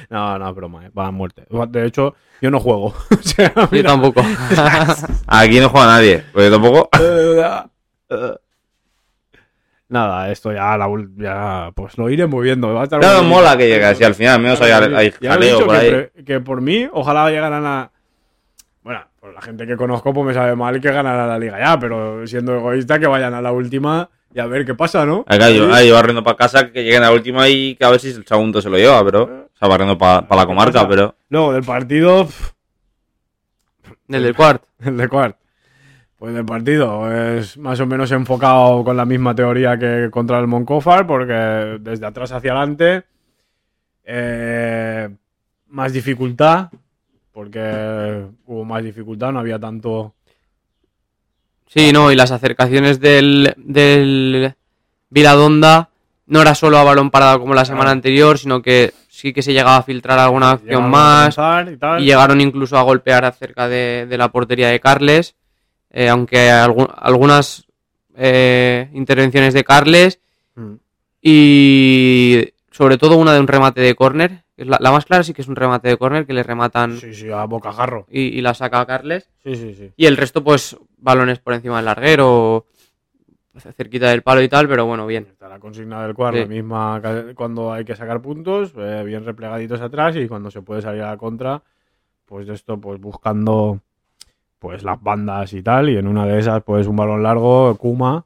no, 0.08 0.38
no, 0.38 0.54
broma, 0.54 0.86
eh, 0.86 0.90
va 0.96 1.08
a 1.08 1.10
muerte. 1.10 1.44
De 1.70 1.86
hecho, 1.86 2.14
yo 2.40 2.52
no 2.52 2.60
juego. 2.60 2.94
o 3.10 3.22
sea, 3.22 3.52
yo 3.72 3.82
tampoco. 3.82 4.22
Aquí 5.26 5.58
no 5.58 5.68
juega 5.70 5.86
nadie. 5.86 6.22
Porque 6.32 6.50
tampoco. 6.50 6.88
Nada, 9.92 10.30
esto 10.32 10.50
ya, 10.54 10.78
la, 10.78 10.88
ya 11.18 11.70
pues 11.74 11.98
lo 11.98 12.08
iré 12.08 12.26
moviendo. 12.26 12.72
Va 12.72 12.80
a 12.80 12.84
estar 12.84 12.98
Claro, 12.98 13.24
mola 13.24 13.58
que 13.58 13.68
llegue 13.68 13.84
así 13.84 14.02
al 14.02 14.14
final. 14.14 14.36
Al 14.36 14.40
menos 14.40 14.58
hay, 14.62 14.70
hay 14.70 15.10
jaleo 15.10 15.66
por 15.66 15.78
que, 15.78 16.10
ahí. 16.16 16.24
que 16.24 16.40
por 16.40 16.62
mí, 16.62 16.88
ojalá 16.90 17.28
llegaran 17.28 17.66
a. 17.66 17.90
Bueno, 18.82 19.02
por 19.20 19.34
la 19.34 19.42
gente 19.42 19.66
que 19.66 19.76
conozco, 19.76 20.14
pues 20.14 20.26
me 20.28 20.32
sabe 20.32 20.56
mal 20.56 20.80
que 20.80 20.90
ganara 20.90 21.26
la 21.26 21.38
liga 21.38 21.58
ya, 21.58 21.78
pero 21.78 22.26
siendo 22.26 22.54
egoísta, 22.56 22.98
que 22.98 23.06
vayan 23.06 23.34
a 23.34 23.42
la 23.42 23.52
última 23.52 24.08
y 24.34 24.40
a 24.40 24.46
ver 24.46 24.64
qué 24.64 24.74
pasa, 24.74 25.04
¿no? 25.04 25.26
Acá 25.28 25.50
yo, 25.50 25.70
ahí 25.74 25.88
yo 25.88 25.94
barriendo 25.94 26.24
para 26.24 26.38
casa, 26.38 26.72
que 26.72 26.84
lleguen 26.84 27.02
a 27.02 27.08
la 27.08 27.12
última 27.12 27.46
y 27.50 27.74
que 27.76 27.84
a 27.84 27.90
ver 27.90 28.00
si 28.00 28.12
el 28.12 28.24
segundo 28.24 28.62
se 28.62 28.70
lo 28.70 28.78
lleva, 28.78 29.04
pero. 29.04 29.24
O 29.24 29.56
sea, 29.58 29.68
barriendo 29.68 29.98
para 29.98 30.24
la 30.34 30.46
comarca, 30.46 30.72
pasa? 30.72 30.88
pero. 30.88 31.14
Luego 31.28 31.52
del 31.52 31.64
partido, 31.64 32.24
pff, 32.24 32.50
El 34.08 34.22
del 34.22 34.34
Quart. 34.34 34.62
el 34.80 34.96
de 34.96 35.06
Quart. 35.08 35.36
Pues 36.22 36.34
del 36.34 36.46
partido 36.46 37.12
es 37.12 37.58
más 37.58 37.80
o 37.80 37.86
menos 37.86 38.12
enfocado 38.12 38.84
con 38.84 38.96
la 38.96 39.04
misma 39.04 39.34
teoría 39.34 39.76
que 39.76 40.08
contra 40.08 40.38
el 40.38 40.46
Moncofar, 40.46 41.04
porque 41.04 41.78
desde 41.80 42.06
atrás 42.06 42.30
hacia 42.30 42.52
adelante, 42.52 43.02
eh, 44.04 45.08
más 45.66 45.92
dificultad, 45.92 46.68
porque 47.32 48.24
hubo 48.46 48.64
más 48.64 48.84
dificultad, 48.84 49.32
no 49.32 49.40
había 49.40 49.58
tanto... 49.58 50.14
Sí, 51.66 51.90
no, 51.92 52.12
y 52.12 52.14
las 52.14 52.30
acercaciones 52.30 53.00
del, 53.00 53.52
del 53.56 54.54
Viladonda 55.10 55.88
no 56.26 56.40
era 56.40 56.54
solo 56.54 56.78
a 56.78 56.84
balón 56.84 57.10
parado 57.10 57.40
como 57.40 57.52
la 57.52 57.64
semana 57.64 57.90
anterior, 57.90 58.38
sino 58.38 58.62
que 58.62 58.94
sí 59.08 59.32
que 59.32 59.42
se 59.42 59.52
llegaba 59.52 59.78
a 59.78 59.82
filtrar 59.82 60.20
alguna 60.20 60.52
acción 60.52 60.68
llegaron 60.68 60.90
más 60.92 61.36
y 61.98 62.04
llegaron 62.04 62.40
incluso 62.40 62.78
a 62.78 62.82
golpear 62.82 63.24
acerca 63.24 63.66
de, 63.66 64.06
de 64.08 64.18
la 64.18 64.28
portería 64.28 64.68
de 64.68 64.78
Carles, 64.78 65.34
eh, 65.92 66.08
aunque 66.08 66.50
algu- 66.50 66.92
algunas 66.96 67.66
eh, 68.16 68.88
intervenciones 68.92 69.54
de 69.54 69.62
Carles 69.64 70.18
Mm. 70.54 70.74
y 71.22 72.52
sobre 72.70 72.98
todo 72.98 73.16
una 73.16 73.32
de 73.32 73.40
un 73.40 73.46
remate 73.48 73.80
de 73.80 73.94
córner, 73.94 74.44
la, 74.56 74.76
la 74.80 74.90
más 74.92 75.04
clara 75.06 75.22
sí 75.24 75.32
que 75.32 75.40
es 75.42 75.48
un 75.48 75.56
remate 75.56 75.88
de 75.88 75.96
córner 75.96 76.26
que 76.26 76.32
le 76.34 76.42
rematan 76.42 76.98
Sí, 76.98 77.14
sí, 77.14 77.30
a 77.30 77.44
bocajarro. 77.44 78.06
y, 78.10 78.20
y 78.22 78.40
la 78.42 78.52
saca 78.54 78.84
Carles. 78.84 79.30
Sí, 79.42 79.54
sí, 79.56 79.74
sí. 79.74 79.92
Y 79.96 80.06
el 80.06 80.16
resto, 80.16 80.42
pues, 80.44 80.76
balones 80.98 81.38
por 81.38 81.54
encima 81.54 81.76
del 81.76 81.86
larguero, 81.86 82.66
cerquita 83.76 84.10
del 84.10 84.22
palo 84.22 84.42
y 84.42 84.48
tal, 84.48 84.68
pero 84.68 84.84
bueno, 84.86 85.06
bien. 85.06 85.26
Está 85.30 85.48
la 85.48 85.58
consigna 85.58 86.02
del 86.04 86.14
cuadro, 86.14 86.36
Sí. 86.36 86.42
la 86.42 86.48
misma 86.48 87.00
cuando 87.34 87.72
hay 87.72 87.84
que 87.84 87.96
sacar 87.96 88.20
puntos, 88.20 88.72
eh, 88.76 89.02
bien 89.06 89.24
replegaditos 89.24 89.80
atrás 89.80 90.16
y 90.16 90.28
cuando 90.28 90.50
se 90.50 90.62
puede 90.62 90.82
salir 90.82 91.02
a 91.02 91.10
la 91.12 91.16
contra, 91.16 91.62
pues 92.26 92.46
de 92.46 92.54
esto, 92.54 92.78
pues 92.80 93.00
buscando 93.00 93.80
pues 94.62 94.82
las 94.84 95.02
bandas 95.02 95.52
y 95.52 95.62
tal, 95.62 95.90
y 95.90 95.98
en 95.98 96.06
una 96.06 96.24
de 96.24 96.38
esas, 96.38 96.62
pues 96.62 96.86
un 96.86 96.96
balón 96.96 97.22
largo, 97.22 97.76
Kuma, 97.76 98.24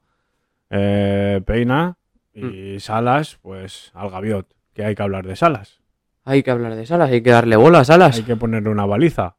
eh, 0.71 1.41
Peina 1.45 1.97
y 2.35 2.77
Mm. 2.77 2.81
Salas, 2.81 3.39
pues 3.43 3.91
al 3.95 4.11
Gaviot, 4.11 4.47
que 4.75 4.85
hay 4.85 4.95
que 4.95 5.03
hablar 5.03 5.27
de 5.27 5.35
Salas. 5.35 5.81
Hay 6.25 6.43
que 6.43 6.51
hablar 6.51 6.75
de 6.77 6.85
Salas, 6.87 7.11
hay 7.11 7.23
que 7.23 7.31
darle 7.31 7.57
bola 7.57 7.81
a 7.81 7.85
Salas. 7.85 8.17
Hay 8.17 8.23
que 8.25 8.37
ponerle 8.37 8.69
una 8.69 8.85
baliza. 8.85 9.37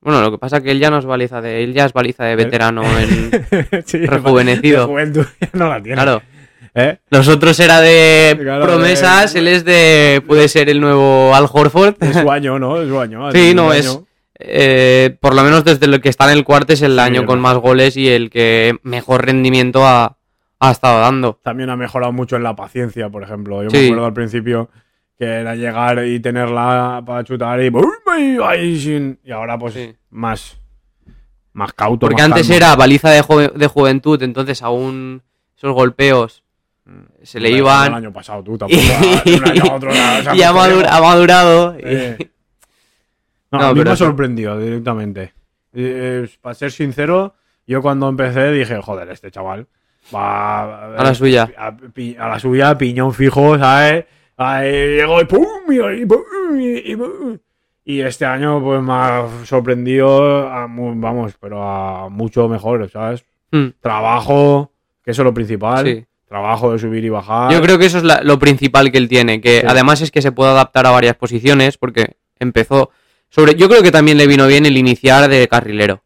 Bueno, 0.00 0.22
lo 0.22 0.30
que 0.30 0.38
pasa 0.38 0.58
es 0.58 0.62
que 0.62 0.70
él 0.70 0.78
ya 0.78 0.90
no 0.90 0.98
es 0.98 1.04
baliza 1.04 1.40
de, 1.42 1.64
él 1.64 1.74
ya 1.74 1.84
es 1.84 1.92
baliza 1.92 2.24
de 2.24 2.36
veterano 2.36 2.82
en... 2.98 3.82
Sí, 3.84 3.98
Rejuvenecido. 4.06 4.86
juventud 4.86 5.26
ya 5.40 5.50
no 5.52 5.68
la 5.68 5.82
tiene. 5.82 6.00
Claro. 6.00 6.22
¿Eh? 6.74 6.98
Nosotros 7.10 7.58
era 7.60 7.80
de 7.80 8.36
Claro, 8.40 8.64
promesas, 8.64 9.32
de- 9.32 9.38
él 9.40 9.48
es 9.48 9.64
de... 9.64 10.22
puede 10.26 10.48
ser 10.48 10.68
el 10.68 10.80
nuevo 10.80 11.34
Al 11.34 11.46
Horford. 11.52 11.96
Es 12.02 12.16
su 12.18 12.30
año, 12.30 12.58
¿no? 12.58 12.80
Es 12.80 12.88
su 12.88 12.98
año. 13.00 13.32
Sí, 13.32 13.52
no, 13.54 13.72
es-. 13.72 14.00
Eh, 14.38 15.16
por 15.20 15.34
lo 15.34 15.42
menos 15.42 15.64
desde 15.64 15.86
lo 15.86 16.00
que 16.00 16.08
está 16.08 16.30
en 16.30 16.36
el 16.38 16.44
cuarto 16.44 16.72
es 16.72 16.82
el 16.82 16.92
Sí, 16.94 16.98
año 17.00 17.24
con 17.26 17.40
más 17.40 17.56
goles 17.56 17.96
y 17.96 18.08
el 18.08 18.28
que 18.30 18.78
mejor 18.82 19.24
rendimiento 19.24 19.86
ha, 19.86 20.16
ha 20.60 20.70
estado 20.70 21.00
dando. 21.00 21.38
También 21.42 21.70
ha 21.70 21.76
mejorado 21.76 22.12
mucho 22.12 22.36
en 22.36 22.42
la 22.42 22.54
paciencia, 22.54 23.08
por 23.08 23.22
ejemplo. 23.22 23.62
Yo 23.62 23.70
Sí. 23.70 23.76
me 23.78 23.84
acuerdo 23.86 24.06
al 24.06 24.12
principio 24.12 24.68
que 25.18 25.24
era 25.24 25.54
llegar 25.54 26.04
y 26.06 26.20
tenerla 26.20 27.02
para 27.06 27.24
chutar 27.24 27.60
y, 27.62 27.68
¡Uy, 27.68 27.84
uy, 28.06 28.38
ay, 28.44 28.78
sin- 28.78 29.18
y 29.24 29.30
ahora 29.32 29.58
pues 29.58 29.72
Sí. 29.74 29.94
más, 30.10 30.58
más 31.54 31.72
cauto. 31.72 32.00
Porque 32.06 32.20
más 32.22 32.32
antes 32.32 32.50
era 32.50 32.76
baliza 32.76 33.08
de, 33.10 33.22
de 33.54 33.66
juventud, 33.66 34.22
entonces 34.22 34.62
aún 34.62 35.22
esos 35.56 35.72
golpeos 35.72 36.42
se 37.22 37.40
le 37.40 37.50
iban... 37.50 37.88
El 37.88 37.94
año 37.94 38.12
pasado 38.12 38.44
tú 38.44 38.58
tampoco. 38.58 38.80
y 40.34 40.42
ha, 40.42 40.52
madurado. 40.52 41.74
Eh. 41.80 42.30
No, 43.52 43.58
No, 43.58 43.64
a 43.66 43.68
mí 43.68 43.74
pero 43.80 43.84
me 43.84 43.90
ha 43.90 43.94
eso- 43.94 44.04
sorprendido 44.06 44.58
directamente. 44.58 45.32
Eh, 45.72 46.28
para 46.40 46.54
ser 46.54 46.72
sincero, 46.72 47.34
yo 47.66 47.82
cuando 47.82 48.08
empecé 48.08 48.50
dije, 48.52 48.80
joder, 48.80 49.08
este 49.10 49.30
chaval 49.30 49.66
va 50.14 50.94
A 50.96 51.04
la 51.04 51.14
suya. 51.14 51.50
A, 51.56 51.72
la 52.28 52.38
suya, 52.38 52.76
piñón 52.78 53.12
fijo, 53.12 53.58
¿sabes? 53.58 54.04
Ahí 54.36 54.70
llegó 54.96 55.20
y 55.20 55.24
pum, 55.24 55.46
y, 55.68 56.06
pum, 56.06 56.60
y, 56.60 56.96
pum. 56.96 57.38
Y 57.84 58.00
este 58.00 58.24
año 58.26 58.60
pues 58.62 58.82
me 58.82 58.92
ha 58.92 59.26
sorprendido, 59.44 60.48
a 60.48 60.66
vamos, 60.68 61.34
pero 61.40 61.62
a 61.62 62.08
mucho 62.08 62.48
mejor, 62.48 62.90
¿sabes? 62.90 63.24
Hmm, 63.52 63.68
Trabajo, 63.80 64.72
que 65.04 65.12
eso 65.12 65.22
es 65.22 65.24
lo 65.26 65.34
principal. 65.34 65.86
sí. 65.86 66.04
Trabajo 66.28 66.72
de 66.72 66.80
subir 66.80 67.04
y 67.04 67.08
bajar. 67.08 67.52
Yo 67.52 67.62
creo 67.62 67.78
que 67.78 67.86
eso 67.86 67.98
es 67.98 68.04
la- 68.04 68.20
lo 68.22 68.40
principal 68.40 68.90
que 68.90 68.98
él 68.98 69.08
tiene, 69.08 69.40
que 69.40 69.60
Sí. 69.60 69.66
además 69.68 70.00
es 70.00 70.10
que 70.10 70.20
se 70.20 70.32
puede 70.32 70.50
adaptar 70.50 70.84
a 70.84 70.90
varias 70.90 71.14
posiciones, 71.14 71.78
porque 71.78 72.16
empezó 72.40 72.90
sobre... 73.36 73.54
Yo 73.54 73.68
creo 73.68 73.82
que 73.82 73.92
también 73.92 74.16
le 74.16 74.26
vino 74.26 74.46
bien 74.46 74.64
el 74.64 74.78
iniciar 74.78 75.28
de 75.28 75.46
carrilero. 75.46 76.02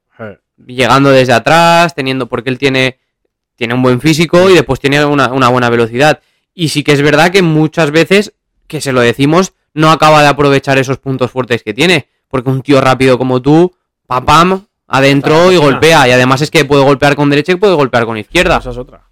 Llegando 0.66 1.10
desde 1.10 1.32
atrás, 1.32 1.94
teniendo, 1.94 2.26
porque 2.26 2.50
él 2.50 2.58
tiene, 2.58 2.98
tiene 3.54 3.72
un 3.72 3.82
buen 3.82 4.00
físico 4.00 4.50
y 4.50 4.54
después 4.54 4.80
tiene 4.80 5.02
una, 5.04 5.32
una 5.32 5.48
buena 5.48 5.70
velocidad. 5.70 6.20
Y 6.52 6.68
sí 6.68 6.82
que 6.82 6.92
es 6.92 7.00
verdad 7.00 7.30
que 7.30 7.40
muchas 7.40 7.92
veces, 7.92 8.34
que 8.66 8.80
se 8.80 8.92
lo 8.92 9.00
decimos, 9.00 9.54
no 9.72 9.90
acaba 9.90 10.22
de 10.22 10.28
aprovechar 10.28 10.76
esos 10.76 10.98
puntos 10.98 11.30
fuertes 11.30 11.62
que 11.62 11.72
tiene. 11.72 12.08
Porque 12.28 12.50
un 12.50 12.62
tío 12.62 12.80
rápido 12.80 13.16
como 13.16 13.40
tú, 13.40 13.74
pam 14.06 14.24
pam, 14.24 14.66
adentro 14.88 15.52
y 15.52 15.56
golpea. 15.56 16.08
Y 16.08 16.10
además 16.10 16.42
es 16.42 16.50
que 16.50 16.64
puede 16.64 16.82
golpear 16.82 17.14
con 17.14 17.30
derecha 17.30 17.52
y 17.52 17.56
puede 17.56 17.74
golpear 17.74 18.06
con 18.06 18.18
izquierda. 18.18 18.58
Esa 18.58 18.70
es 18.70 18.76
otra. 18.76 19.08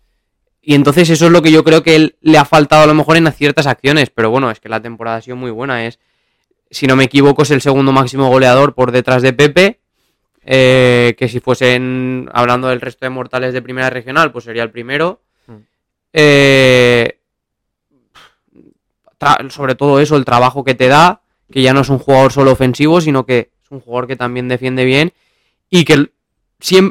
Y 0.60 0.74
entonces 0.74 1.08
eso 1.08 1.26
es 1.26 1.32
lo 1.32 1.40
que 1.40 1.52
yo 1.52 1.64
creo 1.64 1.82
que 1.82 1.96
él 1.96 2.16
le 2.20 2.36
ha 2.36 2.44
faltado 2.44 2.82
a 2.82 2.86
lo 2.86 2.94
mejor 2.94 3.16
en 3.16 3.32
ciertas 3.32 3.66
acciones. 3.66 4.10
Pero 4.10 4.30
bueno, 4.30 4.50
es 4.50 4.60
que 4.60 4.68
la 4.68 4.82
temporada 4.82 5.16
ha 5.16 5.22
sido 5.22 5.36
muy 5.36 5.50
buena. 5.50 5.86
Es, 5.86 5.98
si 6.70 6.86
no 6.86 6.96
me 6.96 7.04
equivoco, 7.04 7.42
es 7.42 7.50
el 7.50 7.60
segundo 7.60 7.92
máximo 7.92 8.28
goleador 8.28 8.74
por 8.74 8.92
detrás 8.92 9.22
de 9.22 9.32
Pepe. 9.32 9.80
eh, 10.50 11.14
que 11.18 11.28
si 11.28 11.40
fuesen 11.40 12.30
hablando 12.32 12.68
del 12.68 12.80
resto 12.80 13.04
de 13.04 13.10
mortales 13.10 13.52
de 13.52 13.60
primera 13.60 13.90
regional, 13.90 14.32
pues 14.32 14.44
sería 14.44 14.62
el 14.62 14.70
primero. 14.70 15.20
Mm. 15.46 15.56
Eh, 16.14 17.18
sobre 19.50 19.74
todo 19.74 20.00
eso, 20.00 20.16
el 20.16 20.24
trabajo 20.24 20.64
que 20.64 20.74
te 20.74 20.88
da, 20.88 21.20
que 21.52 21.60
ya 21.60 21.74
no 21.74 21.80
es 21.80 21.90
un 21.90 21.98
jugador 21.98 22.32
solo 22.32 22.52
ofensivo, 22.52 23.00
sino 23.00 23.26
que 23.26 23.50
es 23.62 23.70
un 23.70 23.80
jugador 23.80 24.06
que 24.06 24.16
también 24.16 24.48
defiende 24.48 24.84
bien 24.84 25.12
y 25.70 25.84
que 25.84 26.10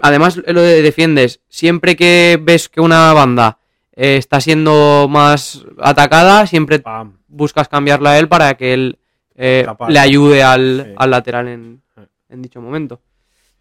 además 0.01 0.37
lo 0.37 0.61
de 0.61 0.81
defiendes, 0.81 1.41
siempre 1.49 1.95
que 1.95 2.39
ves 2.41 2.69
que 2.69 2.81
una 2.81 3.11
banda 3.13 3.57
eh, 3.95 4.17
está 4.17 4.39
siendo 4.39 5.07
más 5.09 5.65
atacada, 5.79 6.47
siempre 6.47 6.83
buscas 7.27 7.67
cambiarla 7.67 8.11
a 8.11 8.19
él 8.19 8.27
para 8.27 8.55
que 8.55 8.73
él 8.73 8.99
eh, 9.37 9.61
Capaz. 9.65 9.89
le 9.89 9.99
ayude 9.99 10.43
al, 10.43 10.83
Sí. 10.87 10.93
al 10.97 11.09
lateral 11.11 11.47
en, 11.47 11.81
Sí. 11.95 12.01
en 12.29 12.41
dicho 12.41 12.59
momento. 12.61 13.01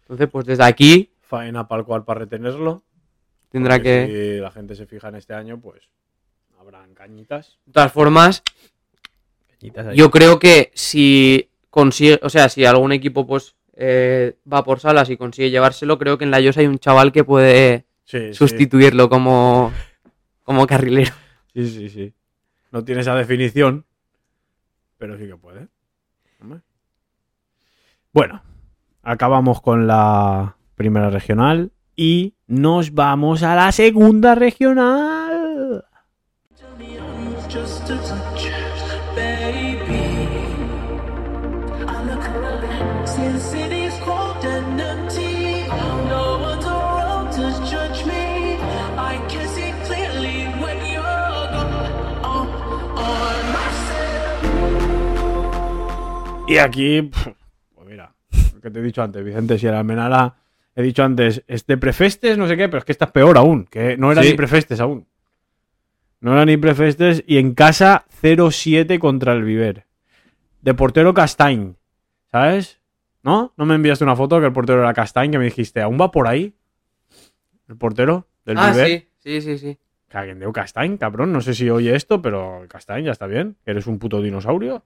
Entonces, 0.01 0.27
pues 0.29 0.45
desde 0.45 0.63
aquí 0.63 1.11
Faena 1.21 1.67
para 1.67 1.79
el 1.81 1.85
cual 1.85 2.03
para 2.03 2.21
retenerlo. 2.21 2.83
tendrá 3.49 3.81
que... 3.81 4.35
Si 4.37 4.41
la 4.41 4.51
gente 4.51 4.75
se 4.75 4.85
fija 4.85 5.07
en 5.09 5.15
este 5.15 5.33
año, 5.33 5.59
pues 5.59 5.83
habrán 6.59 6.93
cañitas. 6.93 7.57
De 7.65 7.71
todas 7.73 7.91
formas, 7.91 8.43
Cañitas 9.59 9.95
yo 9.95 10.11
creo 10.11 10.37
que 10.39 10.71
si 10.75 11.49
consigue, 11.69 12.19
o 12.23 12.29
sea, 12.29 12.49
si 12.49 12.65
algún 12.65 12.91
equipo 12.91 13.25
pues 13.27 13.55
eh, 13.73 14.37
va 14.51 14.63
por 14.63 14.79
salas 14.79 15.09
y 15.09 15.17
consigue 15.17 15.49
llevárselo, 15.49 15.97
creo 15.97 16.17
que 16.17 16.23
en 16.25 16.31
la 16.31 16.39
IOS 16.39 16.57
hay 16.57 16.67
un 16.67 16.79
chaval 16.79 17.11
que 17.11 17.23
puede 17.23 17.85
Sí, 18.05 18.19
sí. 18.29 18.33
sustituirlo 18.33 19.09
como, 19.09 19.71
como 20.43 20.65
carrilero. 20.67 21.13
Sí, 21.53 21.67
sí, 21.69 21.89
sí. 21.89 22.13
No 22.71 22.83
tiene 22.83 23.01
esa 23.01 23.15
definición, 23.15 23.85
pero 24.97 25.17
sí 25.17 25.27
que 25.27 25.37
puede. 25.37 25.67
Bueno, 28.13 28.41
acabamos 29.03 29.61
con 29.61 29.87
la 29.87 30.57
primera 30.75 31.09
regional 31.09 31.71
y 31.95 32.35
nos 32.47 32.93
vamos 32.93 33.43
a 33.43 33.55
la 33.55 33.71
segunda 33.71 34.35
regional. 34.35 35.16
Y 56.47 56.57
aquí, 56.59 57.01
pues 57.01 57.87
mira, 57.87 58.13
lo 58.53 58.61
que 58.61 58.71
te 58.71 58.79
he 58.79 58.81
dicho 58.81 59.01
antes, 59.03 59.23
Vicente, 59.23 59.57
si 59.59 59.67
era 59.67 59.79
Almenara, 59.79 60.35
he 60.75 60.81
dicho 60.81 61.03
antes, 61.03 61.43
este 61.47 61.77
prefestes, 61.77 62.37
no 62.37 62.47
sé 62.47 62.55
qué, 62.55 62.67
pero 62.69 62.79
es 62.79 62.85
que 62.85 62.91
estás 62.93 63.11
peor 63.11 63.37
aún, 63.37 63.65
que 63.65 63.97
no 63.97 64.11
era 64.11 64.23
Sí. 64.23 64.29
ni 64.31 64.35
prefestes 64.37 64.79
aún. 64.79 65.07
No 66.21 66.33
era 66.33 66.45
ni 66.45 66.57
prefestes 66.57 67.23
y 67.27 67.37
en 67.37 67.53
casa 67.53 68.05
0-7 68.21 68.97
contra 68.99 69.33
el 69.33 69.43
Viver. 69.43 69.85
De 70.61 70.73
portero 70.73 71.13
Castañ, 71.13 71.75
¿sabes? 72.31 72.79
¿No? 73.23 73.53
¿No 73.57 73.65
me 73.65 73.75
enviaste 73.75 74.03
una 74.03 74.15
foto 74.15 74.39
que 74.39 74.47
el 74.47 74.53
portero 74.53 74.79
era 74.79 74.93
Castañ 74.93 75.31
que 75.31 75.37
me 75.37 75.45
dijiste, 75.45 75.81
¿aún 75.81 75.99
va 75.99 76.11
por 76.11 76.27
ahí? 76.27 76.55
¿El 77.67 77.77
portero 77.77 78.27
del 78.45 78.57
Ah, 78.57 78.71
Viver? 78.71 78.87
sí, 78.87 79.07
sí, 79.19 79.41
sí, 79.41 79.57
sí. 79.57 79.77
Caguendeo 80.07 80.53
Castañ, 80.53 80.95
cabrón. 80.97 81.33
No 81.33 81.41
sé 81.41 81.53
si 81.53 81.69
oye 81.69 81.93
esto, 81.93 82.21
pero 82.21 82.63
Castañ 82.69 83.03
ya 83.03 83.11
está 83.11 83.27
bien. 83.27 83.57
Que 83.65 83.71
eres 83.71 83.87
un 83.87 83.99
puto 83.99 84.21
dinosaurio. 84.21 84.83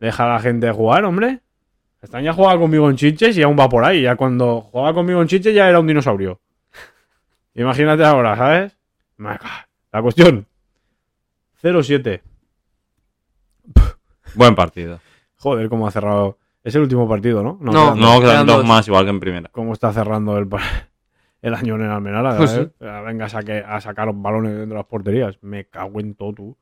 Deja 0.00 0.24
a 0.24 0.28
la 0.34 0.40
gente 0.40 0.70
jugar, 0.72 1.04
hombre. 1.04 1.40
Castañ 2.00 2.24
ya 2.24 2.32
jugaba 2.32 2.58
conmigo 2.58 2.88
en 2.88 2.96
chiches 2.96 3.36
y 3.36 3.42
aún 3.42 3.56
va 3.58 3.68
por 3.68 3.84
ahí. 3.84 4.02
Ya 4.02 4.16
cuando 4.16 4.62
jugaba 4.62 4.94
conmigo 4.94 5.20
en 5.20 5.28
chiches 5.28 5.54
ya 5.54 5.68
era 5.68 5.78
un 5.78 5.86
dinosaurio. 5.86 6.40
Imagínate 7.54 8.04
ahora, 8.04 8.34
¿sabes? 8.36 8.76
La 9.92 10.00
cuestión. 10.02 10.46
0-7. 11.62 12.22
Buen 14.34 14.54
partido. 14.54 15.00
Joder, 15.36 15.68
cómo 15.68 15.86
ha 15.86 15.90
cerrado. 15.90 16.38
Es 16.62 16.74
el 16.74 16.82
último 16.82 17.08
partido, 17.08 17.42
¿no? 17.42 17.58
No, 17.60 17.70
quedan 17.72 17.86
dos. 17.86 17.98
No, 17.98 18.20
quedan 18.20 18.46
dos 18.46 18.56
dos. 18.58 18.66
más, 18.66 18.86
igual 18.88 19.04
que 19.04 19.10
en 19.10 19.20
primera. 19.20 19.48
cómo 19.52 19.72
está 19.72 19.92
cerrando 19.92 20.36
el, 20.38 20.48
el 21.42 21.54
año 21.54 21.74
en 21.76 21.82
Almenara. 21.82 22.36
Pues 22.36 22.52
¿eh? 22.54 22.70
Venga 22.78 23.26
a, 23.26 23.28
saque- 23.28 23.64
a 23.66 23.80
sacar 23.80 24.10
balones 24.14 24.52
dentro 24.52 24.74
de 24.76 24.80
las 24.82 24.86
porterías. 24.86 25.38
Me 25.42 25.64
cago 25.66 26.00
en 26.00 26.14
todo, 26.14 26.32
tú. 26.32 26.56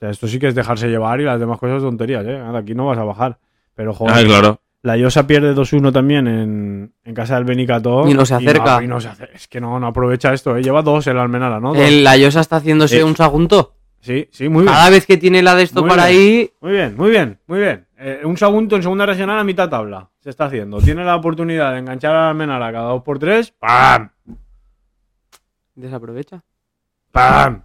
O 0.00 0.04
sea, 0.04 0.10
esto 0.10 0.26
sí 0.26 0.38
que 0.38 0.48
es 0.48 0.54
dejarse 0.54 0.88
llevar 0.88 1.20
y 1.20 1.24
las 1.24 1.38
demás 1.38 1.58
cosas 1.58 1.82
tonterías, 1.82 2.24
¿eh? 2.26 2.38
Ahora, 2.38 2.60
aquí 2.60 2.74
no 2.74 2.86
vas 2.86 2.96
a 2.98 3.04
bajar. 3.04 3.38
Pero, 3.74 3.92
joder, 3.92 4.14
Ah, 4.16 4.22
claro. 4.26 4.60
la 4.82 4.96
Llosa 4.96 5.26
pierde 5.26 5.54
2-1 5.54 5.92
también 5.92 6.26
en, 6.26 6.94
en 7.04 7.14
casa 7.14 7.34
del 7.34 7.44
Benicató. 7.44 8.08
Y 8.08 8.14
no 8.14 8.24
se 8.24 8.34
acerca. 8.34 8.82
y 8.82 8.86
no 8.86 8.98
se 8.98 9.08
acer- 9.10 9.28
Es 9.34 9.46
que 9.46 9.60
no, 9.60 9.78
no 9.78 9.88
aprovecha 9.88 10.32
esto, 10.32 10.56
¿eh? 10.56 10.62
Lleva 10.62 10.80
dos 10.80 11.06
el 11.06 11.18
Almenara, 11.18 11.60
¿no? 11.60 11.74
Dos. 11.74 11.82
El, 11.82 12.02
la 12.02 12.16
Llosa 12.16 12.40
está 12.40 12.56
haciéndose 12.56 12.96
Sí. 12.96 13.02
un 13.02 13.14
sagunto. 13.14 13.74
Sí, 14.00 14.26
sí, 14.32 14.48
muy 14.48 14.62
bien. 14.62 14.72
Cada 14.72 14.88
vez 14.88 15.04
que 15.04 15.18
tiene 15.18 15.42
la 15.42 15.54
de 15.54 15.64
esto 15.64 15.82
Muy 15.82 15.90
para 15.90 16.06
bien. 16.06 16.18
ahí, 16.18 16.50
Muy 16.62 16.72
bien, 16.72 16.96
muy 16.96 17.10
bien, 17.10 17.38
muy 17.46 17.58
bien. 17.58 17.86
Eh, 17.98 18.22
un 18.24 18.38
segundo 18.38 18.76
en 18.76 18.82
segunda 18.82 19.04
regional 19.04 19.38
a 19.38 19.44
mitad 19.44 19.68
tabla. 19.68 20.08
Se 20.20 20.30
está 20.30 20.46
haciendo. 20.46 20.78
Tiene 20.80 21.04
la 21.04 21.16
oportunidad 21.16 21.72
de 21.74 21.80
enganchar 21.80 22.16
a 22.16 22.30
Almenara 22.30 22.72
cada 22.72 22.88
dos 22.88 23.02
por 23.02 23.18
tres. 23.18 23.52
¡Pam! 23.58 24.08
desaprovecha. 25.74 26.42
¡Pam! 27.12 27.62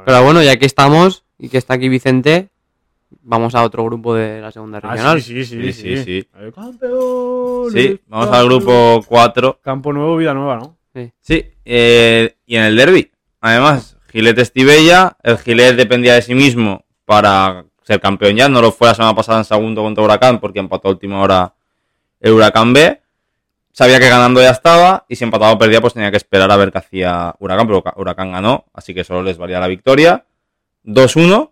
Sí. 0.00 0.04
Pero 0.06 0.24
bueno, 0.24 0.42
ya 0.42 0.56
que 0.58 0.66
estamos 0.66 1.24
y 1.38 1.48
que 1.48 1.58
está 1.58 1.74
aquí 1.74 1.88
Vicente, 1.88 2.48
vamos 3.22 3.54
a 3.54 3.62
otro 3.64 3.84
grupo 3.84 4.14
de 4.14 4.40
la 4.40 4.50
segunda 4.50 4.78
Ah, 4.82 4.90
regional. 4.90 5.22
sí, 5.22 5.44
sí, 5.44 5.44
sí, 5.44 5.72
Sí, 5.72 5.96
sí, 5.96 6.04
sí. 6.04 6.28
Sí, 7.72 8.00
vamos 8.08 8.28
al 8.30 8.44
grupo 8.46 9.02
4. 9.06 9.60
Campo 9.62 9.92
nuevo, 9.92 10.16
vida 10.16 10.34
nueva, 10.34 10.56
¿no? 10.56 10.76
Sí, 11.20 11.44
eh, 11.64 12.36
y 12.46 12.56
en 12.56 12.64
el 12.64 12.76
derby. 12.76 13.10
Además, 13.40 13.96
Gilet 14.12 14.38
Estivella, 14.38 15.16
el 15.22 15.38
Gilet 15.38 15.76
dependía 15.76 16.14
de 16.14 16.22
sí 16.22 16.34
mismo 16.34 16.84
para 17.04 17.64
ser 17.82 18.00
campeón 18.00 18.36
ya. 18.36 18.48
No 18.48 18.60
lo 18.60 18.72
fue 18.72 18.88
la 18.88 18.94
semana 18.94 19.14
pasada 19.14 19.38
en 19.38 19.44
segundo 19.44 19.82
contra 19.82 20.02
Huracán 20.04 20.40
porque 20.40 20.58
empató 20.58 20.88
a 20.88 20.90
última 20.92 21.20
hora 21.22 21.54
el 22.20 22.32
Huracán 22.32 22.72
B. 22.72 23.00
Sabía 23.72 23.98
que 24.00 24.08
ganando 24.08 24.40
ya 24.42 24.50
estaba 24.50 25.04
y 25.08 25.16
si 25.16 25.24
empataba 25.24 25.52
o 25.52 25.58
perdía 25.58 25.80
pues 25.80 25.94
tenía 25.94 26.10
que 26.10 26.16
esperar 26.16 26.50
a 26.50 26.56
ver 26.56 26.72
qué 26.72 26.78
hacía 26.78 27.34
Huracán, 27.38 27.66
pero 27.66 27.82
Huracán 27.96 28.32
ganó, 28.32 28.66
así 28.74 28.92
que 28.94 29.04
solo 29.04 29.22
les 29.22 29.38
valía 29.38 29.60
la 29.60 29.68
victoria. 29.68 30.24
2-1 30.84 31.50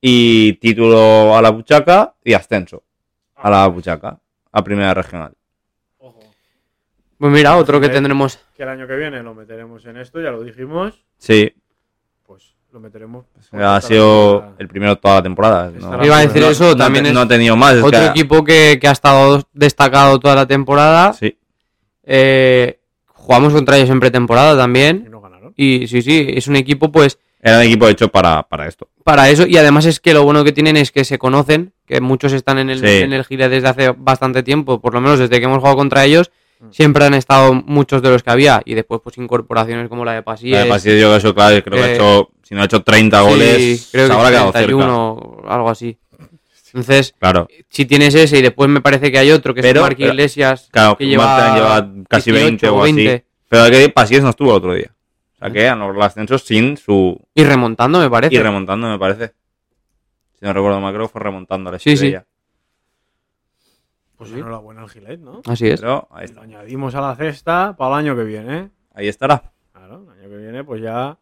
y 0.00 0.54
título 0.54 1.36
a 1.36 1.42
la 1.42 1.50
Buchaca 1.50 2.14
y 2.24 2.32
ascenso 2.34 2.82
a 3.36 3.50
la 3.50 3.66
Buchaca, 3.66 4.18
a 4.52 4.62
primera 4.64 4.94
regional. 4.94 5.32
Ojo, 5.98 6.20
Pues 7.18 7.32
mira, 7.32 7.56
otro 7.56 7.80
que 7.80 7.88
tendremos. 7.88 8.38
que 8.56 8.62
el 8.62 8.68
año 8.68 8.86
que 8.86 8.94
viene 8.96 9.22
lo 9.22 9.34
meteremos 9.34 9.84
en 9.86 9.96
esto, 9.96 10.20
ya 10.20 10.30
lo 10.30 10.42
dijimos. 10.44 11.04
Sí, 11.18 11.52
Pues 12.24 12.54
lo 12.72 12.80
meteremos. 12.80 13.26
ha 13.52 13.80
sido 13.82 14.54
el 14.58 14.66
primero 14.68 14.96
toda 14.96 15.16
la 15.16 15.22
temporada. 15.22 15.70
Iba 16.02 16.18
a 16.18 16.26
decir 16.26 16.42
eso, 16.42 16.70
no 16.70 16.76
también 16.76 17.06
es 17.06 17.12
no 17.12 17.20
ha 17.20 17.28
tenido 17.28 17.54
más. 17.56 17.74
es 17.74 17.82
otro 17.82 18.00
que- 18.00 18.06
equipo 18.06 18.42
que, 18.44 18.78
que 18.80 18.88
ha 18.88 18.92
estado 18.92 19.42
destacado 19.52 20.18
toda 20.18 20.34
la 20.34 20.46
temporada. 20.46 21.12
Sí, 21.12 21.36
Eh, 22.04 22.80
jugamos 23.06 23.52
contra 23.52 23.76
ellos 23.76 23.90
en 23.90 24.00
pretemporada 24.00 24.54
Y 24.54 24.56
también. 24.56 25.08
no 25.10 25.20
ganaron. 25.20 25.52
Y 25.56 25.86
sí, 25.86 26.02
sí, 26.02 26.26
es 26.30 26.48
un 26.48 26.56
equipo 26.56 26.90
pues 26.90 27.18
era 27.40 27.56
un 27.58 27.62
equipo 27.64 27.88
hecho 27.88 28.08
para, 28.08 28.42
para 28.44 28.66
esto. 28.68 28.88
para 29.04 29.28
eso. 29.28 29.46
Y 29.46 29.56
además 29.56 29.84
es 29.86 30.00
que 30.00 30.14
lo 30.14 30.22
bueno 30.24 30.42
que 30.44 30.52
tienen 30.52 30.76
es 30.76 30.90
que 30.92 31.04
se 31.04 31.18
conocen, 31.18 31.72
que 31.86 32.00
muchos 32.00 32.32
están 32.32 32.58
en 32.58 32.70
el, 32.70 32.78
Sí. 32.80 32.86
en 33.02 33.12
el 33.12 33.24
Gilet 33.24 33.50
desde 33.50 33.68
hace 33.68 33.90
bastante 33.96 34.42
tiempo, 34.42 34.80
por 34.80 34.94
lo 34.94 35.00
menos 35.00 35.18
desde 35.18 35.38
que 35.38 35.44
hemos 35.44 35.58
jugado 35.58 35.76
contra 35.76 36.04
ellos. 36.04 36.30
Mm. 36.62 36.70
Siempre 36.70 37.04
han 37.04 37.14
estado 37.14 37.52
muchos 37.54 38.00
de 38.02 38.10
los 38.10 38.22
que 38.22 38.30
había. 38.30 38.62
Y 38.64 38.74
después, 38.74 39.00
pues 39.02 39.18
incorporaciones 39.18 39.88
como 39.88 40.04
la 40.04 40.12
de 40.12 40.22
Pasíes. 40.22 40.52
La 40.52 40.62
de 40.64 40.68
Pasillo, 40.70 40.96
yo 40.96 41.16
eso, 41.16 41.34
claro, 41.34 41.60
creo 41.62 41.76
que 41.76 41.82
ha 41.84 41.90
eh, 41.90 41.94
hecho, 41.96 42.30
si 42.42 42.54
no 42.54 42.62
ha 42.62 42.66
hecho 42.66 42.82
30 42.82 43.18
Sí, 43.20 43.28
goles, 43.28 43.88
creo 43.90 44.06
se 44.06 44.12
que 44.12 44.16
habrá 44.18 44.30
quedado 44.30 44.52
31 44.52 45.12
o 45.12 45.48
algo 45.48 45.68
así. 45.70 45.98
Entonces, 46.74 47.14
Claro, 47.18 47.48
si 47.68 47.84
tienes 47.84 48.14
ese 48.14 48.38
y 48.38 48.42
después 48.42 48.70
me 48.70 48.80
parece 48.80 49.10
que 49.12 49.18
hay 49.18 49.30
otro 49.30 49.52
que 49.52 49.60
Pero- 49.60 49.86
es 49.86 49.94
pero- 49.94 50.10
Iglesias 50.12 50.68
claro, 50.70 50.96
que 50.96 51.06
lleva, 51.06 51.54
lleva 51.54 51.88
casi 52.08 52.30
18 52.30 52.46
20 52.46 52.68
o 52.68 52.74
o 52.76 52.82
así. 52.84 52.92
20. 52.94 53.24
Pero 53.48 53.70
que 53.70 53.88
Pasillo 53.90 54.22
no 54.22 54.30
estuvo 54.30 54.50
el 54.52 54.56
otro 54.56 54.72
día. 54.74 54.90
O 55.34 55.38
sea 55.44 55.50
que 55.50 55.68
han 55.68 55.80
logrado 55.80 56.00
el 56.00 56.06
ascenso 56.06 56.38
sin 56.38 56.76
su. 56.78 57.20
y 57.34 57.44
remontando 57.44 57.98
me 57.98 58.08
parece. 58.08 58.34
Y 58.34 58.38
remontando, 58.38 58.88
me 58.88 58.98
parece. 58.98 59.32
Si 60.38 60.46
no 60.46 60.52
recuerdo 60.52 60.80
mal, 60.80 60.94
creo 60.94 61.06
que 61.08 61.12
fue 61.12 61.20
remontando 61.20 61.68
a 61.68 61.72
la 61.74 61.78
Sí, 61.78 61.96
sí. 61.96 62.14
Pues 64.22 64.34
Sí. 64.34 64.38
enhorabuena 64.38 64.82
al 64.82 64.88
Gilet, 64.88 65.20
¿no? 65.20 65.42
Así 65.46 65.68
es. 65.68 65.80
Pero 65.80 66.08
ahí, 66.12 66.28
Lo 66.28 66.42
añadimos 66.42 66.94
a 66.94 67.00
la 67.00 67.16
cesta 67.16 67.74
para 67.76 67.94
el 67.94 68.06
año 68.06 68.16
que 68.16 68.24
viene. 68.24 68.70
ahí 68.94 69.08
estará. 69.08 69.52
Claro, 69.72 70.04
el 70.04 70.20
año 70.20 70.28
que 70.30 70.36
viene, 70.36 70.64
pues 70.64 70.80
ya. 70.82 71.18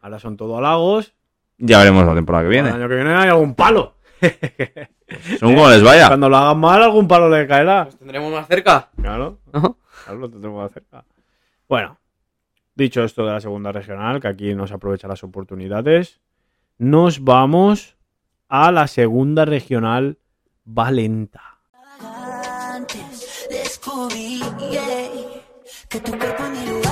Ahora 0.00 0.18
son 0.18 0.36
todo 0.36 0.58
halagos. 0.58 1.14
Ya 1.58 1.78
veremos 1.78 2.04
la 2.04 2.14
temporada 2.14 2.42
que 2.44 2.48
El 2.56 2.62
viene. 2.62 2.76
año 2.76 2.88
que 2.88 2.94
viene 2.96 3.14
hay 3.14 3.28
algún 3.28 3.54
palo. 3.54 3.94
Según 5.38 5.54
como 5.54 5.68
les 5.70 5.82
vaya. 5.82 6.06
Cuando 6.08 6.28
lo 6.28 6.36
hagan 6.36 6.58
mal, 6.58 6.82
algún 6.82 7.06
palo 7.08 7.28
le 7.28 7.46
caerá. 7.46 7.84
¿Los 7.84 7.96
tendremos 7.98 8.32
más 8.32 8.46
cerca? 8.48 8.90
Claro, 9.00 9.38
¿no? 9.52 9.78
claro, 10.04 10.18
lo 10.18 10.30
tendremos 10.30 10.72
cerca. 10.72 11.04
Bueno, 11.68 11.98
dicho 12.74 13.02
esto 13.04 13.24
de 13.24 13.32
la 13.32 13.40
segunda 13.40 13.70
regional, 13.72 14.20
que 14.20 14.28
aquí 14.28 14.54
no 14.54 14.66
se 14.66 14.74
aprovechan 14.74 15.08
las 15.10 15.22
oportunidades, 15.24 16.20
nos 16.78 17.22
vamos 17.22 17.96
a 18.48 18.72
la 18.72 18.86
segunda 18.86 19.44
regional 19.44 20.18
Valenta. 20.64 21.53
Que 25.88 26.00
tu 26.00 26.18
cuerpo 26.18 26.42
lugar 26.66 26.83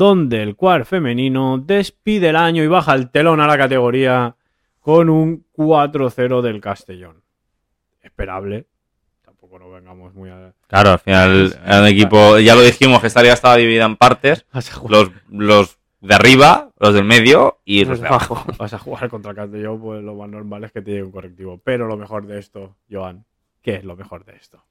donde 0.00 0.42
el 0.42 0.56
cuar 0.56 0.86
femenino 0.86 1.58
despide 1.58 2.30
el 2.30 2.36
año 2.36 2.62
y 2.64 2.66
baja 2.66 2.94
el 2.94 3.10
telón 3.10 3.38
a 3.38 3.46
la 3.46 3.58
categoría 3.58 4.34
con 4.80 5.10
un 5.10 5.44
4-0 5.54 6.40
del 6.40 6.58
Castellón. 6.58 7.22
Esperable. 8.00 8.64
Tampoco 9.22 9.58
nos 9.58 9.70
vengamos 9.70 10.14
muy 10.14 10.30
a... 10.30 10.54
Claro, 10.68 10.92
al 10.92 11.00
final 11.00 11.54
un 11.66 11.86
equipo. 11.86 12.38
Ya 12.38 12.54
lo 12.54 12.62
dijimos 12.62 13.02
que 13.02 13.08
esta 13.08 13.20
liga 13.20 13.34
estaba 13.34 13.56
dividida 13.56 13.84
en 13.84 13.96
partes. 13.96 14.46
Los, 14.88 15.10
los 15.28 15.76
de 16.00 16.14
arriba, 16.14 16.70
los 16.78 16.94
del 16.94 17.04
medio 17.04 17.58
y 17.66 17.80
los 17.80 17.90
Los 17.90 18.00
de 18.00 18.06
abajo. 18.06 18.42
vas 18.56 18.72
a 18.72 18.78
jugar 18.78 19.10
contra 19.10 19.32
el 19.32 19.36
Castellón, 19.36 19.82
pues 19.82 20.02
lo 20.02 20.14
más 20.14 20.30
normal 20.30 20.64
es 20.64 20.72
que 20.72 20.80
te 20.80 20.92
llegue 20.92 21.02
un 21.02 21.12
correctivo. 21.12 21.60
Pero 21.62 21.86
lo 21.86 21.98
mejor 21.98 22.26
de 22.26 22.38
esto, 22.38 22.74
Joan, 22.90 23.26
¿qué 23.60 23.74
es 23.74 23.84
lo 23.84 23.96
mejor 23.96 24.24
de 24.24 24.36
esto? 24.36 24.64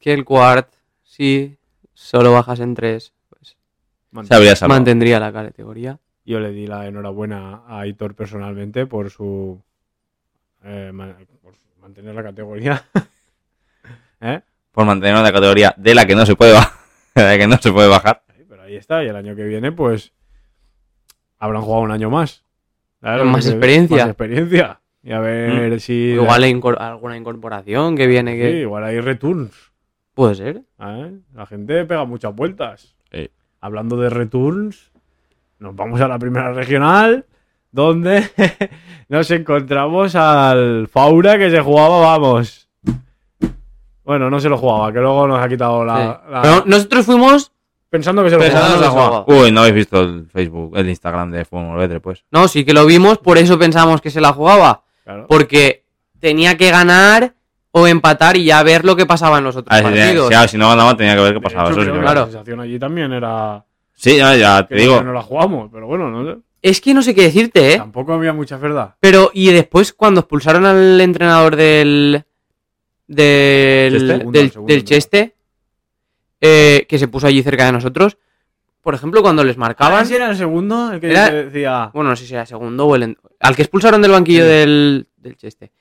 Que 0.00 0.14
el 0.14 0.24
Quart, 0.24 0.72
si 1.02 1.58
solo 1.92 2.32
bajas 2.32 2.60
en 2.60 2.74
3, 2.74 3.12
Se 4.22 4.68
mantendría 4.68 5.18
la 5.20 5.32
categoría. 5.32 5.98
Yo 6.24 6.40
le 6.40 6.50
di 6.52 6.66
la 6.66 6.86
enhorabuena 6.86 7.62
a 7.66 7.80
Aitor 7.80 8.14
personalmente 8.14 8.86
por 8.86 9.10
su, 9.10 9.60
eh, 10.62 10.90
por 11.42 11.54
su- 11.54 11.68
mantener 11.80 12.14
la 12.14 12.22
categoría. 12.22 12.82
¿Eh? 14.20 14.40
Por 14.72 14.86
mantener 14.86 15.16
una 15.16 15.32
categoría 15.32 15.74
de 15.76 15.94
la 15.94 16.06
que 16.06 16.14
no 16.14 16.24
se 16.26 16.34
puede 16.36 16.52
bajar. 16.52 16.72
De 17.14 17.22
la 17.22 17.38
que 17.38 17.46
no 17.46 17.56
se 17.58 17.70
puede 17.70 17.88
bajar. 17.88 18.22
Sí, 18.36 18.42
Pero 18.48 18.62
ahí 18.62 18.74
está, 18.76 19.04
y 19.04 19.06
el 19.08 19.14
año 19.16 19.36
que 19.36 19.44
viene, 19.44 19.70
pues 19.70 20.12
habrán 21.38 21.62
jugado 21.62 21.82
un 21.84 21.92
año 21.92 22.10
más. 22.10 22.42
Con 23.00 23.28
más 23.28 23.46
experiencia. 23.46 23.98
Más 23.98 24.06
experiencia. 24.08 24.80
Y 25.02 25.12
a 25.12 25.20
ver 25.20 25.78
si. 25.80 25.92
Igual 25.92 26.42
hay 26.42 26.52
incor- 26.54 26.78
alguna 26.80 27.16
incorporación 27.16 27.96
que 27.96 28.06
viene 28.06 28.32
Sí, 28.32 28.38
que... 28.38 28.60
igual 28.62 28.82
hay 28.84 28.98
returns. 29.00 29.52
Puede 30.14 30.34
ser. 30.36 30.62
¿eh? 30.80 31.12
La 31.34 31.44
gente 31.46 31.84
pega 31.84 32.04
muchas 32.06 32.34
vueltas. 32.34 32.93
Hablando 33.64 33.96
de 33.96 34.10
returns, 34.10 34.92
nos 35.58 35.74
vamos 35.74 35.98
a 36.02 36.06
la 36.06 36.18
primera 36.18 36.52
regional, 36.52 37.24
donde 37.72 38.28
nos 39.08 39.30
encontramos 39.30 40.14
al 40.16 40.86
Faura 40.86 41.38
que 41.38 41.50
se 41.50 41.60
jugaba, 41.62 41.98
vamos. 42.00 42.68
Bueno, 44.04 44.28
no 44.28 44.38
se 44.38 44.50
lo 44.50 44.58
jugaba, 44.58 44.92
que 44.92 45.00
luego 45.00 45.26
nos 45.26 45.40
ha 45.42 45.48
quitado 45.48 45.82
la. 45.82 45.96
Sí. 45.96 46.30
la- 46.30 46.42
Pero 46.42 46.62
nosotros 46.66 47.06
fuimos. 47.06 47.52
pensando 47.88 48.22
que 48.22 48.28
se 48.28 48.36
lo 48.36 48.42
Pensando 48.42 48.76
jugaba. 48.90 49.22
jugaba. 49.24 49.42
Uy, 49.42 49.50
no 49.50 49.60
habéis 49.60 49.76
visto 49.76 50.00
el 50.02 50.26
Facebook, 50.28 50.76
el 50.76 50.90
Instagram 50.90 51.30
de 51.30 51.46
Fútbol 51.46 51.78
Vedre, 51.78 52.00
pues. 52.00 52.22
No, 52.30 52.46
sí 52.48 52.66
que 52.66 52.74
lo 52.74 52.84
vimos, 52.84 53.16
por 53.16 53.38
eso 53.38 53.58
pensamos 53.58 54.02
que 54.02 54.10
se 54.10 54.20
la 54.20 54.34
jugaba. 54.34 54.82
Claro. 55.04 55.26
Porque 55.26 55.86
tenía 56.20 56.58
que 56.58 56.70
ganar 56.70 57.32
o 57.76 57.88
empatar 57.88 58.36
y 58.36 58.44
ya 58.44 58.62
ver 58.62 58.84
lo 58.84 58.94
que 58.94 59.04
pasaba 59.04 59.38
en 59.38 59.44
los 59.44 59.56
otros 59.56 59.66
Ah, 59.76 59.78
si, 59.78 59.82
partidos. 59.82 60.32
si- 60.32 60.48
si 60.50 60.58
no 60.58 60.68
ganaba 60.68 60.96
tenía 60.96 61.16
que 61.16 61.22
ver 61.22 61.34
qué 61.34 61.40
pasaba. 61.40 61.70
hecho, 61.70 61.80
eso 61.80 61.90
sí 61.90 61.92
que 61.96 62.00
claro. 62.00 62.20
La 62.20 62.26
sensación 62.26 62.60
allí 62.60 62.78
también 62.78 63.12
era. 63.12 63.64
Sí, 63.94 64.16
ya, 64.16 64.36
ya 64.36 64.64
te 64.66 64.76
Que 64.76 64.82
digo. 64.82 65.02
no 65.02 65.12
la 65.12 65.22
jugamos, 65.22 65.70
pero 65.72 65.86
bueno, 65.88 66.08
no 66.08 66.24
sé. 66.34 66.38
Es 66.62 66.80
que 66.80 66.94
no 66.94 67.02
sé 67.02 67.14
qué 67.16 67.22
decirte, 67.22 67.72
¿eh? 67.74 67.76
Tampoco 67.78 68.12
había 68.12 68.32
mucha 68.32 68.58
verdad. 68.58 68.94
Pero, 69.00 69.30
y 69.34 69.50
después 69.50 69.92
cuando 69.92 70.20
expulsaron 70.20 70.64
al 70.66 71.00
entrenador 71.00 71.56
del. 71.56 72.24
del. 73.08 73.92
¿Cheste? 73.92 74.06
del, 74.08 74.18
Segundo, 74.18 74.40
segundo 74.52 74.72
del 74.72 74.84
Cheste, 74.84 75.34
eh, 76.40 76.86
que 76.88 76.98
se 76.98 77.08
puso 77.08 77.26
allí 77.26 77.42
cerca 77.42 77.66
de 77.66 77.72
nosotros. 77.72 78.16
Por 78.82 78.94
ejemplo, 78.94 79.20
cuando 79.22 79.42
les 79.44 79.56
marcaban. 79.56 79.98
Ah, 79.98 80.02
¿ese 80.02 80.16
era 80.16 80.30
el 80.30 80.36
segundo? 80.36 80.92
El 80.92 81.00
que 81.00 81.10
Era- 81.10 81.30
decía. 81.30 81.90
Bueno, 81.92 82.10
no 82.10 82.16
sé 82.16 82.26
si 82.26 82.34
era 82.34 82.46
segundo 82.46 82.86
o 82.86 82.94
el. 82.94 83.16
Al 83.40 83.56
que 83.56 83.62
expulsaron 83.62 84.00
del 84.00 84.12
banquillo 84.12 84.44
del, 84.46 85.08
del 85.16 85.36
Cheste. 85.36 85.72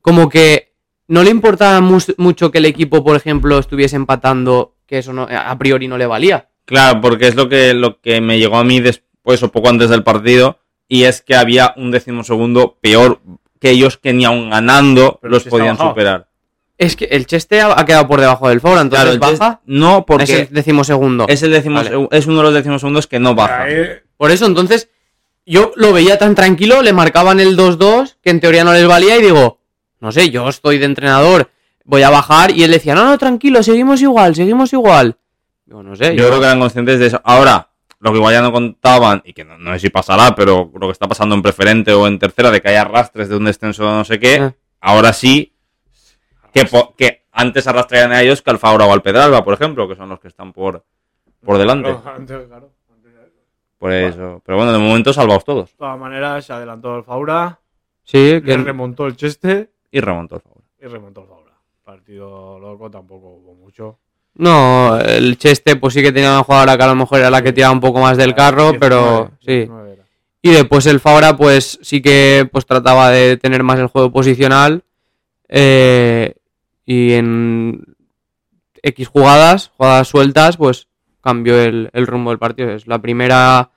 Como 0.00 0.28
que 0.28 0.74
no 1.08 1.22
le 1.22 1.30
importaba 1.30 1.80
mucho 1.80 2.50
que 2.50 2.58
el 2.58 2.64
equipo, 2.66 3.04
por 3.04 3.16
ejemplo, 3.16 3.58
estuviese 3.58 3.96
empatando, 3.96 4.74
que 4.86 4.98
eso 4.98 5.12
no, 5.12 5.26
a 5.30 5.58
priori 5.58 5.88
no 5.88 5.98
le 5.98 6.06
valía. 6.06 6.48
Claro, 6.64 7.00
porque 7.00 7.28
es 7.28 7.36
lo 7.36 7.48
que, 7.48 7.74
lo 7.74 8.00
que 8.00 8.20
me 8.20 8.38
llegó 8.38 8.56
a 8.56 8.64
mí 8.64 8.80
después 8.80 9.42
o 9.42 9.52
poco 9.52 9.68
antes 9.68 9.88
del 9.88 10.02
partido. 10.02 10.58
Y 10.88 11.04
es 11.04 11.20
que 11.20 11.34
había 11.34 11.74
un 11.76 11.90
décimo 11.90 12.22
segundo 12.24 12.76
peor 12.80 13.20
que 13.60 13.70
ellos 13.70 13.96
que 13.96 14.12
ni 14.12 14.24
aun 14.24 14.50
ganando 14.50 15.18
Pero 15.20 15.32
los 15.32 15.44
podían 15.44 15.76
superar. 15.76 16.28
Es 16.78 16.94
que 16.94 17.06
el 17.06 17.26
Cheste 17.26 17.60
ha, 17.60 17.84
quedado 17.86 18.06
por 18.06 18.20
debajo 18.20 18.48
del 18.48 18.60
Fora, 18.60 18.82
entonces 18.82 19.16
Claro, 19.16 19.36
baja. 19.38 19.60
no, 19.64 19.98
es 19.98 20.04
porque 20.06 20.40
el 20.40 20.48
decimosegundo. 20.50 21.24
es 21.26 21.42
el 21.42 21.50
Vale. 21.72 22.08
es 22.10 22.26
uno 22.26 22.36
de 22.38 22.42
los 22.42 22.54
décimos 22.54 22.82
segundos 22.82 23.06
que 23.06 23.18
no 23.18 23.34
baja. 23.34 23.62
Ahí- 23.62 23.86
Por 24.18 24.30
eso, 24.30 24.44
entonces, 24.44 24.90
yo 25.46 25.72
lo 25.76 25.92
veía 25.94 26.18
tan 26.18 26.34
tranquilo, 26.34 26.82
le 26.82 26.92
marcaban 26.92 27.40
el 27.40 27.56
2-2, 27.56 28.16
que 28.22 28.30
en 28.30 28.40
teoría 28.40 28.62
no 28.62 28.74
les 28.74 28.86
valía, 28.86 29.16
y 29.16 29.22
digo, 29.22 29.58
no 30.00 30.12
sé, 30.12 30.30
yo 30.30 30.48
estoy 30.48 30.78
de 30.78 30.86
entrenador, 30.86 31.50
voy 31.84 32.02
a 32.02 32.10
bajar, 32.10 32.50
y 32.50 32.62
él 32.64 32.70
decía, 32.70 32.94
no, 32.94 33.04
no, 33.04 33.18
tranquilo, 33.18 33.62
seguimos 33.62 34.00
igual, 34.02 34.34
seguimos 34.34 34.72
igual. 34.72 35.16
Digo, 35.64 35.82
no 35.82 35.96
sé, 35.96 36.14
Yo 36.16 36.26
creo 36.28 36.38
que 36.40 36.46
eran 36.46 36.60
conscientes 36.60 36.98
de 36.98 37.06
eso. 37.06 37.20
Ahora, 37.24 37.70
lo 38.00 38.12
que 38.12 38.18
igual 38.18 38.34
ya 38.34 38.42
no 38.42 38.52
contaban, 38.52 39.22
y 39.24 39.32
que 39.32 39.44
no, 39.44 39.58
no 39.58 39.72
sé 39.72 39.78
si 39.80 39.90
pasará, 39.90 40.34
pero 40.34 40.70
lo 40.74 40.86
que 40.86 40.92
está 40.92 41.08
pasando 41.08 41.34
en 41.34 41.42
preferente 41.42 41.92
o 41.92 42.06
en 42.06 42.18
tercera, 42.18 42.50
de 42.50 42.60
que 42.60 42.68
hay 42.68 42.76
arrastres 42.76 43.28
de 43.28 43.36
un 43.36 43.44
descenso 43.46 43.84
no 43.84 44.04
sé 44.04 44.18
qué, 44.20 44.38
Ah. 44.40 44.54
ahora 44.80 45.12
sí, 45.12 45.52
que, 46.52 46.64
po- 46.66 46.94
que 46.96 47.24
antes 47.32 47.66
arrastrarían 47.66 48.12
a 48.12 48.22
ellos 48.22 48.42
que 48.42 48.50
al 48.50 48.58
Fabra 48.58 48.86
o 48.86 48.92
al 48.92 49.02
Pedralba, 49.02 49.44
por 49.44 49.54
ejemplo, 49.54 49.88
que 49.88 49.94
son 49.96 50.08
los 50.08 50.20
que 50.20 50.28
están 50.28 50.52
por, 50.52 50.84
por 51.44 51.58
delante. 51.58 51.90
Claro, 51.90 52.16
antes, 52.16 52.46
claro, 52.46 52.70
antes 52.94 53.12
de 53.12 53.20
eso. 53.20 53.32
Por 53.78 53.92
eso. 53.92 54.42
Pero 54.44 54.56
bueno, 54.58 54.72
de 54.72 54.78
momento 54.78 55.12
salvaos 55.12 55.44
todos. 55.44 55.70
De 55.70 55.76
todas 55.76 55.98
maneras, 55.98 56.44
se 56.46 56.52
adelantó 56.52 56.96
el 56.96 57.04
Faura, 57.04 57.58
Sí, 58.04 58.34
le 58.34 58.42
que 58.42 58.56
remontó 58.56 59.06
el 59.06 59.16
Cheste 59.16 59.70
Y 59.96 60.00
remontó 60.00 60.36
el 60.36 60.42
Fabra. 60.42 60.60
y 60.80 60.86
remontó 60.86 61.22
el 61.22 61.26
Faura. 61.28 61.52
Partido 61.84 62.58
loco 62.58 62.90
tampoco 62.90 63.28
hubo 63.28 63.54
mucho. 63.54 63.98
no, 64.34 64.98
el 65.00 65.38
Cheste 65.38 65.76
pues 65.76 65.94
sí 65.94 66.02
que 66.02 66.12
tenía 66.12 66.30
una 66.32 66.42
jugadora 66.42 66.76
que 66.76 66.82
a 66.82 66.88
lo 66.88 66.94
mejor 66.96 67.20
era 67.20 67.30
la 67.30 67.42
que 67.42 67.52
tiraba 67.52 67.72
un 67.72 67.80
poco 67.80 68.00
más 68.00 68.16
del 68.16 68.34
carro, 68.34 68.72
19, 68.72 68.78
pero 68.80 69.30
sí. 69.40 69.52
19 69.58 69.92
era. 69.94 70.02
Y 70.42 70.50
después 70.50 70.84
el 70.86 71.00
Fabra, 71.00 71.36
pues 71.36 71.78
sí 71.82 72.02
que 72.02 72.48
pues 72.52 72.66
trataba 72.66 73.10
de 73.10 73.36
tener 73.36 73.62
más 73.62 73.78
el 73.78 73.86
juego 73.86 74.12
posicional. 74.12 74.82
eh, 75.48 76.34
y 76.84 77.12
en 77.14 77.84
X 78.82 79.08
jugadas, 79.08 79.72
jugadas 79.76 80.06
sueltas, 80.08 80.56
pues 80.56 80.86
cambió 81.20 81.60
el, 81.60 81.90
el 81.92 82.06
rumbo 82.06 82.30
del 82.30 82.38
partido. 82.38 82.70
Es 82.70 82.86
la 82.86 83.00
primera, 83.00 83.70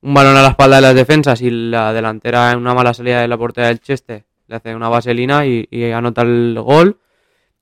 un 0.00 0.14
balón 0.14 0.36
a 0.36 0.42
la 0.42 0.48
espalda 0.50 0.76
de 0.76 0.82
las 0.82 0.94
defensas 0.94 1.42
y 1.42 1.50
la 1.50 1.92
delantera 1.92 2.52
en 2.52 2.58
una 2.58 2.72
mala 2.74 2.94
salida 2.94 3.20
de 3.20 3.28
la 3.28 3.36
portería 3.36 3.68
del 3.68 3.80
Cheste. 3.80 4.24
Le 4.46 4.56
hace 4.56 4.74
una 4.74 4.88
vaselina 4.88 5.46
y, 5.46 5.66
y 5.70 5.90
anota 5.90 6.22
el 6.22 6.58
gol. 6.60 6.98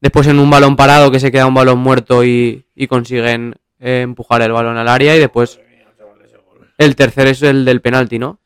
Después 0.01 0.27
en 0.27 0.39
un 0.41 0.51
balón 0.51 0.75
parado 0.77 1.11
que 1.11 1.21
se 1.21 1.31
queda 1.31 1.47
un 1.47 1.55
balón 1.55 1.79
muerto 1.79 2.25
y, 2.25 2.65
y 2.75 2.87
consiguen 2.89 3.55
eh, 3.79 4.01
empujar 4.01 4.43
el 4.43 4.53
balón 4.53 4.77
al 4.77 4.89
área. 4.89 5.15
Y 5.17 5.21
después 5.21 5.61
el 6.79 6.97
tercer 6.97 7.29
es 7.29 7.43
el 7.43 7.65
del 7.65 7.81
penalti, 7.81 8.19
¿no? 8.19 8.41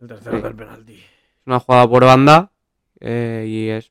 El 0.00 0.08
tercero 0.08 0.36
Sí. 0.36 0.42
del 0.42 0.54
penalti. 0.54 0.94
Es 0.94 1.46
una 1.46 1.60
jugada 1.60 1.88
por 1.88 2.04
banda 2.04 2.50
eh, 3.00 3.44
y 3.48 3.68
es 3.70 3.90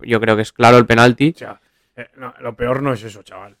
yo 0.00 0.20
creo 0.20 0.36
que 0.36 0.42
es 0.42 0.52
claro 0.52 0.76
el 0.76 0.84
penalti. 0.86 1.32
O 1.34 1.38
sea, 1.38 1.60
eh, 1.96 2.08
no, 2.16 2.34
lo 2.40 2.54
peor 2.54 2.82
no 2.82 2.92
es 2.92 3.02
eso, 3.02 3.22
chaval. 3.22 3.56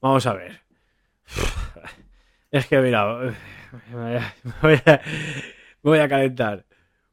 Vamos 0.00 0.26
a 0.26 0.34
ver. 0.34 0.60
Es 2.50 2.66
que, 2.66 2.78
mira, 2.80 3.06
me 4.62 4.82
voy 5.90 5.98
a, 6.00 6.08
calentar. 6.08 6.66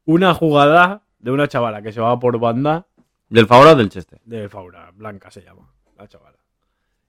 Una 0.04 0.34
jugada 0.34 1.02
de 1.18 1.30
una 1.30 1.48
chavala 1.48 1.82
que 1.82 1.92
se 1.92 2.00
va 2.00 2.18
por 2.18 2.38
banda 2.38 2.86
¿Del 3.28 3.46
Fabra 3.46 3.72
o 3.72 3.74
del 3.74 3.88
Cheste? 3.88 4.20
de 4.24 4.48
Faura, 4.48 4.90
Blanca 4.94 5.30
se 5.30 5.42
llama, 5.42 5.72
la 5.96 6.06
chavala. 6.06 6.38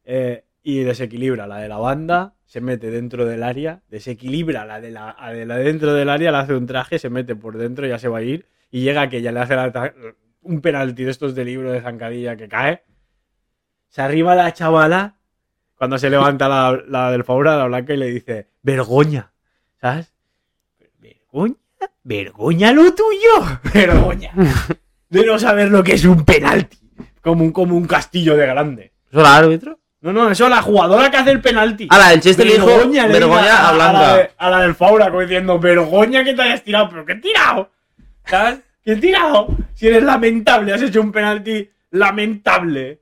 Eh, 0.04 0.46
y 0.64 0.80
desequilibra 0.80 1.46
la 1.46 1.58
de 1.58 1.68
la 1.68 1.78
banda, 1.78 2.34
se 2.46 2.62
mete 2.62 2.90
dentro 2.90 3.26
del 3.26 3.44
área, 3.44 3.84
desequilibra 3.90 4.66
la 4.66 4.82
de 4.82 4.90
la, 4.90 5.16
de 5.32 5.46
la 5.46 5.58
dentro 5.58 5.94
del 5.94 6.10
área, 6.10 6.32
le 6.32 6.38
hace 6.38 6.56
un 6.56 6.66
traje, 6.66 6.98
se 6.98 7.12
mete 7.12 7.36
por 7.36 7.58
dentro, 7.58 7.86
ya 7.86 8.00
se 8.00 8.08
va 8.08 8.20
a 8.20 8.22
ir, 8.24 8.48
y 8.72 8.82
llega 8.82 9.04
a 9.04 9.10
que 9.10 9.22
ya 9.22 9.32
le 9.32 9.42
hace 9.42 9.56
la 9.56 9.94
un 10.42 10.62
penalti 10.62 11.04
de 11.04 11.12
estos 11.12 11.36
de 11.36 11.46
libro 11.46 11.72
de 11.72 11.82
zancadilla 11.82 12.36
que 12.36 12.48
cae. 12.48 12.84
Se 13.90 14.02
arriba 14.02 14.34
la 14.34 14.52
chavala 14.54 15.20
cuando 15.76 16.00
se 16.00 16.10
levanta 16.10 16.50
la, 16.50 16.82
la 16.88 17.12
del 17.12 17.24
Faura, 17.24 17.56
la 17.58 17.66
blanca, 17.66 17.94
y 17.94 17.98
le 17.98 18.08
dice, 18.08 18.50
vergoña, 18.64 19.34
¿sabes? 19.80 20.15
¿Vergoña? 21.36 21.56
¿Vergoña 22.04 22.72
lo 22.72 22.94
tuyo? 22.94 23.60
Vergoña. 23.74 24.32
De 25.10 25.26
no 25.26 25.38
saber 25.38 25.70
lo 25.70 25.84
que 25.84 25.94
es 25.96 26.06
un 26.06 26.24
penalti. 26.24 26.78
Como 27.22 27.44
un, 27.44 27.52
como 27.52 27.76
un 27.76 27.86
castillo 27.86 28.36
de 28.38 28.46
grande. 28.48 28.94
¿Eso 29.12 29.20
era 29.20 29.36
árbitro? 29.36 29.80
No, 30.02 30.14
no, 30.14 30.30
eso 30.30 30.48
la 30.48 30.62
jugadora 30.62 31.10
que 31.10 31.18
hace 31.18 31.32
el 31.32 31.42
penalti. 31.42 31.88
Ah, 31.90 31.98
la 31.98 32.10
del 32.10 32.22
Cheste 32.22 32.46
le 32.46 32.54
dijo 32.54 32.66
Vergoña, 32.68 33.08
vergoña 33.08 33.68
a 33.70 33.74
la, 33.74 33.90
Blanca. 33.92 34.16
de- 34.18 34.32
a 34.38 34.50
la 34.52 34.62
del 34.62 34.76
Faura, 34.76 35.08
como 35.08 35.22
diciendo, 35.22 35.60
vergoña 35.60 36.24
que 36.24 36.34
te 36.36 36.42
hayas 36.44 36.64
tirado. 36.64 36.90
¿Pero 36.90 37.06
qué 37.06 37.14
he 37.14 37.16
tirado? 37.16 37.72
¿Sabes? 38.26 38.60
¿Qué 38.84 38.92
he 38.94 38.96
tirado? 38.98 39.48
Si 39.74 39.88
eres 39.88 40.04
lamentable, 40.04 40.74
has 40.74 40.82
hecho 40.84 41.02
un 41.02 41.12
penalti 41.12 41.68
lamentable. 41.92 43.00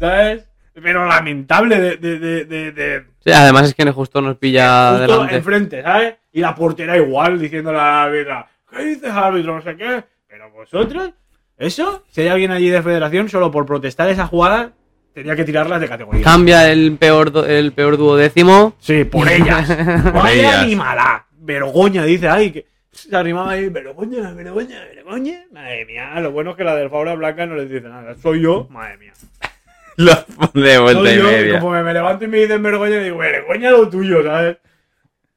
¿Sabes? 0.00 0.44
Pero 0.80 1.06
lamentable 1.06 1.78
de... 1.80 1.96
de, 1.96 2.44
de, 2.72 3.04
Sí, 3.24 3.30
además 3.32 3.64
es 3.68 3.74
que 3.74 3.90
justo 3.90 4.22
nos 4.22 4.36
pilla 4.38 4.90
justo 4.96 5.06
delante. 5.12 5.36
enfrente, 5.36 5.82
¿sabes? 5.82 6.14
Y 6.38 6.40
la 6.40 6.54
portera 6.54 6.96
igual, 6.96 7.40
diciéndole 7.40 7.78
a 7.78 7.82
la 7.82 8.02
árbitra, 8.04 8.46
¿qué 8.70 8.84
dices, 8.84 9.10
árbitro? 9.10 9.56
No 9.56 9.60
sé 9.62 9.76
qué. 9.76 10.04
Pero 10.28 10.48
vosotros, 10.52 11.10
eso, 11.56 12.04
si 12.12 12.20
hay 12.20 12.28
alguien 12.28 12.52
allí 12.52 12.68
de 12.70 12.80
federación, 12.80 13.28
solo 13.28 13.50
por 13.50 13.66
protestar 13.66 14.08
esa 14.08 14.28
jugada, 14.28 14.70
tenía 15.12 15.34
que 15.34 15.42
tirarlas 15.42 15.80
de 15.80 15.88
categoría. 15.88 16.22
Cambia 16.22 16.70
el 16.70 16.96
peor 16.96 17.32
el 17.48 17.72
peor 17.72 17.96
duodécimo. 17.96 18.74
Sí, 18.78 19.02
por 19.02 19.28
ellas. 19.32 19.66
Vaya 20.14 20.32
ellas. 20.32 20.62
animalá. 20.62 21.26
Vergoña, 21.40 22.04
dice, 22.04 22.28
ay, 22.28 22.52
que 22.52 22.66
se 22.92 23.16
arrimaba 23.16 23.50
ahí, 23.50 23.68
vergoña, 23.68 24.30
vergoña, 24.30 24.78
vergoña. 24.94 25.44
Madre 25.50 25.86
mía, 25.86 26.20
lo 26.20 26.30
bueno 26.30 26.52
es 26.52 26.56
que 26.56 26.62
la 26.62 26.76
del 26.76 26.88
Fabra 26.88 27.16
Blanca 27.16 27.46
no 27.46 27.56
les 27.56 27.68
dice 27.68 27.88
nada. 27.88 28.14
Soy 28.22 28.42
yo, 28.42 28.68
madre 28.70 28.96
mía. 28.98 29.12
Lo 29.96 30.12
de 30.54 30.78
vuelta 30.78 31.00
Soy 31.02 31.10
y 31.10 31.16
yo, 31.16 31.28
y 31.28 31.32
media. 31.32 31.58
como 31.58 31.82
me 31.82 31.92
levanto 31.92 32.24
y 32.24 32.28
me 32.28 32.38
dicen 32.38 32.62
vergoña, 32.62 32.98
digo, 33.00 33.18
vergoña 33.18 33.72
lo 33.72 33.88
tuyo, 33.88 34.22
¿sabes? 34.22 34.58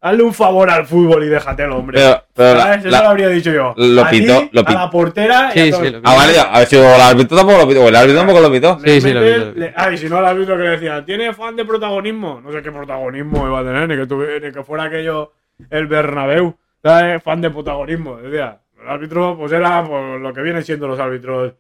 Hazle 0.03 0.23
un 0.23 0.34
favor 0.34 0.68
al 0.69 0.88
fútbol 0.88 1.23
y 1.23 1.61
hombre. 1.72 1.99
Pero, 1.99 2.23
pero 2.34 2.56
la- 2.56 2.64
¿Sabes? 2.64 2.80
Eso 2.80 2.90
la- 2.90 3.03
lo 3.03 3.10
habría 3.10 3.28
dicho 3.30 3.52
yo. 3.52 3.73
lo 3.78 4.02
A 4.03 4.10
pitó- 4.10 4.40
ti, 4.40 4.49
lo 4.52 4.61
A 4.61 4.65
pitó. 4.65 4.80
la 4.80 4.90
portera 4.90 5.52
y 5.53 5.60
a 5.60 5.64
Sí, 5.65 5.72
sí, 5.72 5.95
Ah, 6.03 6.15
vale, 6.15 6.40
a 6.40 6.57
ver 6.60 6.68
si 6.68 6.76
el 6.76 6.84
árbitro 6.86 7.38
tampoco 7.38 7.60
lo 7.60 7.68
pitó. 7.68 7.84
o 7.84 7.88
El 7.90 7.95
árbitro 7.95 8.18
tampoco 8.18 8.40
lo 8.41 8.52
pitó. 8.52 8.80
Sí, 8.84 8.99
sí, 8.99 9.14
lo 9.14 9.22
vi. 9.22 9.60
le- 9.60 9.73
Ay, 9.76 9.98
si 9.99 10.10
no 10.10 10.18
el 10.18 10.26
árbitro 10.26 10.57
que 10.57 10.64
le 10.64 10.69
decía, 10.72 11.06
¿tiene 11.06 11.34
fan 11.34 11.56
de 11.56 11.65
protagonismo? 11.65 12.41
No 12.44 12.52
sé 12.52 12.64
qué 12.64 12.72
protagonismo 12.72 13.45
iba 13.48 13.60
a 13.60 13.64
tener, 13.64 13.88
ni 13.88 13.95
que, 13.95 14.07
tuvi- 14.07 14.41
ni 14.41 14.52
que 14.52 14.64
fuera 14.64 14.86
aquello 14.86 15.34
el 15.69 15.86
Bernabéu. 15.88 16.57
¿sabes? 16.84 17.22
Fan 17.22 17.41
de 17.41 17.52
protagonismo. 17.52 18.18
Decía, 18.18 18.60
el 18.82 18.90
árbitro, 18.90 19.38
pues 19.38 19.52
era 19.52 19.84
pues, 19.88 20.19
lo 20.19 20.34
que 20.34 20.41
vienen 20.41 20.64
siendo 20.64 20.88
los 20.88 20.99
árbitros. 20.99 21.53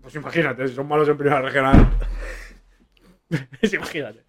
Pues 0.00 0.14
imagínate, 0.14 0.68
si 0.68 0.74
son 0.76 0.86
malos 0.86 1.08
en 1.08 1.16
primera 1.16 1.42
regional. 1.42 1.74
Pues 3.60 3.74
imagínate. 3.74 4.22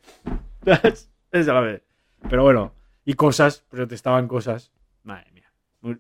Esa 1.32 1.54
la 1.54 1.60
vez. 1.62 1.82
Pero 2.28 2.42
bueno, 2.42 2.74
y 3.10 3.14
cosas, 3.14 3.64
protestaban 3.70 4.28
cosas. 4.28 4.72
Madre 5.04 5.32
mía. 5.32 5.50
Muy- 5.80 5.98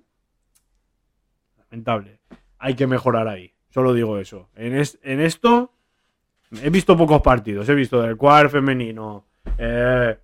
Lamentable. 1.57 2.19
Hay 2.59 2.75
que 2.75 2.85
mejorar 2.85 3.27
ahí. 3.29 3.53
Solo 3.69 3.93
digo 3.93 4.17
eso. 4.17 4.49
En, 4.55 4.75
es- 4.75 4.99
en 5.03 5.21
esto 5.21 5.73
he 6.61 6.69
visto 6.69 6.97
pocos 6.97 7.21
partidos. 7.21 7.69
He 7.69 7.75
visto 7.75 8.01
del 8.01 8.17
cuadro 8.17 8.49
femenino. 8.49 9.25
eh, 9.57 10.17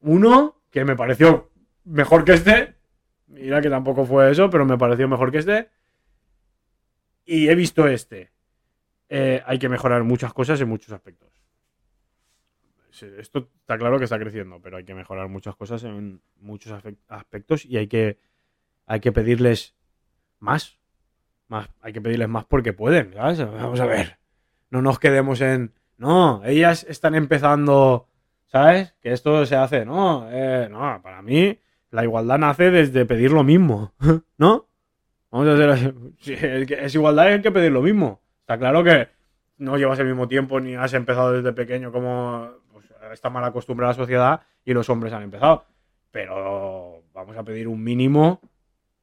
uno 0.00 0.62
que 0.70 0.84
me 0.84 0.96
pareció 0.96 1.50
mejor 1.84 2.24
que 2.24 2.32
este. 2.32 2.74
Mira 3.28 3.60
que 3.60 3.70
tampoco 3.70 4.04
fue 4.04 4.30
eso, 4.32 4.50
pero 4.50 4.64
me 4.64 4.76
pareció 4.76 5.06
mejor 5.06 5.30
que 5.30 5.38
este. 5.38 5.68
Y 7.24 7.48
he 7.48 7.54
visto 7.54 7.86
este. 7.86 8.32
eh, 9.08 9.42
hay 9.46 9.58
que 9.60 9.68
mejorar 9.68 10.02
muchas 10.02 10.32
cosas 10.32 10.60
en 10.60 10.68
muchos 10.68 10.90
aspectos. 10.92 11.29
Esto 13.18 13.48
está 13.60 13.78
claro 13.78 13.98
que 13.98 14.04
está 14.04 14.18
creciendo, 14.18 14.60
pero 14.60 14.76
hay 14.76 14.84
que 14.84 14.94
mejorar 14.94 15.28
muchas 15.28 15.56
cosas 15.56 15.84
en 15.84 16.20
muchos 16.40 16.72
aspectos 17.08 17.64
y 17.64 17.76
hay 17.76 17.86
que, 17.86 18.18
hay 18.86 19.00
que 19.00 19.12
pedirles 19.12 19.74
más. 20.38 20.78
más. 21.48 21.68
Hay 21.80 21.92
que 21.92 22.00
pedirles 22.00 22.28
más 22.28 22.44
porque 22.44 22.72
pueden, 22.72 23.12
¿sabes? 23.14 23.38
Vamos 23.38 23.80
a 23.80 23.86
ver. 23.86 24.18
No 24.70 24.82
nos 24.82 24.98
quedemos 24.98 25.40
en. 25.40 25.72
No, 25.98 26.42
ellas 26.44 26.84
están 26.88 27.14
empezando. 27.14 28.06
¿Sabes? 28.46 28.94
Que 29.00 29.12
esto 29.12 29.46
se 29.46 29.54
hace. 29.54 29.84
No, 29.84 30.28
eh, 30.30 30.68
no, 30.68 31.00
para 31.02 31.22
mí 31.22 31.56
la 31.90 32.04
igualdad 32.04 32.38
nace 32.38 32.70
desde 32.70 33.04
pedir 33.04 33.32
lo 33.32 33.44
mismo. 33.44 33.92
¿No? 34.38 34.66
Vamos 35.30 35.48
a 35.48 35.54
hacer. 35.54 35.94
Si 36.18 36.32
es, 36.32 36.94
igualdad, 36.94 37.26
hay 37.26 37.40
que 37.40 37.52
pedir 37.52 37.70
lo 37.70 37.82
mismo. 37.82 38.20
Está 38.40 38.58
claro 38.58 38.82
que 38.82 39.08
no 39.58 39.76
llevas 39.76 39.98
el 39.98 40.06
mismo 40.06 40.26
tiempo 40.26 40.58
ni 40.58 40.74
has 40.74 40.94
empezado 40.94 41.32
desde 41.32 41.52
pequeño 41.52 41.92
como 41.92 42.50
está 43.12 43.30
mal 43.30 43.44
acostumbrada 43.44 43.92
la 43.92 43.96
sociedad 43.96 44.40
y 44.64 44.72
los 44.72 44.88
hombres 44.90 45.12
han 45.12 45.22
empezado. 45.22 45.64
Pero 46.10 47.02
vamos 47.12 47.36
a 47.36 47.42
pedir 47.44 47.68
un 47.68 47.82
mínimo, 47.82 48.40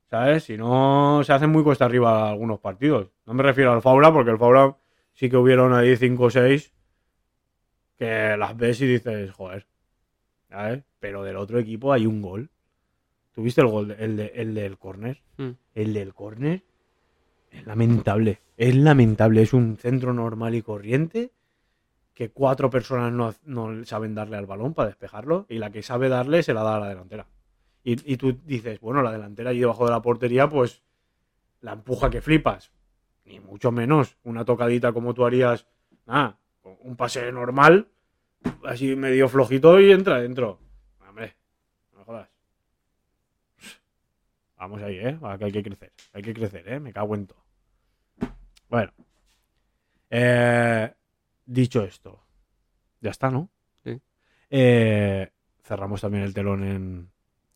¿sabes? 0.09 0.43
Si 0.45 0.57
no, 0.57 1.21
se 1.23 1.33
hacen 1.33 1.49
muy 1.49 1.63
cuesta 1.63 1.85
arriba 1.85 2.29
algunos 2.29 2.59
partidos. 2.59 3.09
No 3.25 3.33
me 3.33 3.43
refiero 3.43 3.71
al 3.71 3.81
Faura, 3.81 4.11
porque 4.11 4.31
el 4.31 4.37
Faura 4.37 4.75
sí 5.13 5.29
que 5.29 5.37
hubieron 5.37 5.73
ahí 5.73 5.95
5 5.95 6.23
o 6.23 6.29
6 6.29 6.73
que 7.97 8.35
las 8.37 8.55
ves 8.55 8.79
y 8.81 8.87
dices, 8.87 9.31
joder, 9.31 9.65
¿sabes? 10.49 10.83
Pero 10.99 11.23
del 11.23 11.35
otro 11.37 11.59
equipo 11.59 11.93
hay 11.93 12.05
un 12.05 12.21
gol. 12.21 12.49
¿Tuviste 13.33 13.61
el 13.61 13.67
gol, 13.67 13.95
el, 13.97 14.17
de- 14.17 14.31
el 14.35 14.53
del 14.53 14.77
córner? 14.77 15.21
Mm. 15.37 15.49
El 15.75 15.93
del 15.93 16.13
córner 16.13 16.63
es 17.51 17.65
lamentable. 17.65 18.39
Es 18.57 18.75
lamentable. 18.75 19.41
Es 19.41 19.53
un 19.53 19.77
centro 19.77 20.13
normal 20.13 20.55
y 20.55 20.61
corriente 20.61 21.31
que 22.17 22.31
cuatro 22.31 22.71
personas 22.71 23.13
no, 23.13 23.35
no 23.43 23.85
saben 23.85 24.15
darle 24.15 24.37
al 24.37 24.47
balón 24.47 24.73
para 24.73 24.87
despejarlo 24.87 25.45
y 25.49 25.59
la 25.59 25.69
que 25.69 25.83
sabe 25.83 26.09
darle 26.09 26.41
se 26.41 26.51
la 26.51 26.63
da 26.63 26.77
a 26.77 26.79
la 26.79 26.89
delantera. 26.89 27.27
Y, 27.83 28.11
y 28.11 28.17
tú 28.17 28.39
dices, 28.43 28.79
bueno, 28.79 29.03
la 29.03 29.11
delantera 29.11 29.51
ahí 29.51 29.59
debajo 29.59 29.85
de 29.85 29.91
la 29.91 30.01
portería, 30.01 30.49
pues 30.49 30.81
la 31.61 31.73
empuja 31.73 32.09
que 32.09 32.23
flipas. 32.23 32.71
Ni 33.23 33.39
mucho 33.39 33.71
menos 33.71 34.17
una 34.23 34.45
tocadita 34.45 34.93
como 34.93 35.13
tú 35.13 35.27
harías, 35.27 35.67
nada, 36.07 36.39
un 36.63 36.95
pase 36.95 37.31
normal, 37.31 37.87
así 38.63 38.95
medio 38.95 39.29
flojito 39.29 39.79
y 39.79 39.91
entra 39.91 40.19
dentro. 40.19 40.57
Hombre, 41.07 41.35
no 41.91 41.99
me 41.99 42.03
jodas. 42.03 42.29
Vamos 44.57 44.81
ahí, 44.81 44.97
¿eh? 44.97 45.19
Hay 45.21 45.51
que 45.51 45.61
crecer. 45.61 45.91
Hay 46.13 46.23
que 46.23 46.33
crecer, 46.33 46.67
¿eh? 46.67 46.79
Me 46.79 46.91
cago 46.91 47.13
en 47.13 47.27
todo. 47.27 47.43
Bueno. 48.69 48.91
Eh, 50.09 50.91
dicho 51.47 51.81
esto, 51.83 52.21
ya 53.01 53.09
está, 53.09 53.31
¿no? 53.31 53.49
Sí. 53.83 53.99
Eh, 54.51 55.31
cerramos 55.63 56.01
también 56.01 56.23
el 56.23 56.33
telón 56.35 56.63
en. 56.63 57.09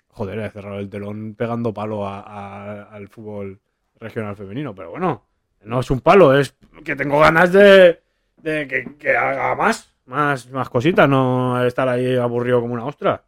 Joder, 0.08 0.40
he 0.40 0.50
cerrado 0.50 0.80
el 0.80 0.90
telón 0.90 1.36
pegando 1.36 1.74
palo 1.74 2.06
a- 2.08 2.20
a- 2.22 2.84
al 2.84 3.08
fútbol 3.08 3.60
regional 4.00 4.36
femenino, 4.36 4.74
pero 4.76 4.90
bueno, 4.92 5.26
no 5.64 5.80
es 5.80 5.92
un 5.92 6.02
palo, 6.02 6.34
es 6.38 6.56
que 6.84 6.96
tengo 6.96 7.20
ganas 7.20 7.54
de, 7.54 8.02
de 8.38 8.68
que, 8.68 8.96
que 8.98 9.16
haga 9.16 9.56
más, 9.56 9.94
más, 10.06 10.50
más 10.50 10.70
cositas, 10.70 11.08
no 11.08 11.64
estar 11.64 11.88
ahí 11.88 12.16
aburrido 12.18 12.60
como 12.60 12.74
una 12.74 12.86
ostra. 12.86 13.24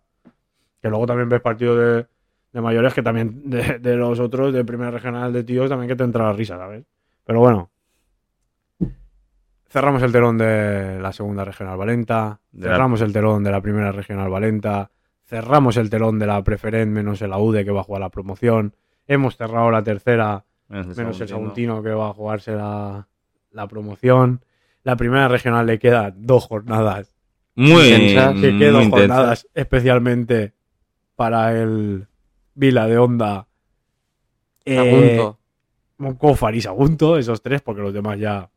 Que 0.82 0.90
luego 0.90 1.06
también 1.08 1.30
ves 1.30 1.40
partidos 1.42 1.78
de, 1.80 2.08
de 2.52 2.62
mayores 2.62 2.94
que 2.94 3.02
también 3.04 3.50
de, 3.50 3.80
de 3.80 3.96
los 3.96 4.20
otros 4.20 4.54
de 4.54 4.66
primera 4.66 4.92
regional 4.92 5.32
de 5.32 5.44
tíos 5.46 5.70
también 5.70 5.88
que 5.88 5.96
te 5.96 6.04
entra 6.04 6.26
la 6.26 6.34
risa, 6.34 6.58
¿sabes? 6.58 6.84
Pero 7.24 7.40
bueno. 7.40 7.70
Cerramos 9.74 10.04
el 10.04 10.12
telón 10.12 10.38
de 10.38 11.00
la 11.02 11.12
segunda 11.14 11.44
regional 11.44 11.78
Valenta, 11.78 12.40
cerramos 12.56 13.02
el 13.02 13.12
telón 13.12 13.44
de 13.44 13.50
la 13.50 13.60
primera 13.60 13.92
regional 13.92 14.30
Valenta, 14.30 14.92
cerramos 15.26 15.78
el 15.78 15.90
telón 15.90 16.20
de 16.20 16.28
la 16.28 16.44
preferent 16.44 16.92
menos 16.92 17.24
el 17.24 17.34
AUDE 17.34 17.66
que 17.66 17.72
va 17.72 17.80
a 17.80 17.84
jugar 17.84 18.02
la 18.02 18.12
promoción, 18.12 18.76
hemos 19.08 19.36
cerrado 19.36 19.72
la 19.72 19.82
tercera 19.82 20.46
Menos 20.68 20.96
menos 20.96 21.20
el 21.22 21.28
Saguntino 21.28 21.82
que 21.82 21.90
va 21.90 22.10
a 22.10 22.14
jugarse 22.14 22.52
la, 22.52 23.08
la 23.50 23.68
promoción. 23.68 24.46
La 24.84 24.96
primera 24.96 25.28
regional 25.28 25.66
le 25.66 25.80
queda 25.80 26.14
dos 26.16 26.46
jornadas. 26.46 27.16
Muy, 27.56 27.90
Intensas. 27.90 28.34
Que 28.36 28.58
quedan 28.60 28.74
dos 28.74 28.84
intensa. 28.84 29.16
jornadas 29.16 29.48
especialmente 29.56 30.54
para 31.16 31.60
el 31.60 32.08
Vila 32.54 32.86
de 32.86 32.98
Onda. 33.00 33.48
Eh. 34.66 35.34
Moncófar 35.98 36.54
y 36.54 36.62
Sagunto, 36.62 37.18
esos 37.18 37.42
tres, 37.42 37.64
porque 37.64 37.82
los 37.82 37.94
demás 37.94 38.20
ya. 38.20 38.52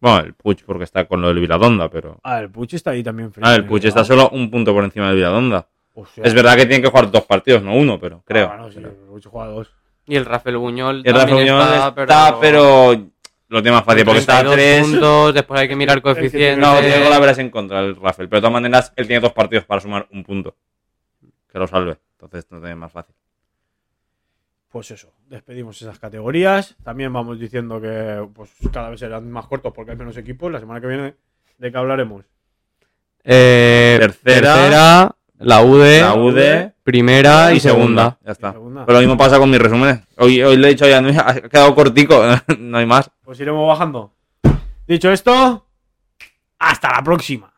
Bueno, 0.00 0.20
el 0.20 0.34
Puig 0.34 0.64
porque 0.64 0.84
está 0.84 1.06
con 1.06 1.20
lo 1.20 1.28
del 1.28 1.40
Viladonda, 1.40 1.88
pero... 1.90 2.20
Ah, 2.22 2.38
el 2.40 2.50
Puch 2.50 2.74
está 2.74 2.90
ahí 2.90 3.02
también. 3.02 3.32
Ah, 3.40 3.54
el 3.54 3.64
Puig 3.66 3.84
está 3.84 4.04
solo 4.04 4.28
un 4.30 4.50
punto 4.50 4.72
por 4.72 4.84
encima 4.84 5.08
del 5.08 5.16
Viladonda. 5.16 5.66
O 5.94 6.06
sea, 6.06 6.22
Es 6.24 6.34
verdad 6.34 6.54
que 6.54 6.66
tienen 6.66 6.82
que 6.82 6.88
jugar 6.88 7.10
dos 7.10 7.24
partidos, 7.24 7.62
no 7.62 7.74
uno, 7.74 7.98
pero 7.98 8.22
creo. 8.24 8.50
ah, 8.52 8.56
no, 8.56 8.70
sí, 8.70 8.78
el 8.78 8.90
Puig 8.90 9.24
juega 9.24 9.48
dos. 9.48 9.72
Y 10.06 10.16
el 10.16 10.24
Rafael 10.24 10.56
Buñol 10.56 11.02
Y 11.04 11.08
el 11.08 11.14
Rafa 11.14 11.26
también 11.26 11.54
Muñoz 11.54 11.68
está, 11.68 12.02
está, 12.02 12.40
pero... 12.40 12.94
lo 13.48 13.62
tiene 13.62 13.76
más 13.76 13.84
fácil 13.84 14.04
porque 14.04 14.20
está 14.20 14.38
a 14.38 14.42
32 14.42 14.54
tres. 14.56 14.86
puntos, 14.88 15.34
después 15.34 15.60
hay 15.60 15.68
que 15.68 15.76
mirar 15.76 16.00
coeficiente. 16.02 16.60
No, 16.60 16.78
tiene 16.78 17.02
golaveras 17.04 17.38
en 17.38 17.50
contra 17.50 17.80
el 17.80 17.96
Rafael. 17.96 18.28
Pero 18.28 18.38
de 18.38 18.42
todas 18.42 18.52
maneras, 18.52 18.92
él 18.96 19.06
tiene 19.06 19.20
dos 19.20 19.32
partidos 19.32 19.64
para 19.64 19.80
sumar 19.80 20.06
un 20.12 20.22
punto. 20.22 20.54
Que 21.52 21.58
lo 21.58 21.66
salve. 21.66 21.98
Entonces 22.12 22.46
no 22.50 22.58
tiene 22.60 22.76
más 22.76 22.92
fácil. 22.92 23.14
Pues 24.68 24.90
eso, 24.90 25.12
despedimos 25.28 25.80
esas 25.80 25.98
categorías. 25.98 26.76
También 26.84 27.12
vamos 27.12 27.40
diciendo 27.40 27.80
que 27.80 28.26
pues 28.34 28.50
cada 28.72 28.90
vez 28.90 29.00
serán 29.00 29.30
más 29.30 29.46
cortos 29.46 29.72
porque 29.74 29.92
hay 29.92 29.96
menos 29.96 30.16
equipos. 30.16 30.52
La 30.52 30.60
semana 30.60 30.80
que 30.80 30.86
viene, 30.86 31.14
¿de 31.56 31.72
qué 31.72 31.78
hablaremos? 31.78 32.24
Eh, 33.24 33.96
Tercera. 33.98 34.54
tercera, 34.54 35.16
la 35.38 35.62
UD, 35.62 36.00
La 36.00 36.14
UD 36.14 36.72
primera 36.82 37.52
y 37.52 37.60
segunda. 37.60 38.18
Ya 38.24 38.32
está. 38.32 38.52
Segunda. 38.52 38.84
Pero 38.84 38.98
lo 38.98 39.00
mismo 39.00 39.16
pasa 39.16 39.38
con 39.38 39.50
mis 39.50 39.60
resúmenes. 39.60 40.00
Hoy, 40.16 40.42
hoy 40.42 40.56
le 40.56 40.68
he 40.68 40.70
dicho 40.70 40.86
ya, 40.86 41.00
no, 41.00 41.08
ha 41.08 41.34
quedado 41.34 41.74
cortico, 41.74 42.22
no 42.58 42.78
hay 42.78 42.86
más. 42.86 43.10
Pues 43.24 43.40
iremos 43.40 43.66
bajando. 43.68 44.12
Dicho 44.86 45.10
esto, 45.10 45.66
hasta 46.58 46.90
la 46.90 47.02
próxima. 47.02 47.52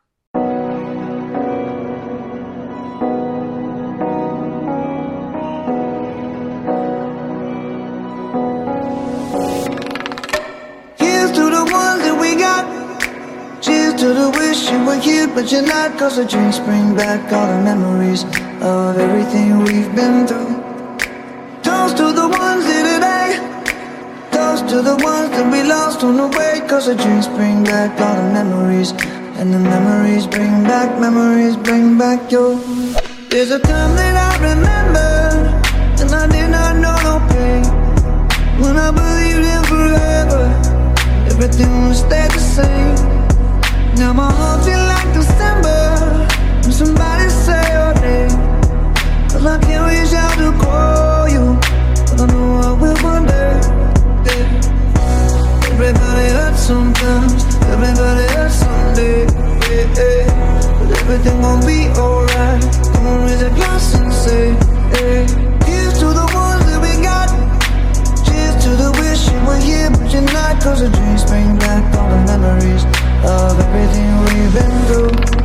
But 15.40 15.50
you're 15.50 15.62
not. 15.62 15.98
Cause 15.98 16.16
the 16.16 16.24
drinks 16.26 16.58
bring 16.58 16.94
back 16.94 17.32
all 17.32 17.46
the 17.46 17.62
memories 17.64 18.24
of 18.60 18.98
everything 18.98 19.60
we've 19.60 19.92
been 19.96 20.26
through. 20.26 20.52
Toast 21.62 21.96
to 21.96 22.12
the 22.12 22.28
ones 22.28 22.64
here 22.70 22.84
today. 22.92 23.30
Toast 24.32 24.68
to 24.68 24.82
the 24.82 24.96
ones 25.10 25.30
that 25.30 25.46
we 25.50 25.62
lost 25.62 26.04
on 26.04 26.16
the 26.18 26.28
way. 26.36 26.60
Cause 26.68 26.86
the 26.86 26.94
drinks 26.94 27.26
bring 27.28 27.64
back 27.64 27.98
all 28.04 28.16
the 28.16 28.28
memories. 28.38 28.90
And 29.38 29.54
the 29.54 29.58
memories 29.58 30.26
bring 30.26 30.54
back, 30.64 31.00
memories 31.00 31.56
bring 31.56 31.96
back 31.96 32.30
your. 32.30 32.56
There's 33.30 33.50
a 33.50 33.60
time 33.60 33.92
that 33.96 34.14
I 34.28 34.32
remember. 34.50 35.08
And 36.00 36.10
I 36.22 36.26
did 36.34 36.50
not 36.50 36.72
know 36.84 36.96
no 37.08 37.14
pain. 37.32 37.64
When 38.60 38.76
I 38.76 38.90
believed 39.00 39.44
in 39.54 39.62
forever, 39.72 40.44
everything 41.32 41.72
would 41.88 41.96
stay 41.96 42.26
the 42.28 42.44
same. 42.56 42.96
Now 43.96 44.12
my 44.12 44.30
heart 44.30 44.64
feel 44.66 44.89
call 50.62 51.28
you, 51.28 51.44
I 52.20 52.26
know 52.30 52.48
I 52.68 52.72
will 52.80 52.98
one 53.02 53.24
day. 53.26 53.54
Yeah. 54.26 55.72
Everybody 55.72 56.26
hurts 56.36 56.62
sometimes, 56.70 57.40
everybody 57.74 58.26
hurts 58.34 58.56
someday. 58.64 59.24
Yeah, 59.70 59.86
yeah. 59.96 60.78
But 60.78 60.88
everything 61.00 61.40
gon' 61.40 61.60
be 61.66 61.88
alright. 61.98 62.62
Come 62.92 63.06
on, 63.06 63.26
raise 63.26 63.42
a 63.42 63.50
glass 63.50 63.94
and 63.94 64.12
say, 64.12 64.44
hey. 64.94 65.26
Here's 65.66 65.94
to 66.00 66.08
the 66.20 66.26
ones 66.34 66.64
that 66.68 66.80
we 66.84 66.92
got. 67.02 67.28
Cheers 68.26 68.56
to 68.64 68.70
the 68.82 68.90
wish 69.00 69.22
you 69.32 69.40
were 69.48 69.60
here, 69.68 69.90
but 69.90 70.12
you're 70.12 70.32
not. 70.36 70.62
Cause 70.62 70.80
the 70.80 70.90
dreams 70.90 71.24
bring 71.24 71.58
back 71.58 71.82
all 71.96 72.08
the 72.10 72.20
memories 72.32 72.84
of 73.24 73.58
everything 73.64 74.10
we've 74.26 74.52
been 74.54 74.76
through. 74.88 75.39